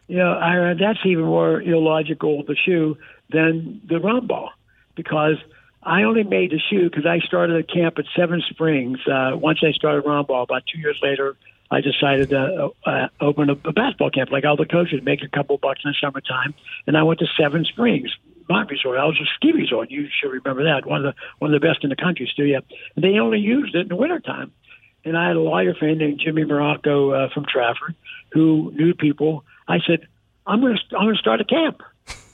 You 0.07 0.17
know, 0.17 0.33
Ira, 0.33 0.75
that's 0.75 0.99
even 1.05 1.25
more 1.25 1.61
illogical 1.61 2.43
the 2.43 2.55
shoe 2.55 2.97
than 3.31 3.81
the 3.87 3.99
round 3.99 4.27
ball 4.27 4.51
because– 4.95 5.37
I 5.85 6.03
only 6.03 6.23
made 6.23 6.51
the 6.51 6.59
shoe 6.59 6.89
because 6.89 7.05
I 7.05 7.19
started 7.19 7.57
a 7.57 7.63
camp 7.63 7.99
at 7.99 8.05
Seven 8.15 8.41
Springs. 8.49 8.99
Uh, 9.07 9.31
once 9.35 9.59
I 9.63 9.71
started 9.71 10.01
round 10.05 10.27
ball, 10.27 10.43
about 10.43 10.63
two 10.65 10.79
years 10.79 10.99
later, 11.03 11.37
I 11.69 11.81
decided 11.81 12.29
to 12.29 12.71
uh, 12.85 12.89
uh, 12.89 13.07
open 13.21 13.49
a, 13.49 13.53
a 13.53 13.71
basketball 13.71 14.09
camp 14.09 14.31
like 14.31 14.45
all 14.45 14.57
the 14.57 14.65
coaches, 14.65 15.01
make 15.03 15.21
a 15.21 15.27
couple 15.27 15.57
bucks 15.57 15.81
in 15.85 15.91
the 15.91 15.95
summertime. 16.01 16.55
And 16.87 16.97
I 16.97 17.03
went 17.03 17.19
to 17.19 17.27
Seven 17.39 17.65
Springs, 17.65 18.09
Mont 18.49 18.69
Resort. 18.71 18.97
I 18.97 19.05
was 19.05 19.19
a 19.21 19.25
ski 19.35 19.51
resort. 19.51 19.91
You 19.91 20.07
should 20.19 20.31
remember 20.31 20.63
that. 20.63 20.87
One 20.87 21.05
of 21.05 21.13
the 21.13 21.21
one 21.37 21.53
of 21.53 21.61
the 21.61 21.65
best 21.65 21.83
in 21.83 21.89
the 21.89 21.95
country 21.95 22.29
still. 22.31 22.45
Yeah. 22.45 22.59
And 22.95 23.03
they 23.03 23.19
only 23.19 23.39
used 23.39 23.75
it 23.75 23.81
in 23.81 23.87
the 23.87 23.95
wintertime. 23.95 24.51
And 25.03 25.15
I 25.15 25.27
had 25.27 25.35
a 25.35 25.41
lawyer 25.41 25.75
friend 25.75 25.99
named 25.99 26.19
Jimmy 26.23 26.45
Morocco 26.45 27.11
uh, 27.11 27.29
from 27.31 27.45
Trafford 27.45 27.93
who 28.31 28.71
knew 28.75 28.95
people. 28.95 29.45
I 29.67 29.77
said, 29.85 30.07
I'm 30.47 30.61
going 30.61 30.77
to 30.77 30.97
I'm 30.97 31.05
going 31.05 31.15
to 31.15 31.21
start 31.21 31.41
a 31.41 31.45
camp. 31.45 31.81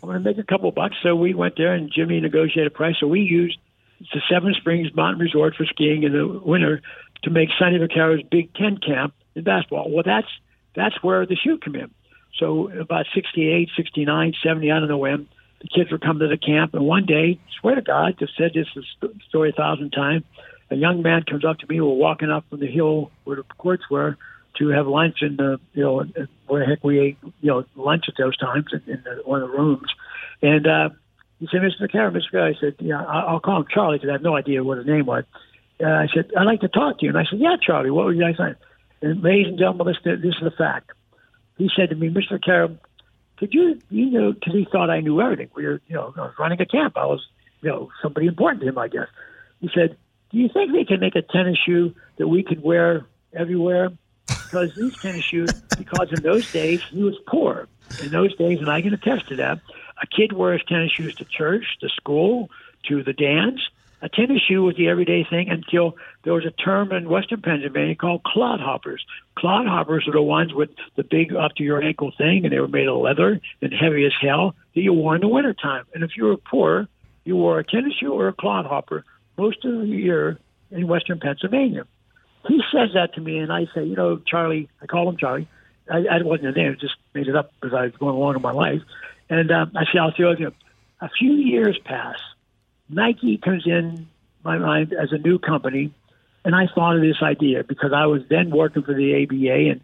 I'm 0.01 0.09
going 0.09 0.23
to 0.23 0.29
make 0.29 0.37
a 0.37 0.43
couple 0.43 0.71
bucks. 0.71 0.95
So 1.03 1.15
we 1.15 1.33
went 1.33 1.55
there, 1.57 1.73
and 1.73 1.91
Jimmy 1.93 2.19
negotiated 2.19 2.67
a 2.67 2.75
price. 2.75 2.95
So 2.99 3.07
we 3.07 3.21
used 3.21 3.57
the 3.99 4.21
Seven 4.29 4.53
Springs 4.55 4.93
Mountain 4.95 5.19
Resort 5.19 5.55
for 5.55 5.65
skiing 5.65 6.03
in 6.03 6.13
the 6.13 6.27
winter 6.27 6.81
to 7.23 7.29
make 7.29 7.49
Sonny 7.59 7.77
Vaccaro's 7.77 8.23
Big 8.29 8.53
Ten 8.55 8.77
camp 8.77 9.13
in 9.35 9.43
basketball. 9.43 9.91
Well, 9.91 10.03
that's 10.05 10.27
that's 10.75 10.95
where 11.03 11.25
the 11.25 11.35
shoe 11.35 11.57
came 11.57 11.75
in. 11.75 11.91
So 12.37 12.69
about 12.71 13.05
68, 13.13 13.69
69, 13.75 14.33
70, 14.41 14.71
I 14.71 14.79
don't 14.79 14.87
know 14.87 14.97
when, 14.97 15.27
the 15.61 15.67
kids 15.67 15.91
were 15.91 15.99
coming 15.99 16.21
to 16.21 16.27
the 16.27 16.37
camp. 16.37 16.73
And 16.73 16.85
one 16.85 17.05
day, 17.05 17.39
swear 17.59 17.75
to 17.75 17.81
God, 17.81 18.17
just 18.17 18.35
said 18.37 18.51
this 18.53 18.67
story 19.27 19.49
a 19.49 19.53
thousand 19.53 19.91
times, 19.91 20.23
a 20.69 20.75
young 20.75 21.01
man 21.01 21.23
comes 21.23 21.45
up 21.45 21.59
to 21.59 21.67
me. 21.67 21.81
We're 21.81 21.89
walking 21.89 22.31
up 22.31 22.45
from 22.49 22.61
the 22.61 22.67
hill 22.67 23.11
where 23.25 23.35
the 23.35 23.43
courts 23.57 23.83
were, 23.89 24.17
to 24.61 24.69
have 24.69 24.87
lunch 24.87 25.17
in 25.21 25.37
the 25.37 25.59
you 25.73 25.83
know 25.83 26.05
where 26.47 26.61
the 26.61 26.65
heck 26.65 26.83
we 26.83 26.99
ate 26.99 27.17
you 27.41 27.49
know 27.49 27.65
lunch 27.75 28.05
at 28.07 28.15
those 28.17 28.37
times 28.37 28.67
in, 28.71 28.81
in 28.93 29.03
the, 29.03 29.21
one 29.25 29.41
of 29.41 29.49
the 29.49 29.57
rooms, 29.57 29.89
and 30.41 30.67
uh, 30.67 30.89
he 31.39 31.47
said, 31.51 31.61
"Mr. 31.61 31.89
McCarron, 31.89 32.15
Mr. 32.15 32.31
Guy," 32.31 32.49
I 32.49 32.53
said, 32.59 32.75
"Yeah, 32.79 33.03
I'll 33.03 33.39
call 33.39 33.57
him 33.57 33.65
Charlie 33.73 33.97
because 33.97 34.09
I 34.09 34.13
have 34.13 34.21
no 34.21 34.35
idea 34.35 34.63
what 34.63 34.77
his 34.77 34.85
name 34.85 35.07
was." 35.07 35.23
Uh, 35.83 35.87
I 35.87 36.07
said, 36.13 36.31
"I'd 36.37 36.45
like 36.45 36.61
to 36.61 36.67
talk 36.67 36.99
to 36.99 37.05
you," 37.05 37.09
and 37.09 37.17
I 37.17 37.25
said, 37.29 37.39
"Yeah, 37.39 37.55
Charlie, 37.59 37.89
what 37.89 38.05
were 38.05 38.13
you 38.13 38.21
guys 38.21 38.37
saying?" 38.37 38.55
And 39.01 39.23
ladies 39.23 39.47
and 39.47 39.57
gentlemen, 39.57 39.87
this, 39.87 39.97
this 40.03 40.35
is 40.35 40.43
the 40.43 40.51
fact. 40.51 40.91
He 41.57 41.69
said 41.75 41.89
to 41.89 41.95
me, 41.95 42.09
"Mr. 42.09 42.39
McCarron, 42.39 42.77
could 43.37 43.53
you 43.53 43.79
you 43.89 44.11
know 44.11 44.33
because 44.33 44.53
he 44.53 44.67
thought 44.71 44.91
I 44.91 44.99
knew 44.99 45.19
everything. 45.19 45.49
We 45.55 45.65
were 45.65 45.81
you 45.87 45.95
know 45.95 46.13
I 46.15 46.21
was 46.21 46.33
running 46.37 46.61
a 46.61 46.65
camp. 46.67 46.95
I 46.95 47.05
was 47.05 47.25
you 47.61 47.69
know 47.69 47.89
somebody 48.03 48.27
important 48.27 48.61
to 48.61 48.69
him, 48.69 48.77
I 48.77 48.87
guess." 48.87 49.07
He 49.61 49.69
said, 49.73 49.97
"Do 50.29 50.37
you 50.37 50.47
think 50.47 50.73
they 50.73 50.85
can 50.85 50.99
make 50.99 51.15
a 51.15 51.23
tennis 51.23 51.57
shoe 51.65 51.95
that 52.17 52.27
we 52.27 52.43
could 52.43 52.61
wear 52.61 53.07
everywhere?" 53.33 53.89
Because 54.51 54.69
these 54.75 54.93
tennis 55.01 55.23
shoes, 55.23 55.53
because 55.77 56.09
in 56.11 56.21
those 56.21 56.49
days 56.49 56.81
he 56.89 57.03
was 57.03 57.15
poor. 57.27 57.67
In 57.99 58.11
those 58.11 58.35
days, 58.35 58.59
and 58.59 58.69
I 58.69 58.81
can 58.81 58.93
attest 58.93 59.27
to 59.29 59.35
that, 59.37 59.59
a 60.01 60.07
kid 60.07 60.33
wears 60.33 60.63
tennis 60.67 60.91
shoes 60.91 61.13
to 61.15 61.25
church, 61.25 61.65
to 61.81 61.89
school, 61.89 62.49
to 62.87 63.03
the 63.03 63.13
dance. 63.13 63.61
A 64.01 64.09
tennis 64.09 64.41
shoe 64.41 64.63
was 64.63 64.75
the 64.75 64.87
everyday 64.87 65.23
thing 65.23 65.49
until 65.49 65.95
there 66.23 66.33
was 66.33 66.45
a 66.45 66.51
term 66.51 66.91
in 66.91 67.07
Western 67.07 67.41
Pennsylvania 67.41 67.95
called 67.95 68.23
clodhoppers. 68.23 68.99
Clodhoppers 69.37 70.07
are 70.07 70.13
the 70.13 70.21
ones 70.21 70.53
with 70.53 70.71
the 70.95 71.03
big 71.03 71.35
up 71.35 71.53
to 71.55 71.63
your 71.63 71.83
ankle 71.83 72.11
thing, 72.17 72.43
and 72.43 72.51
they 72.51 72.59
were 72.59 72.67
made 72.67 72.87
of 72.87 72.97
leather 72.97 73.39
and 73.61 73.73
heavy 73.73 74.05
as 74.05 74.13
hell 74.19 74.55
that 74.73 74.81
you 74.81 74.93
wore 74.93 75.13
in 75.13 75.21
the 75.21 75.27
wintertime. 75.27 75.85
And 75.93 76.03
if 76.03 76.17
you 76.17 76.25
were 76.25 76.37
poor, 76.37 76.87
you 77.25 77.35
wore 77.35 77.59
a 77.59 77.63
tennis 77.63 77.93
shoe 77.93 78.11
or 78.11 78.27
a 78.27 78.33
clodhopper 78.33 79.05
most 79.37 79.63
of 79.63 79.81
the 79.81 79.87
year 79.87 80.39
in 80.71 80.87
Western 80.87 81.19
Pennsylvania 81.19 81.85
he 82.47 82.61
says 82.71 82.89
that 82.93 83.13
to 83.15 83.21
me, 83.21 83.37
and 83.37 83.51
I 83.51 83.67
say, 83.73 83.83
you 83.83 83.95
know, 83.95 84.17
Charlie, 84.17 84.69
I 84.81 84.85
call 84.85 85.09
him 85.09 85.17
Charlie. 85.17 85.47
I, 85.89 86.05
I 86.09 86.21
wasn't 86.21 86.57
a 86.57 86.59
name, 86.59 86.77
just 86.79 86.95
made 87.13 87.27
it 87.27 87.35
up 87.35 87.51
as 87.63 87.73
I 87.73 87.83
was 87.83 87.93
going 87.93 88.15
along 88.15 88.35
in 88.35 88.41
my 88.41 88.51
life. 88.51 88.81
And 89.29 89.51
um, 89.51 89.71
I 89.75 89.85
say, 89.85 89.99
I'll 89.99 90.11
tell 90.11 90.35
you, 90.35 90.53
a 90.99 91.09
few 91.09 91.33
years 91.33 91.77
pass. 91.83 92.17
Nike 92.89 93.37
comes 93.37 93.65
in 93.65 94.07
my 94.43 94.57
mind 94.57 94.93
as 94.93 95.11
a 95.11 95.17
new 95.17 95.39
company, 95.39 95.93
and 96.43 96.55
I 96.55 96.67
thought 96.67 96.95
of 96.95 97.01
this 97.01 97.21
idea 97.21 97.63
because 97.63 97.93
I 97.93 98.05
was 98.05 98.21
then 98.29 98.49
working 98.49 98.83
for 98.83 98.93
the 98.93 99.23
ABA 99.23 99.71
and 99.71 99.81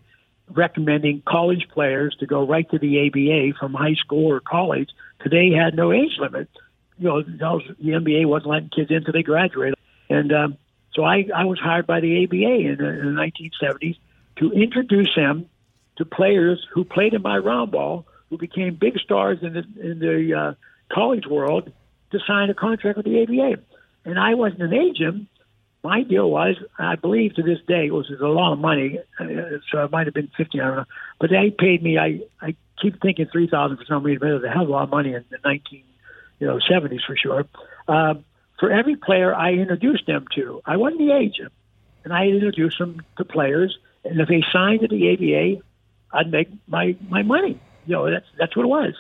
recommending 0.50 1.22
college 1.28 1.68
players 1.70 2.16
to 2.20 2.26
go 2.26 2.46
right 2.46 2.70
to 2.72 2.80
the 2.80 3.08
ABA 3.08 3.58
from 3.60 3.74
high 3.74 3.96
school 3.96 4.32
or 4.32 4.40
college 4.40 4.90
they 5.30 5.52
had 5.52 5.76
no 5.76 5.92
age 5.92 6.18
limit. 6.20 6.50
You 7.00 7.08
know, 7.08 7.22
the 7.22 7.74
NBA 7.82 8.26
wasn't 8.26 8.50
letting 8.50 8.70
kids 8.70 8.90
in 8.90 8.98
until 8.98 9.14
they 9.14 9.24
graduated. 9.24 9.76
And 10.10 10.32
um, 10.34 10.58
so 10.94 11.04
I, 11.04 11.26
I 11.36 11.46
was 11.46 11.60
hired 11.60 11.88
by 11.88 12.00
the 12.00 12.24
ABA 12.24 12.36
in 12.36 12.78
the, 12.80 12.88
in 12.88 13.16
the 13.16 13.22
1970s 13.22 13.98
to 14.38 14.52
introduce 14.52 15.14
them 15.16 15.50
to 15.98 16.06
players 16.06 16.66
who 16.74 16.84
played 16.84 17.14
in 17.14 17.22
my 17.22 17.38
round 17.38 17.72
ball, 17.72 18.06
who 18.30 18.38
became 18.38 18.76
big 18.76 19.00
stars 19.00 19.40
in 19.42 19.54
the, 19.54 19.64
in 19.82 20.00
the 20.00 20.34
uh, 20.34 20.54
college 20.94 21.26
world, 21.28 21.72
to 22.12 22.20
sign 22.26 22.50
a 22.50 22.54
contract 22.54 22.98
with 22.98 23.06
the 23.06 23.22
ABA. 23.24 23.62
And 24.06 24.20
I 24.20 24.36
wasn't 24.36 24.62
an 24.62 24.74
agent. 24.74 25.28
My 25.84 26.04
deal 26.04 26.30
was, 26.30 26.56
I 26.80 26.96
believe 26.96 27.36
to 27.36 27.44
this 27.44 27.60
day, 27.68 27.88
it 27.88 27.94
was 27.94 28.10
a 28.10 28.26
lot 28.26 28.54
of 28.54 28.60
money, 28.60 29.00
uh, 29.20 29.26
so 29.72 29.84
it 29.84 29.92
might 29.92 30.08
have 30.08 30.14
been 30.14 30.30
fifty, 30.36 30.60
I 30.60 30.68
don't 30.68 30.78
know. 30.78 30.86
But 31.20 31.30
they 31.30 31.50
paid 31.52 31.84
me. 31.84 31.98
I 31.98 32.22
I 32.42 32.56
keep 32.82 33.00
thinking 33.02 33.28
three 33.32 33.48
thousand 33.48 33.78
for 33.78 33.86
some 33.86 34.04
reason, 34.04 34.20
but 34.20 34.30
it 34.30 34.34
was 34.34 34.44
a 34.44 34.50
hell 34.50 34.64
of 34.64 34.70
a 34.70 34.72
lot 34.72 34.84
of 34.84 34.90
money 34.90 35.14
in 35.14 35.24
the 35.30 35.38
nineteen, 35.46 35.84
you 36.40 36.48
know, 36.48 36.60
seventies 36.60 37.02
for 37.06 37.16
sure. 37.16 37.46
Um, 37.88 38.26
for 38.60 38.72
every 38.72 38.96
player 38.96 39.34
I 39.34 39.54
introduced 39.54 40.08
them 40.08 40.26
to. 40.36 40.62
I 40.66 40.78
wasn't 40.78 41.00
the 41.00 41.12
agent, 41.12 41.52
and 42.04 42.14
I 42.14 42.26
introduced 42.28 42.80
them 42.80 43.02
to 43.18 43.26
players. 43.26 43.78
And 44.04 44.20
if 44.20 44.28
they 44.28 44.44
signed 44.52 44.82
to 44.82 44.88
the 44.88 45.14
ABA, 45.14 45.64
I'd 46.12 46.32
make 46.32 46.50
my 46.68 46.96
my 47.10 47.24
money. 47.24 47.60
You 47.86 47.94
know, 47.94 48.12
that's 48.12 48.26
that's 48.38 48.56
what 48.56 48.64
it 48.64 48.70
was. 48.70 48.94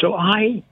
So 0.00 0.14
I 0.14 0.62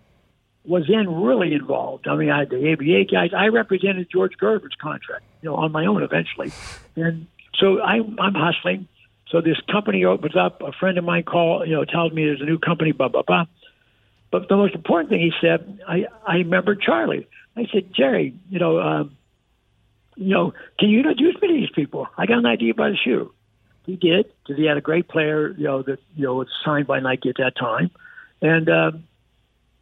was 0.65 0.85
then 0.89 1.23
really 1.23 1.55
involved. 1.55 2.07
I 2.07 2.17
mean, 2.17 2.31
I 2.31 2.45
the 2.45 2.73
ABA 2.73 3.05
guys. 3.13 3.31
I 3.37 3.47
represented 3.49 4.09
George 4.11 4.33
Gervin's 4.39 4.75
contract, 4.81 5.25
you 5.43 5.49
know, 5.49 5.57
on 5.57 5.73
my 5.73 5.87
own 5.87 6.03
eventually, 6.03 6.53
and 6.97 7.27
so 7.59 7.81
I, 7.81 7.97
I'm 8.19 8.35
hustling. 8.35 8.89
So 9.31 9.41
this 9.41 9.59
company 9.71 10.05
opens 10.05 10.37
up. 10.37 10.61
A 10.63 10.73
friend 10.73 10.99
of 10.99 11.05
mine 11.05 11.23
call, 11.23 11.67
you 11.67 11.75
know, 11.75 11.85
tells 11.85 12.13
me 12.13 12.25
there's 12.25 12.41
a 12.41 12.45
new 12.45 12.59
company. 12.59 12.93
Blah 12.93 13.09
blah 13.09 13.23
blah. 13.23 13.45
But 14.31 14.49
the 14.49 14.57
most 14.57 14.75
important 14.75 15.11
thing 15.11 15.21
he 15.21 15.33
said, 15.41 15.81
I 15.87 16.07
I 16.27 16.37
remember 16.37 16.75
Charlie. 16.75 17.27
I 17.57 17.67
said, 17.73 17.93
Jerry, 17.95 18.35
you 18.49 18.59
know, 18.59 18.81
um, 18.81 19.17
you 20.17 20.35
know, 20.35 20.53
can 20.79 20.89
you 20.89 20.99
introduce 20.99 21.41
me 21.41 21.49
to 21.49 21.55
these 21.55 21.71
people? 21.75 22.07
I 22.17 22.27
got 22.27 22.39
an 22.39 22.47
idea 22.47 22.73
about 22.73 22.93
a 22.93 22.97
shoe. 22.97 23.33
He 23.85 23.97
did 23.97 24.27
because 24.43 24.57
he 24.57 24.67
had 24.67 24.77
a 24.77 24.81
great 24.81 25.09
player, 25.09 25.51
you 25.51 25.65
know, 25.65 25.83
that 25.83 25.99
you 26.15 26.25
know 26.25 26.35
was 26.35 26.49
signed 26.65 26.87
by 26.87 27.01
Nike 27.01 27.31
at 27.31 27.37
that 27.39 27.57
time, 27.59 27.91
and 28.41 28.69
uh, 28.69 28.93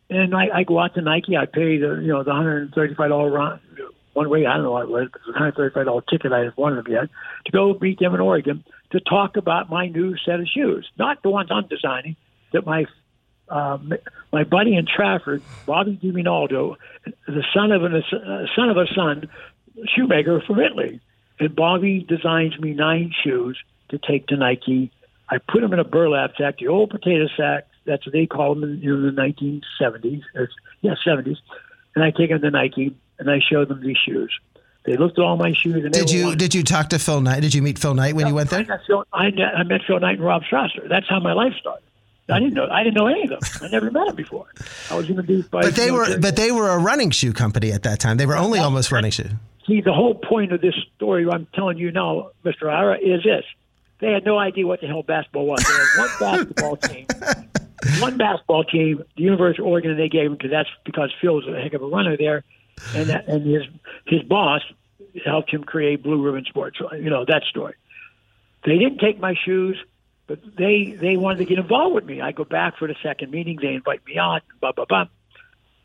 and 0.08 0.34
I, 0.34 0.48
I 0.54 0.62
go 0.64 0.78
out 0.78 0.94
to 0.94 1.02
Nike. 1.02 1.36
I 1.36 1.46
pay 1.46 1.76
the 1.78 2.00
you 2.00 2.08
know 2.08 2.22
the 2.22 2.32
hundred 2.32 2.62
and 2.62 2.74
thirty 2.74 2.94
five 2.94 3.10
dollar 3.10 3.60
one 4.14 4.30
way. 4.30 4.46
I 4.46 4.54
don't 4.54 4.64
know 4.64 4.72
what 4.72 4.84
it 4.84 4.88
was. 4.88 5.08
Was 5.26 5.34
a 5.34 5.38
hundred 5.38 5.56
thirty 5.56 5.74
five 5.74 5.84
dollar 5.84 6.02
ticket. 6.10 6.32
I 6.32 6.38
haven't 6.38 6.56
wanted 6.56 6.84
them 6.84 6.92
yet 6.92 7.08
to 7.44 7.52
go 7.52 7.76
meet 7.78 7.98
them 7.98 8.14
in 8.14 8.20
Oregon 8.20 8.64
to 8.92 9.00
talk 9.00 9.36
about 9.36 9.68
my 9.68 9.88
new 9.88 10.16
set 10.24 10.40
of 10.40 10.46
shoes, 10.48 10.88
not 10.98 11.22
the 11.22 11.30
ones 11.30 11.50
I'm 11.52 11.68
designing. 11.68 12.16
That 12.52 12.64
my 12.64 12.86
um, 13.51 13.92
my 14.32 14.44
buddy 14.44 14.76
in 14.76 14.86
Trafford, 14.86 15.42
Bobby 15.66 15.98
DiMinaldo, 16.03 16.76
the 17.26 17.44
son 17.53 17.72
of 17.72 17.84
an 17.84 17.94
uh, 17.94 18.46
son 18.55 18.70
of 18.70 18.76
a 18.76 18.86
son, 18.94 19.28
shoemaker 19.94 20.40
from 20.46 20.61
Italy, 20.61 21.01
and 21.38 21.55
Bobby 21.55 22.05
designs 22.09 22.59
me 22.59 22.74
nine 22.74 23.12
shoes 23.24 23.59
to 23.88 23.98
take 23.98 24.28
to 24.28 24.36
Nike. 24.36 24.90
I 25.28 25.38
put 25.38 25.61
them 25.61 25.72
in 25.72 25.78
a 25.78 25.84
burlap 25.84 26.32
sack, 26.38 26.59
the 26.59 26.68
old 26.68 26.90
potato 26.90 27.26
sack. 27.36 27.66
That's 27.86 28.07
what 28.07 28.12
they 28.12 28.26
call 28.26 28.55
them 28.55 28.64
in, 28.64 28.82
in 28.82 29.03
the 29.03 29.12
1970s. 29.12 30.22
Or, 30.34 30.48
yeah, 30.82 30.94
70s. 31.07 31.38
And 31.94 32.05
I 32.05 32.11
take 32.11 32.30
them 32.30 32.40
to 32.40 32.51
Nike 32.51 32.94
and 33.18 33.30
I 33.30 33.40
show 33.40 33.64
them 33.64 33.80
these 33.80 33.96
shoes. 33.96 34.32
They 34.84 34.96
looked 34.96 35.18
at 35.18 35.22
all 35.22 35.36
my 35.36 35.53
shoes. 35.53 35.84
And 35.84 35.92
did 35.92 36.11
you 36.11 36.34
did 36.34 36.55
you 36.55 36.62
talk 36.62 36.88
to 36.90 36.98
Phil 36.98 37.20
Knight? 37.20 37.40
Did 37.40 37.53
you 37.53 37.61
meet 37.62 37.78
Phil 37.78 37.94
Knight 37.94 38.14
when 38.14 38.26
you 38.26 38.34
went 38.34 38.51
there? 38.51 38.61
I, 38.61 38.86
Phil, 38.86 39.05
I, 39.12 39.26
I 39.57 39.62
met 39.64 39.82
Phil 39.86 40.01
Knight 40.01 40.16
and 40.16 40.24
Rob 40.24 40.42
Strasser. 40.42 40.88
That's 40.88 41.09
how 41.09 41.20
my 41.20 41.34
life 41.34 41.53
started. 41.61 41.84
I 42.30 42.38
didn't 42.38 42.54
know. 42.54 42.68
I 42.70 42.82
didn't 42.82 42.96
know 42.96 43.06
any 43.06 43.24
of 43.24 43.30
them. 43.30 43.40
I 43.62 43.68
never 43.68 43.90
met 43.90 44.06
them 44.06 44.16
before. 44.16 44.46
I 44.90 44.96
was 44.96 45.08
introduced 45.08 45.50
by. 45.50 45.62
But 45.62 45.74
they 45.74 45.90
were. 45.90 46.18
But 46.18 46.36
they 46.36 46.52
were 46.52 46.68
a 46.70 46.78
running 46.78 47.10
shoe 47.10 47.32
company 47.32 47.72
at 47.72 47.82
that 47.82 48.00
time. 48.00 48.16
They 48.16 48.26
were 48.26 48.36
only 48.36 48.58
almost 48.58 48.92
running 48.92 49.10
shoe. 49.10 49.30
See, 49.66 49.80
the 49.80 49.92
whole 49.92 50.14
point 50.14 50.52
of 50.52 50.60
this 50.60 50.74
story 50.96 51.26
I'm 51.30 51.46
telling 51.54 51.78
you 51.78 51.92
now, 51.92 52.30
Mr. 52.44 52.70
Ira, 52.70 52.98
is 52.98 53.22
this: 53.22 53.44
they 54.00 54.12
had 54.12 54.24
no 54.24 54.38
idea 54.38 54.66
what 54.66 54.80
the 54.80 54.86
hell 54.86 55.02
basketball 55.02 55.46
was. 55.46 55.62
They 55.62 55.72
had 55.72 56.08
one 56.20 56.46
basketball 56.56 56.76
team, 56.76 57.06
one 58.00 58.16
basketball 58.16 58.64
team, 58.64 59.04
the 59.16 59.22
University 59.22 59.62
of 59.62 59.68
Oregon, 59.68 59.92
and 59.92 60.00
they 60.00 60.08
gave 60.08 60.26
him 60.26 60.32
because 60.32 60.50
that's 60.50 60.70
because 60.84 61.12
Phil 61.20 61.34
was 61.34 61.46
a 61.46 61.60
heck 61.60 61.74
of 61.74 61.82
a 61.82 61.86
runner 61.86 62.16
there, 62.16 62.44
and 62.94 63.08
that, 63.08 63.28
and 63.28 63.46
his 63.46 63.62
his 64.06 64.22
boss 64.22 64.62
helped 65.24 65.50
him 65.50 65.64
create 65.64 66.02
Blue 66.02 66.22
Ribbon 66.22 66.44
Sports. 66.44 66.78
You 66.92 67.10
know 67.10 67.24
that 67.26 67.42
story. 67.44 67.74
They 68.64 68.78
didn't 68.78 68.98
take 68.98 69.18
my 69.18 69.34
shoes, 69.44 69.82
but 70.30 70.38
they 70.56 70.92
they 70.92 71.16
wanted 71.16 71.38
to 71.38 71.44
get 71.44 71.58
involved 71.58 71.96
with 71.96 72.04
me. 72.04 72.20
I 72.20 72.30
go 72.30 72.44
back 72.44 72.78
for 72.78 72.86
the 72.86 72.94
second 73.02 73.32
meeting. 73.32 73.58
They 73.60 73.74
invite 73.74 74.06
me 74.06 74.16
on. 74.16 74.40
Blah 74.60 74.70
blah 74.70 74.84
blah. 74.84 75.06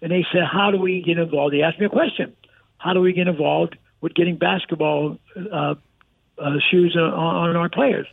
And 0.04 0.12
they 0.12 0.24
said, 0.32 0.44
"How 0.44 0.70
do 0.70 0.78
we 0.78 1.02
get 1.02 1.18
involved?" 1.18 1.52
They 1.56 1.64
asked 1.64 1.80
me 1.80 1.88
a 1.88 1.90
question: 1.90 2.36
How 2.78 2.94
do 2.94 3.02
we 3.02 3.14
get 3.14 3.28
involved 3.28 3.76
with 4.02 4.14
getting 4.14 4.38
basketball 4.38 5.18
uh, 5.36 5.74
uh, 6.38 6.52
shoes 6.70 6.96
on, 6.96 7.12
on 7.12 7.56
our 7.56 7.70
players? 7.70 8.06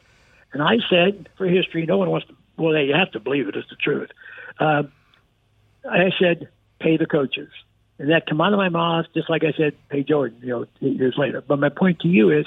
And 0.55 0.63
I 0.63 0.77
said, 0.89 1.29
for 1.37 1.47
history, 1.47 1.85
no 1.85 1.99
one 1.99 2.09
wants 2.09 2.29
to. 2.29 2.35
Well, 2.57 2.73
they 2.73 2.85
you 2.85 2.95
have 2.95 3.11
to 3.13 3.21
believe 3.21 3.49
it. 3.49 3.55
It's 3.55 3.69
the 3.69 3.77
truth. 3.77 4.09
Uh, 4.59 4.85
I 5.85 6.13
said, 6.19 6.49
pay 6.81 6.97
the 6.97 7.07
coaches 7.07 7.51
and 7.99 8.11
that 8.11 8.27
come 8.27 8.41
out 8.41 8.53
of 8.53 8.59
my 8.59 8.69
mouth, 8.69 9.07
just 9.15 9.31
like 9.31 9.45
I 9.45 9.53
said, 9.57 9.77
pay 9.89 10.03
Jordan, 10.03 10.39
you 10.43 10.49
know, 10.49 10.67
eight 10.81 10.97
years 10.97 11.15
later. 11.17 11.41
But 11.41 11.59
my 11.61 11.69
point 11.69 12.01
to 12.01 12.09
you 12.09 12.31
is, 12.31 12.47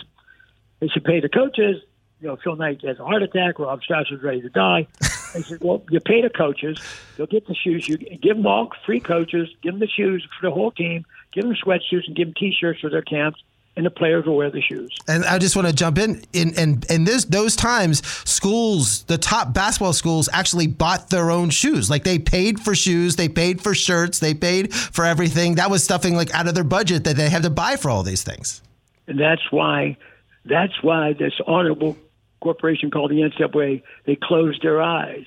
they 0.81 0.87
should 0.87 1.05
pay 1.05 1.21
the 1.21 1.29
coaches. 1.29 1.77
You 2.21 2.29
know, 2.29 2.37
Phil 2.43 2.55
Knight 2.55 2.81
has 2.83 2.99
a 2.99 3.03
heart 3.03 3.23
attack. 3.23 3.59
Rob 3.59 3.81
Strasser's 3.81 4.23
ready 4.23 4.41
to 4.41 4.49
die. 4.49 4.87
I 5.01 5.41
said, 5.41 5.59
well, 5.61 5.83
you 5.89 5.99
pay 5.99 6.21
the 6.21 6.29
coaches. 6.29 6.79
They'll 7.17 7.27
get 7.27 7.45
the 7.47 7.55
shoes. 7.55 7.87
You 7.89 7.97
give 7.97 8.37
them 8.37 8.47
all 8.47 8.69
free 8.85 9.01
coaches. 9.01 9.49
Give 9.61 9.73
them 9.73 9.79
the 9.79 9.87
shoes 9.87 10.25
for 10.39 10.47
the 10.47 10.53
whole 10.53 10.71
team. 10.71 11.05
Give 11.33 11.43
them 11.43 11.55
sweatsuits 11.55 12.07
and 12.07 12.15
give 12.15 12.27
them 12.27 12.33
T-shirts 12.39 12.79
for 12.79 12.89
their 12.89 13.01
camps 13.01 13.43
and 13.75 13.85
the 13.85 13.89
players 13.89 14.25
will 14.25 14.37
wear 14.37 14.49
the 14.49 14.61
shoes. 14.61 14.95
And 15.07 15.25
I 15.25 15.37
just 15.37 15.55
want 15.55 15.67
to 15.67 15.73
jump 15.73 15.97
in. 15.97 16.23
In 16.33 16.49
and 16.57 16.85
in, 16.85 16.95
in 16.95 17.03
this 17.03 17.25
those 17.25 17.55
times, 17.55 18.05
schools, 18.29 19.03
the 19.03 19.17
top 19.17 19.53
basketball 19.53 19.93
schools, 19.93 20.29
actually 20.31 20.67
bought 20.67 21.09
their 21.09 21.29
own 21.29 21.49
shoes. 21.49 21.89
Like 21.89 22.03
they 22.03 22.19
paid 22.19 22.59
for 22.59 22.75
shoes, 22.75 23.15
they 23.15 23.29
paid 23.29 23.61
for 23.61 23.75
shirts, 23.75 24.19
they 24.19 24.33
paid 24.33 24.73
for 24.73 25.05
everything. 25.05 25.55
That 25.55 25.69
was 25.69 25.83
stuffing 25.83 26.15
like 26.15 26.33
out 26.33 26.47
of 26.47 26.55
their 26.55 26.63
budget 26.63 27.03
that 27.03 27.15
they 27.15 27.29
had 27.29 27.43
to 27.43 27.49
buy 27.49 27.75
for 27.75 27.89
all 27.89 28.03
these 28.03 28.23
things. 28.23 28.61
And 29.07 29.19
that's 29.19 29.51
why, 29.51 29.97
that's 30.45 30.81
why 30.81 31.13
this 31.13 31.33
honorable 31.45 31.97
corporation 32.41 32.91
called 32.91 33.11
the 33.11 33.21
NCAA 33.21 33.83
they 34.05 34.15
closed 34.15 34.61
their 34.63 34.81
eyes. 34.81 35.25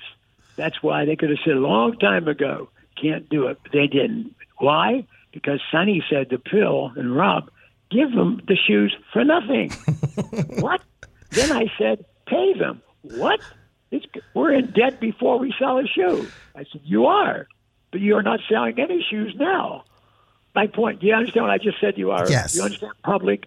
That's 0.55 0.81
why 0.83 1.05
they 1.05 1.15
could 1.15 1.29
have 1.29 1.39
said 1.45 1.55
a 1.55 1.59
long 1.59 1.97
time 1.97 2.27
ago, 2.27 2.69
can't 3.01 3.29
do 3.29 3.47
it, 3.47 3.59
but 3.63 3.71
they 3.71 3.87
didn't. 3.87 4.35
Why? 4.57 5.05
Because 5.31 5.61
Sonny 5.71 6.03
said 6.09 6.29
to 6.31 6.41
Phil 6.49 6.91
and 6.95 7.15
Rob 7.15 7.49
give 7.89 8.11
them 8.11 8.41
the 8.47 8.55
shoes 8.55 8.95
for 9.11 9.23
nothing. 9.23 9.71
what? 10.59 10.81
Then 11.31 11.51
I 11.51 11.71
said, 11.77 12.05
pay 12.25 12.53
them. 12.53 12.81
What? 13.01 13.39
It's, 13.91 14.05
we're 14.33 14.53
in 14.53 14.71
debt 14.71 14.99
before 14.99 15.39
we 15.39 15.53
sell 15.57 15.79
a 15.79 15.87
shoe. 15.87 16.27
I 16.55 16.65
said, 16.71 16.81
you 16.83 17.05
are, 17.07 17.47
but 17.91 18.01
you 18.01 18.15
are 18.15 18.23
not 18.23 18.39
selling 18.49 18.79
any 18.79 19.05
shoes 19.09 19.33
now. 19.37 19.83
My 20.55 20.67
point. 20.67 20.99
Do 20.99 21.07
you 21.07 21.13
understand 21.13 21.45
what 21.45 21.51
I 21.51 21.57
just 21.57 21.79
said? 21.79 21.97
You 21.97 22.11
are. 22.11 22.29
Yes. 22.29 22.55
You 22.55 22.63
understand? 22.63 22.93
Public. 23.03 23.45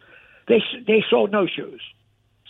They 0.49 0.63
they 0.87 1.05
sold 1.09 1.31
no 1.31 1.47
shoes, 1.47 1.83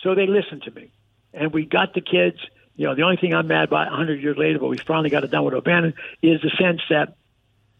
so 0.01 0.15
they 0.15 0.27
listened 0.27 0.63
to 0.63 0.71
me, 0.71 0.91
and 1.33 1.51
we 1.51 1.65
got 1.65 1.93
the 1.93 2.01
kids. 2.01 2.37
You 2.75 2.87
know, 2.87 2.95
the 2.95 3.03
only 3.03 3.17
thing 3.17 3.33
I'm 3.33 3.47
mad 3.47 3.65
about 3.65 3.89
100 3.89 4.21
years 4.21 4.37
later, 4.37 4.59
but 4.59 4.67
we 4.67 4.77
finally 4.77 5.09
got 5.09 5.23
it 5.23 5.31
done 5.31 5.43
with 5.43 5.53
O'Bannon, 5.53 5.93
is 6.21 6.41
the 6.41 6.49
sense 6.59 6.81
that 6.89 7.15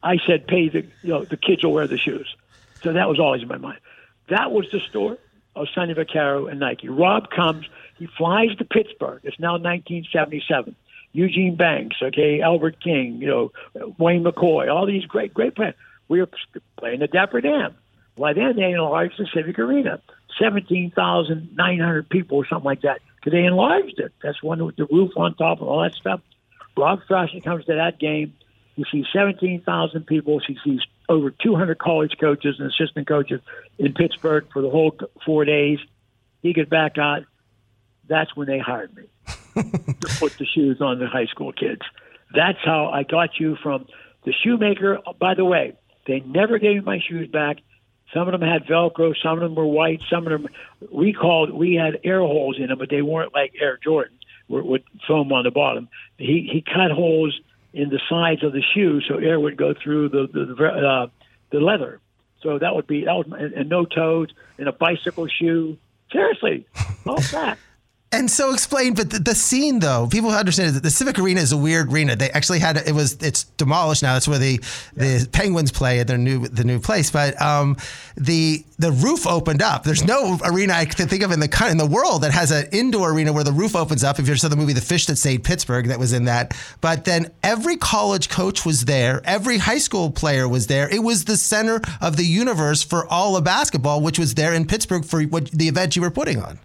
I 0.04 0.18
said, 0.28 0.48
pay 0.48 0.70
the 0.70 0.86
you 1.02 1.10
know 1.10 1.24
the 1.24 1.38
kids 1.38 1.64
will 1.64 1.74
wear 1.74 1.88
the 1.88 1.98
shoes. 1.98 2.36
So 2.84 2.94
that 2.94 3.08
was 3.08 3.20
always 3.20 3.42
in 3.42 3.48
my 3.48 3.58
mind. 3.58 3.80
That 4.30 4.52
was 4.52 4.70
the 4.72 4.80
story 4.80 5.18
of 5.56 5.68
Sonny 5.74 5.94
Vaccaro 5.94 6.50
and 6.50 6.60
Nike. 6.60 6.90
Rob 6.90 7.30
comes, 7.30 7.66
he 7.98 8.08
flies 8.08 8.56
to 8.58 8.66
Pittsburgh. 8.66 9.22
It's 9.24 9.40
now 9.40 9.54
1977. 9.54 10.76
Eugene 11.14 11.56
Banks, 11.56 11.98
okay, 12.02 12.42
Albert 12.42 12.82
King, 12.82 13.22
you 13.22 13.28
know, 13.28 13.52
Wayne 14.00 14.24
McCoy, 14.24 14.74
all 14.74 14.88
these 14.88 15.06
great, 15.06 15.34
great 15.34 15.56
players. 15.56 15.76
We 16.08 16.20
were 16.20 16.30
playing 16.78 17.00
the 17.00 17.08
Dapper 17.08 17.40
Dan. 17.40 17.76
Why 18.16 18.34
then 18.34 18.56
they 18.56 18.72
enlarged 18.72 19.20
the 19.20 19.28
Civic 19.34 19.60
Arena, 19.60 20.02
17,900 20.40 22.10
people 22.10 22.38
or 22.38 22.48
something 22.48 22.66
like 22.66 22.82
that, 22.82 23.02
they 23.32 23.46
enlarged 23.46 24.00
it. 24.00 24.12
That's 24.22 24.42
one 24.44 24.64
with 24.66 24.76
the 24.76 24.86
roof 24.86 25.12
on 25.16 25.36
top 25.36 25.60
and 25.60 25.70
all 25.70 25.82
that 25.82 25.94
stuff. 25.94 26.22
Rob 26.76 27.00
Strasser 27.08 27.44
comes 27.44 27.66
to 27.66 27.76
that 27.76 28.00
game. 28.00 28.34
He 28.76 28.86
sees 28.92 29.06
17,000 29.14 30.06
people. 30.06 30.40
He 30.46 30.58
sees 30.64 30.82
over 31.08 31.32
200 31.32 31.78
college 31.78 32.18
coaches 32.20 32.56
and 32.60 32.70
assistant 32.70 33.08
coaches 33.08 33.42
in 33.78 33.94
Pittsburgh 33.94 34.48
for 34.52 34.62
the 34.62 34.70
whole 34.70 34.98
four 35.26 35.46
days. 35.46 35.80
He 36.42 36.54
gets 36.54 36.70
back 36.70 36.98
out. 36.98 37.24
That's 38.08 38.36
when 38.36 38.48
they 38.48 38.60
hired 38.60 38.96
me 38.96 39.04
to 39.56 40.18
put 40.20 40.38
the 40.38 40.46
shoes 40.46 40.82
on 40.82 41.00
the 41.00 41.08
high 41.08 41.28
school 41.28 41.54
kids. 41.54 41.82
That's 42.36 42.58
how 42.64 42.88
I 42.88 43.04
got 43.04 43.40
you 43.40 43.56
from 43.62 43.86
the 44.26 44.34
shoemaker. 44.34 45.00
By 45.20 45.36
the 45.36 45.46
way, 45.46 45.78
they 46.08 46.20
never 46.22 46.58
gave 46.58 46.78
me 46.78 46.82
my 46.82 47.00
shoes 47.00 47.30
back. 47.30 47.58
Some 48.14 48.28
of 48.28 48.32
them 48.32 48.48
had 48.48 48.66
Velcro, 48.66 49.14
some 49.22 49.34
of 49.34 49.40
them 49.40 49.56
were 49.56 49.66
white, 49.66 50.02
some 50.10 50.28
of 50.28 50.32
them 50.32 50.52
we 50.92 51.14
called 51.14 51.52
we 51.52 51.76
had 51.76 52.00
air 52.04 52.20
holes 52.20 52.58
in 52.60 52.68
them, 52.68 52.78
but 52.78 52.90
they 52.90 53.02
weren't 53.02 53.34
like 53.34 53.54
Air 53.60 53.80
Jordan 53.84 54.18
with 54.48 54.84
foam 55.08 55.32
on 55.32 55.44
the 55.44 55.52
bottom. 55.52 55.90
He 56.18 56.50
he 56.52 56.62
cut 56.62 56.92
holes 56.92 57.40
in 57.74 57.90
the 57.90 58.00
sides 58.10 58.44
of 58.44 58.54
the 58.54 58.62
shoe, 58.74 59.02
so 59.02 59.18
air 59.18 59.40
would 59.40 59.58
go 59.58 59.74
through 59.74 60.10
the 60.10 60.28
the 60.32 60.66
uh, 60.66 61.08
the 61.52 61.60
leather. 61.60 62.00
So 62.42 62.60
that 62.60 62.76
would 62.76 62.88
be 62.88 63.06
that 63.06 63.14
was 63.14 63.26
and, 63.28 63.54
and 63.54 63.70
no 63.70 63.86
toes 63.86 64.30
in 64.58 64.68
a 64.68 64.74
bicycle 64.74 65.28
shoe. 65.28 65.78
Seriously, 66.12 66.68
all 67.08 67.20
that. 67.32 67.58
And 68.14 68.30
so 68.30 68.54
explain, 68.54 68.94
but 68.94 69.10
the, 69.10 69.18
the, 69.18 69.34
scene 69.34 69.80
though, 69.80 70.08
people 70.08 70.30
understand 70.30 70.76
that 70.76 70.84
the 70.84 70.92
Civic 70.92 71.18
Arena 71.18 71.42
is 71.42 71.52
a 71.52 71.58
weird 71.58 71.92
arena. 71.92 72.16
They 72.16 72.30
actually 72.30 72.60
had 72.60 72.78
it 72.78 72.94
was 72.94 73.14
it's 73.24 73.46
demolished 73.58 74.04
now. 74.04 74.14
That's 74.14 74.28
where 74.28 74.38
the 74.38 74.64
yeah. 74.96 75.18
the 75.18 75.30
Penguins 75.32 75.72
play 75.72 76.00
at 76.00 76.06
their 76.06 76.20
new 76.20 76.48
the 76.48 76.64
new 76.64 76.80
place. 76.80 77.10
But 77.10 77.42
um, 77.42 77.76
the 78.16 78.64
the 78.78 78.92
roof 78.92 79.26
opened 79.26 79.64
up. 79.64 79.84
There's 79.84 80.04
no 80.04 80.38
arena 80.46 80.74
I 80.74 80.86
can 80.86 81.08
think 81.08 81.24
of 81.24 81.32
in 81.32 81.40
the 81.40 81.68
in 81.72 81.78
the 81.78 81.88
world 81.88 82.22
that 82.22 82.32
has 82.32 82.52
an 82.52 82.68
indoor 82.72 83.14
arena 83.14 83.34
where 83.34 83.44
the 83.44 83.52
roof 83.52 83.76
opens 83.76 84.04
up. 84.04 84.20
If 84.20 84.28
you 84.28 84.36
saw 84.36 84.48
the 84.48 84.56
movie 84.56 84.74
The 84.74 84.82
Fish 84.82 85.08
That 85.08 85.16
Saved 85.16 85.44
Pittsburgh, 85.44 85.88
that 85.88 85.98
was 85.98 86.14
in 86.14 86.26
that. 86.26 86.56
But 86.82 87.06
then 87.06 87.32
every 87.42 87.78
college 87.78 88.30
coach 88.30 88.64
was 88.64 88.86
there. 88.86 89.22
Every 89.26 89.58
high 89.58 89.80
school 89.80 90.12
player 90.12 90.48
was 90.48 90.68
there. 90.68 90.88
It 90.88 91.02
was 91.02 91.26
the 91.26 91.36
center 91.36 91.82
of 92.00 92.18
the 92.18 92.26
universe 92.26 92.84
for 92.84 93.08
all 93.08 93.36
of 93.36 93.44
basketball, 93.44 94.02
which 94.02 94.20
was 94.20 94.36
there 94.36 94.54
in 94.54 94.68
Pittsburgh 94.68 95.04
for 95.04 95.24
what 95.24 95.50
the 95.50 95.68
event 95.68 95.96
you 95.96 96.04
were 96.04 96.12
putting 96.12 96.40
on. 96.40 96.60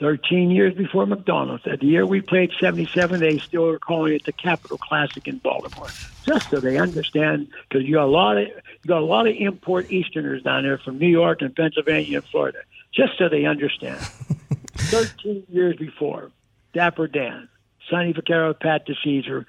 13 0.00 0.50
years 0.50 0.74
before 0.74 1.06
McDonald's. 1.06 1.66
At 1.66 1.80
the 1.80 1.86
year 1.86 2.06
we 2.06 2.22
played 2.22 2.50
77, 2.58 3.20
they 3.20 3.38
still 3.38 3.68
are 3.68 3.78
calling 3.78 4.14
it 4.14 4.24
the 4.24 4.32
Capital 4.32 4.78
Classic 4.78 5.28
in 5.28 5.38
Baltimore. 5.38 5.88
Just 6.24 6.50
so 6.50 6.58
they 6.58 6.78
understand, 6.78 7.48
because 7.68 7.86
you 7.86 7.94
got 7.94 8.04
a 8.04 8.06
lot 8.06 8.38
of 8.38 8.48
you 8.48 8.88
got 8.88 9.02
a 9.02 9.04
lot 9.04 9.26
of 9.26 9.36
import 9.36 9.90
Easterners 9.92 10.42
down 10.42 10.62
there 10.62 10.78
from 10.78 10.98
New 10.98 11.08
York 11.08 11.42
and 11.42 11.54
Pennsylvania 11.54 12.18
and 12.18 12.26
Florida. 12.26 12.58
Just 12.92 13.18
so 13.18 13.28
they 13.28 13.44
understand. 13.44 14.00
13 14.76 15.44
years 15.50 15.76
before, 15.76 16.30
Dapper 16.72 17.06
Dan, 17.06 17.48
Sonny 17.88 18.14
Vaccaro, 18.14 18.58
Pat 18.58 18.86
DiCesare, 18.86 19.44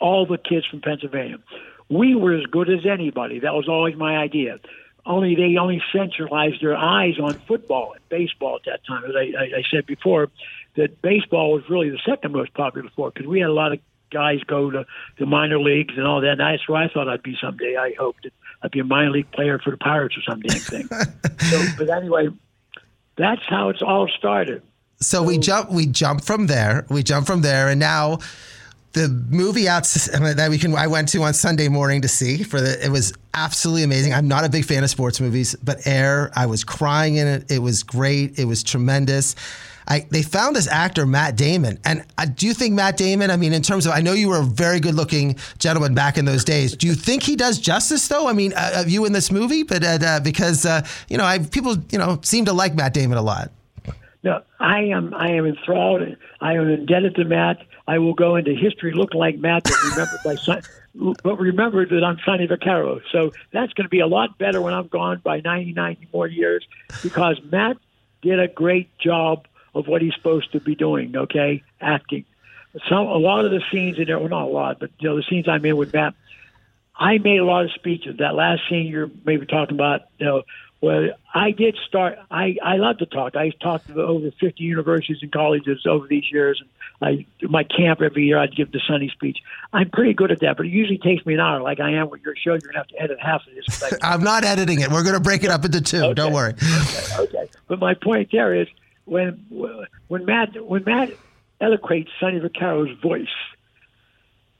all 0.00 0.26
the 0.26 0.38
kids 0.38 0.66
from 0.66 0.80
Pennsylvania. 0.80 1.38
We 1.88 2.14
were 2.14 2.32
as 2.32 2.46
good 2.46 2.70
as 2.70 2.86
anybody. 2.86 3.40
That 3.40 3.54
was 3.54 3.68
always 3.68 3.94
my 3.96 4.16
idea. 4.16 4.58
Only 5.04 5.34
they 5.34 5.56
only 5.56 5.82
centralized 5.92 6.62
their 6.62 6.76
eyes 6.76 7.18
on 7.20 7.34
football 7.46 7.92
and 7.94 8.08
baseball 8.08 8.56
at 8.56 8.62
that 8.66 8.86
time. 8.86 9.04
As 9.04 9.14
I, 9.16 9.32
I, 9.38 9.58
I 9.58 9.62
said 9.70 9.86
before, 9.86 10.30
that 10.76 11.02
baseball 11.02 11.52
was 11.52 11.64
really 11.68 11.90
the 11.90 12.00
second 12.06 12.32
most 12.32 12.54
popular 12.54 12.88
sport 12.90 13.14
because 13.14 13.28
we 13.28 13.40
had 13.40 13.48
a 13.48 13.52
lot 13.52 13.72
of 13.72 13.80
guys 14.10 14.40
go 14.46 14.70
to 14.70 14.84
the 15.18 15.26
minor 15.26 15.58
leagues 15.58 15.94
and 15.96 16.06
all 16.06 16.20
that. 16.20 16.32
And 16.32 16.40
that's 16.40 16.68
where 16.68 16.82
I 16.82 16.88
thought 16.88 17.08
I'd 17.08 17.22
be 17.22 17.36
someday. 17.40 17.76
I 17.76 17.94
hoped 17.98 18.24
that 18.24 18.32
I'd 18.62 18.70
be 18.70 18.80
a 18.80 18.84
minor 18.84 19.10
league 19.10 19.30
player 19.32 19.58
for 19.58 19.70
the 19.70 19.76
Pirates 19.76 20.16
or 20.16 20.22
some 20.22 20.40
damn 20.40 20.60
thing. 20.60 20.86
so, 21.40 21.64
but 21.78 21.90
anyway, 21.90 22.28
that's 23.16 23.42
how 23.48 23.70
it's 23.70 23.82
all 23.82 24.08
started. 24.16 24.62
So 25.00 25.22
we 25.22 25.38
jump 25.38 25.70
we 25.70 25.86
jump 25.86 26.22
from 26.22 26.46
there. 26.46 26.86
We 26.88 27.02
jump 27.02 27.26
from 27.26 27.42
there, 27.42 27.68
and 27.68 27.80
now 27.80 28.20
the 28.92 29.08
movie 29.30 29.68
out 29.68 29.84
that 29.84 30.48
we 30.50 30.58
can 30.58 30.74
I 30.74 30.86
went 30.86 31.08
to 31.10 31.22
on 31.22 31.32
Sunday 31.32 31.68
morning 31.68 32.02
to 32.02 32.08
see 32.08 32.42
for 32.42 32.60
the 32.60 32.84
it 32.84 32.90
was 32.90 33.12
absolutely 33.34 33.84
amazing. 33.84 34.12
I'm 34.12 34.28
not 34.28 34.44
a 34.44 34.48
big 34.48 34.64
fan 34.64 34.84
of 34.84 34.90
sports 34.90 35.20
movies, 35.20 35.56
but 35.62 35.86
Air, 35.86 36.30
I 36.36 36.46
was 36.46 36.64
crying 36.64 37.16
in 37.16 37.26
it. 37.26 37.50
It 37.50 37.60
was 37.60 37.82
great. 37.82 38.38
It 38.38 38.44
was 38.44 38.62
tremendous. 38.62 39.34
I, 39.88 40.06
they 40.10 40.22
found 40.22 40.54
this 40.54 40.68
actor 40.68 41.06
Matt 41.06 41.36
Damon, 41.36 41.78
and 41.84 42.04
I 42.16 42.26
do 42.26 42.46
you 42.46 42.54
think 42.54 42.74
Matt 42.74 42.96
Damon? 42.96 43.30
I 43.30 43.36
mean, 43.36 43.52
in 43.52 43.62
terms 43.62 43.84
of, 43.84 43.92
I 43.92 44.00
know 44.00 44.12
you 44.12 44.28
were 44.28 44.38
a 44.38 44.44
very 44.44 44.78
good-looking 44.78 45.36
gentleman 45.58 45.92
back 45.92 46.18
in 46.18 46.24
those 46.24 46.44
days. 46.44 46.76
Do 46.76 46.86
you 46.86 46.94
think 46.94 47.22
he 47.24 47.34
does 47.34 47.58
justice, 47.58 48.06
though? 48.06 48.28
I 48.28 48.32
mean, 48.32 48.52
uh, 48.54 48.74
of 48.76 48.88
you 48.88 49.04
in 49.06 49.12
this 49.12 49.32
movie, 49.32 49.64
but 49.64 49.82
uh, 49.82 49.98
uh, 50.00 50.20
because 50.20 50.64
uh, 50.64 50.86
you 51.08 51.16
know, 51.16 51.24
I, 51.24 51.40
people 51.40 51.76
you 51.90 51.98
know 51.98 52.20
seem 52.22 52.44
to 52.44 52.52
like 52.52 52.74
Matt 52.74 52.94
Damon 52.94 53.18
a 53.18 53.22
lot. 53.22 53.50
No, 54.22 54.42
I 54.60 54.82
am. 54.82 55.12
I 55.14 55.30
am 55.32 55.46
enthralled. 55.46 56.02
I 56.40 56.52
am 56.54 56.68
indebted 56.68 57.16
to 57.16 57.24
Matt. 57.24 57.58
I 57.86 57.98
will 57.98 58.14
go 58.14 58.36
into 58.36 58.54
history 58.54 58.92
look 58.92 59.14
like 59.14 59.38
Matt, 59.38 59.66
but 59.66 59.82
remember 59.82 60.18
by 60.18 60.36
son, 60.36 60.62
but 60.94 61.38
remember 61.38 61.86
that 61.86 62.04
I'm 62.04 62.18
Sonny 62.24 62.46
Vaccaro. 62.46 63.00
So 63.10 63.32
that's 63.52 63.72
going 63.72 63.86
to 63.86 63.90
be 63.90 64.00
a 64.00 64.06
lot 64.06 64.38
better 64.38 64.60
when 64.60 64.74
I'm 64.74 64.88
gone 64.88 65.20
by 65.22 65.40
90, 65.40 65.72
90 65.72 66.08
more 66.12 66.26
years, 66.26 66.66
because 67.02 67.40
Matt 67.50 67.76
did 68.20 68.38
a 68.38 68.48
great 68.48 68.96
job 68.98 69.46
of 69.74 69.88
what 69.88 70.02
he's 70.02 70.14
supposed 70.14 70.52
to 70.52 70.60
be 70.60 70.74
doing. 70.74 71.16
Okay, 71.16 71.62
acting. 71.80 72.24
Some 72.88 73.06
a 73.06 73.16
lot 73.16 73.44
of 73.44 73.50
the 73.50 73.62
scenes 73.70 73.98
in 73.98 74.06
there, 74.06 74.18
well, 74.18 74.28
not 74.28 74.44
a 74.44 74.46
lot, 74.46 74.78
but 74.80 74.90
you 74.98 75.08
know 75.08 75.16
the 75.16 75.24
scenes 75.28 75.48
I'm 75.48 75.64
in 75.64 75.76
with 75.76 75.92
Matt. 75.92 76.14
I 76.94 77.18
made 77.18 77.38
a 77.38 77.44
lot 77.44 77.64
of 77.64 77.72
speeches. 77.72 78.18
That 78.18 78.34
last 78.34 78.62
scene 78.68 78.86
you're 78.86 79.10
maybe 79.24 79.46
talking 79.46 79.74
about, 79.74 80.02
you 80.18 80.26
know, 80.26 80.42
well, 80.80 81.10
I 81.32 81.52
did 81.52 81.76
start. 81.86 82.18
I 82.30 82.56
I 82.62 82.76
love 82.76 82.98
to 82.98 83.06
talk. 83.06 83.36
I 83.36 83.50
talked 83.50 83.88
to 83.88 84.02
over 84.02 84.30
50 84.30 84.62
universities 84.62 85.18
and 85.22 85.32
colleges 85.32 85.86
over 85.86 86.06
these 86.06 86.30
years, 86.30 86.60
and 86.60 86.68
I 87.02 87.26
my 87.42 87.64
camp 87.64 88.00
every 88.00 88.24
year. 88.24 88.38
I'd 88.38 88.54
give 88.54 88.72
the 88.72 88.80
Sonny 88.86 89.08
speech. 89.08 89.38
I'm 89.72 89.90
pretty 89.90 90.14
good 90.14 90.30
at 90.30 90.40
that, 90.40 90.56
but 90.56 90.66
it 90.66 90.70
usually 90.70 90.98
takes 90.98 91.24
me 91.26 91.34
an 91.34 91.40
hour. 91.40 91.60
Like 91.60 91.80
I 91.80 91.92
am 91.92 92.10
with 92.10 92.22
your 92.22 92.34
show, 92.36 92.52
you're 92.52 92.60
gonna 92.60 92.78
have 92.78 92.86
to 92.88 93.00
edit 93.00 93.18
half 93.20 93.42
of 93.46 93.54
this. 93.54 93.98
I'm 94.02 94.22
not 94.22 94.44
editing 94.44 94.80
it. 94.80 94.90
We're 94.90 95.04
gonna 95.04 95.20
break 95.20 95.44
it 95.44 95.50
up 95.50 95.64
into 95.64 95.80
two. 95.80 95.98
Okay. 95.98 96.14
Don't 96.14 96.32
worry. 96.32 96.52
Okay, 96.52 97.16
okay. 97.18 97.48
But 97.68 97.78
my 97.78 97.94
point 97.94 98.30
there 98.32 98.54
is 98.54 98.68
when 99.04 99.44
when 100.08 100.24
Matt 100.24 100.64
when 100.64 100.84
Matt 100.84 101.12
eloquates 101.60 102.10
Sonny 102.20 102.38
Vaccaro's 102.38 102.96
voice. 103.00 103.26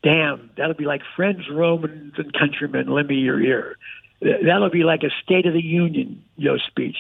Damn, 0.03 0.51
that'll 0.57 0.75
be 0.75 0.85
like 0.85 1.03
friends, 1.15 1.49
Romans, 1.49 2.15
and 2.17 2.33
countrymen. 2.33 2.89
Lend 2.89 3.07
me 3.07 3.15
your 3.15 3.41
ear 3.41 3.77
that'll 4.23 4.71
be 4.71 4.85
like 4.85 5.03
a 5.03 5.11
State 5.23 5.47
of 5.47 5.53
the 5.53 5.63
Union, 5.63 6.23
you 6.37 6.51
know, 6.51 6.59
speech. 6.59 6.97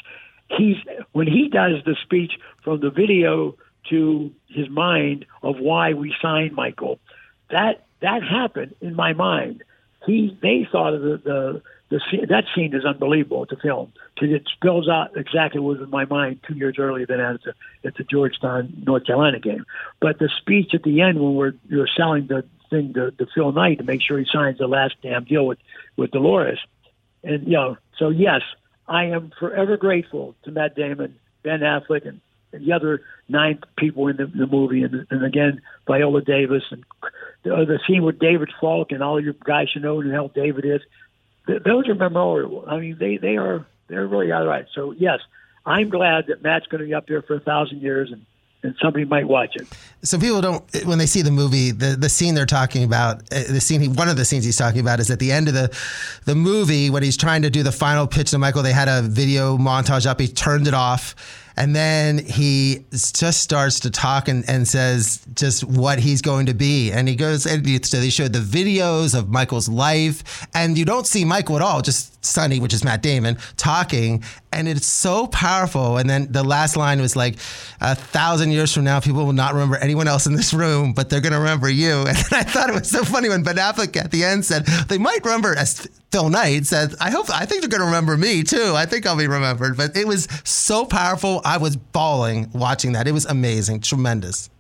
He's 0.49 0.77
when 1.13 1.27
he 1.27 1.49
does 1.49 1.83
the 1.85 1.97
speech 2.03 2.33
from 2.63 2.81
the 2.81 2.91
video 2.91 3.57
to 3.91 4.33
his 4.49 4.69
mind 4.69 5.27
of 5.43 5.57
why 5.59 5.95
we 5.95 6.15
signed 6.21 6.53
Michael. 6.55 6.99
That 7.51 7.85
that 8.01 8.23
happened 8.23 8.75
in 8.81 8.95
my 8.95 9.13
mind. 9.13 9.63
He 10.07 10.37
they 10.43 10.67
thought 10.71 10.95
of 10.95 11.03
the 11.03 11.21
the, 11.25 11.63
the 11.91 12.01
scene, 12.11 12.27
that 12.29 12.45
scene 12.55 12.75
is 12.75 12.85
unbelievable 12.85 13.47
to 13.47 13.57
film 13.57 13.93
because 14.15 14.35
it 14.35 14.49
spells 14.55 14.89
out 14.89 15.17
exactly 15.17 15.61
what 15.61 15.79
was 15.79 15.85
in 15.85 15.91
my 15.91 16.05
mind 16.05 16.41
two 16.47 16.55
years 16.55 16.77
earlier 16.79 17.07
than 17.07 17.21
at 17.21 17.43
the 17.43 17.55
at 17.85 17.95
the 17.97 18.05
Georgetown 18.05 18.83
North 18.87 19.07
Carolina 19.07 19.39
game. 19.39 19.65
But 20.01 20.19
the 20.19 20.29
speech 20.41 20.75
at 20.75 20.83
the 20.83 21.03
end 21.03 21.21
when 21.21 21.35
we're 21.35 21.53
you're 21.69 21.89
selling 21.97 22.27
the 22.27 22.45
thing 22.71 22.95
to, 22.95 23.11
to 23.11 23.27
Phil 23.35 23.53
Knight 23.53 23.79
to 23.79 23.85
make 23.85 24.01
sure 24.01 24.19
he 24.19 24.27
signs 24.33 24.59
the 24.59 24.67
last 24.67 24.95
damn 25.03 25.25
deal 25.25 25.47
with 25.47 25.59
with 25.97 26.11
Dolores 26.11 26.59
and 27.25 27.47
you 27.47 27.53
know, 27.55 27.77
so 27.99 28.09
yes, 28.09 28.43
I 28.89 29.05
am 29.07 29.33
forever 29.39 29.77
grateful 29.77 30.35
to 30.45 30.51
Matt 30.51 30.75
Damon, 30.75 31.19
Ben 31.43 31.61
Affleck, 31.61 32.07
and, 32.07 32.09
and 32.09 32.21
the 32.53 32.73
other 32.73 33.03
nine 33.29 33.61
people 33.77 34.09
in 34.09 34.17
the, 34.17 34.27
the 34.27 34.47
movie, 34.47 34.83
and, 34.83 35.07
and 35.11 35.25
again 35.25 35.61
Viola 35.87 36.23
Davis, 36.23 36.63
and 36.71 36.85
the, 37.43 37.55
uh, 37.55 37.65
the 37.65 37.81
scene 37.87 38.03
with 38.03 38.19
David 38.19 38.51
Falk, 38.61 38.93
and 38.93 39.03
all 39.03 39.21
your 39.21 39.35
guys 39.45 39.71
should 39.71 39.83
know 39.83 40.01
who 40.01 40.11
hell 40.11 40.29
David 40.29 40.65
is. 40.65 40.81
Th- 41.47 41.63
those 41.63 41.89
are 41.89 41.95
memorable. 41.95 42.65
I 42.67 42.79
mean, 42.79 42.97
they 42.99 43.17
they 43.17 43.37
are 43.37 43.67
they're 43.89 44.07
really 44.07 44.31
all 44.33 44.47
right. 44.47 44.67
So 44.75 44.93
yes, 44.93 45.21
I'm 45.67 45.91
glad 45.91 46.27
that 46.29 46.43
Matt's 46.43 46.67
going 46.67 46.81
to 46.81 46.87
be 46.87 46.95
up 46.95 47.07
there 47.07 47.23
for 47.23 47.35
a 47.35 47.41
thousand 47.41 47.81
years, 47.81 48.11
and 48.13 48.25
and 48.63 48.77
somebody 48.81 49.05
might 49.05 49.27
watch 49.27 49.57
it. 49.57 49.67
So 50.03 50.19
people 50.19 50.41
don't 50.41 50.87
when 50.87 50.99
they 50.99 51.07
see 51.07 51.23
the 51.23 51.31
movie, 51.31 51.71
the 51.73 51.97
the 51.97 52.09
scene 52.09 52.35
they're 52.35 52.47
talking 52.47 52.85
about, 52.85 53.23
uh, 53.33 53.43
the 53.49 53.61
scene 53.61 53.81
he, 53.81 53.89
one 53.89 54.09
of 54.09 54.17
the 54.17 54.25
scenes 54.25 54.45
he's 54.45 54.57
talking 54.57 54.81
about 54.81 55.01
is 55.01 55.11
at 55.11 55.19
the 55.19 55.33
end 55.33 55.49
of 55.49 55.55
the 55.55 55.77
the 56.27 56.35
movie 56.35 56.91
when 56.91 57.03
he's 57.03 57.17
trying 57.17 57.43
to 57.43 57.51
do 57.51 57.63
the 57.63 57.73
final 57.73 58.07
pitch 58.07 58.31
to 58.31 58.39
Michael. 58.39 58.63
They 58.63 58.73
had 58.73 58.89
a 58.89 59.03
video 59.03 59.57
montage 59.57 60.07
up. 60.07 60.21
He 60.21 60.29
turned 60.29 60.69
it 60.69 60.75
off 60.75 61.15
and 61.57 61.75
then 61.75 62.19
he 62.19 62.85
just 62.93 63.43
starts 63.43 63.81
to 63.81 63.91
talk 63.91 64.29
and, 64.29 64.49
and 64.49 64.67
says 64.67 65.25
just 65.35 65.65
what 65.65 65.99
he's 65.99 66.23
going 66.23 66.47
to 66.47 66.55
be. 66.55 66.91
And 66.93 67.09
he 67.09 67.17
goes, 67.17 67.47
and 67.47 67.63
so 67.85 67.99
they 67.99 68.11
showed 68.11 68.33
the 68.33 68.39
videos 68.39 69.19
of 69.19 69.29
Michael's 69.29 69.69
life, 69.69 70.47
and 70.55 70.77
you 70.79 70.85
don't 70.85 71.07
see 71.07 71.25
Michael 71.25 71.57
at 71.57 71.63
all, 71.63 71.83
just 71.83 72.25
Sonny, 72.25 72.61
which 72.61 72.73
is 72.73 72.85
Matt 72.85 73.03
Damon, 73.03 73.37
talking. 73.57 74.23
And 74.53 74.69
it's 74.69 74.87
so 74.87 75.27
powerful. 75.27 75.97
And 75.97 76.09
then 76.09 76.31
the 76.31 76.43
last 76.43 76.77
line 76.77 77.01
was 77.01 77.17
like, 77.17 77.37
a 77.81 77.95
thousand 77.95 78.53
years 78.53 78.73
from 78.73 78.85
now, 78.85 79.01
people 79.01 79.25
will 79.25 79.33
not 79.33 79.55
remember 79.55 79.77
anyone 79.77 80.09
else 80.09 80.27
in 80.27 80.35
this 80.35 80.55
room, 80.55 80.93
but 80.93 81.11
they're 81.11 81.21
going 81.21 81.33
to 81.33 81.39
remember 81.39 81.69
you. 81.69 82.05
And 82.13 82.19
I 82.33 82.43
thought 82.43 82.69
it 82.69 82.75
was 82.75 82.89
so 82.91 83.05
funny 83.05 83.29
when 83.29 83.43
Ben 83.43 83.57
Affleck 83.57 83.97
at 83.97 84.11
the 84.11 84.25
end 84.25 84.45
said, 84.45 84.67
they 84.89 84.99
might 84.99 85.25
remember 85.25 85.57
as 85.57 85.89
Phil 86.11 86.29
Knight 86.29 86.67
said, 86.67 86.95
I 87.01 87.11
hope, 87.11 87.31
I 87.31 87.47
think 87.47 87.63
they're 87.63 87.71
going 87.71 87.81
to 87.81 87.87
remember 87.87 88.17
me 88.17 88.43
too. 88.43 88.75
I 88.77 88.87
think 88.87 89.07
I'll 89.07 89.17
be 89.17 89.27
remembered. 89.27 89.77
But 89.77 89.97
it 89.97 90.07
was 90.07 90.29
so 90.45 90.85
powerful. 90.85 91.41
I 91.45 91.57
was 91.57 91.77
bawling 91.77 92.51
watching 92.53 92.93
that. 92.93 93.09
It 93.09 93.13
was 93.13 93.25
amazing, 93.25 93.81
tremendous. 93.81 94.51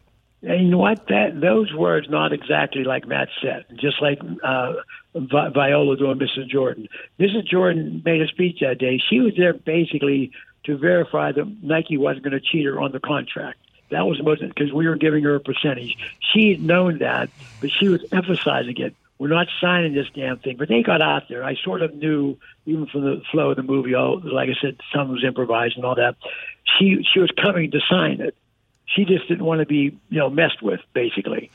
And 0.43 0.65
you 0.65 0.71
know 0.71 0.79
what? 0.79 1.07
That 1.09 1.41
those 1.41 1.73
words 1.73 2.09
not 2.11 2.33
exactly 2.33 2.85
like 2.85 3.07
Matt 3.07 3.29
said, 3.41 3.65
just 3.77 4.03
like 4.03 4.19
uh, 4.43 4.73
Vi- 5.15 5.49
Viola 5.51 5.97
doing 5.97 6.19
Mrs. 6.19 6.49
Jordan. 6.49 6.89
Mrs. 7.19 7.47
Jordan 7.47 8.03
made 8.05 8.23
a 8.23 8.29
speech 8.29 8.61
that 8.61 8.79
day. 8.79 9.03
She 9.11 9.21
was 9.21 9.35
there 9.37 9.53
basically 9.53 10.33
to 10.65 10.77
verify 10.77 11.33
that 11.33 11.63
Nike 11.63 11.97
wasn't 11.97 12.25
going 12.25 12.33
to 12.33 12.41
cheat 12.41 12.67
her 12.67 12.81
on 12.81 12.93
the 12.93 13.01
contract. 13.01 13.59
That 13.91 14.07
was 14.07 14.23
most 14.23 14.41
because 14.41 14.73
we 14.73 14.89
were 14.89 14.97
giving 14.97 15.23
her 15.25 15.35
a 15.35 15.41
percentage. 15.41 15.97
She 16.33 16.51
had 16.51 16.63
known 16.63 16.99
that, 16.99 17.29
but 17.61 17.71
she 17.71 17.89
was 17.89 18.03
emphasizing 18.11 18.79
it 18.79 18.95
we're 19.23 19.29
not 19.29 19.47
signing 19.61 19.95
this 19.95 20.09
damn 20.13 20.39
thing. 20.39 20.57
But 20.57 20.69
they 20.69 20.83
got 20.83 21.01
out 21.01 21.29
there. 21.29 21.45
I 21.45 21.55
sort 21.55 21.81
of 21.81 21.95
knew, 21.95 22.37
even 22.67 22.87
from 22.87 23.03
the 23.03 23.23
flow 23.31 23.51
of 23.51 23.57
the 23.57 23.63
movie. 23.63 23.95
Oh, 23.95 24.15
like 24.15 24.49
I 24.49 24.55
said, 24.61 24.81
some 24.93 25.13
was 25.13 25.23
improvised 25.23 25.77
and 25.77 25.85
all 25.85 25.95
that. 25.95 26.17
She 26.77 27.07
she 27.13 27.21
was 27.21 27.31
coming 27.41 27.71
to 27.71 27.81
sign 27.89 28.21
it. 28.21 28.35
She 28.85 29.05
just 29.05 29.29
didn't 29.29 29.45
want 29.45 29.61
to 29.61 29.67
be 29.67 29.97
you 30.09 30.19
know 30.19 30.29
messed 30.29 30.61
with, 30.61 30.81
basically. 30.93 31.53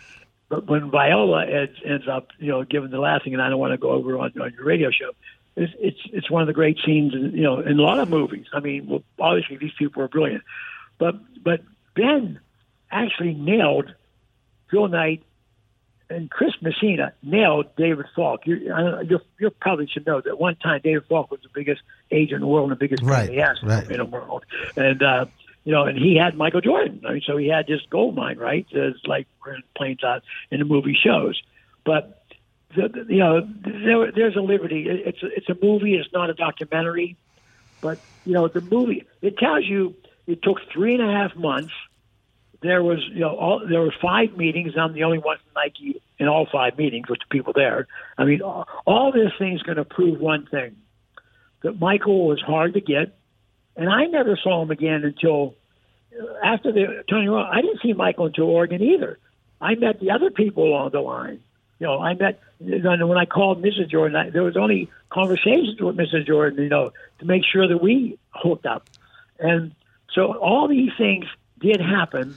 But 0.49 0.67
when 0.67 0.89
Viola 0.89 1.45
ends, 1.45 1.77
ends 1.85 2.07
up 2.07 2.27
you 2.39 2.49
know 2.49 2.63
giving 2.63 2.89
the 2.89 2.99
laughing, 2.99 3.33
and 3.33 3.41
I 3.41 3.49
don't 3.49 3.59
want 3.59 3.73
to 3.73 3.77
go 3.77 3.91
over 3.91 4.17
on, 4.17 4.31
on 4.39 4.53
your 4.53 4.65
radio 4.65 4.89
show. 4.91 5.11
It's, 5.55 5.73
it's 5.79 5.99
it's 6.13 6.31
one 6.31 6.41
of 6.41 6.47
the 6.47 6.53
great 6.53 6.77
scenes, 6.85 7.13
in, 7.13 7.31
you 7.33 7.43
know, 7.43 7.59
in 7.59 7.79
a 7.79 7.81
lot 7.81 7.99
of 7.99 8.09
movies. 8.09 8.45
I 8.53 8.59
mean, 8.59 8.87
well, 8.87 9.03
obviously 9.19 9.57
these 9.57 9.73
people 9.77 10.03
are 10.03 10.07
brilliant, 10.07 10.43
but 10.97 11.15
but 11.43 11.61
Ben 11.95 12.39
actually 12.91 13.33
nailed 13.33 13.93
Phil 14.69 14.87
Knight 14.87 15.23
and 16.09 16.29
Chris 16.29 16.53
Messina 16.61 17.13
nailed 17.21 17.75
David 17.75 18.05
Falk. 18.15 18.45
You, 18.45 18.55
you, 19.09 19.19
you 19.39 19.49
probably 19.49 19.87
should 19.87 20.05
know 20.05 20.21
that 20.21 20.39
one 20.39 20.55
time 20.55 20.81
David 20.83 21.03
Falk 21.09 21.31
was 21.31 21.41
the 21.41 21.49
biggest 21.53 21.81
agent 22.11 22.35
in 22.35 22.41
the 22.41 22.47
world 22.47 22.71
and 22.71 22.79
the 22.79 22.79
biggest 22.79 23.03
right, 23.03 23.29
right. 23.63 23.89
in 23.89 23.97
the 23.97 24.05
world, 24.05 24.45
and 24.75 25.01
uh, 25.03 25.25
you 25.67 25.73
know, 25.73 25.83
and 25.83 25.97
he 25.97 26.15
had 26.15 26.37
Michael 26.37 26.61
Jordan. 26.61 27.01
I 27.05 27.11
mean, 27.11 27.21
so 27.27 27.35
he 27.35 27.49
had 27.49 27.67
this 27.67 27.81
gold 27.89 28.15
mine, 28.15 28.37
right? 28.37 28.65
It's 28.71 29.05
like 29.05 29.27
planes 29.75 30.01
out 30.01 30.23
in 30.49 30.59
the 30.59 30.65
movie 30.65 30.97
shows, 30.97 31.41
but 31.83 32.23
the, 32.73 32.87
the, 32.87 33.13
you 33.13 33.19
know, 33.19 33.41
there, 33.41 34.09
there's 34.13 34.37
a 34.37 34.39
liberty. 34.39 34.85
It's 34.87 35.21
a, 35.21 35.25
it's 35.25 35.49
a 35.49 35.57
movie. 35.61 35.95
It's 35.95 36.07
not 36.13 36.29
a 36.29 36.33
documentary, 36.33 37.17
but 37.81 37.99
you 38.23 38.31
know, 38.31 38.47
the 38.47 38.61
movie 38.61 39.05
it 39.21 39.37
tells 39.37 39.65
you 39.65 39.93
it 40.25 40.41
took 40.41 40.59
three 40.71 40.95
and 40.95 41.03
a 41.03 41.11
half 41.11 41.35
months 41.35 41.73
there 42.61 42.81
was 42.81 42.99
you 43.11 43.19
know 43.19 43.35
all, 43.35 43.61
there 43.67 43.81
were 43.81 43.93
five 44.01 44.37
meetings. 44.37 44.73
I'm 44.77 44.93
the 44.93 45.03
only 45.03 45.19
one 45.19 45.35
from 45.37 45.61
Nike 45.61 46.01
in 46.17 46.29
all 46.29 46.47
five 46.49 46.77
meetings 46.77 47.09
with 47.09 47.19
the 47.19 47.25
people 47.29 47.51
there. 47.53 47.87
I 48.17 48.23
mean, 48.23 48.41
all, 48.41 48.67
all 48.85 49.11
this 49.11 49.31
thing 49.37 49.53
is 49.53 49.63
going 49.63 49.77
to 49.77 49.85
prove 49.85 50.17
one 50.19 50.47
thing: 50.47 50.77
that 51.63 51.77
Michael 51.77 52.25
was 52.25 52.41
hard 52.41 52.73
to 52.75 52.81
get, 52.81 53.17
and 53.77 53.89
I 53.89 54.05
never 54.05 54.37
saw 54.41 54.61
him 54.63 54.71
again 54.71 55.03
until 55.03 55.55
uh, 56.19 56.25
after 56.43 56.71
the 56.71 57.03
Tony. 57.09 57.29
I 57.29 57.61
didn't 57.61 57.81
see 57.81 57.93
Michael 57.93 58.25
until 58.25 58.45
Oregon 58.45 58.81
either. 58.81 59.19
I 59.61 59.75
met 59.75 59.99
the 59.99 60.11
other 60.11 60.31
people 60.31 60.65
along 60.65 60.91
the 60.91 60.99
line. 60.99 61.41
You 61.79 61.87
know, 61.87 61.99
I 61.99 62.15
met 62.15 62.41
when 62.59 63.17
I 63.17 63.25
called 63.25 63.61
Mrs. 63.61 63.89
Jordan. 63.89 64.15
I, 64.15 64.29
there 64.31 64.43
was 64.43 64.57
only 64.57 64.89
conversations 65.09 65.79
with 65.79 65.95
Mrs. 65.95 66.25
Jordan, 66.25 66.63
you 66.63 66.69
know, 66.69 66.91
to 67.19 67.25
make 67.25 67.43
sure 67.45 67.67
that 67.67 67.81
we 67.81 68.17
hooked 68.31 68.65
up, 68.65 68.89
and 69.39 69.73
so 70.11 70.33
all 70.37 70.67
these 70.67 70.91
things 70.97 71.25
did 71.59 71.79
happen 71.79 72.35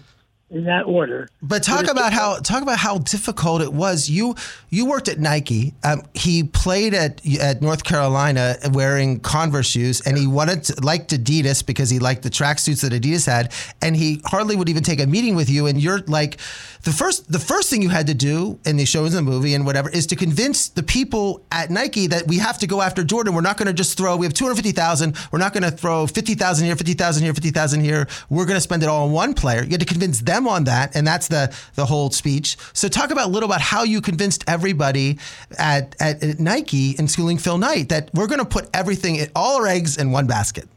in 0.51 0.65
that 0.65 0.85
order. 0.85 1.29
But 1.43 1.63
talk 1.63 1.89
about 1.89 2.13
how 2.13 2.39
talk 2.41 2.63
about 2.63 2.79
how 2.79 2.99
difficult 2.99 3.63
it 3.63 3.73
was. 3.73 4.11
You 4.11 4.35
you 4.69 4.87
worked 4.87 5.09
at 5.09 5.19
Nike. 5.19 5.75
Um, 5.85 6.03
he 6.15 6.43
played 6.43 6.93
at 6.93 7.25
at 7.39 7.63
North 7.63 7.85
Carolina 7.85 8.57
wearing 8.73 9.21
Converse 9.21 9.69
shoes, 9.69 10.01
and 10.01 10.19
he 10.19 10.27
wanted 10.27 10.65
to, 10.65 10.81
liked 10.85 11.11
Adidas 11.13 11.65
because 11.65 11.89
he 11.89 11.99
liked 11.99 12.23
the 12.23 12.31
tracksuits 12.31 12.83
that 12.83 12.93
Adidas 12.93 13.27
had, 13.27 13.53
and 13.81 13.97
he 13.97 14.21
hardly 14.27 14.57
would 14.57 14.69
even 14.69 14.83
take 14.83 15.01
a 15.01 15.07
meeting 15.07 15.37
with 15.37 15.49
you. 15.49 15.67
And 15.67 15.81
you're 15.81 16.01
like, 16.01 16.39
the 16.83 16.93
first 16.93 17.31
the 17.31 17.39
first 17.39 17.71
thing 17.71 17.81
you 17.81 17.89
had 17.89 18.09
to 18.09 18.15
do, 18.15 18.59
and 18.65 18.79
they 18.79 18.85
show 18.85 19.05
in 19.05 19.13
the 19.13 19.23
movie 19.23 19.55
and 19.55 19.65
whatever, 19.65 19.89
is 19.89 20.07
to 20.09 20.17
convince 20.17 20.69
the 20.69 20.83
people 20.83 21.45
at 21.53 21.71
Nike 21.71 22.09
that 22.09 22.27
we 22.27 22.39
have 22.39 22.59
to 22.59 22.67
go 22.67 22.83
after 22.83 23.05
Jordan. 23.05 23.35
We're 23.35 23.41
not 23.41 23.57
going 23.57 23.69
to 23.69 23.73
just 23.73 23.97
throw. 23.97 24.17
We 24.17 24.27
have 24.27 24.35
two 24.35 24.45
hundred 24.45 24.57
fifty 24.57 24.73
thousand. 24.73 25.17
We're 25.31 25.39
not 25.39 25.53
going 25.53 25.63
to 25.63 25.71
throw 25.71 26.09
fifty 26.09 26.35
thousand 26.35 26.67
here, 26.67 26.75
fifty 26.75 26.95
thousand 26.95 27.23
here, 27.23 27.35
fifty 27.35 27.51
thousand 27.51 27.83
here. 27.83 28.09
We're 28.29 28.47
going 28.47 28.57
to 28.57 28.61
spend 28.61 28.83
it 28.83 28.89
all 28.89 29.07
on 29.07 29.13
one 29.13 29.35
player. 29.35 29.63
You 29.63 29.71
had 29.71 29.81
to 29.81 29.87
convince 29.87 30.21
them 30.21 30.40
on 30.49 30.65
that, 30.65 30.95
and 30.95 31.07
that's 31.07 31.29
the 31.29 31.55
the 31.75 31.87
whole 31.87 32.11
speech. 32.11 32.57
So 32.73 32.89
talk 32.89 33.11
about 33.11 33.29
a 33.29 33.31
little 33.31 33.49
about 33.49 33.61
how 33.61 33.83
you 33.83 34.01
convinced 34.01 34.45
everybody 34.47 35.19
at, 35.59 35.95
at, 36.01 36.23
at 36.23 36.41
Nike 36.41 36.95
and 36.99 37.11
schooling 37.11 37.39
Phil 37.39 37.59
Knight 37.59 37.89
that 37.89 38.11
we're 38.15 38.27
going 38.27 38.41
to 38.41 38.45
put 38.45 38.69
everything, 38.75 39.19
all 39.35 39.59
our 39.59 39.67
eggs 39.67 39.97
in 39.97 40.11
one 40.11 40.27
basket. 40.27 40.69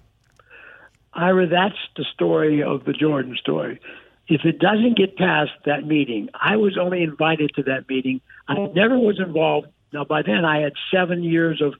Ira, 1.13 1.47
that's 1.47 1.77
the 1.95 2.05
story 2.13 2.63
of 2.63 2.85
the 2.85 2.93
Jordan 2.93 3.35
story. 3.35 3.79
If 4.27 4.45
it 4.45 4.59
doesn't 4.59 4.97
get 4.97 5.17
past 5.17 5.51
that 5.65 5.85
meeting, 5.85 6.29
I 6.33 6.55
was 6.55 6.77
only 6.77 7.03
invited 7.03 7.51
to 7.55 7.63
that 7.63 7.87
meeting. 7.89 8.21
I 8.47 8.55
never 8.73 8.97
was 8.97 9.19
involved. 9.19 9.67
Now, 9.91 10.05
by 10.05 10.21
then, 10.21 10.45
I 10.45 10.61
had 10.61 10.73
seven 10.91 11.23
years 11.23 11.61
of 11.61 11.75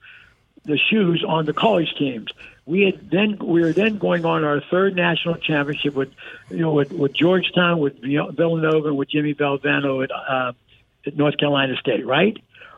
the 0.64 0.78
shoes 0.78 1.24
on 1.26 1.46
the 1.46 1.52
college 1.52 1.94
teams 1.98 2.28
we 2.66 2.82
had 2.82 3.10
then 3.10 3.38
we 3.38 3.60
were 3.60 3.72
then 3.72 3.98
going 3.98 4.24
on 4.24 4.44
our 4.44 4.60
third 4.70 4.96
national 4.96 5.36
championship 5.36 5.94
with 5.94 6.10
you 6.50 6.58
know 6.58 6.72
with, 6.72 6.92
with 6.92 7.12
Georgetown, 7.12 7.78
with 7.78 8.00
Villanova, 8.00 8.94
with 8.94 9.10
Jimmy 9.10 9.34
Valvano 9.34 10.02
at, 10.02 10.10
uh, 10.10 10.52
at 11.06 11.16
North 11.16 11.36
Carolina 11.36 11.76
State. 11.76 12.06
Right? 12.06 12.36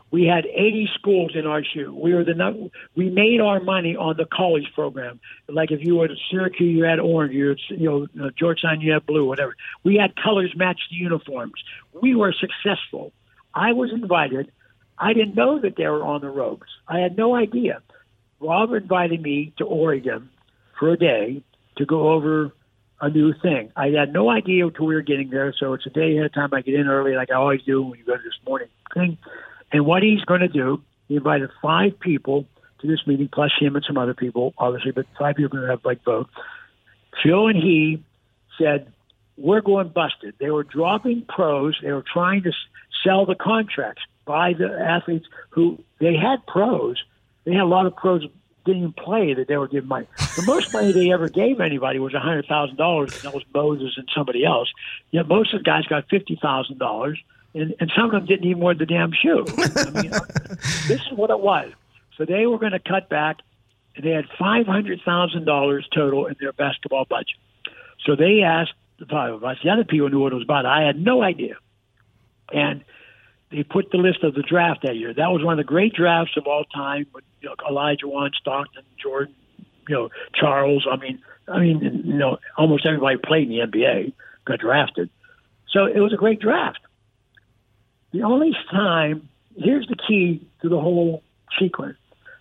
We 0.09 0.23
had 0.23 0.45
80 0.45 0.89
schools 0.95 1.31
in 1.35 1.45
our 1.45 1.63
shoe. 1.65 1.93
We 1.93 2.13
were 2.13 2.23
the 2.23 2.71
we 2.95 3.09
made 3.09 3.41
our 3.41 3.59
money 3.59 3.95
on 3.97 4.15
the 4.15 4.25
college 4.25 4.71
program. 4.73 5.19
Like 5.49 5.71
if 5.71 5.83
you 5.83 5.97
were 5.97 6.05
at 6.05 6.11
Syracuse, 6.31 6.77
you 6.77 6.83
had 6.85 6.99
orange. 6.99 7.33
You, 7.33 7.55
you 7.69 8.07
know 8.13 8.29
Georgetown, 8.31 8.81
you 8.81 8.93
had 8.93 9.05
blue. 9.05 9.25
Whatever. 9.25 9.55
We 9.83 9.95
had 9.95 10.15
colors 10.15 10.53
match 10.55 10.79
the 10.89 10.97
uniforms. 10.97 11.61
We 12.01 12.15
were 12.15 12.33
successful. 12.33 13.11
I 13.53 13.73
was 13.73 13.91
invited. 13.91 14.51
I 14.99 15.13
didn't 15.13 15.35
know 15.35 15.59
that 15.59 15.75
they 15.75 15.87
were 15.87 16.03
on 16.03 16.21
the 16.21 16.29
ropes. 16.29 16.67
I 16.87 16.99
had 16.99 17.17
no 17.17 17.35
idea. 17.35 17.81
Rob 18.39 18.73
invited 18.73 19.21
me 19.21 19.53
to 19.57 19.65
Oregon 19.65 20.29
for 20.79 20.91
a 20.91 20.97
day 20.97 21.43
to 21.77 21.85
go 21.85 22.11
over 22.11 22.53
a 22.99 23.09
new 23.09 23.33
thing. 23.33 23.71
I 23.75 23.89
had 23.89 24.13
no 24.13 24.29
idea 24.29 24.65
until 24.67 24.85
we 24.85 24.95
were 24.95 25.01
getting 25.01 25.29
there, 25.29 25.53
so 25.59 25.73
it's 25.73 25.85
a 25.85 25.89
day 25.89 26.13
ahead 26.13 26.25
of 26.25 26.33
time. 26.33 26.49
I 26.53 26.61
get 26.61 26.75
in 26.75 26.87
early, 26.87 27.13
like 27.15 27.31
I 27.31 27.35
always 27.35 27.61
do 27.63 27.81
when 27.81 27.99
you 27.99 28.05
go 28.05 28.15
to 28.15 28.23
this 28.23 28.37
morning 28.45 28.69
thing. 28.93 29.17
And 29.71 29.85
what 29.85 30.03
he's 30.03 30.21
going 30.21 30.41
to 30.41 30.47
do, 30.47 30.81
he 31.07 31.15
invited 31.15 31.49
five 31.61 31.99
people 31.99 32.45
to 32.81 32.87
this 32.87 33.05
meeting, 33.05 33.29
plus 33.31 33.51
him 33.59 33.75
and 33.75 33.85
some 33.85 33.97
other 33.97 34.13
people, 34.13 34.53
obviously, 34.57 34.91
but 34.91 35.05
five 35.17 35.35
people 35.35 35.57
are 35.57 35.61
going 35.61 35.69
to 35.69 35.75
have 35.75 35.85
like 35.85 36.03
vote. 36.03 36.27
Phil 37.23 37.47
and 37.47 37.57
he 37.57 38.03
said, 38.59 38.91
"We're 39.35 39.61
going 39.61 39.89
busted." 39.89 40.35
They 40.39 40.51
were 40.51 40.63
dropping 40.63 41.23
pros. 41.27 41.75
They 41.81 41.91
were 41.91 42.05
trying 42.13 42.43
to 42.43 42.51
sell 43.03 43.25
the 43.25 43.35
contracts 43.35 44.03
by 44.25 44.53
the 44.53 44.69
athletes 44.79 45.25
who 45.49 45.79
they 45.99 46.15
had 46.15 46.45
pros 46.45 46.97
they 47.47 47.53
had 47.53 47.63
a 47.63 47.65
lot 47.65 47.85
of 47.85 47.95
pros 47.95 48.27
didn't 48.65 48.81
even 48.81 48.93
play 48.93 49.33
that 49.33 49.47
they 49.47 49.55
were 49.55 49.69
giving 49.69 49.87
money. 49.87 50.05
The 50.35 50.43
most 50.45 50.73
money 50.73 50.91
they 50.91 51.11
ever 51.13 51.29
gave 51.29 51.61
anybody 51.61 51.97
was 51.97 52.13
a 52.13 52.19
hundred 52.19 52.45
thousand 52.45 52.75
dollars, 52.75 53.13
and 53.15 53.23
that 53.23 53.33
was 53.33 53.45
Moses 53.53 53.93
and 53.95 54.07
somebody 54.13 54.43
else. 54.43 54.69
Yet 55.11 55.27
most 55.29 55.53
of 55.53 55.61
the 55.61 55.63
guys 55.63 55.85
got 55.85 56.09
fifty 56.09 56.37
thousand 56.41 56.77
dollars, 56.77 57.17
and 57.55 57.73
and 57.79 57.89
some 57.95 58.05
of 58.05 58.11
them 58.11 58.25
didn't 58.25 58.45
even 58.45 58.61
wear 58.61 58.75
the 58.75 58.85
damn 58.85 59.13
shoe. 59.13 59.45
I 59.47 60.01
mean, 60.01 60.11
this 60.87 60.99
is 60.99 61.11
what 61.15 61.29
it 61.29 61.39
was. 61.39 61.71
So 62.17 62.25
they 62.25 62.45
were 62.45 62.59
going 62.59 62.73
to 62.73 62.79
cut 62.79 63.07
back, 63.07 63.37
and 63.95 64.03
they 64.05 64.11
had 64.11 64.25
five 64.37 64.67
hundred 64.67 64.99
thousand 65.05 65.45
dollars 65.45 65.87
total 65.95 66.25
in 66.25 66.35
their 66.41 66.51
basketball 66.51 67.05
budget. 67.05 67.37
So 68.05 68.17
they 68.17 68.41
asked 68.41 68.73
the 68.99 69.05
five 69.05 69.33
of 69.33 69.45
us. 69.45 69.57
The 69.63 69.69
other 69.69 69.85
people 69.85 70.09
knew 70.09 70.19
what 70.19 70.33
it 70.33 70.35
was 70.35 70.43
about. 70.43 70.65
I 70.65 70.81
had 70.85 70.99
no 70.99 71.21
idea, 71.23 71.55
and 72.51 72.83
they 73.51 73.63
put 73.63 73.91
the 73.91 73.97
list 73.97 74.23
of 74.23 74.33
the 74.33 74.41
draft 74.41 74.81
that 74.83 74.95
year. 74.95 75.13
That 75.13 75.31
was 75.31 75.43
one 75.43 75.53
of 75.53 75.65
the 75.65 75.69
great 75.69 75.93
drafts 75.93 76.35
of 76.37 76.47
all 76.47 76.65
time. 76.65 77.05
With 77.13 77.23
you 77.41 77.49
know, 77.49 77.55
Olajuwon, 77.69 78.33
Stockton, 78.35 78.83
Jordan, 79.01 79.33
you 79.87 79.95
know, 79.95 80.09
Charles. 80.33 80.85
I 80.91 80.97
mean, 80.97 81.19
I 81.47 81.59
mean, 81.59 82.03
you 82.05 82.13
know, 82.17 82.37
almost 82.57 82.85
everybody 82.85 83.17
played 83.17 83.49
in 83.49 83.57
the 83.57 83.65
NBA 83.65 84.13
got 84.45 84.59
drafted. 84.59 85.09
So 85.69 85.85
it 85.85 85.99
was 85.99 86.13
a 86.13 86.17
great 86.17 86.39
draft. 86.39 86.79
The 88.11 88.23
only 88.23 88.51
time, 88.71 89.29
here's 89.55 89.87
the 89.87 89.95
key 89.95 90.47
to 90.61 90.69
the 90.69 90.79
whole 90.79 91.23
sequence. 91.59 91.97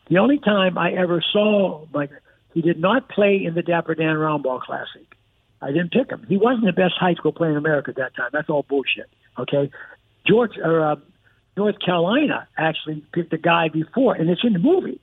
The 0.08 0.18
only 0.18 0.38
time 0.38 0.78
I 0.78 0.92
ever 0.92 1.22
saw 1.32 1.86
Mike, 1.92 2.10
he 2.54 2.62
did 2.62 2.80
not 2.80 3.08
play 3.08 3.44
in 3.44 3.54
the 3.54 3.62
Dapper 3.62 3.94
Dan 3.94 4.14
Roundball 4.16 4.62
Classic. 4.62 5.06
I 5.60 5.68
didn't 5.68 5.90
pick 5.90 6.10
him. 6.10 6.24
He 6.28 6.36
wasn't 6.36 6.66
the 6.66 6.72
best 6.72 6.94
high 6.98 7.14
school 7.14 7.32
player 7.32 7.50
in 7.50 7.56
America 7.56 7.90
at 7.90 7.96
that 7.96 8.14
time. 8.14 8.30
That's 8.32 8.48
all 8.48 8.64
bullshit. 8.68 9.10
Okay, 9.38 9.70
George 10.26 10.58
or 10.62 10.92
uh, 10.92 10.96
North 11.56 11.76
Carolina 11.84 12.48
actually 12.56 13.02
picked 13.12 13.32
a 13.32 13.38
guy 13.38 13.68
before, 13.68 14.14
and 14.14 14.28
it's 14.28 14.44
in 14.44 14.52
the 14.52 14.58
movie 14.58 15.00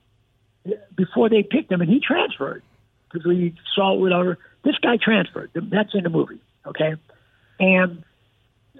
before 0.96 1.28
they 1.28 1.42
picked 1.42 1.70
him, 1.70 1.80
and 1.80 1.90
he 1.90 2.00
transferred 2.00 2.62
because 3.10 3.26
we 3.26 3.54
saw 3.74 3.94
it 3.94 4.00
whatever. 4.00 4.38
This 4.64 4.76
guy 4.78 4.96
transferred. 5.02 5.50
That's 5.54 5.94
in 5.94 6.04
the 6.04 6.10
movie, 6.10 6.40
okay? 6.66 6.94
And 7.60 8.04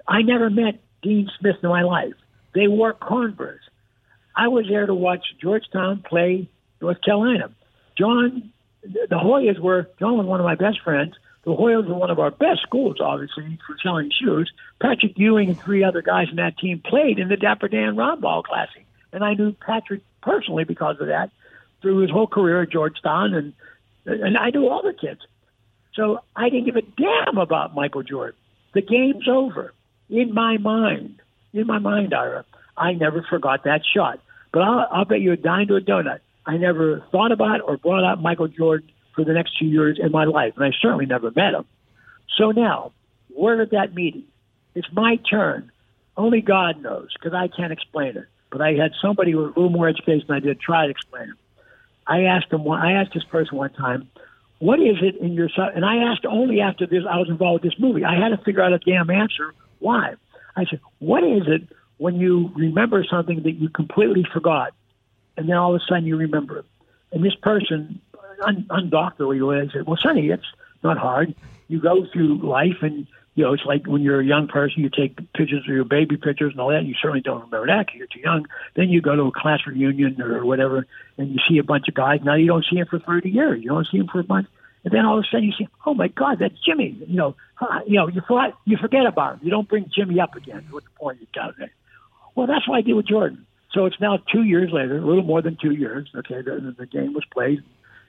I 0.07 0.21
never 0.21 0.49
met 0.49 0.81
Dean 1.01 1.29
Smith 1.39 1.57
in 1.61 1.69
my 1.69 1.83
life. 1.83 2.13
They 2.53 2.67
wore 2.67 2.93
Converse. 2.93 3.61
I 4.35 4.47
was 4.47 4.65
there 4.69 4.85
to 4.85 4.93
watch 4.93 5.25
Georgetown 5.41 6.03
play 6.07 6.49
North 6.81 7.01
Carolina. 7.01 7.51
John, 7.97 8.51
the 8.83 9.15
Hoyas 9.15 9.59
were 9.59 9.89
John 9.99 10.17
was 10.17 10.25
one 10.25 10.39
of 10.39 10.45
my 10.45 10.55
best 10.55 10.81
friends. 10.81 11.15
The 11.45 11.51
Hoyas 11.51 11.87
were 11.87 11.93
one 11.93 12.09
of 12.09 12.19
our 12.19 12.31
best 12.31 12.63
schools, 12.63 12.97
obviously, 12.99 13.59
for 13.67 13.77
selling 13.81 14.11
shoes. 14.11 14.51
Patrick 14.81 15.13
Ewing 15.15 15.49
and 15.49 15.59
three 15.59 15.83
other 15.83 16.01
guys 16.01 16.27
in 16.29 16.37
that 16.37 16.57
team 16.57 16.81
played 16.83 17.19
in 17.19 17.29
the 17.29 17.37
Dapper 17.37 17.67
Dan 17.67 17.95
Roundball 17.95 18.43
Classic. 18.43 18.83
And 19.13 19.23
I 19.23 19.35
knew 19.35 19.53
Patrick 19.53 20.01
personally 20.23 20.63
because 20.63 20.97
of 20.99 21.07
that 21.07 21.29
through 21.81 21.99
his 21.99 22.09
whole 22.09 22.25
career 22.25 22.63
at 22.63 22.71
Georgetown, 22.71 23.35
and 23.35 23.53
and 24.05 24.37
I 24.37 24.49
knew 24.49 24.67
all 24.67 24.81
the 24.81 24.93
kids. 24.93 25.21
So 25.93 26.19
I 26.35 26.49
didn't 26.49 26.65
give 26.65 26.75
a 26.75 26.81
damn 26.81 27.37
about 27.37 27.75
Michael 27.75 28.03
Jordan. 28.03 28.35
The 28.73 28.81
game's 28.81 29.27
over. 29.27 29.73
In 30.09 30.33
my 30.33 30.57
mind, 30.57 31.21
in 31.53 31.65
my 31.65 31.79
mind, 31.79 32.13
Ira, 32.13 32.45
I 32.77 32.93
never 32.93 33.25
forgot 33.27 33.63
that 33.63 33.81
shot. 33.95 34.19
But 34.51 34.63
I'll, 34.63 34.87
I'll 34.91 35.05
bet 35.05 35.21
you 35.21 35.31
a 35.31 35.37
dime 35.37 35.67
to 35.67 35.75
a 35.75 35.81
donut. 35.81 36.19
I 36.45 36.57
never 36.57 37.03
thought 37.11 37.31
about 37.31 37.61
or 37.61 37.77
brought 37.77 38.03
up 38.03 38.19
Michael 38.19 38.47
Jordan 38.47 38.89
for 39.15 39.23
the 39.23 39.33
next 39.33 39.57
two 39.57 39.65
years 39.65 39.97
in 39.99 40.11
my 40.11 40.25
life, 40.25 40.53
and 40.55 40.65
I 40.65 40.71
certainly 40.81 41.05
never 41.05 41.31
met 41.31 41.53
him. 41.53 41.65
So 42.37 42.51
now, 42.51 42.91
where 43.29 43.57
did 43.57 43.71
that 43.71 43.95
meeting? 43.95 44.25
It's 44.75 44.91
my 44.91 45.15
turn. 45.17 45.71
Only 46.17 46.41
God 46.41 46.81
knows, 46.81 47.09
because 47.13 47.33
I 47.33 47.47
can't 47.47 47.71
explain 47.71 48.17
it. 48.17 48.25
But 48.51 48.61
I 48.61 48.73
had 48.73 48.91
somebody 49.01 49.35
with 49.35 49.45
a 49.45 49.49
little 49.49 49.69
more 49.69 49.87
education 49.87 50.25
than 50.27 50.37
I 50.37 50.39
did 50.39 50.59
try 50.59 50.85
to 50.85 50.91
explain 50.91 51.29
it. 51.29 51.35
I 52.07 52.23
asked 52.23 52.53
him. 52.53 52.63
One, 52.63 52.79
I 52.79 52.93
asked 52.93 53.13
this 53.13 53.23
person 53.23 53.57
one 53.57 53.71
time, 53.71 54.09
"What 54.59 54.79
is 54.79 54.97
it 55.01 55.15
in 55.17 55.33
your?" 55.33 55.49
And 55.57 55.83
I 55.83 55.97
asked 55.97 56.25
only 56.25 56.61
after 56.61 56.85
this. 56.85 57.03
I 57.09 57.17
was 57.17 57.29
involved 57.29 57.63
with 57.63 57.71
this 57.73 57.79
movie. 57.79 58.05
I 58.05 58.15
had 58.15 58.29
to 58.29 58.37
figure 58.37 58.61
out 58.61 58.73
a 58.73 58.79
damn 58.79 59.09
answer. 59.09 59.53
Why? 59.79 60.13
I 60.55 60.65
said, 60.65 60.79
"What 60.99 61.23
is 61.23 61.47
it 61.47 61.63
when 61.97 62.15
you 62.15 62.51
remember 62.55 63.03
something 63.03 63.41
that 63.43 63.53
you 63.53 63.69
completely 63.69 64.23
forgot, 64.23 64.73
and 65.35 65.49
then 65.49 65.57
all 65.57 65.75
of 65.75 65.81
a 65.81 65.85
sudden 65.85 66.05
you 66.05 66.15
remember 66.15 66.59
it?" 66.59 66.65
And 67.11 67.23
this 67.23 67.35
person 67.35 67.99
un, 68.43 68.65
undoctorally 68.69 69.45
way. 69.45 69.61
I 69.61 69.67
said, 69.71 69.85
"Well, 69.85 69.97
Sonny, 70.01 70.29
it's 70.29 70.45
not 70.83 70.97
hard. 70.97 71.35
You 71.67 71.79
go 71.79 72.05
through 72.11 72.37
life, 72.39 72.81
and 72.81 73.07
you 73.35 73.43
know 73.43 73.53
it's 73.53 73.65
like 73.65 73.85
when 73.85 74.01
you're 74.01 74.19
a 74.19 74.25
young 74.25 74.47
person, 74.47 74.83
you 74.83 74.89
take 74.89 75.17
pictures 75.33 75.63
of 75.67 75.73
your 75.73 75.83
baby 75.83 76.17
pictures 76.17 76.51
and 76.51 76.61
all 76.61 76.69
that. 76.69 76.79
And 76.79 76.87
you 76.87 76.95
certainly 77.01 77.21
don't 77.21 77.41
remember 77.45 77.67
that 77.67 77.87
because 77.87 77.97
you're 77.97 78.07
too 78.07 78.19
young. 78.19 78.45
Then 78.75 78.89
you 78.89 79.01
go 79.01 79.15
to 79.15 79.23
a 79.23 79.31
class 79.31 79.59
reunion 79.65 80.21
or 80.21 80.45
whatever, 80.45 80.85
and 81.17 81.29
you 81.29 81.37
see 81.47 81.57
a 81.57 81.63
bunch 81.63 81.87
of 81.87 81.93
guys. 81.93 82.21
Now 82.23 82.35
you 82.35 82.47
don't 82.47 82.65
see 82.69 82.77
them 82.77 82.87
for 82.87 82.99
30 82.99 83.29
years. 83.29 83.61
You 83.61 83.69
don't 83.69 83.87
see 83.87 83.97
them 83.97 84.07
for 84.07 84.19
a 84.19 84.27
month." 84.27 84.47
And 84.85 84.93
then 84.93 85.03
all 85.03 85.17
of 85.17 85.25
a 85.25 85.27
sudden 85.27 85.45
you 85.45 85.53
see, 85.57 85.67
oh 85.87 85.95
my 85.95 86.07
God, 86.09 86.37
that's 86.39 86.53
Jimmy. 86.63 86.95
You 87.07 87.15
know, 87.15 87.35
you 87.87 87.95
know, 87.95 88.07
you 88.07 88.21
forget, 88.27 88.53
you 88.65 88.77
forget 88.77 89.07
about 89.07 89.33
him. 89.33 89.39
You 89.41 89.49
don't 89.49 89.67
bring 89.67 89.89
Jimmy 89.93 90.19
up 90.19 90.35
again. 90.35 90.63
What 90.69 90.83
the 90.83 90.91
point 90.91 91.19
you 91.19 91.27
got 91.33 91.57
there? 91.57 91.71
Well, 92.35 92.45
that's 92.45 92.67
what 92.67 92.77
I 92.77 92.81
did 92.81 92.93
with 92.93 93.07
Jordan. 93.07 93.47
So 93.71 93.85
it's 93.85 93.99
now 93.99 94.17
two 94.31 94.43
years 94.43 94.71
later, 94.71 94.97
a 94.97 95.05
little 95.05 95.23
more 95.23 95.41
than 95.41 95.57
two 95.59 95.71
years. 95.71 96.07
Okay, 96.15 96.41
the, 96.41 96.75
the 96.77 96.85
game 96.85 97.13
was 97.13 97.25
played. 97.25 97.63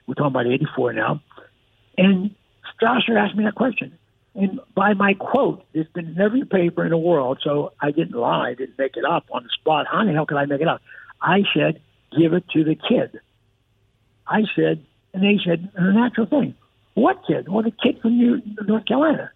We're 0.07 0.13
talking 0.13 0.27
about 0.27 0.47
84 0.47 0.93
now. 0.93 1.21
And 1.97 2.33
Strasser 2.73 3.17
asked 3.17 3.35
me 3.35 3.43
that 3.43 3.55
question. 3.55 3.97
And 4.35 4.59
by 4.75 4.93
my 4.93 5.15
quote, 5.15 5.65
it's 5.73 5.91
been 5.91 6.09
in 6.09 6.21
every 6.21 6.45
paper 6.45 6.83
in 6.83 6.91
the 6.91 6.97
world, 6.97 7.39
so 7.43 7.73
I 7.81 7.91
didn't 7.91 8.13
lie, 8.13 8.49
I 8.49 8.53
didn't 8.53 8.77
make 8.77 8.95
it 8.95 9.03
up 9.03 9.25
on 9.31 9.43
the 9.43 9.49
spot. 9.49 9.87
How 9.91 10.05
the 10.05 10.13
hell 10.13 10.27
could 10.27 10.37
I 10.37 10.45
make 10.45 10.61
it 10.61 10.67
up? 10.67 10.81
I 11.21 11.41
said, 11.55 11.81
give 12.17 12.33
it 12.33 12.47
to 12.49 12.63
the 12.63 12.75
kid. 12.75 13.19
I 14.27 14.43
said, 14.55 14.85
and 15.13 15.23
they 15.23 15.39
said, 15.43 15.71
a 15.75 15.91
natural 15.91 16.27
thing. 16.27 16.55
What 16.93 17.23
kid? 17.25 17.49
Well, 17.49 17.63
the 17.63 17.71
kid 17.71 17.99
from 18.01 18.17
New, 18.17 18.41
North 18.67 18.85
Carolina, 18.85 19.31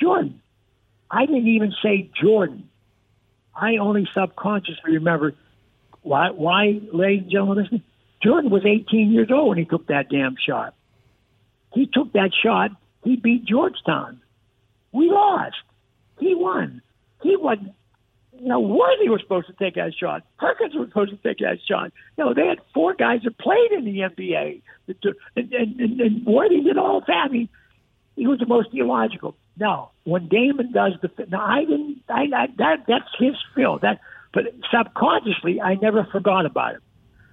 Jordan. 0.00 0.40
I 1.10 1.26
didn't 1.26 1.46
even 1.46 1.72
say 1.82 2.10
Jordan. 2.20 2.68
I 3.54 3.76
only 3.76 4.08
subconsciously 4.14 4.94
remember 4.94 5.34
why, 6.02 6.30
why, 6.30 6.80
ladies 6.92 7.22
and 7.22 7.30
gentlemen, 7.30 7.62
listen, 7.62 7.82
Jordan 8.22 8.50
was 8.50 8.64
18 8.66 9.12
years 9.12 9.28
old 9.32 9.48
when 9.50 9.58
he 9.58 9.64
took 9.64 9.86
that 9.86 10.08
damn 10.10 10.36
shot. 10.36 10.74
He 11.72 11.86
took 11.86 12.12
that 12.12 12.30
shot. 12.42 12.70
He 13.04 13.16
beat 13.16 13.44
Georgetown. 13.44 14.20
We 14.92 15.10
lost. 15.10 15.56
He 16.18 16.34
won. 16.34 16.82
He 17.22 17.36
won. 17.36 17.74
You 18.38 18.48
know, 18.48 18.60
Worthy 18.60 19.08
was 19.08 19.20
supposed 19.20 19.46
to 19.48 19.52
take 19.52 19.74
that 19.74 19.92
shot. 19.94 20.24
Perkins 20.38 20.74
was 20.74 20.88
supposed 20.88 21.10
to 21.10 21.16
take 21.16 21.38
that 21.38 21.58
shot. 21.66 21.92
Know, 22.16 22.34
they 22.34 22.46
had 22.46 22.58
four 22.74 22.94
guys 22.94 23.20
that 23.24 23.38
played 23.38 23.72
in 23.72 23.84
the 23.84 23.98
NBA. 24.00 24.62
And, 24.88 24.96
and, 25.36 25.80
and, 25.80 26.00
and 26.00 26.26
Worthy 26.26 26.62
did 26.62 26.78
all 26.78 27.02
that. 27.06 27.12
I 27.12 27.28
mean, 27.28 27.48
he 28.16 28.26
was 28.26 28.38
the 28.38 28.46
most 28.46 28.68
illogical. 28.72 29.36
Now, 29.58 29.90
when 30.04 30.28
Damon 30.28 30.72
does 30.72 30.92
the 31.02 31.10
now, 31.28 31.44
I 31.44 31.60
didn't. 31.60 32.02
I, 32.08 32.22
I 32.34 32.46
that 32.56 32.84
that's 32.88 33.08
his 33.18 33.34
field. 33.54 33.82
That, 33.82 34.00
but 34.32 34.44
subconsciously, 34.72 35.60
I 35.60 35.74
never 35.74 36.04
forgot 36.04 36.46
about 36.46 36.76
it. 36.76 36.82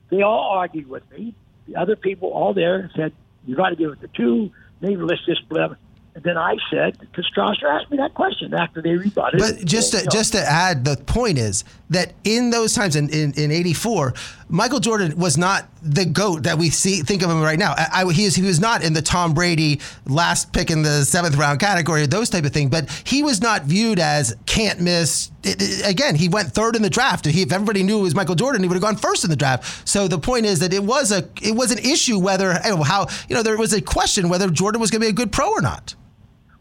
They 0.10 0.22
all 0.22 0.52
argued 0.52 0.90
with 0.90 1.10
me. 1.12 1.34
The 1.68 1.76
other 1.76 1.96
people, 1.96 2.30
all 2.30 2.54
there, 2.54 2.90
said 2.96 3.14
you 3.46 3.56
got 3.56 3.70
to 3.70 3.76
give 3.76 3.92
it 3.92 4.02
to 4.02 4.08
two. 4.08 4.52
Maybe 4.82 4.98
let's 4.98 5.26
just 5.26 5.42
split 5.42 5.72
and 6.18 6.24
then 6.24 6.36
I 6.36 6.56
said, 6.72 6.98
because 7.00 7.30
Strasser 7.32 7.66
asked 7.70 7.92
me 7.92 7.98
that 7.98 8.16
question 8.16 8.52
after 8.52 8.82
they 8.82 8.96
rebutted. 8.96 9.40
It. 9.40 9.58
But 9.58 9.66
just 9.66 9.92
to, 9.92 10.04
just 10.08 10.32
to 10.32 10.40
add, 10.40 10.84
the 10.84 10.98
point 10.98 11.38
is 11.38 11.64
that 11.92 12.14
in 12.24 12.50
those 12.50 12.74
times 12.74 12.96
in, 12.96 13.08
in, 13.10 13.34
in 13.34 13.52
84, 13.52 14.16
Michael 14.50 14.80
Jordan 14.80 15.18
was 15.18 15.38
not 15.38 15.68
the 15.82 16.06
GOAT 16.06 16.44
that 16.44 16.58
we 16.58 16.70
see 16.70 17.02
think 17.02 17.22
of 17.22 17.30
him 17.30 17.42
right 17.42 17.60
now. 17.60 17.74
I, 17.78 18.04
I, 18.04 18.14
he, 18.14 18.26
is, 18.26 18.36
he 18.36 18.44
was 18.44 18.60
not 18.60 18.84
in 18.84 18.94
the 18.94 19.02
Tom 19.02 19.34
Brady 19.34 19.82
last 20.06 20.54
pick 20.54 20.72
in 20.72 20.84
the 20.84 21.04
seventh 21.04 21.36
round 21.36 21.60
category, 21.60 22.06
those 22.06 22.30
type 22.30 22.46
of 22.46 22.52
thing, 22.52 22.70
but 22.70 22.90
he 23.04 23.24
was 23.24 23.42
not 23.42 23.64
viewed 23.64 24.00
as 24.00 24.36
can't 24.46 24.80
miss. 24.80 25.32
It, 25.44 25.62
it, 25.62 25.90
again, 25.90 26.16
he 26.16 26.30
went 26.30 26.54
third 26.54 26.76
in 26.76 26.82
the 26.82 26.90
draft. 26.90 27.26
He, 27.26 27.42
if 27.42 27.52
everybody 27.52 27.84
knew 27.84 28.00
it 28.00 28.04
was 28.04 28.16
Michael 28.16 28.36
Jordan, 28.36 28.62
he 28.64 28.70
would 28.70 28.76
have 28.76 28.84
gone 28.84 28.96
first 28.96 29.24
in 29.24 29.30
the 29.30 29.36
draft. 29.36 29.88
So 29.88 30.08
the 30.08 30.20
point 30.20 30.46
is 30.46 30.60
that 30.60 30.74
it 30.74 30.84
was 30.84 31.12
a 31.12 31.28
it 31.42 31.56
was 31.56 31.72
an 31.72 31.80
issue 31.80 32.18
whether 32.18 32.54
how 32.54 33.08
you 33.28 33.36
know 33.36 33.44
there 33.44 33.58
was 33.58 33.74
a 33.74 33.82
question 33.82 34.30
whether 34.30 34.50
Jordan 34.50 34.80
was 34.80 34.92
going 34.92 35.02
to 35.02 35.06
be 35.08 35.10
a 35.10 35.14
good 35.14 35.32
pro 35.32 35.50
or 35.50 35.62
not. 35.62 35.96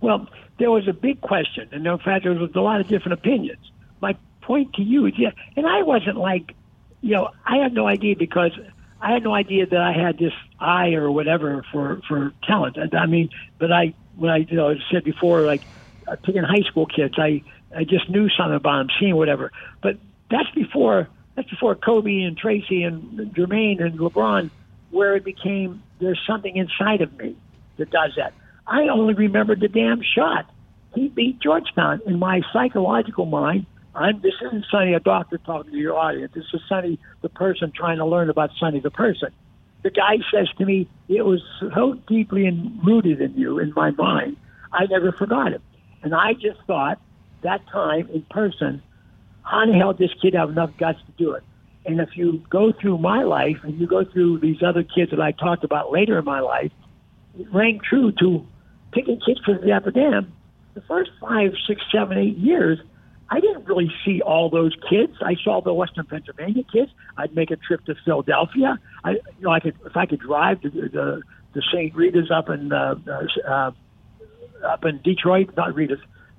Well, 0.01 0.29
there 0.59 0.71
was 0.71 0.89
a 0.89 0.93
big 0.93 1.21
question, 1.21 1.69
and 1.73 1.87
in 1.87 1.99
fact, 1.99 2.25
there 2.25 2.33
was 2.33 2.51
a 2.55 2.61
lot 2.61 2.81
of 2.81 2.89
different 2.89 3.15
opinions. 3.15 3.71
My 4.01 4.17
point 4.41 4.75
to 4.75 4.83
you 4.83 5.07
is, 5.07 5.15
yeah, 5.19 5.31
and 5.57 5.67
I 5.67 5.83
wasn't 5.83 6.17
like, 6.17 6.55
you 7.01 7.15
know, 7.15 7.31
I 7.45 7.59
had 7.59 7.73
no 7.73 7.87
idea 7.87 8.17
because 8.17 8.53
I 9.01 9.13
had 9.13 9.23
no 9.23 9.35
idea 9.35 9.67
that 9.67 9.81
I 9.81 9.93
had 9.93 10.19
this 10.19 10.33
eye 10.59 10.95
or 10.95 11.11
whatever 11.11 11.65
for 11.73 12.01
for 12.09 12.33
talent. 12.47 12.79
I 12.95 13.07
mean, 13.07 13.31
but 13.59 13.73
I, 13.73 13.95
when 14.17 14.31
I, 14.31 14.39
you 14.39 14.57
know, 14.57 14.75
said 14.91 15.05
before, 15.05 15.43
like 15.43 15.63
uh, 16.09 16.17
picking 16.17 16.43
high 16.43 16.63
school 16.69 16.87
kids, 16.87 17.15
I 17.19 17.43
I 17.75 17.85
just 17.85 18.09
knew 18.09 18.29
something 18.31 18.57
about 18.57 18.79
them, 18.79 18.89
seeing 18.99 19.17
whatever. 19.17 19.53
But 19.83 19.99
that's 20.31 20.51
before 20.55 21.09
that's 21.35 21.51
before 21.51 21.75
Kobe 21.75 22.23
and 22.23 22.37
Tracy 22.37 22.83
and 22.83 23.35
Jermaine 23.35 23.83
and 23.83 23.99
LeBron, 23.99 24.51
where 24.91 25.15
it 25.17 25.25
became 25.25 25.83
there's 26.01 26.21
something 26.27 26.57
inside 26.57 27.03
of 27.03 27.17
me 27.19 27.37
that 27.77 27.91
does 27.91 28.13
that. 28.17 28.33
I 28.67 28.89
only 28.89 29.15
remembered 29.15 29.61
the 29.61 29.69
damn 29.69 30.03
shot. 30.03 30.51
He 30.95 31.09
beat 31.09 31.41
Georgetown. 31.41 32.01
In 32.07 32.19
my 32.19 32.41
psychological 32.53 33.27
mind, 33.27 33.67
I'm 33.97 34.21
this 34.21 34.35
isn't 34.45 34.67
Sonny, 34.71 34.93
a 34.93 35.01
doctor 35.01 35.39
talking 35.39 35.73
to 35.73 35.79
your 35.79 35.97
audience. 35.97 36.33
This 36.35 36.45
is 36.53 36.61
Sonny, 36.69 36.99
the 37.23 37.31
person 37.31 37.73
trying 37.75 37.97
to 37.97 38.05
learn 38.05 38.29
about 38.29 38.51
Sonny, 38.59 38.79
the 38.79 38.91
person. 38.91 39.31
The 39.83 39.91
guy 39.91 40.19
says 40.31 40.49
to 40.59 40.67
me, 40.67 40.87
"It 41.09 41.25
was 41.25 41.43
so 41.61 41.95
deeply 42.07 42.51
rooted 42.85 43.21
in 43.23 43.35
you, 43.35 43.59
in 43.59 43.73
my 43.75 43.93
mind. 43.93 44.37
I 44.73 44.85
never 44.87 45.13
forgot 45.13 45.53
it." 45.53 45.63
And 46.03 46.15
I 46.15 46.35
just 46.35 46.61
thought 46.67 46.99
that 47.41 47.67
time 47.69 48.09
in 48.13 48.23
person, 48.31 48.83
how 49.43 49.65
the 49.65 49.73
hell 49.73 49.95
did 49.95 50.11
this 50.11 50.21
kid 50.21 50.35
have 50.35 50.51
enough 50.51 50.77
guts 50.77 50.99
to 51.07 51.13
do 51.17 51.33
it? 51.33 51.43
And 51.87 52.01
if 52.01 52.17
you 52.17 52.43
go 52.51 52.73
through 52.73 52.99
my 52.99 53.23
life 53.23 53.59
and 53.63 53.81
you 53.81 53.87
go 53.87 54.05
through 54.05 54.41
these 54.41 54.63
other 54.63 54.83
kids 54.83 55.11
that 55.13 55.21
I 55.21 55.33
talked 55.33 55.65
about 55.65 55.91
later 55.91 56.19
in 56.19 56.25
my 56.25 56.41
life, 56.41 56.73
it 57.39 57.47
rang 57.51 57.81
true 57.81 58.13
to 58.13 58.47
picking 58.93 59.21
kids 59.21 59.41
for 59.45 59.55
the 59.55 59.93
Dan, 59.95 60.33
the 60.75 60.81
first 60.83 61.13
five, 61.21 61.55
six, 61.67 61.81
seven, 61.93 62.19
eight 62.19 62.37
years, 62.37 62.79
I 63.29 63.41
didn't 63.41 63.65
really 63.65 63.91
see 64.05 64.21
all 64.21 64.51
those 64.51 64.75
kids. 64.89 65.15
I 65.21 65.35
saw 65.43 65.61
the 65.61 65.73
Western 65.73 66.07
Pennsylvania 66.07 66.63
kids. 66.73 66.93
I'd 67.17 67.35
make 67.35 67.51
a 67.51 67.57
trip 67.57 67.85
to 67.87 67.95
Philadelphia. 68.05 68.79
I, 69.05 69.13
you 69.13 69.23
know, 69.41 69.51
I 69.51 69.61
could 69.61 69.75
if 69.85 69.97
I 69.97 70.07
could 70.07 70.21
drive 70.21 70.61
to 70.63 70.71
the 70.71 71.23
the 71.53 71.63
St. 71.73 71.95
Rita's 71.95 72.31
up 72.31 72.49
in 72.51 72.73
uh, 72.73 72.95
uh, 73.49 73.71
up 74.65 74.85
in 74.85 75.01
Detroit, 75.03 75.51
not 75.57 75.75
Rita's, 75.75 75.99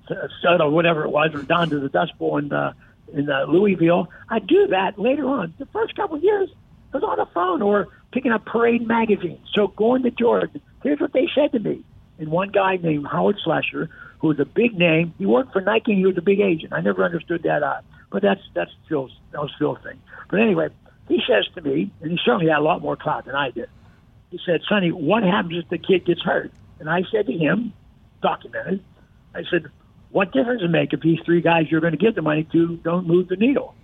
uh, 0.10 0.64
or 0.64 0.70
whatever 0.70 1.04
it 1.04 1.10
was, 1.10 1.32
or 1.34 1.42
down 1.44 1.70
to 1.70 1.80
the 1.80 1.90
Dust 1.90 2.18
Bowl 2.18 2.38
in 2.38 2.54
uh, 2.54 2.74
in 3.14 3.30
uh, 3.30 3.46
Louisville. 3.48 4.08
I'd 4.30 4.48
do 4.48 4.68
that 4.68 4.98
later 4.98 5.26
on. 5.26 5.54
The 5.58 5.66
first 5.68 5.96
couple 5.96 6.18
of 6.18 6.24
years, 6.24 6.50
I 6.94 6.98
was 6.98 7.04
on 7.04 7.18
the 7.18 7.28
phone 7.34 7.62
or 7.62 7.90
picking 8.14 8.32
up 8.32 8.46
Parade 8.46 8.88
magazine. 8.88 9.40
So 9.54 9.68
going 9.68 10.04
to 10.04 10.12
Jordan, 10.12 10.62
here's 10.84 11.00
what 11.02 11.12
they 11.12 11.28
said 11.36 11.52
to 11.52 11.60
me 11.60 11.84
and 12.20 12.30
one 12.30 12.50
guy 12.50 12.78
named 12.78 13.08
Howard 13.08 13.38
Slusher, 13.46 13.90
who 14.20 14.28
was 14.28 14.40
a 14.40 14.46
big 14.46 14.78
name. 14.78 15.14
He 15.18 15.26
worked 15.26 15.54
for 15.54 15.62
Nike 15.62 15.92
and 15.92 16.00
he 16.00 16.06
was 16.06 16.18
a 16.18 16.22
big 16.22 16.40
agent. 16.40 16.74
I 16.74 16.82
never 16.82 17.04
understood 17.04 17.44
that, 17.44 17.64
uh, 17.64 17.82
but 18.12 18.22
that's 18.22 18.42
that's 18.54 18.72
Phil's 18.90 19.16
that 19.32 19.42
was 19.42 19.52
Phil's 19.60 19.80
thing. 19.84 20.00
But 20.30 20.40
anyway, 20.40 20.70
he 21.08 21.22
says 21.28 21.46
to 21.56 21.62
me, 21.62 21.92
and 22.02 22.12
he 22.12 22.20
certainly 22.24 22.48
had 22.48 22.60
a 22.60 22.64
lot 22.64 22.82
more 22.82 22.96
clout 22.96 23.26
than 23.26 23.36
I 23.36 23.52
did. 23.52 23.70
He 24.32 24.40
said, 24.46 24.62
"Sonny, 24.68 24.92
what 24.92 25.24
happens 25.24 25.64
if 25.64 25.70
the 25.70 25.78
kid 25.78 26.06
gets 26.06 26.22
hurt?" 26.22 26.52
And 26.80 26.90
I 26.90 27.04
said 27.12 27.28
to 27.28 27.34
him, 27.34 27.74
documented, 28.22 28.84
I 29.34 29.44
said, 29.50 29.68
"What 30.12 30.32
difference 30.32 30.62
does 30.62 30.70
it 30.70 30.72
make 30.72 30.94
if 30.94 31.02
these 31.02 31.20
three 31.26 31.42
guys 31.42 31.70
you're 31.70 31.82
going 31.82 31.92
to 31.92 31.98
give 31.98 32.16
the 32.16 32.22
money 32.22 32.48
to 32.52 32.78
don't 32.78 33.08
move 33.08 33.28
the 33.28 33.36
needle?" 33.36 33.76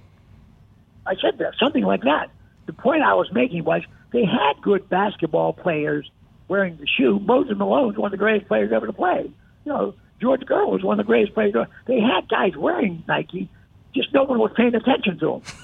I 1.06 1.16
said 1.16 1.38
that 1.40 1.54
something 1.60 1.84
like 1.84 2.04
that. 2.04 2.30
The 2.66 2.74
point 2.74 3.04
I 3.04 3.14
was 3.14 3.32
making 3.34 3.64
was 3.66 3.82
they 4.12 4.26
had 4.26 4.62
good 4.62 4.90
basketball 4.90 5.54
players 5.54 6.10
wearing 6.48 6.78
the 6.78 6.88
shoe. 6.88 7.20
Moses 7.20 7.58
Malone 7.58 7.96
one 7.96 8.08
of 8.08 8.12
the 8.12 8.18
greatest 8.18 8.48
players 8.48 8.72
ever 8.72 8.88
to 8.88 8.94
play. 8.94 9.32
You 9.66 9.72
know, 9.72 9.94
George 10.24 10.42
Gervin 10.44 10.72
was 10.72 10.84
one 10.84 10.98
of 10.98 11.06
the 11.06 11.08
greatest 11.08 11.34
players. 11.34 11.54
They 11.86 12.00
had 12.00 12.30
guys 12.30 12.56
wearing 12.58 13.04
Nike 13.10 13.50
just 13.94 14.12
no 14.14 14.24
one 14.24 14.40
was 14.40 14.52
paying 14.56 14.74
attention 14.74 15.20
to 15.20 15.34
him. 15.34 15.42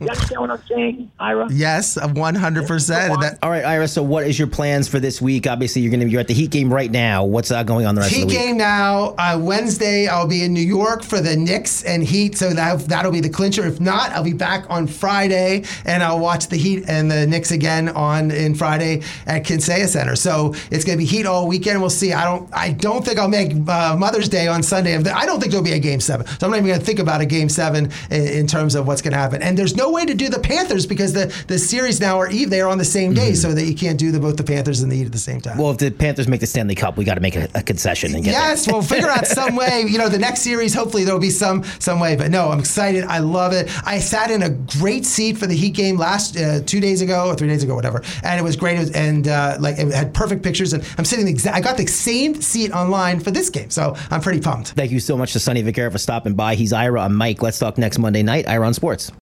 you 0.00 0.08
understand 0.08 0.40
what 0.40 0.50
I'm 0.50 0.62
saying, 0.66 1.10
Ira? 1.18 1.48
Yes, 1.52 1.98
100%. 1.98 3.38
All 3.42 3.50
right, 3.50 3.64
Ira, 3.64 3.86
so 3.86 4.02
what 4.02 4.26
is 4.26 4.38
your 4.38 4.48
plans 4.48 4.88
for 4.88 4.98
this 4.98 5.20
week? 5.20 5.46
Obviously, 5.46 5.82
you're 5.82 5.90
going 5.90 6.00
to 6.00 6.06
be 6.06 6.16
at 6.16 6.26
the 6.26 6.34
Heat 6.34 6.50
game 6.50 6.72
right 6.72 6.90
now. 6.90 7.24
What's 7.24 7.50
uh, 7.50 7.62
going 7.62 7.84
on 7.84 7.94
the 7.94 8.00
rest 8.00 8.14
Heat 8.14 8.22
of 8.22 8.28
the 8.28 8.34
week? 8.34 8.40
Heat 8.40 8.46
game 8.46 8.56
now. 8.56 9.14
Uh, 9.18 9.38
Wednesday, 9.40 10.06
I'll 10.06 10.26
be 10.26 10.42
in 10.42 10.54
New 10.54 10.60
York 10.60 11.02
for 11.02 11.20
the 11.20 11.36
Knicks 11.36 11.84
and 11.84 12.02
Heat, 12.02 12.38
so 12.38 12.50
that, 12.54 12.80
that'll 12.86 13.12
be 13.12 13.20
the 13.20 13.28
clincher. 13.28 13.66
If 13.66 13.78
not, 13.78 14.10
I'll 14.12 14.24
be 14.24 14.32
back 14.32 14.64
on 14.70 14.86
Friday, 14.86 15.64
and 15.84 16.02
I'll 16.02 16.20
watch 16.20 16.48
the 16.48 16.56
Heat 16.56 16.84
and 16.88 17.10
the 17.10 17.26
Knicks 17.26 17.50
again 17.50 17.90
on 17.90 18.30
in 18.30 18.54
Friday 18.54 19.02
at 19.26 19.44
Kaseya 19.44 19.86
Center. 19.86 20.16
So 20.16 20.54
it's 20.70 20.84
going 20.84 20.98
to 20.98 21.02
be 21.02 21.04
Heat 21.04 21.26
all 21.26 21.46
weekend. 21.46 21.80
We'll 21.80 21.90
see. 21.90 22.14
I 22.14 22.24
don't 22.24 22.48
I 22.54 22.72
don't 22.72 23.04
think 23.04 23.18
I'll 23.18 23.28
make 23.28 23.52
uh, 23.68 23.96
Mother's 23.98 24.30
Day 24.30 24.48
on 24.48 24.62
Sunday. 24.62 24.96
I 24.96 25.26
don't 25.26 25.40
think 25.40 25.52
there'll 25.52 25.64
be 25.64 25.72
a 25.72 25.78
game 25.78 26.00
seven. 26.00 26.26
So 26.26 26.46
I'm 26.46 26.50
not 26.50 26.56
even 26.58 26.68
going 26.68 26.80
to 26.80 26.86
think 26.86 26.98
about 26.98 27.20
a 27.20 27.26
game 27.26 27.50
seven 27.50 27.65
seven 27.66 27.90
in, 28.10 28.26
in 28.26 28.46
terms 28.46 28.74
of 28.74 28.86
what's 28.86 29.02
going 29.02 29.12
to 29.12 29.18
happen. 29.18 29.42
And 29.42 29.56
there's 29.58 29.76
no 29.76 29.90
way 29.90 30.04
to 30.06 30.14
do 30.14 30.28
the 30.28 30.38
Panthers 30.38 30.86
because 30.86 31.12
the, 31.12 31.34
the 31.48 31.58
series 31.58 32.00
now 32.00 32.18
are 32.18 32.30
Eve. 32.30 32.50
They 32.50 32.60
are 32.60 32.68
on 32.68 32.78
the 32.78 32.84
same 32.84 33.14
day, 33.14 33.32
mm-hmm. 33.32 33.34
so 33.34 33.54
that 33.54 33.64
you 33.64 33.74
can't 33.74 33.98
do 33.98 34.12
the, 34.12 34.20
both 34.20 34.36
the 34.36 34.44
Panthers 34.44 34.82
and 34.82 34.90
the 34.90 34.96
Heat 34.96 35.06
at 35.06 35.12
the 35.12 35.18
same 35.18 35.40
time. 35.40 35.58
Well, 35.58 35.70
if 35.70 35.78
the 35.78 35.90
Panthers 35.90 36.28
make 36.28 36.40
the 36.40 36.46
Stanley 36.46 36.74
Cup, 36.74 36.96
we 36.96 37.04
got 37.04 37.14
to 37.14 37.20
make 37.20 37.36
a, 37.36 37.48
a, 37.54 37.62
concession 37.62 38.14
and 38.14 38.22
get 38.22 38.32
yes. 38.32 38.66
we'll 38.70 38.82
figure 38.82 39.08
out 39.08 39.26
some 39.26 39.56
way. 39.56 39.84
You 39.96 39.98
know, 39.98 40.08
the 40.08 40.18
next 40.18 40.40
series, 40.40 40.74
hopefully 40.74 41.04
there'll 41.04 41.20
be 41.20 41.30
some 41.30 41.62
some 41.78 42.00
way. 42.00 42.16
But 42.16 42.30
no, 42.30 42.50
I'm 42.50 42.58
excited. 42.58 43.04
I 43.04 43.18
love 43.18 43.52
it. 43.52 43.70
I 43.86 43.98
sat 43.98 44.30
in 44.30 44.42
a 44.42 44.50
great 44.50 45.06
seat 45.06 45.38
for 45.38 45.46
the 45.46 45.54
Heat 45.54 45.74
game 45.74 45.96
last 45.96 46.36
uh, 46.36 46.60
two 46.60 46.80
days 46.80 47.02
ago 47.02 47.28
or 47.28 47.34
three 47.34 47.48
days 47.48 47.62
ago, 47.62 47.74
whatever, 47.74 48.02
and 48.22 48.38
it 48.38 48.42
was 48.42 48.56
great. 48.56 48.76
It 48.76 48.80
was, 48.80 48.90
and 48.92 49.28
uh, 49.28 49.56
like 49.60 49.78
it 49.78 49.92
had 49.92 50.12
perfect 50.12 50.42
pictures. 50.42 50.72
And 50.72 50.84
I'm 50.98 51.04
sitting 51.04 51.24
the 51.24 51.30
exact. 51.30 51.56
I 51.56 51.60
got 51.60 51.76
the 51.76 51.86
same 51.86 52.40
seat 52.42 52.72
online 52.72 53.20
for 53.20 53.30
this 53.30 53.48
game, 53.48 53.70
so 53.70 53.96
I'm 54.10 54.20
pretty 54.20 54.40
pumped. 54.40 54.70
Thank 54.70 54.90
you 54.90 55.00
so 55.00 55.16
much 55.16 55.32
to 55.34 55.40
Sonny 55.40 55.62
Vaccaro 55.62 55.92
for 55.92 55.98
stopping 55.98 56.34
by. 56.34 56.56
He's 56.56 56.72
Ira. 56.72 57.02
I'm 57.02 57.14
Mike. 57.14 57.42
Let's 57.42 57.55
talk 57.58 57.78
next 57.78 57.98
Monday 57.98 58.22
night. 58.22 58.48
Ira 58.48 58.66
on 58.66 58.74
Sports. 58.74 59.12